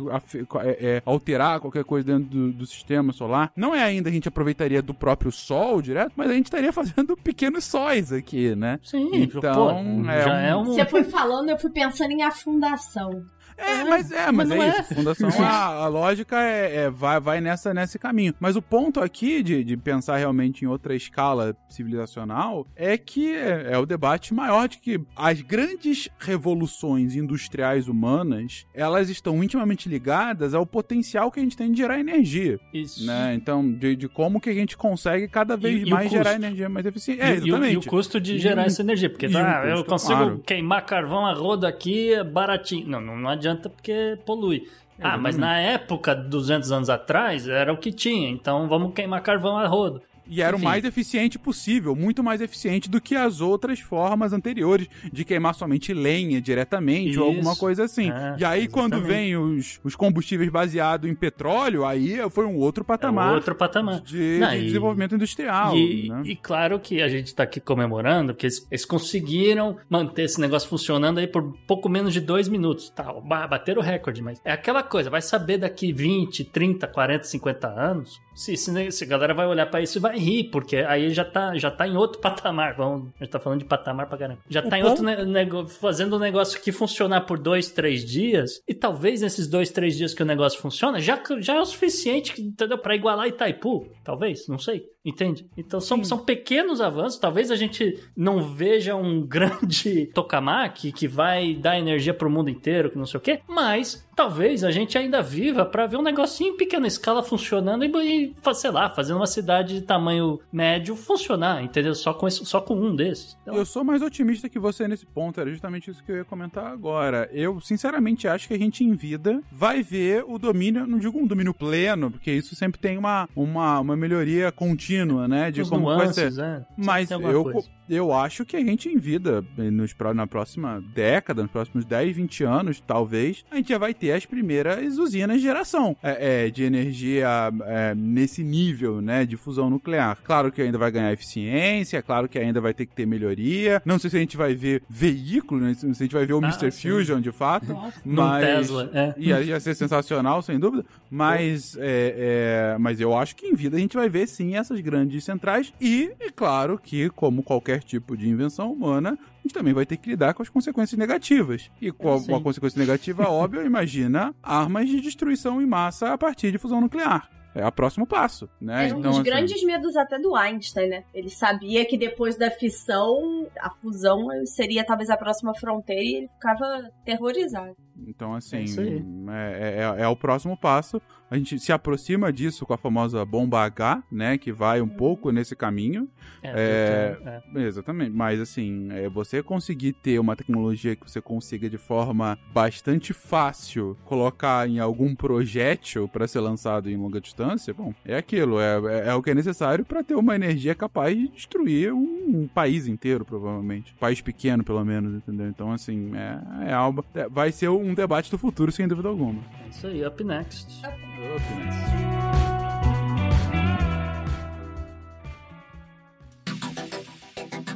é, 0.97 1.03
alterar 1.05 1.61
qualquer 1.61 1.85
coisa 1.85 2.07
dentro 2.07 2.25
do, 2.29 2.53
do 2.53 2.66
sistema 2.66 3.12
solar. 3.12 3.53
Não 3.57 3.75
é 3.75 3.83
ainda 3.83 4.09
a 4.09 4.12
gente 4.12 4.29
aproveitaria 4.29 4.83
do 4.83 4.95
próprio 4.95 5.31
Sol 5.33 5.81
direto, 5.83 6.12
mas 6.16 6.31
a 6.31 6.35
gente 6.35 6.47
estaria 6.47 6.73
fazendo 6.73 7.16
pequenos 7.16 7.65
sóis 7.65 8.12
aqui, 8.12 8.55
né? 8.55 8.79
Sim, 8.83 9.11
Então, 9.15 10.03
pô, 10.03 10.11
é 10.11 10.23
já 10.23 10.33
um- 10.33 10.37
é 10.37 10.57
um. 10.57 10.65
Você 10.66 10.85
foi 10.87 11.05
falando, 11.05 11.49
eu 11.51 11.59
fui 11.59 11.71
pensando 11.71 12.11
em 12.12 12.23
afundação. 12.23 13.25
É, 13.56 13.85
mas 13.85 14.10
é, 14.10 14.32
mas 14.32 14.48
mas, 14.48 14.60
é, 14.60 14.66
é. 14.76 14.81
isso. 14.81 14.94
Fundação, 14.94 15.28
a, 15.44 15.66
a 15.85 15.89
lógica 15.89 16.40
é, 16.43 16.85
é- 16.85 16.90
vai, 16.90 17.20
vai 17.20 17.40
nessa, 17.40 17.72
nesse 17.74 17.98
caminho. 17.98 18.35
Mas 18.40 18.56
o 18.56 18.62
ponto 18.62 19.01
aqui 19.01 19.43
de, 19.43 19.62
de 19.64 19.76
pensar 19.76 20.16
realmente 20.16 20.64
em 20.64 20.68
outra 20.68 20.94
escala 20.94 21.56
civilizacional 21.68 22.66
é 22.74 22.97
que 22.98 23.32
é, 23.35 23.68
é 23.72 23.78
o 23.78 23.86
debate 23.86 24.35
maior 24.35 24.68
de 24.68 24.78
que 24.78 25.01
as 25.16 25.40
grandes 25.40 26.09
revoluções 26.18 27.14
industriais 27.16 27.89
humanas, 27.89 28.66
elas 28.74 29.09
estão 29.09 29.43
intimamente 29.43 29.89
ligadas 29.89 30.55
ao 30.55 30.66
potencial 30.66 31.31
que 31.31 31.40
a 31.40 31.43
gente 31.43 31.56
tem 31.56 31.70
de 31.70 31.78
gerar 31.78 31.98
energia, 31.98 32.59
Isso. 32.72 33.06
né? 33.06 33.35
Então, 33.35 33.70
de, 33.72 33.97
de 33.97 34.09
como 34.09 34.40
que 34.40 34.51
a 34.51 34.55
gente 34.55 34.76
consegue 34.76 35.28
cada 35.28 35.56
vez 35.56 35.82
E- 35.82 35.86
e 35.86 35.90
mais 35.90 36.10
gerar 36.10 36.31
custo? 36.32 36.44
energia 36.47 36.68
mais 36.68 36.86
eficiente. 36.86 37.20
E- 37.20 37.22
É, 37.24 37.35
e, 37.36 37.39
o, 37.40 37.47
exatamente. 37.47 37.72
e 37.74 37.76
o 37.78 37.82
custo 37.90 38.20
de 38.20 38.35
E 38.35 38.39
gerar 38.39 38.62
o- 38.62 38.66
essa 38.66 38.82
energia, 38.82 39.09
porque 39.10 39.26
e 39.26 39.31
tá, 39.32 39.64
eu 39.66 39.76
custo, 39.76 39.90
consigo 39.90 40.14
claro. 40.18 40.43
queimar 40.44 40.85
carvão 40.85 41.24
a 41.26 41.32
rodo 41.32 41.66
aqui 41.66 42.12
é 42.14 42.24
baratinho. 42.24 42.89
Não, 42.89 43.01
não, 43.01 43.16
não 43.16 43.28
adianta 43.31 43.44
porque 43.69 44.19
polui. 44.25 44.69
Ah, 45.01 45.19
mas 45.19 45.37
na 45.37 45.59
época, 45.59 46.15
200 46.15 46.71
anos 46.71 46.89
atrás, 46.89 47.49
era 47.49 47.73
o 47.73 47.77
que 47.77 47.93
tinha. 47.93 48.29
Então 48.29 48.69
vamos 48.69 48.95
queimar 48.95 49.23
carvão 49.23 49.59
a 49.59 49.66
rodo. 49.66 50.01
E 50.27 50.41
era 50.43 50.57
Enfim. 50.57 50.65
o 50.65 50.69
mais 50.69 50.85
eficiente 50.85 51.39
possível, 51.39 51.95
muito 51.95 52.23
mais 52.23 52.41
eficiente 52.41 52.89
do 52.89 53.01
que 53.01 53.15
as 53.15 53.41
outras 53.41 53.81
formas 53.81 54.33
anteriores 54.33 54.89
de 55.13 55.25
queimar 55.25 55.55
somente 55.55 55.93
lenha 55.93 56.41
diretamente 56.41 57.19
ou 57.19 57.29
Isso. 57.29 57.37
alguma 57.37 57.57
coisa 57.57 57.85
assim. 57.85 58.11
É, 58.11 58.37
e 58.39 58.45
aí, 58.45 58.67
quando 58.69 58.95
exatamente. 58.95 59.15
vem 59.17 59.37
os, 59.37 59.81
os 59.85 59.95
combustíveis 59.95 60.49
baseados 60.51 61.09
em 61.11 61.15
petróleo, 61.15 61.85
aí 61.85 62.19
foi 62.31 62.47
um 62.47 62.57
outro 62.57 62.85
patamar 62.85 63.33
É 63.33 63.35
outro 63.35 63.55
patamar. 63.55 64.01
de, 64.01 64.39
Não, 64.41 64.51
de 64.51 64.57
e- 64.57 64.65
desenvolvimento 64.67 65.15
industrial. 65.15 65.77
E, 65.77 66.09
né? 66.09 66.23
e 66.25 66.37
claro 66.37 66.79
que 66.81 67.03
a 67.03 67.09
gente 67.09 67.35
tá 67.35 67.43
aqui 67.43 67.61
comemorando, 67.61 68.33
porque 68.33 68.47
eles, 68.47 68.67
eles 68.71 68.85
conseguiram 68.85 69.77
manter 69.89 70.23
esse 70.25 70.41
negócio 70.41 70.69
funcionando 70.69 71.19
aí 71.19 71.27
por 71.27 71.55
pouco 71.67 71.89
menos 71.89 72.13
de 72.13 72.21
dois 72.21 72.49
minutos. 72.49 72.91
Tá, 72.91 73.13
ba- 73.13 73.47
bateram 73.47 73.81
o 73.81 73.85
recorde, 73.85 74.23
mas 74.23 74.41
é 74.45 74.53
aquela 74.53 74.83
coisa, 74.83 75.11
vai 75.11 75.23
saber 75.23 75.59
daqui 75.59 75.93
20, 75.93 76.45
30, 76.45 76.87
40, 76.87 77.25
50 77.25 77.69
anos, 77.69 78.21
se, 78.35 78.57
se, 78.57 78.91
se 78.91 79.05
a 79.05 79.07
galera 79.07 79.35
vai 79.35 79.47
olhar 79.47 79.67
pra 79.67 79.81
isso 79.81 79.99
e 79.99 80.01
vai 80.01 80.14
rir, 80.15 80.45
porque 80.45 80.77
aí 80.77 81.12
já 81.12 81.24
tá, 81.24 81.57
já 81.57 81.70
tá 81.70 81.86
em 81.86 81.97
outro 81.97 82.20
patamar. 82.23 82.74
Vamos, 82.77 83.09
a 83.20 83.24
gente 83.24 83.31
tá 83.32 83.39
falando 83.41 83.61
de 83.61 83.65
patamar 83.65 84.07
pra 84.09 84.19
caramba. 84.19 84.41
Já 84.49 84.61
O 84.61 84.69
tá 84.69 84.78
em 84.78 84.82
ponto- 84.82 84.91
outro 84.91 85.05
ne- 85.05 85.24
nego- 85.24 85.69
fazendo 85.69 86.15
o 86.15 86.19
negócio 86.19 86.61
que 86.61 86.73
funcionar 86.73 87.23
por 87.23 87.39
dois, 87.39 87.70
três 87.70 88.05
dias, 88.05 88.61
e 88.69 88.74
talvez 88.74 89.20
nesses 89.20 89.49
dois, 89.49 89.70
três 89.70 89.97
dias 89.97 90.15
que 90.15 90.23
o 90.23 90.27
negócio 90.27 90.59
funciona, 90.61 91.01
já, 91.01 91.20
já 91.41 91.55
é 91.57 91.61
o 91.61 91.66
suficiente, 91.66 92.41
entendeu? 92.41 92.78
Pra 92.78 92.95
igualar 92.95 93.28
Itaipu, 93.28 93.86
talvez, 94.03 94.47
não 94.49 94.59
sei. 94.59 94.85
Entende? 95.05 95.47
Então 95.56 95.81
são, 95.81 96.02
são 96.02 96.18
pequenos 96.18 96.81
avanços. 96.81 97.18
Talvez 97.18 97.51
a 97.51 97.56
gente 97.56 98.01
não 98.16 98.43
veja 98.55 98.97
um 98.97 99.20
grande 99.26 100.06
tokamak 100.14 100.90
que 100.93 101.06
vai 101.06 101.55
dar 101.55 101.78
energia 101.78 102.14
pro 102.14 102.31
mundo 102.31 102.48
inteiro, 102.48 102.90
que 102.90 102.97
não 102.98 103.05
sei 103.06 103.18
o 103.18 103.20
quê, 103.20 103.40
mas 103.47 104.02
talvez 104.16 104.62
a 104.64 104.70
gente 104.70 104.97
ainda 104.97 105.20
viva 105.20 105.64
pra 105.66 105.86
ver 105.86 105.97
um 105.97 106.02
negocinho 106.02 106.55
em 106.55 106.56
pequena 106.56 106.86
escala 106.86 107.22
funcionando 107.22 107.85
e, 107.85 108.32
sei 108.55 108.70
lá, 108.70 108.89
fazendo 108.89 109.16
uma 109.16 109.26
cidade 109.26 109.74
de 109.74 109.82
tamanho 109.82 110.40
médio 110.52 110.94
funcionar, 110.97 111.62
entendeu? 111.62 111.94
Só 111.94 112.14
com, 112.14 112.26
esse- 112.28 112.47
só 112.47 112.60
com 112.60 112.74
um 112.74 112.94
desses. 112.94 113.36
Então, 113.43 113.56
Eu 113.56 113.66
sou 113.66 113.82
mais 113.85 114.01
otimista 114.02 114.48
que 114.48 114.59
você 114.59 114.86
nesse 114.89 115.05
ponto, 115.05 115.40
era 115.40 115.51
justamente 115.51 115.90
isso 115.90 116.02
que 116.02 116.12
eu 116.12 116.16
ia 116.16 116.24
comentar 116.24 116.66
agora. 116.66 117.28
Eu, 117.32 117.60
sinceramente, 117.60 118.26
acho 118.28 118.47
que 118.48 118.55
a 118.55 118.59
gente 118.59 118.85
em 118.85 118.94
vida 118.94 119.43
vai 119.52 119.82
ver 119.82 120.24
o 120.26 120.39
domínio, 120.39 120.86
não 120.86 120.98
digo 120.98 121.18
um 121.18 121.26
domínio 121.26 121.52
pleno, 121.52 122.10
porque 122.10 122.31
isso 122.31 122.55
sempre 122.55 122.81
tem 122.81 122.97
uma, 122.97 123.28
uma, 123.35 123.81
uma 123.81 123.97
melhoria 123.97 124.51
contínua, 124.52 124.94
né? 125.29 125.51
De 125.51 125.62
os 125.62 125.69
como 125.71 125.87
vai 125.87 126.12
ser. 126.12 126.31
nuances, 126.31 126.39
é. 126.39 126.62
Mas 126.77 127.11
eu, 127.11 127.21
coisa. 127.45 127.69
Eu 127.89 128.12
acho 128.12 128.44
que 128.44 128.56
a 128.56 128.61
gente 128.65 128.89
em 128.89 128.97
vida, 128.98 129.44
nos, 129.56 129.93
pró- 129.93 130.15
na 130.15 130.27
próxima 130.27 130.82
década, 130.94 131.43
nos 131.43 131.51
próximos 131.51 131.85
10, 131.85 132.16
20 132.16 132.44
anos, 132.44 132.82
talvez, 132.86 133.44
a 133.51 133.56
gente 133.56 133.69
já 133.69 133.78
vai 133.78 133.93
ter 133.94 134.12
as 134.12 134.24
primeiras 134.27 134.98
usinas 134.98 135.36
de 135.39 135.43
geração 135.43 135.97
é, 136.02 136.47
é, 136.47 136.51
de 136.51 136.62
energia 136.65 137.28
é, 137.66 137.94
nesse 137.94 138.43
nível, 138.43 139.01
né, 139.01 139.24
de 139.27 139.36
fusão 139.36 139.69
nuclear. 139.70 140.19
Claro 140.24 140.51
que 140.52 140.62
ainda 140.62 140.78
vai 140.78 140.90
ganhar 140.90 141.12
eficiência, 141.12 142.02
claro 142.02 142.28
que 142.28 142.39
ainda 142.39 142.61
vai 142.61 142.73
ter 142.74 142.86
que 142.86 142.94
ter 142.94 143.06
melhoria. 143.06 143.82
Não 143.85 143.98
sei 143.98 144.11
se 144.11 144.16
a 144.16 144.20
gente 144.20 144.36
vai 144.36 144.55
ver 144.55 144.82
veículo, 144.89 145.61
né, 145.61 145.74
se 145.74 145.86
a 145.86 145.93
gente 145.93 146.12
vai 146.15 146.27
ver 146.27 146.35
o 146.35 146.39
Ah, 146.44 146.48
Mr. 146.48 146.70
sim. 146.73 146.89
Fusion, 146.90 147.20
de 147.20 147.32
fato. 147.32 147.66
Num 148.05 148.15
mas... 148.23 148.44
Tesla, 148.44 148.90
é. 148.93 149.15
Ia, 149.19 149.40
ia 149.43 149.61
ser 149.61 149.74
sensacional, 149.74 150.43
sem 150.43 150.59
dúvida. 150.59 150.85
Mas, 151.11 151.77
é, 151.78 152.73
é, 152.74 152.78
mas 152.78 153.01
eu 153.01 153.16
acho 153.16 153.36
que 153.36 153.47
em 153.47 153.55
vida 153.55 153.77
a 153.77 153.81
gente 153.81 153.97
vai 153.97 154.09
ver 154.09 154.27
sim 154.27 154.56
essas 154.56 154.81
grandes 154.81 155.24
centrais. 155.24 155.73
E, 155.81 156.11
é 156.20 156.31
claro 156.31 156.78
que, 156.82 157.09
como 157.11 157.43
qualquer 157.43 157.74
tipo 157.79 158.17
de 158.17 158.29
invenção 158.29 158.73
humana, 158.73 159.19
a 159.21 159.43
gente 159.43 159.53
também 159.53 159.73
vai 159.73 159.87
ter 159.87 159.97
que 159.97 160.11
lidar 160.11 160.35
com 160.35 160.43
as 160.43 160.49
consequências 160.49 160.99
negativas. 160.99 161.71
E 161.81 161.91
qual 161.91 162.19
uma 162.19 162.41
consequência 162.41 162.79
negativa 162.79 163.29
óbvia, 163.29 163.63
imagina 163.65 164.35
armas 164.43 164.89
de 164.89 165.01
destruição 165.01 165.61
em 165.61 165.67
massa 165.67 166.13
a 166.13 166.19
partir 166.19 166.53
de 166.53 166.59
fusão 166.59 166.81
nuclear. 166.81 167.31
É 167.55 167.65
o 167.65 167.71
próximo 167.71 168.05
passo, 168.05 168.49
né? 168.61 168.87
Era 168.87 168.97
um 168.97 168.99
Então, 168.99 169.13
dos 169.13 169.21
assim, 169.21 169.31
grandes 169.31 169.63
medos 169.63 169.97
até 169.97 170.19
do 170.19 170.35
Einstein, 170.35 170.89
né? 170.89 171.05
Ele 171.15 171.31
sabia 171.31 171.85
que 171.85 171.97
depois 171.97 172.37
da 172.37 172.51
fissão, 172.51 173.47
a 173.61 173.71
fusão 173.71 174.27
seria 174.45 174.85
talvez 174.85 175.09
a 175.09 175.17
próxima 175.17 175.55
fronteira 175.55 176.03
e 176.03 176.15
ele 176.17 176.29
ficava 176.29 176.91
terrorizado. 177.05 177.77
Então, 178.07 178.35
assim, 178.35 178.57
É 178.57 178.62
isso 178.62 178.81
aí. 178.81 179.05
é, 179.29 179.95
é- 179.99 180.03
é 180.03 180.09
o 180.09 180.16
próximo 180.16 180.57
passo. 180.57 181.01
A 181.31 181.37
gente 181.37 181.59
se 181.59 181.73
aproxima 181.73 182.33
disso 182.33 182.65
com 182.66 182.75
a 182.75 182.79
famosa 182.79 183.25
bomba 183.25 183.61
H, 183.65 184.03
né? 184.12 184.39
Que 184.39 184.53
vai 184.53 184.81
um 184.81 184.89
pouco 184.89 185.31
nesse 185.33 185.57
caminho. 185.57 186.09
É, 186.43 187.19
É, 187.25 187.43
é. 187.59 187.62
Exatamente, 187.62 188.11
mas 188.15 188.41
assim, 188.41 188.89
é, 188.93 189.09
você 189.09 189.43
conseguir 189.43 189.95
ter 189.95 190.19
uma 190.19 190.37
tecnologia 190.37 190.95
que 190.95 191.11
você 191.11 191.21
consiga 191.21 191.69
de 191.69 191.79
forma 191.79 192.39
bastante 192.53 193.12
fácil 193.12 193.97
colocar 194.05 194.69
em 194.69 194.79
algum 194.79 195.15
projétil 195.15 196.07
para 196.09 196.29
ser 196.29 196.41
lançado 196.41 196.89
em 196.91 196.97
longa 196.97 197.21
distância, 197.21 197.73
bom, 197.75 197.93
é 198.05 198.16
aquilo, 198.16 198.61
é, 198.61 198.79
é, 199.05 199.09
é 199.09 199.15
o 199.15 199.23
que 199.23 199.31
é 199.31 199.35
necessário 199.35 199.85
para 199.85 200.05
ter 200.05 200.15
uma 200.15 200.35
energia 200.35 200.75
capaz 200.75 201.16
de 201.16 201.29
destruir 201.29 201.93
um, 201.93 202.43
um 202.43 202.49
país 202.49 202.87
inteiro, 202.87 203.25
provavelmente. 203.25 203.93
Um 203.97 203.99
país 204.01 204.21
pequeno, 204.21 204.62
pelo 204.62 204.85
menos, 204.85 205.15
entendeu? 205.15 205.49
Então, 205.49 205.73
assim, 205.73 206.12
é, 206.15 206.71
é 206.71 206.73
algo. 206.73 207.05
é, 207.15 207.29
vai 207.29 207.51
ser 207.51 207.69
um 207.69 207.84
debate 207.93 208.31
do 208.31 208.39
futuro, 208.39 208.70
sem 208.70 208.86
dúvida 208.86 209.09
alguma. 209.09 209.43
É 209.65 209.69
isso 209.69 209.86
aí, 209.89 210.06
up 210.06 210.23
next. 210.23 210.81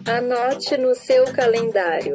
Anote 0.06 0.76
no 0.78 0.94
seu 0.94 1.24
calendário. 1.32 2.14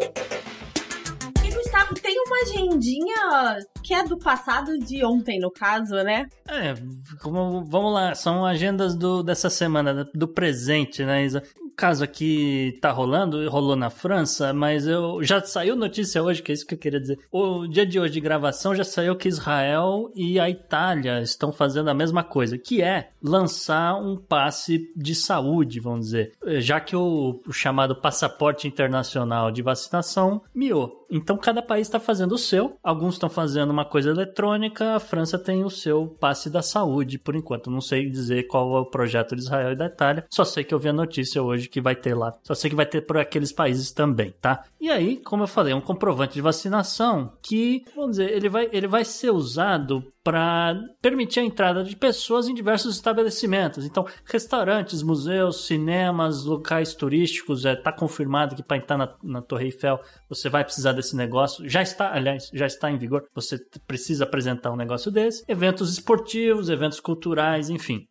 E 1.45 1.51
Gustavo, 1.53 1.93
tem 1.95 2.15
uma 2.25 2.37
agendinha 2.41 3.59
que 3.83 3.93
é 3.93 4.03
do 4.03 4.17
passado 4.17 4.77
de 4.79 5.05
ontem, 5.05 5.39
no 5.39 5.51
caso, 5.51 5.95
né? 6.03 6.27
É, 6.47 6.73
como- 7.21 7.63
vamos 7.65 7.93
lá, 7.93 8.15
são 8.15 8.45
agendas 8.45 8.95
do, 8.95 9.21
dessa 9.21 9.49
semana, 9.49 10.09
do 10.13 10.27
presente, 10.27 11.03
né, 11.05 11.23
Isa? 11.23 11.43
Caso 11.75 12.03
aqui 12.03 12.77
tá 12.81 12.91
rolando, 12.91 13.49
rolou 13.49 13.75
na 13.75 13.89
França, 13.89 14.53
mas 14.53 14.87
eu 14.87 15.23
já 15.23 15.41
saiu 15.41 15.75
notícia 15.75 16.21
hoje, 16.21 16.41
que 16.41 16.51
é 16.51 16.55
isso 16.55 16.65
que 16.65 16.75
eu 16.75 16.77
queria 16.77 16.99
dizer. 16.99 17.19
O 17.31 17.67
dia 17.67 17.85
de 17.85 17.99
hoje 17.99 18.13
de 18.13 18.21
gravação 18.21 18.75
já 18.75 18.83
saiu 18.83 19.15
que 19.15 19.27
Israel 19.27 20.11
e 20.15 20.39
a 20.39 20.49
Itália 20.49 21.21
estão 21.21 21.51
fazendo 21.51 21.89
a 21.89 21.93
mesma 21.93 22.23
coisa, 22.23 22.57
que 22.57 22.81
é 22.81 23.09
lançar 23.21 23.95
um 23.95 24.15
passe 24.15 24.91
de 24.95 25.15
saúde, 25.15 25.79
vamos 25.79 26.05
dizer. 26.05 26.33
Já 26.59 26.79
que 26.79 26.95
o, 26.95 27.41
o 27.47 27.51
chamado 27.51 27.95
passaporte 27.95 28.67
internacional 28.67 29.51
de 29.51 29.61
vacinação 29.61 30.41
miou. 30.53 31.02
Então 31.15 31.37
cada 31.37 31.61
país 31.61 31.87
está 31.87 31.99
fazendo 31.99 32.33
o 32.33 32.37
seu. 32.39 32.75
Alguns 32.83 33.13
estão 33.13 33.29
fazendo 33.29 33.69
uma 33.69 33.85
coisa 33.85 34.09
eletrônica. 34.09 34.95
A 34.95 34.99
França 34.99 35.37
tem 35.37 35.63
o 35.63 35.69
seu 35.69 36.07
passe 36.07 36.49
da 36.49 36.63
saúde, 36.63 37.19
por 37.19 37.35
enquanto. 37.35 37.69
Não 37.69 37.81
sei 37.81 38.09
dizer 38.09 38.47
qual 38.47 38.75
é 38.75 38.79
o 38.79 38.85
projeto 38.85 39.35
de 39.35 39.43
Israel 39.43 39.73
e 39.73 39.75
da 39.75 39.85
Itália. 39.85 40.25
Só 40.27 40.43
sei 40.43 40.63
que 40.63 40.73
eu 40.73 40.79
vi 40.79 40.89
a 40.89 40.93
notícia 40.93 41.43
hoje 41.43 41.69
que 41.69 41.79
vai 41.79 41.95
ter 41.95 42.15
lá. 42.15 42.33
Só 42.43 42.55
sei 42.55 42.71
que 42.71 42.75
vai 42.75 42.87
ter 42.87 43.01
por 43.01 43.17
aqueles 43.17 43.51
países 43.51 43.91
também, 43.91 44.33
tá? 44.41 44.63
E 44.81 44.89
aí, 44.89 45.17
como 45.17 45.43
eu 45.43 45.47
falei, 45.47 45.73
é 45.73 45.75
um 45.75 45.81
comprovante 45.81 46.33
de 46.33 46.41
vacinação 46.41 47.33
que, 47.43 47.85
vamos 47.95 48.17
dizer, 48.17 48.31
ele 48.31 48.49
vai, 48.49 48.67
ele 48.71 48.87
vai 48.87 49.05
ser 49.05 49.29
usado 49.29 50.03
para 50.23 50.79
permitir 51.01 51.41
a 51.41 51.43
entrada 51.43 51.83
de 51.83 51.97
pessoas 51.97 52.47
em 52.47 52.53
diversos 52.53 52.95
estabelecimentos. 52.95 53.85
Então, 53.85 54.07
restaurantes, 54.23 55.03
museus, 55.03 55.65
cinemas, 55.65 56.45
locais 56.45 56.93
turísticos, 56.93 57.65
é, 57.65 57.75
tá 57.75 57.91
confirmado 57.91 58.55
que 58.55 58.63
para 58.63 58.77
entrar 58.77 58.97
na, 58.97 59.13
na 59.21 59.41
Torre 59.41 59.65
Eiffel 59.65 59.99
você 60.29 60.47
vai 60.47 60.63
precisar 60.63 60.93
desse 60.93 61.15
negócio. 61.15 61.67
Já 61.67 61.81
está, 61.81 62.13
aliás, 62.13 62.49
já 62.53 62.65
está 62.65 62.89
em 62.89 62.97
vigor. 62.97 63.27
Você 63.35 63.59
precisa 63.85 64.23
apresentar 64.23 64.71
um 64.71 64.77
negócio 64.77 65.11
desse. 65.11 65.43
Eventos 65.47 65.91
esportivos, 65.91 66.69
eventos 66.69 67.01
culturais, 67.01 67.69
enfim. 67.69 68.07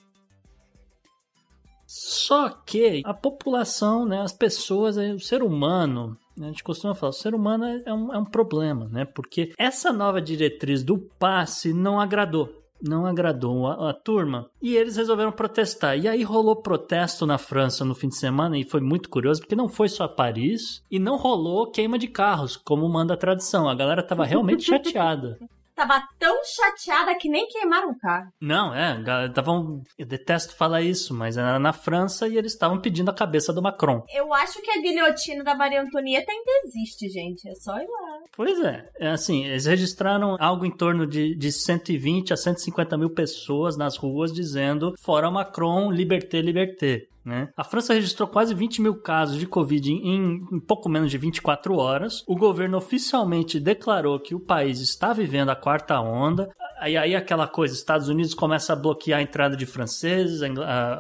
Só 1.87 2.49
que 2.49 3.03
a 3.05 3.15
população, 3.15 4.07
né, 4.07 4.21
as 4.21 4.33
pessoas, 4.33 4.97
o 4.97 5.19
ser 5.19 5.43
humano, 5.43 6.17
a 6.41 6.45
gente 6.45 6.63
costuma 6.65 6.95
falar, 6.95 7.11
o 7.11 7.15
ser 7.15 7.35
humano 7.35 7.65
é- 7.65 7.83
é 7.87 7.93
um, 7.93 8.13
é 8.13 8.19
um 8.19 8.25
problema, 8.25 8.89
né? 8.91 9.05
Porque 9.05 9.53
essa 9.59 9.93
nova 9.93 10.21
diretriz 10.21 10.83
do 10.83 10.99
passe 11.19 11.73
não 11.73 12.01
agradou. 12.01 12.61
Não 12.85 13.07
agradou 13.07 13.69
a, 13.69 13.91
a 13.91 13.95
turma 13.95 14.51
e 14.61 14.75
eles 14.75 14.97
resolveram 14.97 15.31
protestar. 15.31 15.97
E 15.97 16.09
aí 16.09 16.25
rolou 16.25 16.57
protesto 16.57 17.25
na 17.25 17.39
França 17.39 17.85
no 17.85 17.95
fim 17.95 18.09
de 18.09 18.17
semana 18.17 18.59
e 18.59 18.65
foi 18.65 18.81
muito 18.81 19.09
curioso 19.09 19.41
porque 19.41 19.55
não 19.55 19.69
foi 19.69 19.89
só 19.89 20.09
Paris 20.09 20.83
e 20.91 20.99
não 20.99 21.17
rolou 21.17 21.71
queima 21.71 21.97
de 21.97 22.09
carros, 22.09 22.57
como 22.57 22.89
manda 22.89 23.15
a 23.15 23.17
tradição. 23.17 23.69
A 23.69 23.75
galera 23.75 24.03
tava 24.03 24.25
realmente 24.25 24.65
chateada. 24.67 25.39
Tava 25.75 26.03
tão 26.19 26.43
chateada 26.45 27.15
que 27.17 27.29
nem 27.29 27.47
queimaram 27.49 27.91
o 27.91 27.99
carro. 27.99 28.29
Não, 28.41 28.75
é, 28.75 29.01
estavam. 29.27 29.83
Eu 29.99 30.07
detesto 30.07 30.55
falar 30.55 30.83
isso, 30.83 31.15
mas 31.15 31.37
era 31.37 31.59
na 31.59 31.73
França 31.73 32.29
e 32.29 32.37
eles 32.37 32.53
estavam 32.53 32.81
pedindo 32.81 33.11
a 33.11 33.15
cabeça 33.15 33.53
do 33.53 33.63
Macron. 33.63 34.05
Eu 34.13 34.33
acho 34.35 34.61
que 34.61 34.71
a 34.71 34.81
guilhotina 34.81 35.43
da 35.43 35.55
Maria 35.55 35.83
Antonieta 35.83 36.31
ainda 36.31 36.51
existe, 36.65 37.09
gente. 37.09 37.49
É 37.49 37.55
só 37.55 37.77
ir 37.79 37.89
lá. 37.89 38.19
Pois 38.37 38.61
é, 38.61 38.89
é 38.99 39.09
assim, 39.09 39.45
eles 39.45 39.67
registraram 39.67 40.37
algo 40.39 40.65
em 40.65 40.71
torno 40.71 41.07
de, 41.07 41.35
de 41.35 41.53
120 41.53 42.33
a 42.33 42.37
150 42.37 42.97
mil 42.97 43.11
pessoas 43.11 43.77
nas 43.77 43.97
ruas 43.97 44.33
dizendo 44.33 44.95
fora 45.01 45.31
Macron, 45.31 45.91
liberté, 45.91 46.41
liberté. 46.41 47.09
Né? 47.25 47.49
A 47.57 47.65
França 47.65 47.95
registrou 47.95 48.29
quase 48.29 48.55
20 48.55 48.83
mil 48.83 48.95
casos 48.97 49.39
de 49.39 49.47
Covid 49.47 49.93
em, 49.93 50.45
em 50.53 50.61
pouco 50.61 50.89
menos 50.89 51.11
de 51.11 51.19
24 51.19 51.77
horas. 51.77 52.25
O 52.27 52.37
governo 52.37 52.79
oficialmente 52.79 53.61
declarou 53.61 54.19
que 54.19 54.35
o 54.35 54.41
país 54.41 54.81
está 54.81 55.13
vivendo 55.13 55.51
a 55.51 55.57
quarta 55.57 56.01
onda. 56.01 56.49
Aí, 56.81 56.97
aí 56.97 57.15
aquela 57.15 57.47
coisa, 57.47 57.75
Estados 57.75 58.09
Unidos 58.09 58.35
começa 58.35 58.73
a 58.73 58.77
bloquear 58.77 59.21
a 59.21 59.23
entrada 59.23 59.57
de 59.57 59.65
franceses, 59.65 60.41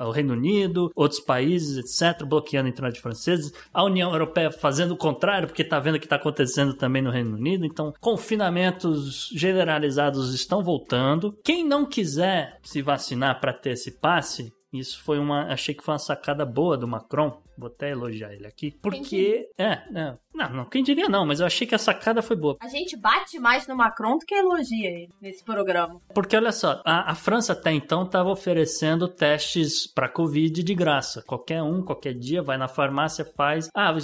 o 0.06 0.10
Reino 0.12 0.32
Unido, 0.32 0.92
outros 0.94 1.18
países, 1.18 1.76
etc., 1.76 2.24
bloqueando 2.24 2.68
a 2.68 2.70
entrada 2.70 2.94
de 2.94 3.00
franceses. 3.00 3.52
A 3.74 3.82
União 3.82 4.12
Europeia 4.12 4.52
fazendo 4.52 4.92
o 4.92 4.96
contrário, 4.96 5.48
porque 5.48 5.62
está 5.62 5.80
vendo 5.80 5.96
o 5.96 5.98
que 5.98 6.06
está 6.06 6.14
acontecendo 6.14 6.74
também 6.74 7.02
no 7.02 7.10
Reino 7.10 7.36
Unido. 7.36 7.66
Então, 7.66 7.92
confinamentos 8.00 9.28
generalizados 9.34 10.32
estão 10.32 10.62
voltando. 10.62 11.36
Quem 11.42 11.66
não 11.66 11.84
quiser 11.84 12.60
se 12.62 12.80
vacinar 12.80 13.40
para 13.40 13.52
ter 13.52 13.70
esse 13.70 13.98
passe, 13.98 14.52
isso 14.72 15.02
foi 15.02 15.18
uma. 15.18 15.52
Achei 15.52 15.74
que 15.74 15.82
foi 15.82 15.92
uma 15.92 15.98
sacada 15.98 16.46
boa 16.46 16.76
do 16.76 16.88
Macron. 16.88 17.42
Vou 17.56 17.68
até 17.68 17.90
elogiar 17.90 18.32
ele 18.32 18.46
aqui. 18.46 18.70
Porque. 18.82 19.48
É, 19.58 19.72
é. 19.94 20.16
Não, 20.34 20.50
não, 20.50 20.64
quem 20.64 20.82
diria 20.82 21.08
não, 21.08 21.26
mas 21.26 21.40
eu 21.40 21.46
achei 21.46 21.66
que 21.66 21.74
a 21.74 21.78
sacada 21.78 22.22
foi 22.22 22.36
boa. 22.36 22.56
A 22.60 22.68
gente 22.68 22.96
bate 22.96 23.38
mais 23.38 23.66
no 23.66 23.76
Macron 23.76 24.16
do 24.16 24.24
que 24.24 24.34
elogia 24.34 24.90
ele 24.90 25.12
nesse 25.20 25.44
programa. 25.44 26.00
Porque 26.14 26.34
olha 26.34 26.52
só, 26.52 26.80
a, 26.86 27.12
a 27.12 27.14
França 27.14 27.52
até 27.52 27.70
então 27.70 28.04
estava 28.04 28.30
oferecendo 28.30 29.06
testes 29.08 29.86
para 29.86 30.08
Covid 30.08 30.62
de 30.62 30.74
graça. 30.74 31.22
Qualquer 31.26 31.62
um, 31.62 31.82
qualquer 31.84 32.14
dia, 32.14 32.42
vai 32.42 32.56
na 32.56 32.66
farmácia, 32.66 33.24
faz. 33.36 33.68
Ah, 33.74 33.94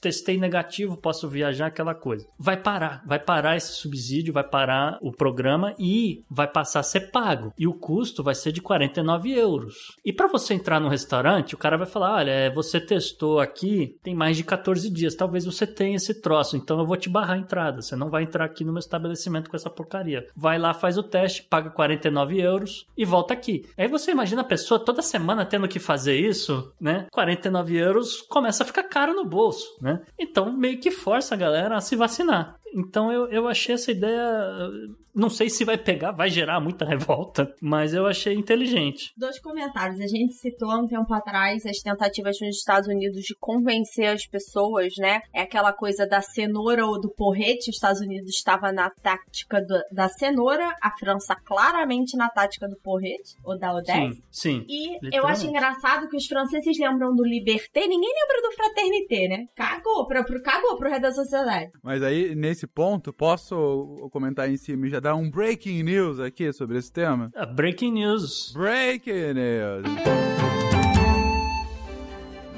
testei 0.00 0.38
negativo, 0.38 0.96
posso 0.96 1.28
viajar, 1.28 1.66
aquela 1.66 1.94
coisa. 1.94 2.26
Vai 2.38 2.56
parar, 2.56 3.02
vai 3.06 3.18
parar 3.18 3.56
esse 3.56 3.72
subsídio, 3.72 4.32
vai 4.32 4.44
parar 4.44 4.98
o 5.02 5.12
programa 5.12 5.74
e 5.78 6.24
vai 6.30 6.48
passar 6.48 6.80
a 6.80 6.84
ser 6.84 7.10
pago. 7.10 7.52
E 7.58 7.66
o 7.66 7.74
custo 7.74 8.22
vai 8.22 8.34
ser 8.34 8.52
de 8.52 8.62
49 8.62 9.30
euros. 9.32 9.74
E 10.04 10.12
para 10.12 10.28
você 10.28 10.54
entrar 10.54 10.80
no 10.80 10.88
restaurante, 10.88 11.54
o 11.54 11.58
cara 11.58 11.76
vai 11.76 11.86
falar: 11.86 12.16
olha, 12.16 12.30
é, 12.30 12.50
você 12.50 12.80
testou 12.80 13.03
aqui 13.40 13.96
tem 14.02 14.14
mais 14.14 14.36
de 14.36 14.44
14 14.44 14.90
dias, 14.90 15.14
talvez 15.14 15.44
você 15.44 15.66
tenha 15.66 15.96
esse 15.96 16.20
troço, 16.20 16.56
então 16.56 16.78
eu 16.78 16.86
vou 16.86 16.96
te 16.96 17.08
barrar 17.08 17.34
a 17.34 17.38
entrada. 17.38 17.82
Você 17.82 17.96
não 17.96 18.10
vai 18.10 18.22
entrar 18.22 18.44
aqui 18.44 18.64
no 18.64 18.72
meu 18.72 18.80
estabelecimento 18.80 19.50
com 19.50 19.56
essa 19.56 19.70
porcaria. 19.70 20.26
Vai 20.36 20.58
lá, 20.58 20.72
faz 20.74 20.98
o 20.98 21.02
teste, 21.02 21.42
paga 21.42 21.70
49 21.70 22.40
euros 22.40 22.86
e 22.96 23.04
volta 23.04 23.34
aqui. 23.34 23.66
Aí 23.76 23.88
você 23.88 24.10
imagina 24.10 24.42
a 24.42 24.44
pessoa 24.44 24.78
toda 24.78 25.02
semana 25.02 25.44
tendo 25.44 25.68
que 25.68 25.78
fazer 25.78 26.16
isso, 26.16 26.72
né? 26.80 27.06
49 27.10 27.76
euros 27.76 28.22
começa 28.22 28.62
a 28.62 28.66
ficar 28.66 28.84
caro 28.84 29.14
no 29.14 29.24
bolso, 29.24 29.76
né? 29.80 30.02
Então 30.18 30.52
meio 30.52 30.80
que 30.80 30.90
força 30.90 31.34
a 31.34 31.38
galera 31.38 31.76
a 31.76 31.80
se 31.80 31.96
vacinar. 31.96 32.58
Então 32.74 33.12
eu, 33.12 33.26
eu 33.28 33.46
achei 33.48 33.74
essa 33.74 33.90
ideia. 33.92 34.68
Não 35.14 35.30
sei 35.30 35.48
se 35.48 35.64
vai 35.64 35.78
pegar, 35.78 36.10
vai 36.10 36.28
gerar 36.28 36.58
muita 36.60 36.84
revolta, 36.84 37.54
mas 37.62 37.94
eu 37.94 38.04
achei 38.04 38.34
inteligente. 38.34 39.12
Dois 39.16 39.38
comentários. 39.38 40.00
A 40.00 40.08
gente 40.08 40.34
citou 40.34 40.68
há 40.70 40.78
um 40.80 40.88
tempo 40.88 41.12
atrás 41.14 41.64
as 41.64 41.78
tentativas 41.78 42.36
nos 42.40 42.56
Estados 42.56 42.88
Unidos 42.88 43.22
de 43.22 43.34
convencer 43.38 44.06
as 44.06 44.26
pessoas, 44.26 44.94
né? 44.98 45.20
É 45.32 45.42
aquela 45.42 45.72
coisa 45.72 46.04
da 46.04 46.20
cenoura 46.20 46.84
ou 46.84 47.00
do 47.00 47.08
porrete. 47.14 47.70
Os 47.70 47.76
Estados 47.76 48.00
Unidos 48.00 48.30
estava 48.30 48.72
na 48.72 48.90
tática 48.90 49.60
do- 49.60 49.82
da 49.92 50.08
cenoura, 50.08 50.68
a 50.82 50.90
França 50.98 51.36
claramente 51.44 52.16
na 52.16 52.28
tática 52.28 52.68
do 52.68 52.76
porrete, 52.82 53.36
ou 53.44 53.56
da 53.56 53.72
Odesse. 53.72 54.14
Sim, 54.32 54.64
sim. 54.64 54.66
E 54.68 55.16
eu 55.16 55.26
acho 55.28 55.46
engraçado 55.46 56.08
que 56.08 56.16
os 56.16 56.26
franceses 56.26 56.76
lembram 56.76 57.14
do 57.14 57.22
Liberté, 57.24 57.86
ninguém 57.86 58.12
lembra 58.12 58.42
do 58.48 58.54
Fraternité, 58.56 59.28
né? 59.28 59.46
Cagou, 59.54 60.06
pra, 60.08 60.24
pro, 60.24 60.42
cagou 60.42 60.76
pro 60.76 60.88
resto 60.88 61.02
da 61.02 61.12
sociedade. 61.12 61.70
Mas 61.84 62.02
aí, 62.02 62.34
nesse 62.34 62.63
ponto, 62.66 63.12
posso 63.12 64.08
comentar 64.12 64.50
em 64.50 64.56
cima 64.56 64.86
e 64.86 64.90
já 64.90 65.00
dar 65.00 65.14
um 65.14 65.30
breaking 65.30 65.82
news 65.82 66.20
aqui 66.20 66.52
sobre 66.52 66.78
esse 66.78 66.92
tema? 66.92 67.30
A 67.34 67.46
breaking 67.46 67.92
news. 67.92 68.52
Breaking 68.52 69.34
news. 69.34 70.53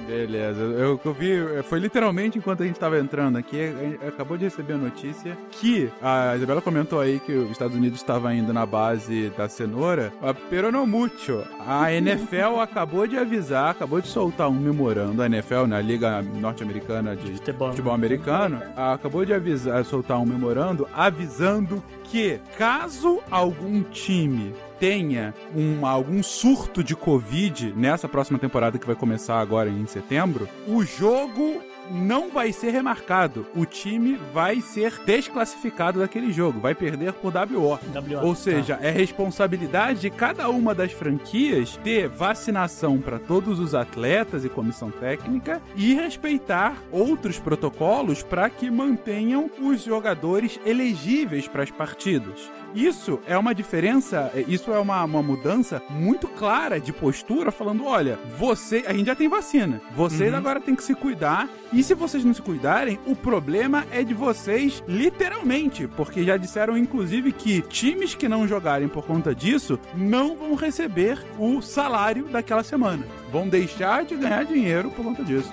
Beleza, 0.06 0.60
eu, 0.60 1.00
eu 1.04 1.12
vi, 1.12 1.62
foi 1.64 1.80
literalmente 1.80 2.38
enquanto 2.38 2.62
a 2.62 2.66
gente 2.66 2.78
tava 2.78 2.98
entrando 2.98 3.36
aqui, 3.36 3.58
acabou 4.06 4.36
de 4.36 4.44
receber 4.44 4.74
a 4.74 4.78
notícia 4.78 5.36
que 5.50 5.90
a 6.00 6.36
Isabela 6.36 6.62
comentou 6.62 7.00
aí 7.00 7.18
que 7.18 7.32
os 7.32 7.50
Estados 7.50 7.76
Unidos 7.76 7.98
estava 7.98 8.32
indo 8.32 8.52
na 8.52 8.64
base 8.64 9.30
da 9.36 9.48
cenoura, 9.48 10.12
pero 10.48 10.70
no 10.70 10.86
mucho. 10.86 11.42
A 11.66 11.90
NFL 11.92 12.60
acabou 12.60 13.06
de 13.06 13.16
avisar, 13.16 13.70
acabou 13.70 14.00
de 14.00 14.08
soltar 14.08 14.48
um 14.48 14.54
memorando, 14.54 15.22
a 15.22 15.26
NFL, 15.26 15.66
na 15.66 15.80
Liga 15.80 16.22
Norte-Americana 16.22 17.16
de 17.16 17.32
Futebol. 17.32 17.70
futebol 17.70 17.94
americano, 17.94 18.62
acabou 18.76 19.24
de 19.24 19.34
avisar, 19.34 19.84
soltar 19.84 20.18
um 20.18 20.26
memorando 20.26 20.86
avisando 20.94 21.82
que 22.10 22.40
caso 22.56 23.20
algum 23.30 23.82
time 23.82 24.54
tenha 24.78 25.34
um, 25.54 25.86
algum 25.86 26.22
surto 26.22 26.82
de 26.82 26.94
Covid 26.94 27.72
nessa 27.76 28.08
próxima 28.08 28.38
temporada 28.38 28.78
que 28.78 28.86
vai 28.86 28.96
começar 28.96 29.40
agora 29.40 29.68
em 29.70 29.86
setembro, 29.86 30.48
o 30.66 30.84
jogo 30.84 31.62
não 31.90 32.30
vai 32.30 32.52
ser 32.52 32.70
remarcado. 32.70 33.46
O 33.54 33.64
time 33.64 34.18
vai 34.32 34.60
ser 34.60 34.92
desclassificado 35.04 36.00
daquele 36.00 36.32
jogo, 36.32 36.60
vai 36.60 36.74
perder 36.74 37.12
por 37.12 37.32
WO. 37.34 37.78
WO, 37.78 38.26
Ou 38.26 38.34
tá. 38.34 38.40
seja, 38.40 38.78
é 38.82 38.90
responsabilidade 38.90 40.00
de 40.00 40.10
cada 40.10 40.48
uma 40.48 40.74
das 40.74 40.92
franquias 40.92 41.76
ter 41.82 42.08
vacinação 42.08 42.98
para 42.98 43.18
todos 43.18 43.58
os 43.58 43.74
atletas 43.74 44.44
e 44.44 44.48
comissão 44.48 44.90
técnica 44.90 45.62
e 45.74 45.94
respeitar 45.94 46.76
outros 46.90 47.38
protocolos 47.38 48.22
para 48.22 48.48
que 48.50 48.70
mantenham 48.70 49.50
os 49.60 49.82
jogadores 49.84 50.58
elegíveis 50.64 51.48
para 51.48 51.62
as 51.62 51.70
partidas. 51.70 52.50
Isso 52.76 53.18
é 53.26 53.36
uma 53.36 53.54
diferença, 53.54 54.30
é, 54.34 54.44
isso 54.46 54.70
é 54.72 54.78
uma, 54.78 55.02
uma 55.02 55.22
mudança 55.22 55.82
muito 55.90 56.28
clara 56.28 56.78
de 56.78 56.92
postura, 56.92 57.50
falando: 57.50 57.84
olha, 57.86 58.18
você. 58.38 58.84
A 58.86 58.92
gente 58.92 59.06
já 59.06 59.14
tem 59.14 59.28
vacina. 59.28 59.80
Vocês 59.94 60.30
Uhum. 60.30 60.38
agora 60.38 60.60
têm 60.60 60.74
que 60.76 60.82
se 60.84 60.94
cuidar. 60.94 61.48
E 61.72 61.82
se 61.82 61.94
vocês 61.94 62.24
não 62.24 62.32
se 62.32 62.40
cuidarem, 62.42 62.98
o 63.06 63.16
problema 63.16 63.84
é 63.90 64.04
de 64.04 64.14
vocês, 64.14 64.82
literalmente. 64.86 65.88
Porque 65.88 66.22
já 66.22 66.36
disseram, 66.36 66.76
inclusive, 66.76 67.32
que 67.32 67.62
times 67.62 68.14
que 68.14 68.28
não 68.28 68.46
jogarem 68.46 68.88
por 68.88 69.04
conta 69.04 69.34
disso 69.34 69.78
não 69.94 70.36
vão 70.36 70.54
receber 70.54 71.18
o 71.38 71.60
salário 71.60 72.24
daquela 72.26 72.62
semana. 72.62 73.04
Vão 73.32 73.48
deixar 73.48 74.04
de 74.04 74.14
ganhar 74.16 74.44
dinheiro 74.44 74.90
por 74.90 75.04
conta 75.04 75.24
disso. 75.24 75.52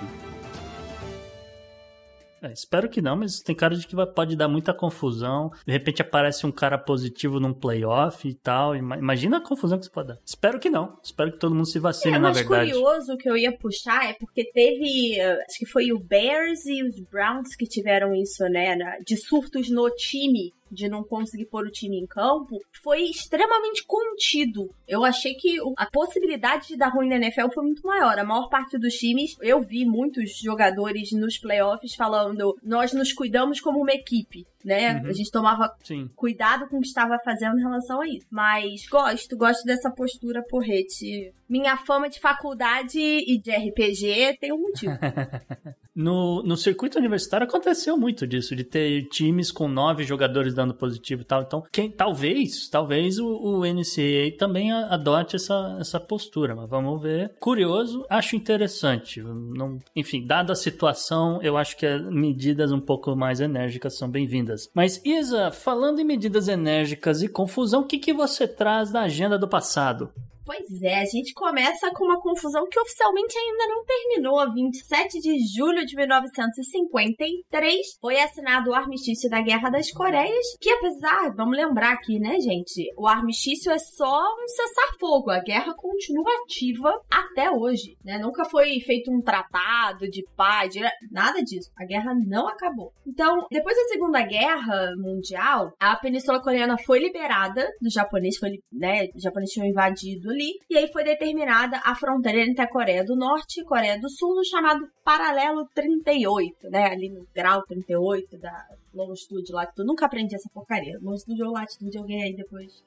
É, 2.44 2.52
espero 2.52 2.90
que 2.90 3.00
não, 3.00 3.16
mas 3.16 3.40
tem 3.40 3.54
cara 3.56 3.74
de 3.74 3.86
que 3.86 3.96
vai- 3.96 4.06
pode 4.06 4.36
dar 4.36 4.48
muita 4.48 4.74
confusão. 4.74 5.50
De 5.66 5.72
repente 5.72 6.02
aparece 6.02 6.44
um 6.46 6.52
cara 6.52 6.76
positivo 6.76 7.40
num 7.40 7.54
playoff 7.54 8.28
e 8.28 8.34
tal. 8.34 8.76
Ima- 8.76 8.98
Imagina 8.98 9.38
a 9.38 9.40
confusão 9.40 9.78
que 9.78 9.84
isso 9.84 9.92
pode 9.92 10.08
dar. 10.08 10.18
Espero 10.24 10.58
que 10.60 10.68
não. 10.68 10.98
Espero 11.02 11.32
que 11.32 11.38
todo 11.38 11.54
mundo 11.54 11.66
se 11.66 11.78
vacine, 11.78 12.16
É, 12.16 12.18
na 12.18 12.28
mas 12.28 12.38
verdade. 12.40 12.72
curioso 12.72 13.16
que 13.16 13.28
eu 13.30 13.36
ia 13.36 13.56
puxar 13.56 14.10
é 14.10 14.12
porque 14.12 14.44
teve, 14.52 15.18
acho 15.20 15.58
que 15.58 15.64
foi 15.66 15.90
o 15.90 15.98
Bears 15.98 16.66
e 16.66 16.82
os 16.82 17.00
Browns 17.00 17.56
que 17.56 17.64
tiveram 17.66 18.14
isso, 18.14 18.44
né, 18.44 18.76
de 19.06 19.16
surtos 19.16 19.70
no 19.70 19.88
time, 19.90 20.52
de 20.70 20.88
não 20.88 21.02
conseguir 21.02 21.46
pôr 21.46 21.66
o 21.66 21.70
time 21.70 21.98
em 21.98 22.06
campo, 22.06 22.58
foi 22.82 23.02
extremamente 23.02 23.84
contido. 23.86 24.70
Eu 24.86 25.04
achei 25.04 25.34
que 25.34 25.58
a 25.76 25.86
possibilidade 25.86 26.68
de 26.68 26.76
dar 26.76 26.88
ruim 26.88 27.08
na 27.08 27.16
NFL 27.16 27.50
foi 27.52 27.64
muito 27.64 27.86
maior. 27.86 28.18
A 28.18 28.24
maior 28.24 28.48
parte 28.48 28.78
dos 28.78 28.94
times, 28.94 29.36
eu 29.40 29.62
vi 29.62 29.84
muitos 29.84 30.36
jogadores 30.38 31.12
nos 31.12 31.38
playoffs 31.38 31.94
falando, 31.94 32.56
nós 32.62 32.92
nos 32.92 33.12
cuidamos 33.12 33.60
como 33.60 33.80
uma 33.80 33.92
equipe. 33.92 34.46
Né? 34.64 34.94
Uhum. 34.94 35.08
A 35.08 35.12
gente 35.12 35.30
tomava 35.30 35.70
Sim. 35.84 36.08
cuidado 36.16 36.66
com 36.68 36.78
o 36.78 36.80
que 36.80 36.86
estava 36.86 37.18
fazendo 37.22 37.58
em 37.58 37.62
relação 37.62 38.00
a 38.00 38.08
isso. 38.08 38.26
Mas 38.30 38.86
gosto, 38.90 39.36
gosto 39.36 39.62
dessa 39.64 39.90
postura 39.90 40.42
porrete. 40.48 41.34
Minha 41.48 41.76
fama 41.76 42.08
de 42.08 42.20
faculdade 42.20 42.98
e 42.98 43.38
de 43.38 43.50
RPG 43.50 44.38
tem 44.40 44.52
um 44.52 44.60
motivo. 44.60 44.94
No, 45.94 46.42
no 46.42 46.56
circuito 46.56 46.98
universitário 46.98 47.46
aconteceu 47.46 47.96
muito 47.96 48.26
disso, 48.26 48.56
de 48.56 48.64
ter 48.64 49.04
times 49.10 49.52
com 49.52 49.68
nove 49.68 50.02
jogadores 50.02 50.52
dando 50.52 50.74
positivo 50.74 51.22
e 51.22 51.24
tal. 51.24 51.42
Então, 51.42 51.62
quem 51.70 51.88
talvez, 51.88 52.68
talvez 52.68 53.18
o, 53.18 53.26
o 53.26 53.60
NCAA 53.60 54.36
também 54.36 54.72
adote 54.72 55.36
essa, 55.36 55.76
essa 55.78 56.00
postura, 56.00 56.56
mas 56.56 56.68
vamos 56.68 57.00
ver. 57.00 57.32
Curioso, 57.38 58.04
acho 58.10 58.34
interessante. 58.34 59.22
Não, 59.22 59.78
enfim, 59.94 60.26
dada 60.26 60.52
a 60.52 60.56
situação, 60.56 61.40
eu 61.42 61.56
acho 61.56 61.76
que 61.76 61.86
medidas 62.10 62.72
um 62.72 62.80
pouco 62.80 63.14
mais 63.14 63.38
enérgicas 63.38 63.96
são 63.96 64.10
bem-vindas. 64.10 64.68
Mas, 64.74 65.00
Isa, 65.04 65.52
falando 65.52 66.00
em 66.00 66.04
medidas 66.04 66.48
enérgicas 66.48 67.22
e 67.22 67.28
confusão, 67.28 67.82
o 67.82 67.86
que, 67.86 67.98
que 67.98 68.12
você 68.12 68.48
traz 68.48 68.90
da 68.90 69.02
agenda 69.02 69.38
do 69.38 69.46
passado? 69.46 70.10
Pois 70.46 70.82
é, 70.82 70.96
a 71.00 71.04
gente 71.06 71.32
começa 71.32 71.90
com 71.94 72.04
uma 72.04 72.20
confusão 72.20 72.66
que 72.68 72.78
oficialmente 72.78 73.34
ainda 73.38 73.66
não 73.66 73.82
terminou. 73.82 74.52
27 74.52 75.18
de 75.18 75.38
julho 75.56 75.86
de 75.86 75.96
1953 75.96 77.80
foi 77.98 78.20
assinado 78.20 78.68
o 78.70 78.74
armistício 78.74 79.30
da 79.30 79.40
Guerra 79.40 79.70
das 79.70 79.90
Coreias, 79.90 80.44
que 80.60 80.68
apesar, 80.68 81.32
vamos 81.34 81.56
lembrar 81.56 81.92
aqui, 81.94 82.18
né, 82.18 82.38
gente, 82.40 82.92
o 82.98 83.06
armistício 83.08 83.72
é 83.72 83.78
só 83.78 84.20
um 84.20 84.46
cessar-fogo. 84.48 85.30
A 85.30 85.40
guerra 85.40 85.72
continua 85.74 86.30
ativa 86.44 86.92
até 87.10 87.50
hoje, 87.50 87.96
né? 88.04 88.18
Nunca 88.18 88.44
foi 88.44 88.78
feito 88.80 89.10
um 89.10 89.22
tratado 89.22 90.08
de 90.10 90.22
paz, 90.36 90.68
de- 90.74 90.80
nada 91.10 91.42
disso. 91.42 91.70
A 91.78 91.86
guerra 91.86 92.12
não 92.26 92.46
acabou. 92.48 92.92
Então, 93.06 93.46
depois 93.50 93.74
da 93.76 93.84
Segunda 93.84 94.20
Guerra 94.22 94.92
Mundial, 94.98 95.72
a 95.80 95.96
Península 95.96 96.42
Coreana 96.42 96.76
foi 96.84 96.98
liberada 96.98 97.66
dos 97.80 97.94
japoneses, 97.94 98.38
foi, 98.38 98.50
né, 98.70 99.06
os 99.14 99.22
japoneses 99.22 99.54
tinham 99.54 99.66
invadido 99.68 100.33
ali, 100.34 100.60
e 100.68 100.76
aí 100.76 100.92
foi 100.92 101.04
determinada 101.04 101.80
a 101.84 101.94
fronteira 101.94 102.40
entre 102.40 102.62
a 102.62 102.68
Coreia 102.68 103.04
do 103.04 103.16
Norte 103.16 103.60
e 103.60 103.64
Coreia 103.64 103.98
do 103.98 104.10
Sul, 104.10 104.34
no 104.34 104.44
chamado 104.44 104.86
Paralelo 105.04 105.66
38, 105.74 106.68
né, 106.70 106.86
ali 106.86 107.08
no 107.08 107.26
grau 107.34 107.62
38 107.62 108.38
da 108.38 108.66
longitude, 108.92 109.52
latitude. 109.52 109.86
Nunca 109.86 110.06
aprendi 110.06 110.34
essa 110.34 110.48
porcaria. 110.52 110.98
Longitude 111.02 111.42
ou 111.42 111.52
latitude, 111.52 111.98
alguém 111.98 112.22
aí 112.22 112.34
depois 112.34 112.82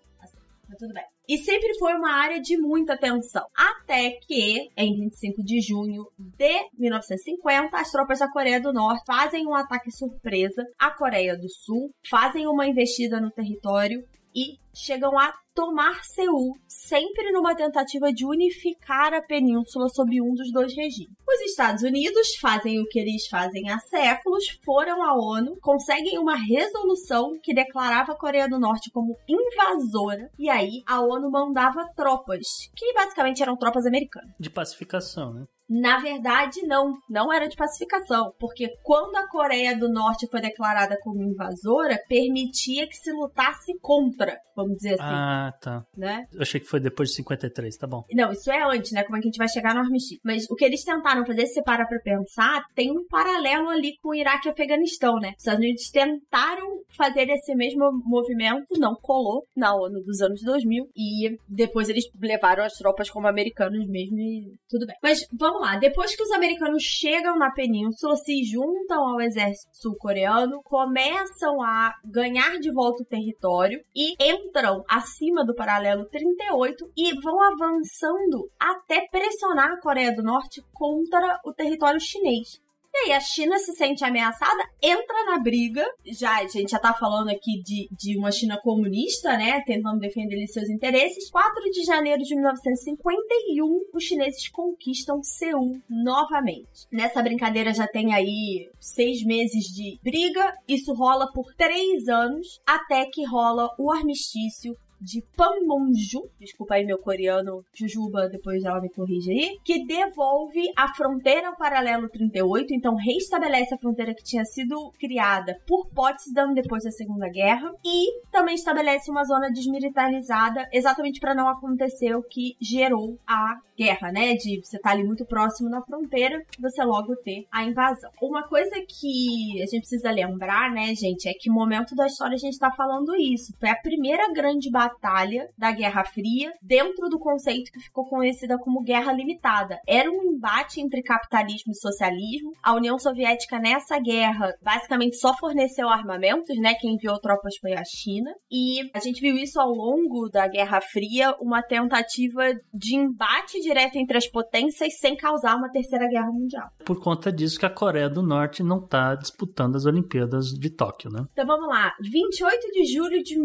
mas 0.68 0.78
tudo 0.78 0.94
bem. 0.94 1.04
E 1.28 1.38
sempre 1.38 1.78
foi 1.80 1.94
uma 1.94 2.12
área 2.12 2.42
de 2.42 2.58
muita 2.58 2.98
tensão. 2.98 3.46
Até 3.56 4.12
que, 4.12 4.70
em 4.76 4.96
25 4.96 5.44
de 5.44 5.62
junho 5.62 6.06
de 6.18 6.70
1950, 6.78 7.78
as 7.78 7.92
tropas 7.92 8.20
da 8.20 8.32
Coreia 8.32 8.62
do 8.62 8.74
Norte 8.74 9.04
fazem 9.06 9.46
um 9.48 9.56
ataque 9.56 9.92
surpresa 9.92 10.64
à 10.78 10.92
Coreia 10.92 11.38
do 11.38 11.50
Sul, 11.50 11.90
fazem 12.10 12.48
uma 12.48 12.68
investida 12.68 13.20
no 13.20 13.32
território 13.32 14.04
e 14.36 14.58
chegam 14.74 15.18
a 15.18 15.34
tomar 15.58 16.04
Seul, 16.04 16.54
sempre 16.68 17.32
numa 17.32 17.56
tentativa 17.56 18.14
de 18.14 18.24
unificar 18.24 19.12
a 19.12 19.24
península 19.24 19.90
sob 19.90 20.22
um 20.22 20.36
dos 20.36 20.52
dois 20.52 20.72
regimes. 20.76 21.18
Os 21.28 21.42
Estados 21.42 21.82
Unidos 21.82 22.36
fazem 22.40 22.80
o 22.80 22.86
que 22.86 23.00
eles 23.00 23.28
fazem 23.28 23.68
há 23.68 23.80
séculos, 23.80 24.44
foram 24.64 25.02
à 25.02 25.16
ONU, 25.16 25.58
conseguem 25.60 26.20
uma 26.20 26.36
resolução 26.36 27.40
que 27.42 27.56
declarava 27.56 28.12
a 28.12 28.18
Coreia 28.18 28.48
do 28.48 28.60
Norte 28.60 28.92
como 28.92 29.18
invasora, 29.28 30.30
e 30.38 30.48
aí 30.48 30.84
a 30.86 31.02
ONU 31.02 31.32
mandava 31.32 31.90
tropas, 31.96 32.46
que 32.76 32.94
basicamente 32.94 33.42
eram 33.42 33.58
tropas 33.58 33.88
americanas. 33.88 34.30
De 34.40 34.52
pacificação, 34.52 35.34
né? 35.34 35.46
Na 35.70 36.00
verdade, 36.00 36.62
não. 36.66 36.94
Não 37.10 37.32
era 37.32 37.48
de 37.48 37.56
pacificação. 37.56 38.32
Porque 38.40 38.70
quando 38.84 39.16
a 39.18 39.28
Coreia 39.28 39.78
do 39.78 39.90
Norte 39.90 40.28
foi 40.32 40.40
declarada 40.40 40.98
como 41.02 41.22
invasora, 41.22 42.00
permitia 42.08 42.88
que 42.88 42.96
se 42.96 43.12
lutasse 43.12 43.78
contra, 43.82 44.38
vamos 44.56 44.78
dizer 44.78 44.94
assim, 44.94 45.04
Ah, 45.04 45.47
tá. 45.52 45.84
né? 45.96 46.26
Eu 46.34 46.42
achei 46.42 46.60
que 46.60 46.68
foi 46.68 46.80
depois 46.80 47.10
de 47.10 47.16
53, 47.16 47.76
tá 47.78 47.88
bom. 47.88 48.04
Não, 48.12 48.32
isso 48.32 48.52
é 48.52 48.64
antes, 48.64 48.92
né? 48.92 49.04
Como 49.04 49.18
é 49.18 49.20
que 49.20 49.28
a 49.28 49.30
gente 49.30 49.38
vai 49.38 49.50
chegar 49.50 49.74
no 49.74 49.82
armistício? 49.82 50.22
Mas 50.24 50.50
o 50.50 50.56
que 50.56 50.66
eles 50.66 50.84
tentaram 50.84 51.26
fazer, 51.26 51.46
se 51.46 51.56
você 51.56 51.64
para 51.64 51.86
pra 51.86 52.00
pensar, 52.00 52.64
tem 52.76 52.92
um 52.92 53.06
paralelo 53.08 53.70
ali 53.70 53.98
com 54.02 54.10
o 54.10 54.16
Iraque 54.16 54.48
e 54.48 54.52
Afeganistão, 54.52 55.16
né? 55.16 55.30
Os 55.30 55.44
Estados 55.44 55.60
Unidos 55.60 55.90
tentaram 55.90 56.68
fazer 56.96 57.30
esse 57.30 57.56
mesmo 57.56 57.92
movimento, 58.06 58.66
não 58.78 58.96
colou 59.02 59.46
na 59.56 59.76
ONU 59.76 60.04
dos 60.04 60.22
anos 60.22 60.42
2000, 60.44 60.90
e 60.96 61.38
depois 61.48 61.90
eles 61.90 62.06
levaram 62.22 62.64
as 62.64 62.74
tropas 62.74 63.10
como 63.10 63.28
americanos 63.28 63.86
mesmo 63.88 64.18
e 64.20 64.54
tudo 64.70 64.86
bem. 64.86 64.96
Mas 65.02 65.20
vamos 65.34 65.62
lá, 65.62 65.78
depois 65.78 66.16
que 66.16 66.24
os 66.24 66.32
americanos 66.32 66.84
chegam 66.84 67.38
na 67.38 67.52
península, 67.52 68.16
se 68.16 68.44
juntam 68.44 69.08
ao 69.08 69.22
exército 69.22 69.70
sul-coreano, 69.74 70.62
começam 70.64 71.62
a 71.62 71.94
ganhar 72.06 72.58
de 72.60 72.72
volta 72.72 73.04
o 73.04 73.06
território 73.06 73.80
e 73.96 74.16
entram 74.24 74.84
acima 74.90 75.37
do 75.46 75.56
paralelo 75.56 76.06
38 76.06 76.92
e 76.96 77.14
vão 77.22 77.42
avançando 77.42 78.50
até 78.60 79.08
pressionar 79.08 79.72
a 79.72 79.82
Coreia 79.82 80.16
do 80.16 80.24
Norte 80.24 80.64
contra 80.74 81.40
o 81.46 81.54
território 81.54 82.00
chinês. 82.00 82.62
E 82.94 83.12
aí 83.12 83.14
a 83.14 83.20
China 83.20 83.60
se 83.60 83.74
sente 83.74 84.04
ameaçada, 84.04 84.64
entra 84.82 85.26
na 85.26 85.40
briga. 85.40 85.86
Já, 86.04 86.40
a 86.40 86.48
gente 86.48 86.72
já 86.72 86.80
tá 86.80 86.94
falando 86.94 87.30
aqui 87.30 87.62
de, 87.62 87.88
de 87.92 88.18
uma 88.18 88.32
China 88.32 88.60
comunista, 88.60 89.38
né? 89.38 89.62
Tentando 89.68 90.00
defender 90.00 90.48
seus 90.48 90.68
interesses. 90.68 91.30
4 91.30 91.64
de 91.70 91.84
janeiro 91.84 92.24
de 92.24 92.34
1951, 92.34 93.82
os 93.94 94.04
chineses 94.04 94.50
conquistam 94.50 95.22
Seul 95.22 95.80
novamente. 95.88 96.88
Nessa 96.92 97.22
brincadeira 97.22 97.72
já 97.72 97.88
tem 97.88 98.16
aí 98.16 98.68
seis 98.80 99.24
meses 99.24 99.66
de 99.66 100.00
briga. 100.02 100.56
Isso 100.68 100.92
rola 100.94 101.32
por 101.32 101.54
três 101.56 102.08
anos, 102.08 102.60
até 102.66 103.06
que 103.06 103.24
rola 103.26 103.70
o 103.78 103.92
armistício 103.92 104.76
de 105.00 105.24
Panmunjom, 105.36 106.28
desculpa 106.40 106.76
aí 106.76 106.86
meu 106.86 106.98
coreano, 106.98 107.64
Jujuba, 107.74 108.28
depois 108.30 108.64
ela 108.64 108.82
me 108.82 108.90
corrige 108.90 109.32
aí, 109.32 109.58
que 109.64 109.86
devolve 109.86 110.62
a 110.76 110.94
fronteira 110.94 111.50
ao 111.50 111.58
paralelo 111.58 112.10
38, 112.10 112.74
então 112.74 112.96
reestabelece 112.96 113.74
a 113.74 113.78
fronteira 113.78 114.14
que 114.14 114.24
tinha 114.24 114.44
sido 114.46 114.92
criada 115.00 115.58
por 115.68 115.88
Potsdam 115.90 116.54
depois 116.54 116.84
da 116.84 116.92
Segunda 116.92 117.30
Guerra 117.30 117.72
e 117.86 118.22
também 118.32 118.56
estabelece 118.56 119.12
uma 119.12 119.24
zona 119.24 119.50
desmilitarizada 119.52 120.68
exatamente 120.72 121.20
para 121.20 121.36
não 121.36 121.48
acontecer 121.48 122.16
o 122.16 122.24
que 122.24 122.56
gerou 122.60 123.18
a 123.28 123.56
guerra, 123.78 124.12
né? 124.12 124.34
De 124.34 124.60
você 124.64 124.78
estar 124.78 124.92
ali 124.92 125.04
muito 125.04 125.26
próximo 125.26 125.70
da 125.70 125.82
fronteira, 125.82 126.42
você 126.60 126.84
logo 126.84 127.16
ter 127.18 127.46
a 127.52 127.64
invasão. 127.64 128.10
Uma 128.22 128.48
coisa 128.48 128.76
que 128.88 129.62
a 129.62 129.66
gente 129.66 129.82
precisa 129.82 130.10
lembrar, 130.10 130.72
né, 130.72 130.96
gente, 130.96 131.30
é 131.30 131.34
que 131.34 131.50
momento 131.50 131.96
da 131.96 132.08
história 132.08 132.36
a 132.36 132.40
gente 132.40 132.58
tá 132.58 132.72
falando 132.72 133.16
isso. 133.16 133.54
Foi 133.60 133.70
a 133.70 133.76
primeira 133.76 134.32
grande 134.34 134.72
batalha 134.72 134.87
batalha 134.88 135.50
da 135.58 135.72
Guerra 135.72 136.04
Fria 136.06 136.54
dentro 136.62 137.10
do 137.10 137.20
conceito 137.20 137.72
que 137.72 137.80
ficou 137.80 138.08
conhecida 138.08 138.58
como 138.58 138.84
Guerra 138.84 139.12
Limitada. 139.12 139.80
Era 139.88 140.10
um 140.10 140.34
embate 140.34 140.80
entre 140.80 141.02
capitalismo 141.02 141.72
e 141.72 141.76
socialismo. 141.76 142.52
A 142.64 142.76
União 142.76 142.98
Soviética 142.98 143.60
nessa 143.60 144.00
guerra 144.00 144.54
basicamente 144.62 145.18
só 145.18 145.36
forneceu 145.38 145.90
armamentos, 145.90 146.58
né? 146.58 146.74
Quem 146.76 146.96
enviou 146.96 147.20
tropas 147.20 147.56
foi 147.58 147.74
a 147.74 147.84
China. 147.84 148.32
E 148.52 148.90
a 148.94 149.00
gente 149.00 149.22
viu 149.22 149.36
isso 149.36 149.60
ao 149.60 149.70
longo 149.70 150.30
da 150.30 150.48
Guerra 150.48 150.80
Fria, 150.82 151.36
uma 151.42 151.62
tentativa 151.62 152.44
de 152.74 152.96
embate 152.96 153.60
direto 153.62 153.98
entre 153.98 154.18
as 154.18 154.28
potências 154.28 154.98
sem 155.00 155.16
causar 155.16 155.56
uma 155.56 155.72
terceira 155.72 156.08
guerra 156.08 156.32
mundial. 156.32 156.68
Por 156.86 157.02
conta 157.02 157.32
disso 157.32 157.60
que 157.60 157.66
a 157.66 157.70
Coreia 157.70 158.10
do 158.10 158.22
Norte 158.22 158.64
não 158.64 158.80
está 158.80 159.16
disputando 159.16 159.76
as 159.76 159.86
Olimpíadas 159.86 160.48
de 160.48 160.70
Tóquio, 160.70 161.12
né? 161.12 161.26
Então 161.32 161.46
vamos 161.46 161.68
lá. 161.68 161.94
28 162.02 162.72
de 162.72 162.86
julho 162.86 163.24
de 163.24 163.38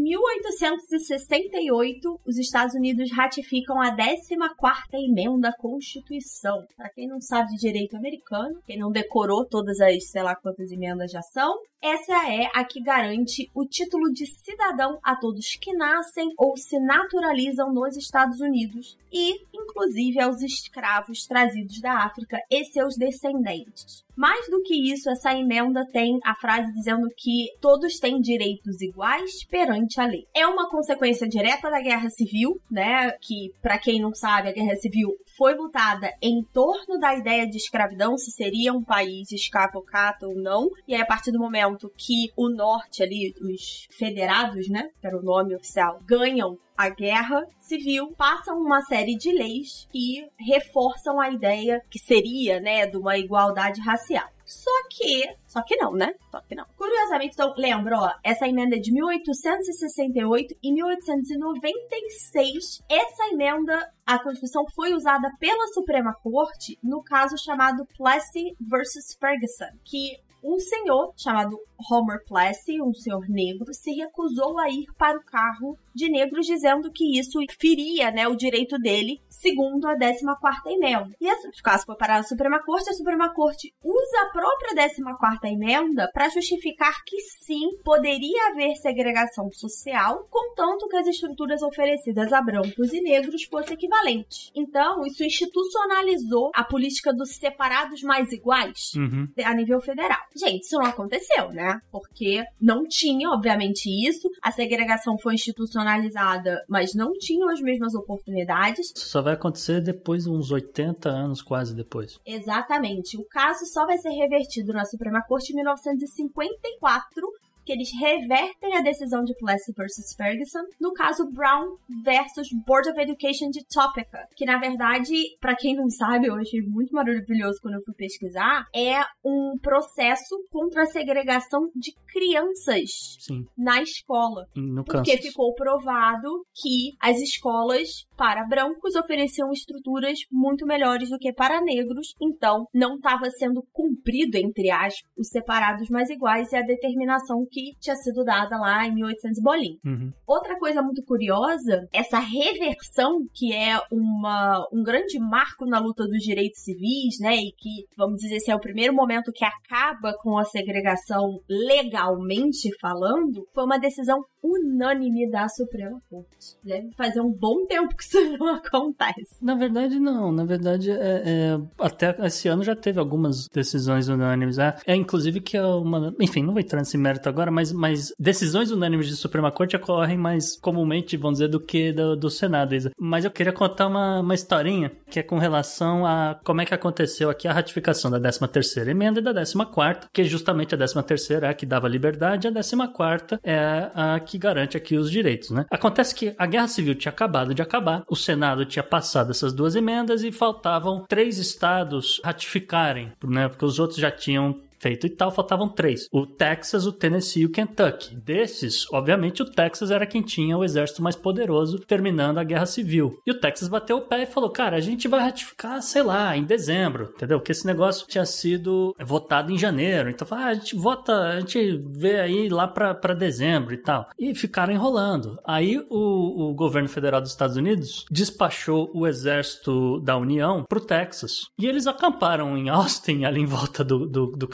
1868, 1.32 2.20
os 2.26 2.36
Estados 2.36 2.74
Unidos 2.74 3.10
ratificam 3.10 3.80
a 3.80 3.94
14ª 3.96 4.74
emenda 4.92 5.48
à 5.48 5.56
Constituição. 5.56 6.66
Para 6.76 6.90
quem 6.90 7.08
não 7.08 7.20
sabe 7.20 7.52
de 7.52 7.60
direito 7.60 7.96
americano, 7.96 8.60
quem 8.66 8.78
não 8.78 8.90
decorou 8.90 9.46
todas 9.46 9.80
as, 9.80 10.10
sei 10.10 10.22
lá 10.22 10.36
quantas 10.36 10.70
emendas 10.70 11.10
já 11.10 11.22
são, 11.22 11.58
essa 11.82 12.12
é 12.30 12.48
a 12.54 12.64
que 12.64 12.80
garante 12.80 13.50
o 13.52 13.66
título 13.66 14.12
de 14.12 14.24
cidadão 14.24 15.00
a 15.02 15.16
todos 15.16 15.56
que 15.56 15.72
nascem 15.72 16.28
ou 16.38 16.56
se 16.56 16.78
naturalizam 16.78 17.72
nos 17.72 17.96
Estados 17.96 18.40
Unidos 18.40 18.96
e, 19.12 19.34
inclusive, 19.52 20.20
aos 20.20 20.40
escravos 20.42 21.26
trazidos 21.26 21.80
da 21.80 22.04
África 22.04 22.38
e 22.48 22.64
seus 22.66 22.96
descendentes. 22.96 24.04
Mais 24.14 24.48
do 24.48 24.62
que 24.62 24.92
isso, 24.92 25.10
essa 25.10 25.34
emenda 25.34 25.84
tem 25.90 26.20
a 26.24 26.34
frase 26.36 26.70
dizendo 26.72 27.08
que 27.16 27.48
todos 27.60 27.98
têm 27.98 28.20
direitos 28.20 28.80
iguais 28.80 29.44
perante 29.46 30.00
a 30.00 30.06
lei. 30.06 30.26
É 30.34 30.46
uma 30.46 30.70
consequência 30.70 31.21
direta 31.28 31.70
da 31.70 31.80
Guerra 31.80 32.08
Civil, 32.10 32.60
né? 32.70 33.12
Que, 33.20 33.52
para 33.60 33.78
quem 33.78 34.00
não 34.00 34.14
sabe, 34.14 34.48
a 34.48 34.52
Guerra 34.52 34.76
Civil 34.76 35.10
foi 35.36 35.54
lutada 35.54 36.12
em 36.20 36.42
torno 36.52 36.98
da 36.98 37.14
ideia 37.14 37.46
de 37.46 37.56
escravidão, 37.56 38.16
se 38.16 38.30
seria 38.30 38.72
um 38.72 38.82
país 38.82 39.30
escravocrata 39.32 40.26
ou 40.26 40.34
não. 40.34 40.68
E 40.86 40.94
aí, 40.94 41.00
a 41.00 41.06
partir 41.06 41.32
do 41.32 41.38
momento 41.38 41.92
que 41.96 42.30
o 42.36 42.48
norte 42.48 43.02
ali, 43.02 43.34
os 43.40 43.86
federados, 43.96 44.68
né? 44.68 44.88
Que 45.00 45.06
era 45.06 45.18
o 45.18 45.22
nome 45.22 45.54
oficial, 45.54 46.00
ganham 46.04 46.58
a 46.76 46.88
guerra 46.88 47.46
civil, 47.60 48.12
passam 48.16 48.58
uma 48.58 48.80
série 48.82 49.16
de 49.16 49.30
leis 49.32 49.86
que 49.92 50.26
reforçam 50.38 51.20
a 51.20 51.30
ideia 51.30 51.80
que 51.90 51.98
seria, 51.98 52.60
né, 52.60 52.86
de 52.86 52.96
uma 52.96 53.16
igualdade 53.16 53.80
racial. 53.80 54.28
Só 54.52 54.70
que, 54.90 55.34
só 55.46 55.62
que 55.62 55.76
não, 55.76 55.94
né? 55.94 56.12
Só 56.30 56.42
que 56.42 56.54
não. 56.54 56.66
Curiosamente, 56.76 57.32
então, 57.32 57.54
lembra, 57.56 57.98
ó, 57.98 58.12
essa 58.22 58.46
emenda 58.46 58.76
é 58.76 58.78
de 58.78 58.92
1868 58.92 60.54
e 60.62 60.70
1896. 60.72 62.82
Essa 62.86 63.28
emenda, 63.32 63.90
a 64.04 64.22
Constituição 64.22 64.66
foi 64.74 64.92
usada 64.92 65.30
pela 65.40 65.68
Suprema 65.68 66.12
Corte 66.22 66.78
no 66.82 67.02
caso 67.02 67.34
chamado 67.42 67.86
Plessy 67.96 68.54
versus 68.60 69.16
Ferguson, 69.18 69.74
que 69.84 70.20
um 70.44 70.58
senhor 70.58 71.14
chamado 71.16 71.58
Homer 71.90 72.24
Plessy, 72.26 72.80
um 72.80 72.92
senhor 72.94 73.28
negro, 73.28 73.72
se 73.72 73.92
recusou 73.92 74.58
a 74.58 74.68
ir 74.68 74.86
para 74.96 75.18
o 75.18 75.24
carro 75.24 75.76
de 75.94 76.10
negros, 76.10 76.46
dizendo 76.46 76.90
que 76.90 77.18
isso 77.18 77.38
feria 77.60 78.10
né, 78.10 78.26
o 78.26 78.36
direito 78.36 78.78
dele, 78.78 79.20
segundo 79.28 79.86
a 79.86 79.96
14 79.96 80.22
emenda. 80.66 81.10
E 81.20 81.28
esse 81.28 81.62
caso 81.62 81.84
foi 81.84 81.96
para 81.96 82.16
a 82.16 82.22
Suprema 82.22 82.62
Corte, 82.62 82.90
a 82.90 82.94
Suprema 82.94 83.32
Corte 83.34 83.72
usa 83.82 84.22
a 84.22 84.32
própria 84.32 84.74
14 84.74 85.54
emenda 85.54 86.10
para 86.12 86.28
justificar 86.28 87.02
que 87.04 87.18
sim, 87.44 87.78
poderia 87.84 88.48
haver 88.50 88.74
segregação 88.76 89.50
social, 89.52 90.26
contanto 90.30 90.88
que 90.88 90.96
as 90.96 91.06
estruturas 91.06 91.62
oferecidas 91.62 92.32
a 92.32 92.40
brancos 92.40 92.92
e 92.92 93.00
negros 93.00 93.44
fossem 93.44 93.74
equivalentes. 93.74 94.50
Então, 94.54 95.04
isso 95.04 95.22
institucionalizou 95.24 96.50
a 96.54 96.64
política 96.64 97.12
dos 97.12 97.36
separados 97.36 98.02
mais 98.02 98.32
iguais 98.32 98.92
Uhum. 98.96 99.28
a 99.44 99.54
nível 99.54 99.80
federal. 99.80 100.18
Gente, 100.36 100.62
isso 100.64 100.76
não 100.76 100.86
aconteceu, 100.86 101.50
né? 101.50 101.71
Porque 101.90 102.42
não 102.60 102.84
tinha, 102.86 103.30
obviamente, 103.30 103.86
isso. 104.08 104.28
A 104.42 104.50
segregação 104.50 105.16
foi 105.18 105.34
institucionalizada, 105.34 106.64
mas 106.68 106.94
não 106.94 107.12
tinham 107.12 107.48
as 107.50 107.60
mesmas 107.60 107.94
oportunidades. 107.94 108.92
Isso 108.94 109.08
só 109.08 109.22
vai 109.22 109.34
acontecer 109.34 109.80
depois 109.80 110.24
de 110.24 110.30
uns 110.30 110.50
80 110.50 111.08
anos, 111.08 111.42
quase 111.42 111.74
depois. 111.74 112.18
Exatamente. 112.26 113.16
O 113.16 113.24
caso 113.24 113.64
só 113.66 113.86
vai 113.86 113.98
ser 113.98 114.10
revertido 114.10 114.72
na 114.72 114.84
Suprema 114.84 115.22
Corte 115.26 115.52
em 115.52 115.56
1954 115.56 117.26
que 117.64 117.72
eles 117.72 117.90
revertem 117.98 118.76
a 118.76 118.82
decisão 118.82 119.22
de 119.24 119.34
Plessy 119.36 119.72
versus 119.76 120.14
Ferguson 120.16 120.62
no 120.80 120.92
caso 120.92 121.30
Brown 121.30 121.76
versus 122.02 122.48
Board 122.66 122.90
of 122.90 123.00
Education 123.00 123.50
de 123.50 123.64
Topeka, 123.66 124.26
que 124.36 124.44
na 124.44 124.58
verdade, 124.58 125.14
para 125.40 125.56
quem 125.56 125.74
não 125.74 125.88
sabe, 125.88 126.26
eu 126.26 126.34
achei 126.34 126.60
muito 126.62 126.92
maravilhoso 126.94 127.58
quando 127.62 127.74
eu 127.74 127.82
fui 127.84 127.94
pesquisar, 127.94 128.66
é 128.74 129.00
um 129.24 129.56
processo 129.60 130.44
contra 130.50 130.82
a 130.82 130.86
segregação 130.86 131.70
de 131.74 131.92
crianças 132.12 133.16
Sim, 133.20 133.46
na 133.56 133.82
escola. 133.82 134.46
no 134.54 134.84
Porque 134.84 135.12
Kansas. 135.12 135.26
ficou 135.26 135.54
provado 135.54 136.44
que 136.54 136.94
as 137.00 137.18
escolas 137.18 138.06
para 138.16 138.44
brancos 138.44 138.94
ofereciam 138.94 139.50
estruturas 139.52 140.18
muito 140.30 140.66
melhores 140.66 141.08
do 141.10 141.18
que 141.18 141.32
para 141.32 141.60
negros, 141.60 142.14
então 142.20 142.66
não 142.72 142.96
estava 142.96 143.30
sendo 143.30 143.64
cumprido, 143.72 144.36
entre 144.36 144.70
aspas, 144.70 145.02
os 145.16 145.28
separados 145.28 145.88
mais 145.88 146.10
iguais 146.10 146.52
e 146.52 146.56
a 146.56 146.62
determinação 146.62 147.46
que 147.52 147.74
tinha 147.78 147.94
sido 147.96 148.24
dada 148.24 148.56
lá 148.56 148.86
em 148.86 148.94
1800 148.94 149.38
e 149.38 149.42
bolinha. 149.42 149.78
Uhum. 149.84 150.12
Outra 150.26 150.58
coisa 150.58 150.82
muito 150.82 151.02
curiosa, 151.04 151.86
essa 151.92 152.18
reversão, 152.18 153.18
que 153.34 153.52
é 153.52 153.78
uma, 153.90 154.66
um 154.72 154.82
grande 154.82 155.18
marco 155.18 155.66
na 155.66 155.78
luta 155.78 156.04
dos 156.04 156.22
direitos 156.22 156.62
civis, 156.62 157.18
né? 157.20 157.36
E 157.36 157.52
que, 157.52 157.86
vamos 157.96 158.16
dizer 158.16 158.36
assim, 158.36 158.50
é 158.50 158.56
o 158.56 158.60
primeiro 158.60 158.94
momento 158.94 159.32
que 159.32 159.44
acaba 159.44 160.14
com 160.22 160.38
a 160.38 160.44
segregação 160.44 161.40
legalmente 161.48 162.70
falando, 162.80 163.46
foi 163.54 163.64
uma 163.64 163.78
decisão 163.78 164.22
unânime 164.42 165.30
da 165.30 165.48
Suprema 165.48 166.00
Corte. 166.10 166.56
Deve 166.64 166.90
fazer 166.96 167.20
um 167.20 167.32
bom 167.32 167.64
tempo 167.66 167.94
que 167.96 168.02
isso 168.02 168.18
não 168.38 168.56
acontece. 168.56 169.36
Na 169.40 169.54
verdade, 169.54 169.98
não. 169.98 170.32
Na 170.32 170.44
verdade, 170.44 170.90
é, 170.90 171.22
é, 171.24 171.60
até 171.78 172.14
esse 172.26 172.48
ano 172.48 172.62
já 172.62 172.74
teve 172.74 172.98
algumas 172.98 173.46
decisões 173.48 174.08
unânimes. 174.08 174.58
É, 174.58 174.76
é 174.86 174.96
inclusive 174.96 175.40
que 175.40 175.56
é 175.56 175.64
uma. 175.64 176.14
Enfim, 176.20 176.42
não 176.42 176.52
vou 176.52 176.60
entrar 176.60 176.80
nesse 176.80 176.98
mérito 176.98 177.28
agora, 177.28 177.41
mas, 177.50 177.72
mas 177.72 178.12
decisões 178.18 178.70
unânimes 178.70 179.06
de 179.06 179.16
Suprema 179.16 179.50
Corte 179.50 179.76
ocorrem 179.76 180.16
mais 180.16 180.56
comumente, 180.56 181.16
vamos 181.16 181.38
dizer, 181.38 181.48
do 181.48 181.60
que 181.60 181.92
do, 181.92 182.16
do 182.16 182.30
Senado, 182.30 182.74
Isa. 182.74 182.92
Mas 182.98 183.24
eu 183.24 183.30
queria 183.30 183.52
contar 183.52 183.86
uma, 183.86 184.20
uma 184.20 184.34
historinha 184.34 184.92
que 185.10 185.20
é 185.20 185.22
com 185.22 185.38
relação 185.38 186.06
a 186.06 186.38
como 186.44 186.60
é 186.60 186.66
que 186.66 186.74
aconteceu 186.74 187.30
aqui 187.30 187.46
a 187.46 187.52
ratificação 187.52 188.10
da 188.10 188.20
13ª 188.20 188.88
emenda 188.88 189.20
e 189.20 189.22
da 189.22 189.32
14ª, 189.32 190.04
que 190.12 190.24
justamente 190.24 190.74
a 190.74 190.78
13ª 190.78 191.42
é 191.42 191.48
a 191.48 191.54
que 191.54 191.66
dava 191.66 191.88
liberdade, 191.88 192.46
e 192.46 192.48
a 192.48 192.52
14ª 192.52 193.38
é 193.42 193.90
a 193.94 194.20
que 194.20 194.38
garante 194.38 194.76
aqui 194.76 194.96
os 194.96 195.10
direitos, 195.10 195.50
né? 195.50 195.66
Acontece 195.70 196.14
que 196.14 196.34
a 196.38 196.46
Guerra 196.46 196.68
Civil 196.68 196.94
tinha 196.94 197.12
acabado 197.12 197.54
de 197.54 197.62
acabar, 197.62 198.04
o 198.08 198.16
Senado 198.16 198.64
tinha 198.64 198.82
passado 198.82 199.30
essas 199.30 199.52
duas 199.52 199.76
emendas 199.76 200.22
e 200.22 200.32
faltavam 200.32 201.04
três 201.08 201.38
estados 201.38 202.20
ratificarem, 202.24 203.12
né? 203.24 203.48
Porque 203.48 203.64
os 203.64 203.78
outros 203.78 203.98
já 203.98 204.10
tinham 204.10 204.60
feito 204.82 205.06
e 205.06 205.10
tal, 205.10 205.30
faltavam 205.30 205.68
três: 205.68 206.08
o 206.12 206.26
Texas, 206.26 206.84
o 206.84 206.92
Tennessee 206.92 207.42
e 207.42 207.46
o 207.46 207.50
Kentucky. 207.50 208.16
Desses, 208.16 208.86
obviamente, 208.92 209.42
o 209.42 209.50
Texas 209.50 209.90
era 209.90 210.06
quem 210.06 210.20
tinha 210.20 210.58
o 210.58 210.64
exército 210.64 211.02
mais 211.02 211.14
poderoso, 211.14 211.78
terminando 211.78 212.38
a 212.38 212.44
guerra 212.44 212.66
civil. 212.66 213.18
E 213.24 213.30
o 213.30 213.38
Texas 213.38 213.68
bateu 213.68 213.98
o 213.98 214.08
pé 214.08 214.24
e 214.24 214.26
falou: 214.26 214.50
cara, 214.50 214.76
a 214.76 214.80
gente 214.80 215.06
vai 215.06 215.20
ratificar, 215.20 215.80
sei 215.80 216.02
lá, 216.02 216.36
em 216.36 216.44
dezembro, 216.44 217.12
entendeu? 217.14 217.38
Porque 217.38 217.52
esse 217.52 217.66
negócio 217.66 218.06
tinha 218.08 218.26
sido 218.26 218.94
votado 219.00 219.52
em 219.52 219.58
janeiro. 219.58 220.10
Então, 220.10 220.26
ah, 220.32 220.46
a 220.46 220.54
gente 220.54 220.74
vota, 220.74 221.12
a 221.12 221.40
gente 221.40 221.80
vê 221.90 222.18
aí 222.20 222.48
lá 222.48 222.66
pra 222.66 223.14
dezembro 223.14 223.74
e 223.74 223.78
tal. 223.78 224.08
E 224.18 224.34
ficaram 224.34 224.72
enrolando. 224.72 225.38
Aí 225.46 225.78
o, 225.88 226.50
o 226.50 226.54
governo 226.54 226.88
federal 226.88 227.20
dos 227.20 227.30
Estados 227.30 227.56
Unidos 227.56 228.04
despachou 228.10 228.90
o 228.94 229.06
exército 229.06 230.00
da 230.00 230.16
União 230.16 230.64
pro 230.68 230.80
Texas. 230.80 231.42
E 231.58 231.66
eles 231.66 231.86
acamparam 231.86 232.56
em 232.56 232.68
Austin, 232.68 233.24
ali 233.24 233.40
em 233.40 233.46
volta 233.46 233.84
do, 233.84 234.06
do, 234.06 234.26
do 234.32 234.48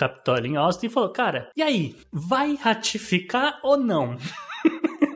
em 0.46 0.56
Austin, 0.56 0.86
e 0.86 0.90
falou: 0.90 1.10
cara, 1.10 1.50
e 1.56 1.62
aí, 1.62 1.96
vai 2.12 2.54
ratificar 2.54 3.60
ou 3.62 3.76
não? 3.76 4.16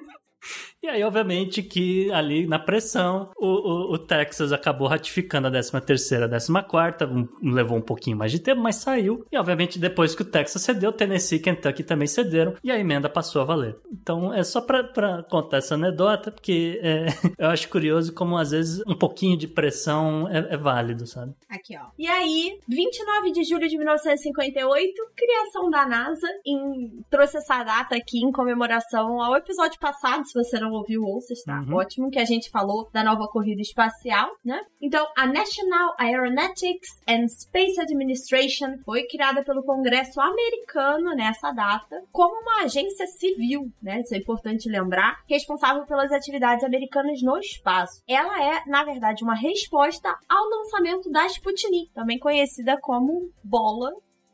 E 0.82 0.88
aí, 0.88 1.04
obviamente, 1.04 1.62
que 1.62 2.10
ali 2.10 2.44
na 2.44 2.58
pressão, 2.58 3.30
o, 3.36 3.46
o, 3.46 3.92
o 3.92 3.98
Texas 3.98 4.50
acabou 4.52 4.88
ratificando 4.88 5.46
a 5.46 5.50
13ª, 5.50 6.24
a 6.24 6.28
14ª, 6.28 7.08
um, 7.08 7.54
levou 7.54 7.78
um 7.78 7.82
pouquinho 7.82 8.16
mais 8.16 8.32
de 8.32 8.40
tempo, 8.40 8.60
mas 8.60 8.76
saiu. 8.76 9.24
E, 9.30 9.38
obviamente, 9.38 9.78
depois 9.78 10.12
que 10.12 10.22
o 10.22 10.24
Texas 10.24 10.60
cedeu, 10.60 10.90
Tennessee 10.90 11.36
e 11.36 11.40
Kentucky 11.40 11.84
também 11.84 12.08
cederam, 12.08 12.54
e 12.64 12.72
a 12.72 12.76
emenda 12.76 13.08
passou 13.08 13.40
a 13.40 13.44
valer. 13.44 13.76
Então, 13.92 14.34
é 14.34 14.42
só 14.42 14.60
pra 14.60 15.22
contar 15.30 15.58
essa 15.58 15.74
anedota, 15.74 16.32
porque 16.32 16.80
é, 16.82 17.06
eu 17.38 17.50
acho 17.50 17.68
curioso 17.68 18.12
como, 18.12 18.36
às 18.36 18.50
vezes, 18.50 18.82
um 18.84 18.96
pouquinho 18.96 19.38
de 19.38 19.46
pressão 19.46 20.28
é, 20.28 20.54
é 20.54 20.56
válido, 20.56 21.06
sabe? 21.06 21.32
Aqui, 21.48 21.76
ó. 21.76 21.90
E 21.96 22.08
aí, 22.08 22.58
29 22.68 23.30
de 23.30 23.44
julho 23.44 23.68
de 23.68 23.76
1958, 23.78 24.92
criação 25.14 25.70
da 25.70 25.86
NASA, 25.86 26.26
em, 26.44 27.04
trouxe 27.08 27.36
essa 27.36 27.62
data 27.62 27.94
aqui 27.94 28.18
em 28.18 28.32
comemoração 28.32 29.22
ao 29.22 29.36
episódio 29.36 29.78
passado, 29.78 30.26
se 30.26 30.34
você 30.34 30.58
não 30.58 30.71
ouviu, 30.72 31.02
ouça, 31.04 31.32
está 31.32 31.60
Uhum. 31.60 31.74
ótimo, 31.76 32.10
que 32.10 32.18
a 32.18 32.24
gente 32.24 32.50
falou 32.50 32.88
da 32.92 33.02
nova 33.04 33.26
corrida 33.28 33.60
espacial, 33.60 34.30
né? 34.44 34.60
Então, 34.80 35.06
a 35.16 35.26
National 35.26 35.94
Aeronautics 35.98 36.88
and 37.08 37.28
Space 37.28 37.80
Administration 37.80 38.78
foi 38.84 39.04
criada 39.06 39.42
pelo 39.44 39.62
Congresso 39.62 40.20
americano 40.20 41.14
nessa 41.14 41.52
data 41.52 42.02
como 42.10 42.40
uma 42.42 42.64
agência 42.64 43.06
civil, 43.06 43.70
né? 43.82 44.00
Isso 44.00 44.14
é 44.14 44.18
importante 44.18 44.68
lembrar, 44.68 45.16
responsável 45.28 45.84
pelas 45.86 46.10
atividades 46.12 46.64
americanas 46.64 47.20
no 47.22 47.38
espaço. 47.38 48.02
Ela 48.08 48.42
é, 48.56 48.62
na 48.66 48.84
verdade, 48.84 49.22
uma 49.24 49.34
resposta 49.34 50.08
ao 50.28 50.44
lançamento 50.48 51.10
da 51.10 51.26
Sputnik, 51.26 51.92
também 51.94 52.18
conhecida 52.18 52.78
como 52.80 53.30
bola 53.44 53.90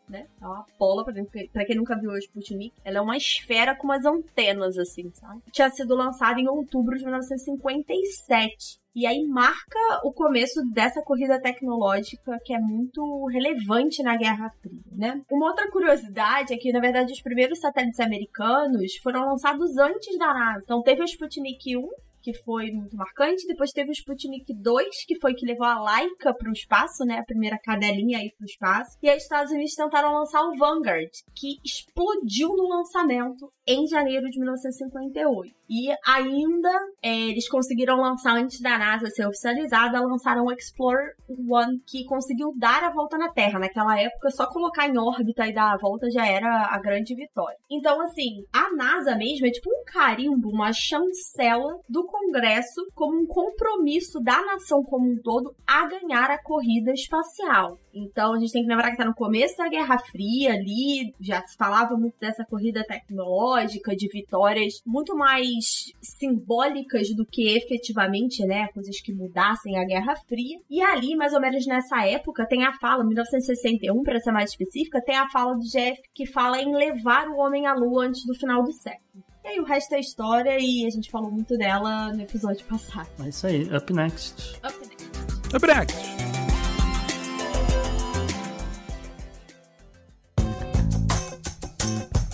né? 0.08 0.26
É 0.40 0.46
uma 0.46 0.64
bola, 0.78 1.04
pra 1.04 1.14
pra 1.52 1.64
quem 1.64 1.76
nunca 1.76 1.98
viu 1.98 2.10
a 2.10 2.18
Sputnik. 2.18 2.74
Ela 2.84 2.98
é 2.98 3.00
uma 3.00 3.16
esfera 3.16 3.74
com 3.74 3.84
umas 3.84 4.04
antenas, 4.04 4.78
assim, 4.78 5.10
sabe? 5.14 5.42
Tinha 5.52 5.70
sido 5.70 5.94
lançada 5.94 6.40
em 6.40 6.48
outubro 6.48 6.96
de 6.96 7.04
1957. 7.04 8.78
E 8.94 9.06
aí 9.06 9.24
marca 9.28 9.78
o 10.02 10.12
começo 10.12 10.60
dessa 10.72 11.00
corrida 11.02 11.40
tecnológica 11.40 12.36
que 12.44 12.52
é 12.52 12.58
muito 12.58 13.26
relevante 13.26 14.02
na 14.02 14.16
Guerra 14.16 14.50
Fria, 14.60 14.80
né? 14.90 15.22
Uma 15.30 15.50
outra 15.50 15.70
curiosidade 15.70 16.52
é 16.52 16.56
que, 16.56 16.72
na 16.72 16.80
verdade, 16.80 17.12
os 17.12 17.22
primeiros 17.22 17.60
satélites 17.60 18.00
americanos 18.00 18.96
foram 18.96 19.24
lançados 19.26 19.76
antes 19.76 20.18
da 20.18 20.34
NASA. 20.34 20.64
Então 20.64 20.82
teve 20.82 21.02
o 21.02 21.04
Sputnik 21.04 21.76
1, 21.76 21.88
que 22.28 22.42
foi 22.44 22.70
muito 22.70 22.94
marcante. 22.94 23.46
Depois 23.46 23.72
teve 23.72 23.90
o 23.90 23.92
Sputnik 23.92 24.52
2, 24.54 25.04
que 25.06 25.18
foi 25.18 25.32
que 25.34 25.46
levou 25.46 25.66
a 25.66 25.80
Laika 25.80 26.34
para 26.34 26.50
o 26.50 26.52
espaço, 26.52 27.04
né? 27.04 27.18
A 27.18 27.24
primeira 27.24 27.58
cadelinha 27.58 28.18
aí 28.18 28.30
para 28.36 28.44
o 28.44 28.46
espaço. 28.46 28.98
E 29.02 29.08
aí 29.08 29.16
os 29.16 29.22
Estados 29.22 29.50
Unidos 29.50 29.74
tentaram 29.74 30.12
lançar 30.12 30.42
o 30.42 30.56
Vanguard, 30.56 31.10
que 31.34 31.56
explodiu 31.64 32.48
no 32.50 32.68
lançamento 32.68 33.50
em 33.66 33.86
janeiro 33.86 34.28
de 34.30 34.38
1958. 34.38 35.54
E 35.70 35.94
ainda 36.06 36.72
é, 37.02 37.14
eles 37.28 37.48
conseguiram 37.48 38.00
lançar 38.00 38.34
antes 38.34 38.60
da 38.60 38.78
NASA 38.78 39.06
ser 39.08 39.26
oficializada, 39.26 40.00
lançaram 40.00 40.44
o 40.44 40.52
Explorer 40.52 41.12
1, 41.28 41.80
que 41.86 42.04
conseguiu 42.06 42.54
dar 42.56 42.82
a 42.82 42.90
volta 42.90 43.18
na 43.18 43.30
Terra. 43.30 43.58
Naquela 43.58 44.00
época, 44.00 44.30
só 44.30 44.46
colocar 44.46 44.88
em 44.88 44.98
órbita 44.98 45.46
e 45.46 45.52
dar 45.52 45.74
a 45.74 45.76
volta 45.76 46.10
já 46.10 46.26
era 46.26 46.68
a 46.74 46.78
grande 46.78 47.14
vitória. 47.14 47.58
Então, 47.70 48.00
assim, 48.00 48.44
a 48.52 48.74
NASA 48.74 49.14
mesmo 49.14 49.46
é 49.46 49.50
tipo 49.50 49.68
um 49.70 49.84
carimbo, 49.84 50.48
uma 50.48 50.72
chancela 50.72 51.78
do 51.88 52.06
Congresso 52.18 52.86
como 52.94 53.20
um 53.22 53.26
compromisso 53.26 54.20
da 54.20 54.42
nação 54.44 54.82
como 54.82 55.10
um 55.10 55.16
todo 55.22 55.54
a 55.66 55.86
ganhar 55.86 56.30
a 56.30 56.42
corrida 56.42 56.92
espacial. 56.92 57.78
Então, 57.94 58.34
a 58.34 58.38
gente 58.38 58.52
tem 58.52 58.62
que 58.62 58.68
lembrar 58.68 58.90
que 58.90 58.96
tá 58.96 59.04
no 59.04 59.14
começo 59.14 59.56
da 59.56 59.68
Guerra 59.68 59.98
Fria 59.98 60.52
ali, 60.52 61.14
já 61.20 61.40
se 61.42 61.56
falava 61.56 61.96
muito 61.96 62.18
dessa 62.20 62.44
corrida 62.44 62.84
tecnológica, 62.84 63.94
de 63.94 64.08
vitórias 64.08 64.74
muito 64.84 65.16
mais 65.16 65.92
simbólicas 66.00 67.08
do 67.14 67.24
que 67.24 67.56
efetivamente, 67.56 68.44
né, 68.44 68.68
coisas 68.68 69.00
que 69.00 69.12
mudassem 69.12 69.78
a 69.78 69.84
Guerra 69.84 70.14
Fria. 70.28 70.58
E 70.68 70.82
ali, 70.82 71.16
mais 71.16 71.32
ou 71.32 71.40
menos 71.40 71.66
nessa 71.66 72.04
época, 72.04 72.46
tem 72.46 72.64
a 72.64 72.72
fala, 72.78 73.04
1961, 73.04 74.02
para 74.02 74.20
ser 74.20 74.32
mais 74.32 74.50
específica, 74.50 75.02
tem 75.04 75.16
a 75.16 75.28
fala 75.30 75.54
do 75.54 75.64
Jeff 75.64 76.00
que 76.12 76.26
fala 76.26 76.60
em 76.60 76.74
levar 76.74 77.28
o 77.28 77.36
homem 77.36 77.66
à 77.66 77.74
lua 77.74 78.06
antes 78.06 78.24
do 78.26 78.34
final 78.34 78.62
do 78.62 78.72
século. 78.72 79.27
E 79.48 79.52
aí 79.52 79.60
o 79.60 79.64
resto 79.64 79.94
é 79.94 80.00
história 80.00 80.58
e 80.60 80.84
a 80.84 80.90
gente 80.90 81.10
falou 81.10 81.30
muito 81.30 81.56
dela 81.56 82.12
no 82.12 82.20
episódio 82.20 82.66
passado. 82.66 83.08
É 83.24 83.30
isso 83.30 83.46
aí, 83.46 83.62
up 83.74 83.90
next. 83.94 84.60
Up 84.62 84.86
next. 84.86 85.54
É 85.54 85.58
Brecht. 85.58 85.94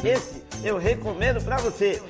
Esse 0.04 0.42
eu 0.64 0.76
recomendo 0.76 1.40
pra 1.44 1.56
você. 1.58 2.02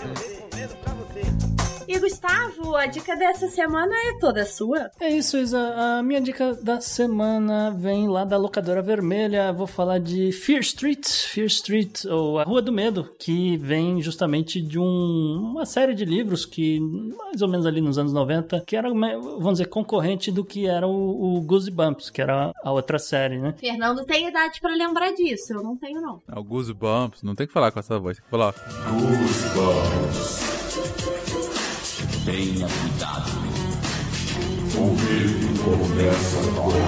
Eu 0.00 0.14
recomendo 0.14 0.76
pra 0.82 0.94
você. 0.94 1.51
E 1.94 1.98
Gustavo, 1.98 2.74
a 2.74 2.86
dica 2.86 3.14
dessa 3.14 3.48
semana 3.48 3.94
é 3.94 4.18
toda 4.18 4.46
sua. 4.46 4.90
É 4.98 5.10
isso, 5.10 5.36
Isa. 5.36 5.58
A 5.98 6.02
minha 6.02 6.22
dica 6.22 6.54
da 6.54 6.80
semana 6.80 7.70
vem 7.70 8.08
lá 8.08 8.24
da 8.24 8.38
locadora 8.38 8.80
vermelha. 8.80 9.52
Vou 9.52 9.66
falar 9.66 9.98
de 9.98 10.32
Fear 10.32 10.60
Street, 10.60 11.06
Fear 11.06 11.46
Street, 11.48 12.06
ou 12.06 12.38
a 12.38 12.44
Rua 12.44 12.62
do 12.62 12.72
Medo, 12.72 13.10
que 13.18 13.58
vem 13.58 14.00
justamente 14.00 14.58
de 14.62 14.78
um- 14.78 15.50
uma 15.52 15.66
série 15.66 15.92
de 15.94 16.06
livros 16.06 16.46
que, 16.46 16.80
mais 16.80 17.42
ou 17.42 17.48
menos 17.48 17.66
ali 17.66 17.82
nos 17.82 17.98
anos 17.98 18.12
90, 18.14 18.62
que 18.66 18.74
era, 18.74 18.88
vamos 18.88 19.52
dizer, 19.58 19.66
concorrente 19.66 20.30
do 20.32 20.42
que 20.46 20.66
era 20.66 20.86
o, 20.88 21.36
o 21.36 21.40
Goosebumps, 21.42 22.08
que 22.08 22.22
era 22.22 22.52
a 22.64 22.72
outra 22.72 22.98
série, 22.98 23.38
né? 23.38 23.54
Fernando 23.60 24.02
tem 24.06 24.28
idade 24.28 24.60
pra 24.62 24.74
lembrar 24.74 25.12
disso, 25.12 25.52
eu 25.52 25.62
não 25.62 25.76
tenho 25.76 26.00
não. 26.00 26.22
É 26.34 26.38
o 26.38 26.42
Goosebumps. 26.42 27.22
Não 27.22 27.34
tem 27.34 27.46
que 27.46 27.52
falar 27.52 27.70
com 27.70 27.80
essa 27.80 27.98
voz. 27.98 28.16
Tem 28.16 28.24
que 28.24 28.30
falar. 28.30 28.54
Tenha 32.32 32.66
cuidado. 32.66 33.30
O 34.74 34.86
medo 35.04 35.62
começa 35.62 36.38
agora. 36.48 36.78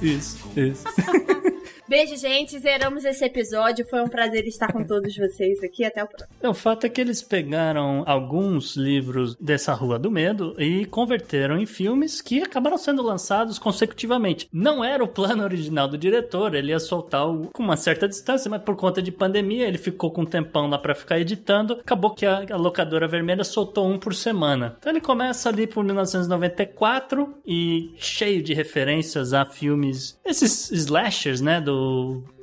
Isso, 0.00 0.38
isso. 0.56 0.84
Beijo, 1.88 2.16
gente. 2.18 2.58
Zeramos 2.58 3.02
esse 3.06 3.24
episódio. 3.24 3.86
Foi 3.88 4.02
um 4.02 4.08
prazer 4.08 4.46
estar 4.46 4.70
com 4.70 4.84
todos 4.84 5.16
vocês 5.16 5.62
aqui. 5.64 5.84
Até 5.84 6.04
o 6.04 6.06
próximo. 6.06 6.28
O 6.42 6.52
fato 6.52 6.84
é 6.84 6.88
que 6.90 7.00
eles 7.00 7.22
pegaram 7.22 8.02
alguns 8.06 8.76
livros 8.76 9.34
dessa 9.36 9.72
Rua 9.72 9.98
do 9.98 10.10
Medo 10.10 10.54
e 10.58 10.84
converteram 10.84 11.56
em 11.58 11.64
filmes 11.64 12.20
que 12.20 12.42
acabaram 12.42 12.76
sendo 12.76 13.00
lançados 13.02 13.58
consecutivamente. 13.58 14.48
Não 14.52 14.84
era 14.84 15.02
o 15.02 15.08
plano 15.08 15.42
original 15.42 15.88
do 15.88 15.96
diretor, 15.96 16.54
ele 16.54 16.72
ia 16.72 16.78
soltar 16.78 17.26
o- 17.26 17.48
com 17.54 17.62
uma 17.62 17.76
certa 17.76 18.06
distância, 18.06 18.50
mas 18.50 18.60
por 18.62 18.76
conta 18.76 19.00
de 19.00 19.10
pandemia 19.10 19.66
ele 19.66 19.78
ficou 19.78 20.10
com 20.10 20.22
um 20.22 20.26
tempão 20.26 20.68
lá 20.68 20.76
pra 20.76 20.94
ficar 20.94 21.18
editando. 21.18 21.72
Acabou 21.74 22.10
que 22.14 22.26
a, 22.26 22.44
a 22.50 22.56
locadora 22.56 23.08
vermelha 23.08 23.44
soltou 23.44 23.88
um 23.90 23.98
por 23.98 24.14
semana. 24.14 24.76
Então 24.78 24.92
ele 24.92 25.00
começa 25.00 25.48
ali 25.48 25.66
por 25.66 25.82
1994 25.82 27.34
e 27.46 27.94
cheio 27.96 28.42
de 28.42 28.52
referências 28.52 29.32
a 29.32 29.46
filmes, 29.46 30.18
esses 30.26 30.70
slashers, 30.70 31.40
né, 31.40 31.60
do 31.62 31.77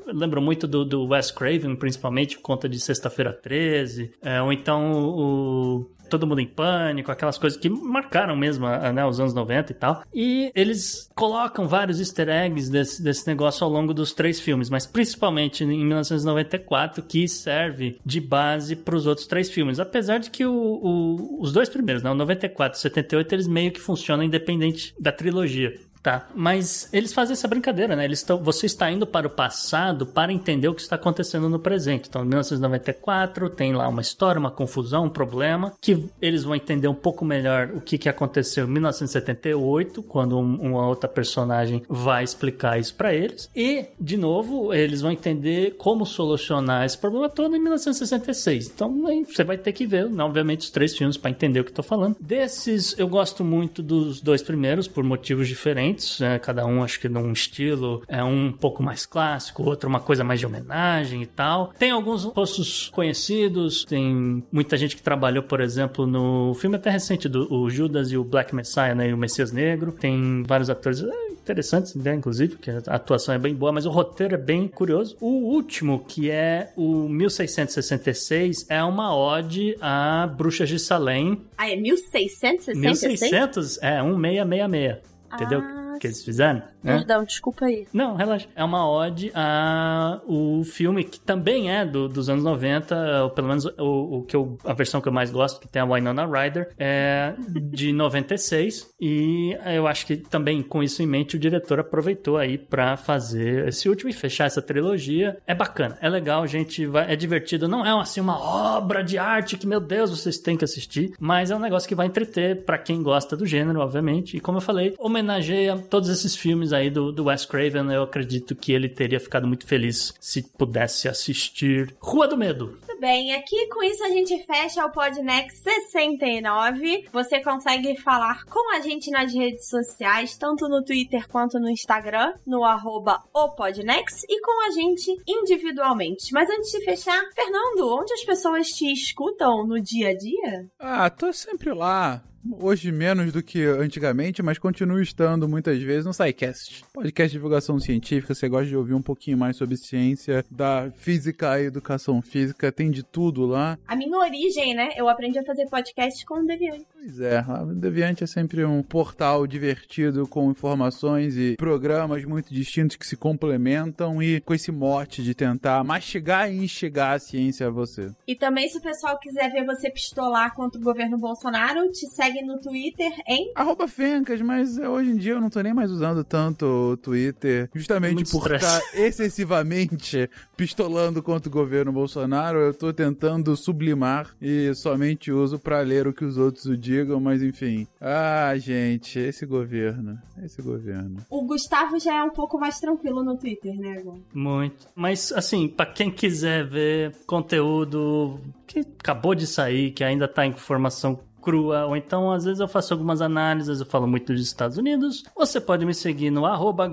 lembro 0.08 0.42
muito 0.42 0.68
do, 0.68 0.86
do 0.86 1.06
Wes 1.08 1.32
Craven, 1.32 1.76
principalmente, 1.76 2.36
por 2.38 2.44
conta 2.44 2.70
de 2.70 2.80
Sexta-feira 2.80 3.34
13, 3.34 4.12
é, 4.22 4.42
ou 4.42 4.54
então 4.54 4.92
o 4.94 5.90
Todo 6.08 6.28
Mundo 6.28 6.40
em 6.40 6.46
Pânico, 6.48 7.12
aquelas 7.12 7.36
coisas 7.40 7.60
que 7.60 7.68
marcaram 7.68 8.36
mesmo 8.36 8.68
né, 8.68 9.04
os 9.04 9.20
anos 9.20 9.34
90 9.34 9.72
e 9.72 9.76
tal. 9.76 10.04
E 10.14 10.52
eles 10.54 11.10
colocam 11.16 11.68
vários 11.68 12.00
easter 12.00 12.30
eggs 12.30 12.70
desse, 12.72 13.02
desse 13.02 13.26
negócio 13.26 13.64
ao 13.66 13.72
longo 13.72 13.92
dos 13.92 14.14
três 14.14 14.40
filmes, 14.40 14.70
mas 14.70 14.86
principalmente 14.86 15.64
em 15.64 15.84
1994, 15.84 17.02
que 17.02 17.28
serve 17.28 17.98
de 18.06 18.22
base 18.22 18.76
para 18.76 18.96
os 18.96 19.08
outros 19.08 19.26
três 19.26 19.50
filmes. 19.50 19.80
Apesar 19.80 20.20
de 20.20 20.30
que 20.30 20.46
o- 20.46 20.54
o- 20.54 21.42
os 21.42 21.52
dois 21.52 21.70
primeiros, 21.70 22.04
né, 22.04 22.12
o 22.12 22.16
94 22.16 22.78
e 22.78 22.80
o 22.80 22.82
78, 22.84 23.34
eles 23.34 23.48
meio 23.48 23.72
que 23.72 23.80
funcionam 23.82 24.24
independente 24.24 24.94
da 25.00 25.12
trilogia. 25.12 25.74
Tá, 26.06 26.28
mas 26.36 26.88
eles 26.94 27.12
fazem 27.14 27.34
essa 27.34 27.48
brincadeira, 27.48 27.96
né? 27.96 28.06
Eles 28.06 28.20
estão, 28.20 28.38
você 28.38 28.68
está 28.68 28.92
indo 28.92 29.08
para 29.08 29.26
o 29.26 29.30
passado 29.30 30.06
para 30.06 30.32
entender 30.32 30.68
o 30.68 30.76
que 30.76 30.82
está 30.82 30.96
acontecendo 30.98 31.50
no 31.50 31.58
presente. 31.58 32.08
Então, 32.08 32.22
em 32.22 32.28
1994 32.28 33.50
tem 33.50 33.74
lá 33.74 33.88
uma 33.88 34.02
história, 34.04 34.38
uma 34.40 34.52
confusão, 34.52 35.06
um 35.06 35.10
problema 35.10 35.74
que 35.82 36.06
eles 36.22 36.44
vão 36.44 36.54
entender 36.54 36.88
um 36.88 36.94
pouco 36.94 37.26
melhor 37.26 37.72
o 37.74 37.82
que, 37.82 37.98
que 37.98 38.08
aconteceu 38.08 38.68
em 38.68 38.70
1978, 38.70 40.04
quando 40.04 40.38
um- 40.38 40.56
uma 40.62 40.88
outra 40.88 41.10
personagem 41.10 41.82
vai 41.90 42.24
explicar 42.24 42.80
isso 42.80 42.94
para 42.94 43.12
eles. 43.12 43.50
E, 43.56 43.86
de 44.00 44.16
novo, 44.16 44.72
eles 44.76 45.02
vão 45.02 45.12
entender 45.12 45.72
como 45.76 46.06
solucionar 46.06 46.86
esse 46.86 47.00
problema 47.00 47.30
todo 47.30 47.56
em 47.56 47.60
1966. 47.60 48.68
Então, 48.68 49.08
aí 49.08 49.26
você 49.26 49.44
vai 49.44 49.58
ter 49.58 49.72
que 49.72 49.88
ver, 49.88 50.06
obviamente, 50.20 50.62
os 50.62 50.70
três 50.70 50.96
filmes 50.96 51.18
para 51.18 51.32
entender 51.32 51.62
o 51.62 51.64
que 51.64 51.72
tô 51.72 51.82
falando. 51.82 52.16
Desses, 52.20 52.94
eu 53.00 53.08
gosto 53.08 53.44
muito 53.44 53.82
dos 53.82 54.22
dois 54.22 54.44
primeiros 54.44 54.88
por 54.88 55.04
motivos 55.04 55.48
diferentes, 55.48 55.95
né? 56.20 56.40
cada 56.40 56.66
um 56.66 56.84
acho 56.84 57.00
que 57.00 57.10
num 57.10 57.32
estilo 57.32 58.04
é 58.08 58.24
um 58.24 58.52
pouco 58.52 58.84
mais 58.84 59.06
clássico, 59.06 59.64
outro 59.64 59.90
uma 59.90 60.00
coisa 60.00 60.24
mais 60.24 60.40
de 60.40 60.46
homenagem 60.46 61.22
e 61.22 61.26
tal. 61.26 61.74
Tem 61.78 61.92
alguns 61.92 62.24
rostos 62.24 62.90
conhecidos, 62.90 63.86
tem 63.86 64.44
muita 64.52 64.78
gente 64.78 64.96
que 64.96 65.02
trabalhou, 65.02 65.44
por 65.44 65.62
exemplo, 65.62 66.06
no 66.06 66.54
filme 66.56 66.76
até 66.76 66.90
recente 66.90 67.28
do 67.30 67.70
Judas 67.70 68.12
e 68.12 68.18
o 68.18 68.24
Black 68.24 68.54
Messiah, 68.54 68.96
né, 68.96 69.10
e 69.10 69.14
o 69.14 69.18
Messias 69.18 69.52
Negro. 69.52 69.92
Tem 69.92 70.44
vários 70.44 70.70
atores 70.70 71.02
é, 71.02 71.28
interessantes, 71.32 71.96
né, 71.96 72.16
inclusive, 72.16 72.58
que 72.58 72.72
a 72.72 72.78
atuação 72.88 73.34
é 73.34 73.38
bem 73.38 73.54
boa, 73.54 73.72
mas 73.72 73.86
o 73.86 73.90
roteiro 73.90 74.36
é 74.36 74.38
bem 74.38 74.68
curioso. 74.68 75.16
O 75.20 75.54
último, 75.54 76.04
que 76.08 76.30
é 76.30 76.72
o 76.76 77.08
1666, 77.08 78.66
é 78.70 78.84
uma 78.84 79.16
ode 79.16 79.78
a 79.82 80.28
Bruxas 80.28 80.70
de 80.70 80.80
Salem. 80.80 81.42
Ah, 81.58 81.70
é 81.70 81.76
1666? 81.76 83.32
1600 83.32 83.78
é 83.82 84.02
1666. 84.02 85.16
Entendeu? 85.34 85.62
Ah, 85.62 85.85
que 86.00 86.08
eles 86.08 86.24
fizeram. 86.24 86.62
Né? 86.84 86.98
Perdão, 86.98 87.24
desculpa 87.24 87.66
aí. 87.66 87.88
Não, 87.92 88.16
relaxa. 88.16 88.48
É 88.56 88.64
uma 88.64 88.90
ode 88.90 89.32
a 89.34 90.22
o 90.28 90.64
filme 90.64 91.04
que 91.04 91.20
também 91.20 91.72
é 91.72 91.86
do, 91.86 92.08
dos 92.08 92.30
anos 92.30 92.44
90, 92.44 93.24
ou 93.24 93.30
pelo 93.32 93.48
menos 93.48 93.66
o, 93.66 94.20
o 94.20 94.24
que 94.24 94.36
eu, 94.36 94.58
a 94.64 94.74
versão 94.74 95.02
que 95.02 95.08
eu 95.08 95.14
mais 95.14 95.32
gosto, 95.32 95.60
que 95.60 95.68
tem 95.68 95.82
a 95.82 95.86
Winona 95.86 96.26
Ryder, 96.26 96.70
é 96.78 97.34
de 97.72 97.92
96. 97.94 98.90
E 99.00 99.58
eu 99.66 99.88
acho 99.88 100.06
que 100.06 100.18
também 100.18 100.62
com 100.62 100.84
isso 100.84 101.02
em 101.02 101.08
mente 101.08 101.36
o 101.36 101.40
diretor 101.40 101.80
aproveitou 101.80 102.38
aí 102.38 102.58
pra 102.58 102.98
fazer 102.98 103.68
esse 103.68 103.90
último 103.90 104.10
e 104.10 104.14
fechar 104.14 104.46
essa 104.46 104.62
trilogia. 104.62 105.38
É 105.48 105.56
bacana, 105.56 105.98
é 106.02 106.10
legal, 106.10 106.46
gente, 106.48 106.86
vai, 106.86 107.12
é 107.12 107.16
divertido. 107.16 107.68
Não 107.68 107.86
é 107.86 108.00
assim 108.00 108.22
uma 108.22 108.40
obra 108.40 109.04
de 109.04 109.18
arte 109.18 109.58
que, 109.58 109.68
meu 109.68 109.80
Deus, 109.80 110.12
vocês 110.12 110.38
têm 110.38 110.58
que 110.58 110.66
assistir, 110.66 111.14
mas 111.20 111.52
é 111.52 111.56
um 111.56 111.60
negócio 111.60 111.88
que 111.88 111.96
vai 111.96 112.08
entreter 112.08 112.64
pra 112.64 112.78
quem 112.78 113.02
gosta 113.02 113.36
do 113.36 113.46
gênero, 113.46 113.80
obviamente. 113.80 114.38
E 114.38 114.40
como 114.40 114.58
eu 114.58 114.62
falei, 114.62 114.94
homenageia 115.00 115.78
todos 115.90 116.10
esses 116.10 116.36
filmes 116.36 116.74
aí 116.74 116.90
do, 116.90 117.12
do 117.12 117.26
Wes 117.26 117.46
Craven. 117.46 117.92
Eu 117.92 118.04
acredito 118.04 118.56
que 118.56 118.72
ele 118.72 118.90
teria 118.90 119.20
ficado 119.20 119.48
muito 119.48 119.66
feliz 119.66 120.14
se 120.20 120.42
pudesse 120.42 121.08
assistir 121.08 121.96
Rua 122.00 122.28
do 122.28 122.38
Medo. 122.38 122.78
Muito 122.88 123.00
bem, 123.00 123.34
aqui 123.34 123.68
com 123.68 123.84
isso 123.84 124.04
a 124.04 124.10
gente 124.10 124.44
fecha 124.46 124.86
o 124.86 124.92
Podnext 124.92 125.62
69. 125.64 127.08
Você 127.12 127.42
consegue 127.42 127.96
falar 127.98 128.46
com 128.46 128.74
a 128.74 128.80
gente 128.80 129.12
nas 129.12 129.34
redes 129.34 129.68
sociais, 129.68 130.38
tanto 130.38 130.68
no 130.68 130.84
Twitter 130.84 131.28
quanto 131.28 131.60
no 131.60 131.70
Instagram, 131.70 132.34
no 132.46 132.64
arroba 132.64 133.22
o 133.34 133.50
Podnext, 133.50 134.26
e 134.30 134.42
com 134.42 134.68
a 134.68 134.72
gente 134.72 135.16
individualmente. 135.28 136.32
Mas 136.34 136.50
antes 136.50 136.72
de 136.72 136.84
fechar, 136.84 137.22
Fernando, 137.34 137.98
onde 138.00 138.14
as 138.14 138.24
pessoas 138.24 138.70
te 138.70 138.92
escutam 138.92 139.66
no 139.68 139.82
dia 139.82 140.10
a 140.10 140.18
dia? 140.18 140.70
Ah, 140.80 141.10
tô 141.10 141.34
sempre 141.34 141.74
lá. 141.74 142.24
Hoje 142.52 142.92
menos 142.92 143.32
do 143.32 143.42
que 143.42 143.64
antigamente, 143.64 144.44
mas 144.44 144.60
continuo 144.60 145.02
estando 145.02 145.50
muitas 145.50 145.82
vezes 145.82 146.06
no 146.06 146.14
SciCast. 146.14 146.86
Podcast 146.94 147.32
de 147.32 147.38
divulgação 147.38 147.80
científica, 147.80 148.36
você 148.36 148.48
gosta 148.48 148.68
de 148.68 148.78
ouvir 148.78 148.94
um 148.94 149.02
pouquinho 149.02 149.38
mais 149.38 149.58
sobre 149.58 149.76
ciência, 149.78 150.46
da 150.52 150.92
física 150.92 151.60
e 151.60 151.66
educação 151.66 152.22
física, 152.22 152.72
tem 152.72 152.92
de 152.92 153.02
tudo 153.02 153.46
lá. 153.48 153.80
A 153.88 153.96
minha 153.96 154.18
origem, 154.18 154.76
né? 154.76 154.90
Eu 154.96 155.10
aprendi 155.10 155.40
a 155.40 155.44
fazer 155.44 155.66
podcast 155.70 156.24
com 156.26 156.42
o 156.42 156.46
Deviante. 156.46 156.86
Pois 156.94 157.20
é, 157.20 157.38
a 157.40 157.64
Deviante 157.64 158.24
é 158.24 158.28
sempre 158.28 158.64
um 158.64 158.84
portal 158.84 159.48
divertido 159.48 160.28
com 160.28 160.52
informações 160.52 161.36
e 161.38 161.56
programas 161.58 162.24
muito 162.26 162.54
distintos 162.54 162.96
que 162.96 163.08
se 163.08 163.18
complementam 163.18 164.22
e 164.22 164.40
com 164.42 164.54
esse 164.54 164.72
mote 164.72 165.24
de 165.24 165.34
tentar 165.34 165.84
mastigar 165.84 166.52
e 166.52 166.64
enxergar 166.64 167.14
a 167.14 167.20
ciência 167.20 167.68
a 167.68 167.72
você. 167.72 168.12
E 168.28 168.36
também, 168.36 168.70
se 168.70 168.78
o 168.78 168.82
pessoal 168.82 169.18
quiser 169.20 169.52
ver 169.52 169.66
você 169.66 169.90
pistolar 169.90 170.54
contra 170.56 170.80
o 170.80 170.84
governo 170.84 171.18
Bolsonaro, 171.18 171.92
te 171.92 172.08
segue 172.08 172.35
no 172.44 172.60
Twitter 172.60 173.12
em 173.28 173.52
Arroba 173.56 173.88
Fencas, 173.88 174.42
mas 174.42 174.78
eh, 174.78 174.88
hoje 174.88 175.12
em 175.12 175.18
dia 175.18 175.34
eu 175.34 175.42
não 175.42 175.50
tô 175.50 175.62
nem 175.62 175.74
mais 175.74 175.92
usando 175.92 176.24
tanto 176.24 176.66
o 176.66 176.98
Twitter, 176.98 177.70
justamente 177.74 178.16
Muito 178.16 178.32
por 178.32 178.54
estar 178.54 178.82
excessivamente 178.94 180.30
pistolando 180.58 181.22
contra 181.22 181.50
o 181.50 181.52
governo 181.52 181.92
Bolsonaro, 181.92 182.60
eu 182.60 182.74
tô 182.74 182.94
tentando 182.94 183.56
sublimar 183.56 184.36
e 184.42 184.74
somente 184.76 185.32
uso 185.32 185.60
pra 185.60 185.82
ler 185.82 186.08
o 186.08 186.14
que 186.14 186.26
os 186.26 186.38
outros 186.38 186.66
o 186.66 186.78
digam, 186.78 187.20
mas 187.20 187.42
enfim. 187.42 187.88
Ah, 188.00 188.54
gente, 188.58 189.20
esse 189.20 189.46
governo, 189.46 190.18
esse 190.44 190.62
governo. 190.62 191.18
O 191.30 191.44
Gustavo 191.44 192.00
já 192.00 192.16
é 192.16 192.24
um 192.24 192.30
pouco 192.30 192.60
mais 192.60 192.80
tranquilo 192.80 193.24
no 193.24 193.38
Twitter, 193.38 193.76
né, 193.76 194.02
Gon? 194.02 194.20
Muito. 194.34 194.88
Mas, 194.96 195.32
assim, 195.32 195.68
pra 195.68 195.86
quem 195.86 196.12
quiser 196.12 196.68
ver 196.68 197.16
conteúdo 197.26 198.40
que 198.66 198.80
acabou 198.80 199.36
de 199.36 199.48
sair, 199.48 199.92
que 199.92 200.04
ainda 200.04 200.28
tá 200.28 200.46
em 200.46 200.54
formação 200.54 201.20
crua, 201.46 201.86
ou 201.86 201.96
então 201.96 202.32
às 202.32 202.44
vezes 202.44 202.60
eu 202.60 202.68
faço 202.68 202.92
algumas 202.92 203.22
análises, 203.22 203.80
eu 203.80 203.86
falo 203.86 204.08
muito 204.08 204.34
dos 204.34 204.42
Estados 204.42 204.78
Unidos, 204.78 205.24
você 205.36 205.62
pode 205.62 205.86
me 205.86 205.94
seguir 205.94 206.32
no 206.32 206.44
arroba 206.46 206.92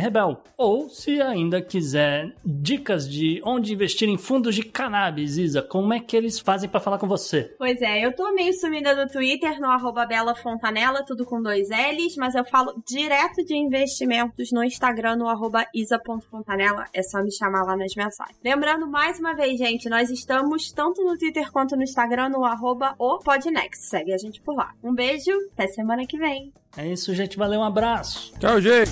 rebel. 0.00 0.40
Ou, 0.56 0.88
se 0.88 1.20
ainda 1.20 1.60
quiser 1.60 2.32
dicas 2.44 3.08
de 3.08 3.42
onde 3.44 3.72
investir 3.72 4.08
em 4.08 4.16
fundos 4.16 4.54
de 4.54 4.62
cannabis, 4.62 5.36
Isa, 5.36 5.60
como 5.60 5.92
é 5.92 5.98
que 5.98 6.16
eles 6.16 6.38
fazem 6.38 6.70
pra 6.70 6.78
falar 6.78 6.98
com 6.98 7.08
você? 7.08 7.54
Pois 7.58 7.82
é, 7.82 8.06
eu 8.06 8.14
tô 8.14 8.32
meio 8.32 8.52
sumida 8.54 8.94
no 8.94 9.10
Twitter, 9.10 9.58
no 9.60 9.68
arroba 9.68 10.06
Bela 10.06 10.34
Fontanella, 10.34 11.04
tudo 11.04 11.24
com 11.24 11.42
dois 11.42 11.68
L's, 11.70 12.14
mas 12.16 12.36
eu 12.36 12.44
falo 12.44 12.80
direto 12.86 13.44
de 13.44 13.56
investimentos 13.56 14.52
no 14.52 14.62
Instagram, 14.62 15.16
no 15.16 15.28
arroba 15.28 15.66
isa.fontanella. 15.74 16.84
É 16.94 17.02
só 17.02 17.20
me 17.22 17.32
chamar 17.32 17.64
lá 17.64 17.76
nas 17.76 17.94
mensagens. 17.96 18.38
Lembrando 18.44 18.86
mais 18.86 19.18
uma 19.18 19.34
vez, 19.34 19.58
gente, 19.58 19.88
nós 19.88 20.08
estamos 20.10 20.70
tanto 20.70 21.02
no 21.02 21.18
Twitter 21.18 21.50
quanto 21.50 21.76
no 21.76 21.82
Instagram, 21.82 22.28
no 22.28 22.44
arroba 22.44 22.94
o 22.98 23.18
Podnext. 23.18 23.71
Segue 23.72 24.12
a 24.12 24.18
gente 24.18 24.40
por 24.40 24.54
lá. 24.54 24.72
Um 24.82 24.94
beijo, 24.94 25.30
até 25.52 25.66
semana 25.68 26.06
que 26.06 26.18
vem. 26.18 26.52
É 26.76 26.86
isso, 26.88 27.14
gente. 27.14 27.36
Valeu, 27.36 27.60
um 27.60 27.64
abraço. 27.64 28.32
Tchau, 28.38 28.60
gente! 28.60 28.90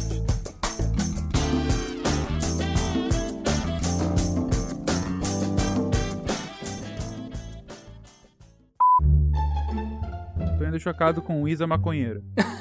Tô 10.59 10.65
ainda 10.65 10.79
chocado 10.79 11.23
com 11.23 11.47
Isa 11.49 11.67
Maconheira. 11.67 12.23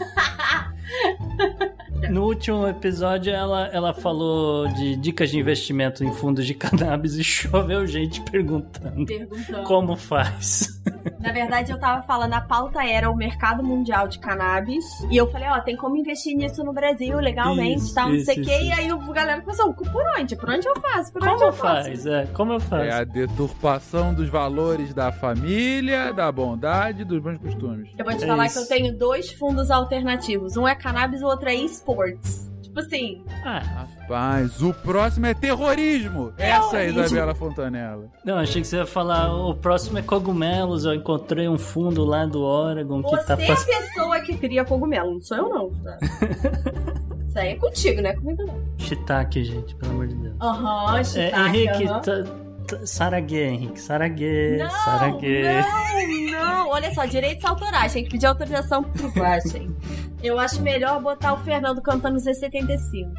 No 2.09 2.25
último 2.25 2.67
episódio, 2.67 3.31
ela, 3.31 3.67
ela 3.67 3.93
falou 3.93 4.67
de 4.69 4.95
dicas 4.95 5.29
de 5.29 5.37
investimento 5.37 6.03
em 6.03 6.11
fundos 6.11 6.45
de 6.45 6.55
cannabis 6.55 7.13
e 7.15 7.23
choveu 7.23 7.85
gente 7.85 8.19
perguntando, 8.21 9.05
Perguntando. 9.05 9.63
como 9.63 9.95
faz. 9.95 10.81
Na 11.19 11.33
verdade, 11.33 11.71
eu 11.71 11.77
tava 11.79 12.01
falando, 12.03 12.33
a 12.33 12.41
pauta 12.41 12.81
era 12.83 13.09
o 13.11 13.15
mercado 13.15 13.61
mundial 13.61 14.07
de 14.07 14.19
cannabis. 14.19 14.85
E 15.11 15.17
eu 15.17 15.27
falei, 15.29 15.49
ó, 15.49 15.59
tem 15.59 15.75
como 15.75 15.97
investir 15.97 16.35
nisso 16.35 16.63
no 16.63 16.71
Brasil 16.71 17.19
legalmente 17.19 17.81
Isso, 17.81 17.93
tal, 17.93 18.09
não 18.09 18.19
sei 18.21 18.41
o 18.41 18.45
quê. 18.45 18.59
E 18.63 18.71
aí 18.71 18.91
o 18.91 18.99
galera 19.11 19.41
começou, 19.41 19.73
por 19.73 20.03
onde? 20.17 20.35
Por 20.37 20.49
onde 20.49 20.65
eu 20.67 20.79
faço? 20.79 21.11
Por 21.11 21.21
onde 21.21 21.31
Como 21.33 21.43
eu 21.45 21.51
faço? 21.51 21.83
faz? 21.89 22.05
É, 22.05 22.25
como 22.27 22.53
eu 22.53 22.59
faço? 22.59 22.83
É 22.83 22.91
a 22.93 23.03
deturpação 23.03 24.13
dos 24.13 24.29
valores 24.29 24.93
da 24.93 25.11
família, 25.11 26.13
da 26.13 26.31
bondade 26.31 27.01
e 27.01 27.05
dos 27.05 27.21
bons 27.21 27.37
costumes. 27.37 27.89
Eu 27.97 28.05
vou 28.05 28.15
te 28.15 28.23
É 28.23 28.27
falar 28.27 28.45
isso. 28.45 28.55
que 28.65 28.73
eu 28.73 28.77
tenho 28.77 28.97
dois 28.97 29.31
fundos 29.33 29.69
alternativos. 29.69 30.55
Um 30.55 30.67
é 30.67 30.75
cannabis, 30.75 31.21
o 31.21 31.25
outro 31.25 31.49
é 31.49 31.55
esportes. 31.55 32.49
Tipo 32.69 32.79
assim, 32.81 33.23
Ah, 33.43 33.59
Rapaz, 33.59 34.61
o 34.61 34.73
próximo 34.73 35.25
é 35.25 35.33
terrorismo. 35.33 36.31
Essa 36.37 36.77
é 36.77 36.81
a. 36.81 36.85
Isabela 37.03 37.33
Fontanella. 37.35 38.05
não, 38.23 38.37
achei 38.37 38.61
que 38.61 38.67
você 38.67 38.77
ia 38.77 38.85
falar, 38.85 39.33
o 39.33 39.53
próximo 39.55 39.97
é 39.97 40.01
cogumelos, 40.01 40.85
eu 40.85 40.93
encontrei 40.93 41.49
um 41.49 41.57
fundo 41.57 42.05
lá 42.05 42.25
do 42.25 42.41
Oregon 42.41 43.01
que 43.03 43.09
você 43.09 43.23
tá 43.25 43.33
é 43.41 43.51
a 43.51 43.55
pessoa 43.57 44.19
que 44.21 44.37
cria 44.37 44.63
cogumelo, 44.63 45.13
não 45.15 45.21
sou 45.21 45.37
eu 45.37 45.49
não. 45.49 45.69
Tá? 45.83 45.97
Isso 47.27 47.37
aí 47.39 47.49
é 47.49 47.55
contigo, 47.55 48.01
né? 48.01 48.13
Comigo 48.15 48.43
não. 48.45 48.59
Shiitake, 48.77 49.43
gente, 49.43 49.75
pelo 49.75 49.91
amor 49.93 50.07
de 50.07 50.15
Deus. 50.15 50.35
Aham, 50.41 50.99
É, 50.99 51.03
shiitake, 51.03 51.39
Henrique, 51.57 51.87
aham. 51.87 51.99
tá, 52.01 52.23
tá, 52.67 52.85
Saraguê, 52.85 53.43
Henrique, 53.45 53.81
Saraguê, 53.81 54.57
Não, 54.59 54.69
Saraguê. 54.69 55.43
não, 56.31 56.31
não. 56.31 56.69
Olha 56.69 56.93
só, 56.93 57.05
direitos 57.05 57.43
autorais. 57.45 57.93
Tem 57.93 58.03
que 58.03 58.09
pedir 58.11 58.25
autorização 58.27 58.83
pro 58.83 59.09
Guachen. 59.09 59.75
Eu 60.21 60.37
acho 60.39 60.61
melhor 60.61 61.01
botar 61.01 61.33
o 61.33 61.37
Fernando 61.43 61.81
cantando 61.81 62.17
Z75. 62.17 63.09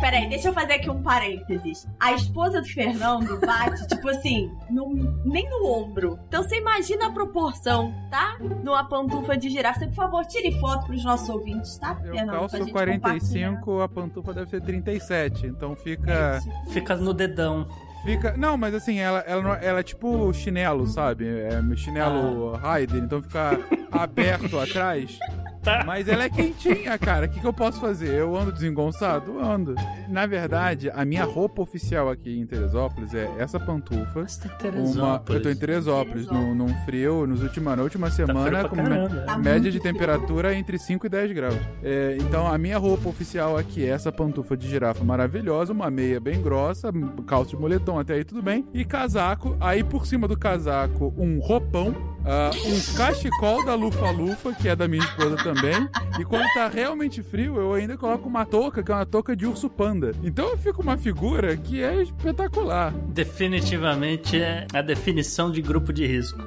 Peraí, 0.00 0.30
deixa 0.30 0.48
eu 0.48 0.54
fazer 0.54 0.74
aqui 0.74 0.88
um 0.88 1.02
parênteses. 1.02 1.86
A 2.00 2.12
esposa 2.14 2.62
do 2.62 2.66
Fernando 2.68 3.38
bate, 3.38 3.86
tipo 3.86 4.08
assim, 4.08 4.50
no- 4.70 4.88
nem 5.26 5.48
no 5.50 5.66
ombro. 5.66 6.18
Então 6.26 6.42
você 6.42 6.56
imagina 6.56 7.08
a 7.08 7.12
proporção, 7.12 7.92
tá? 8.10 8.38
Numa 8.64 8.82
pantufa 8.84 9.36
de 9.36 9.50
girafa. 9.50 9.80
Você, 9.80 9.86
por 9.88 9.94
favor, 9.96 10.24
tire 10.24 10.58
foto 10.58 10.86
pros 10.86 11.04
nossos 11.04 11.28
ouvintes, 11.28 11.76
tá, 11.76 11.98
Eu 12.02 12.12
Fernando? 12.14 12.26
Pra 12.30 12.38
calço 12.38 12.56
gente 12.56 12.72
45, 12.72 13.80
a 13.82 13.88
pantufa 13.90 14.32
deve 14.32 14.48
ser 14.48 14.62
37. 14.62 15.46
Então 15.46 15.76
fica. 15.76 16.40
Fica 16.70 16.96
no 16.96 17.12
dedão. 17.12 17.68
Fica. 18.02 18.34
Não, 18.38 18.56
mas 18.56 18.74
assim, 18.74 18.98
ela, 18.98 19.18
ela, 19.26 19.42
não- 19.42 19.54
ela 19.54 19.80
é 19.80 19.82
tipo 19.82 20.32
chinelo, 20.32 20.86
sabe? 20.86 21.26
É 21.28 21.76
chinelo 21.76 22.56
Raider, 22.56 23.02
então 23.04 23.20
fica 23.20 23.50
aberto 23.92 24.58
atrás. 24.58 25.18
Tá. 25.62 25.84
Mas 25.84 26.08
ela 26.08 26.24
é 26.24 26.30
quentinha, 26.30 26.96
cara. 26.98 27.26
O 27.26 27.28
que, 27.28 27.40
que 27.40 27.46
eu 27.46 27.52
posso 27.52 27.80
fazer? 27.80 28.14
Eu 28.14 28.36
ando 28.36 28.52
desengonçado? 28.52 29.32
Eu 29.32 29.44
ando. 29.44 29.74
Na 30.08 30.26
verdade, 30.26 30.90
a 30.94 31.04
minha 31.04 31.24
roupa 31.24 31.60
oficial 31.62 32.08
aqui 32.08 32.38
em 32.38 32.46
Teresópolis 32.46 33.12
é 33.14 33.30
essa 33.38 33.60
pantufa. 33.60 34.26
Você 34.26 34.48
tá 34.48 34.48
em 34.48 34.50
Uma, 34.50 34.58
Teresópolis. 34.58 35.36
eu 35.36 35.42
tô 35.42 35.50
em 35.50 35.56
Teresópolis, 35.56 36.26
num, 36.26 36.54
num 36.54 36.74
frio, 36.84 37.26
nos 37.26 37.42
última, 37.42 37.76
na 37.76 37.82
última 37.82 38.10
semana, 38.10 38.68
frio 38.68 38.70
com 38.70 38.76
me-. 38.76 39.24
Tá 39.26 39.38
média 39.38 39.70
de 39.70 39.80
temperatura 39.80 40.54
entre 40.54 40.78
5 40.78 41.06
e 41.06 41.08
10 41.08 41.32
graus. 41.32 41.58
É, 41.82 42.16
então, 42.20 42.46
a 42.46 42.56
minha 42.56 42.78
roupa 42.78 43.08
oficial 43.08 43.56
aqui 43.56 43.84
é 43.84 43.88
essa 43.88 44.10
pantufa 44.10 44.56
de 44.56 44.68
girafa 44.68 45.04
maravilhosa, 45.04 45.72
uma 45.72 45.90
meia 45.90 46.18
bem 46.18 46.40
grossa, 46.40 46.90
calça 47.26 47.50
de 47.50 47.56
moletom 47.56 47.98
até 47.98 48.14
aí 48.14 48.24
tudo 48.24 48.42
bem, 48.42 48.66
e 48.72 48.84
casaco. 48.84 49.56
Aí, 49.60 49.84
por 49.84 50.06
cima 50.06 50.26
do 50.26 50.38
casaco, 50.38 51.12
um 51.16 51.38
roupão 51.38 51.94
ah, 52.24 52.50
um 52.54 52.96
cachecol 52.96 53.64
da 53.64 53.74
Lufa 53.74 54.10
Lufa, 54.10 54.52
que 54.52 54.68
é 54.68 54.76
da 54.76 54.86
minha 54.86 55.02
esposa 55.02 55.36
também. 55.36 55.88
E 56.18 56.24
quando 56.24 56.46
tá 56.52 56.68
realmente 56.68 57.22
frio, 57.22 57.56
eu 57.56 57.72
ainda 57.72 57.96
coloco 57.96 58.28
uma 58.28 58.44
touca, 58.44 58.82
que 58.82 58.92
é 58.92 58.94
uma 58.94 59.06
touca 59.06 59.34
de 59.34 59.46
urso 59.46 59.70
panda. 59.70 60.12
Então 60.22 60.48
eu 60.48 60.56
fico 60.56 60.82
uma 60.82 60.96
figura 60.96 61.56
que 61.56 61.82
é 61.82 62.02
espetacular. 62.02 62.92
Definitivamente 63.08 64.40
é 64.40 64.66
a 64.72 64.82
definição 64.82 65.50
de 65.50 65.62
grupo 65.62 65.92
de 65.92 66.06
risco. 66.06 66.46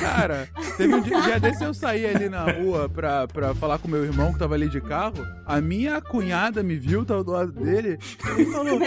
Cara, 0.00 0.48
teve 0.76 0.94
um 0.94 1.00
dia, 1.02 1.20
dia 1.22 1.40
desse 1.40 1.64
eu 1.64 1.72
saí 1.72 2.06
ali 2.06 2.28
na 2.28 2.44
rua 2.44 2.88
pra, 2.88 3.26
pra 3.26 3.54
falar 3.54 3.78
com 3.78 3.88
meu 3.88 4.04
irmão 4.04 4.32
que 4.32 4.38
tava 4.38 4.54
ali 4.54 4.68
de 4.68 4.80
carro. 4.80 5.26
A 5.46 5.60
minha 5.60 6.00
cunhada 6.00 6.62
me 6.62 6.76
viu, 6.76 7.04
tava 7.04 7.24
do 7.24 7.32
lado 7.32 7.52
dele, 7.52 7.98
e 8.38 8.44
falou: 8.46 8.78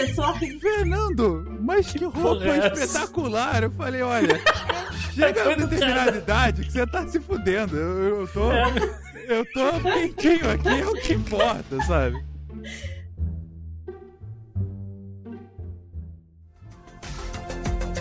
Fernando, 0.60 1.58
mas 1.60 1.90
que 1.90 2.04
roupa 2.04 2.20
porra 2.20 2.46
é 2.46 2.58
essa?" 2.58 2.84
espetacular! 2.84 3.62
Eu 3.64 3.70
falei: 3.70 4.02
olha, 4.02 4.40
chega 5.12 5.52
a 5.52 5.54
determinada 5.56 6.19
idade 6.20 6.64
que 6.64 6.72
você 6.72 6.86
tá 6.86 7.06
se 7.06 7.18
fudendo. 7.18 7.76
Eu, 7.76 8.20
eu 8.20 8.28
tô. 8.28 8.50
Eu 9.30 9.44
tô 9.52 9.80
quentinho 9.80 10.50
aqui, 10.50 10.68
é 10.68 10.86
o 10.88 10.94
que 10.94 11.14
importa, 11.14 11.80
sabe? 11.86 12.20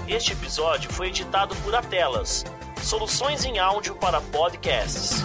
Este 0.07 0.33
episódio 0.33 0.91
foi 0.91 1.09
editado 1.09 1.55
por 1.57 1.75
Atelas, 1.75 2.43
soluções 2.81 3.45
em 3.45 3.59
áudio 3.59 3.93
para 3.95 4.19
podcasts. 4.19 5.23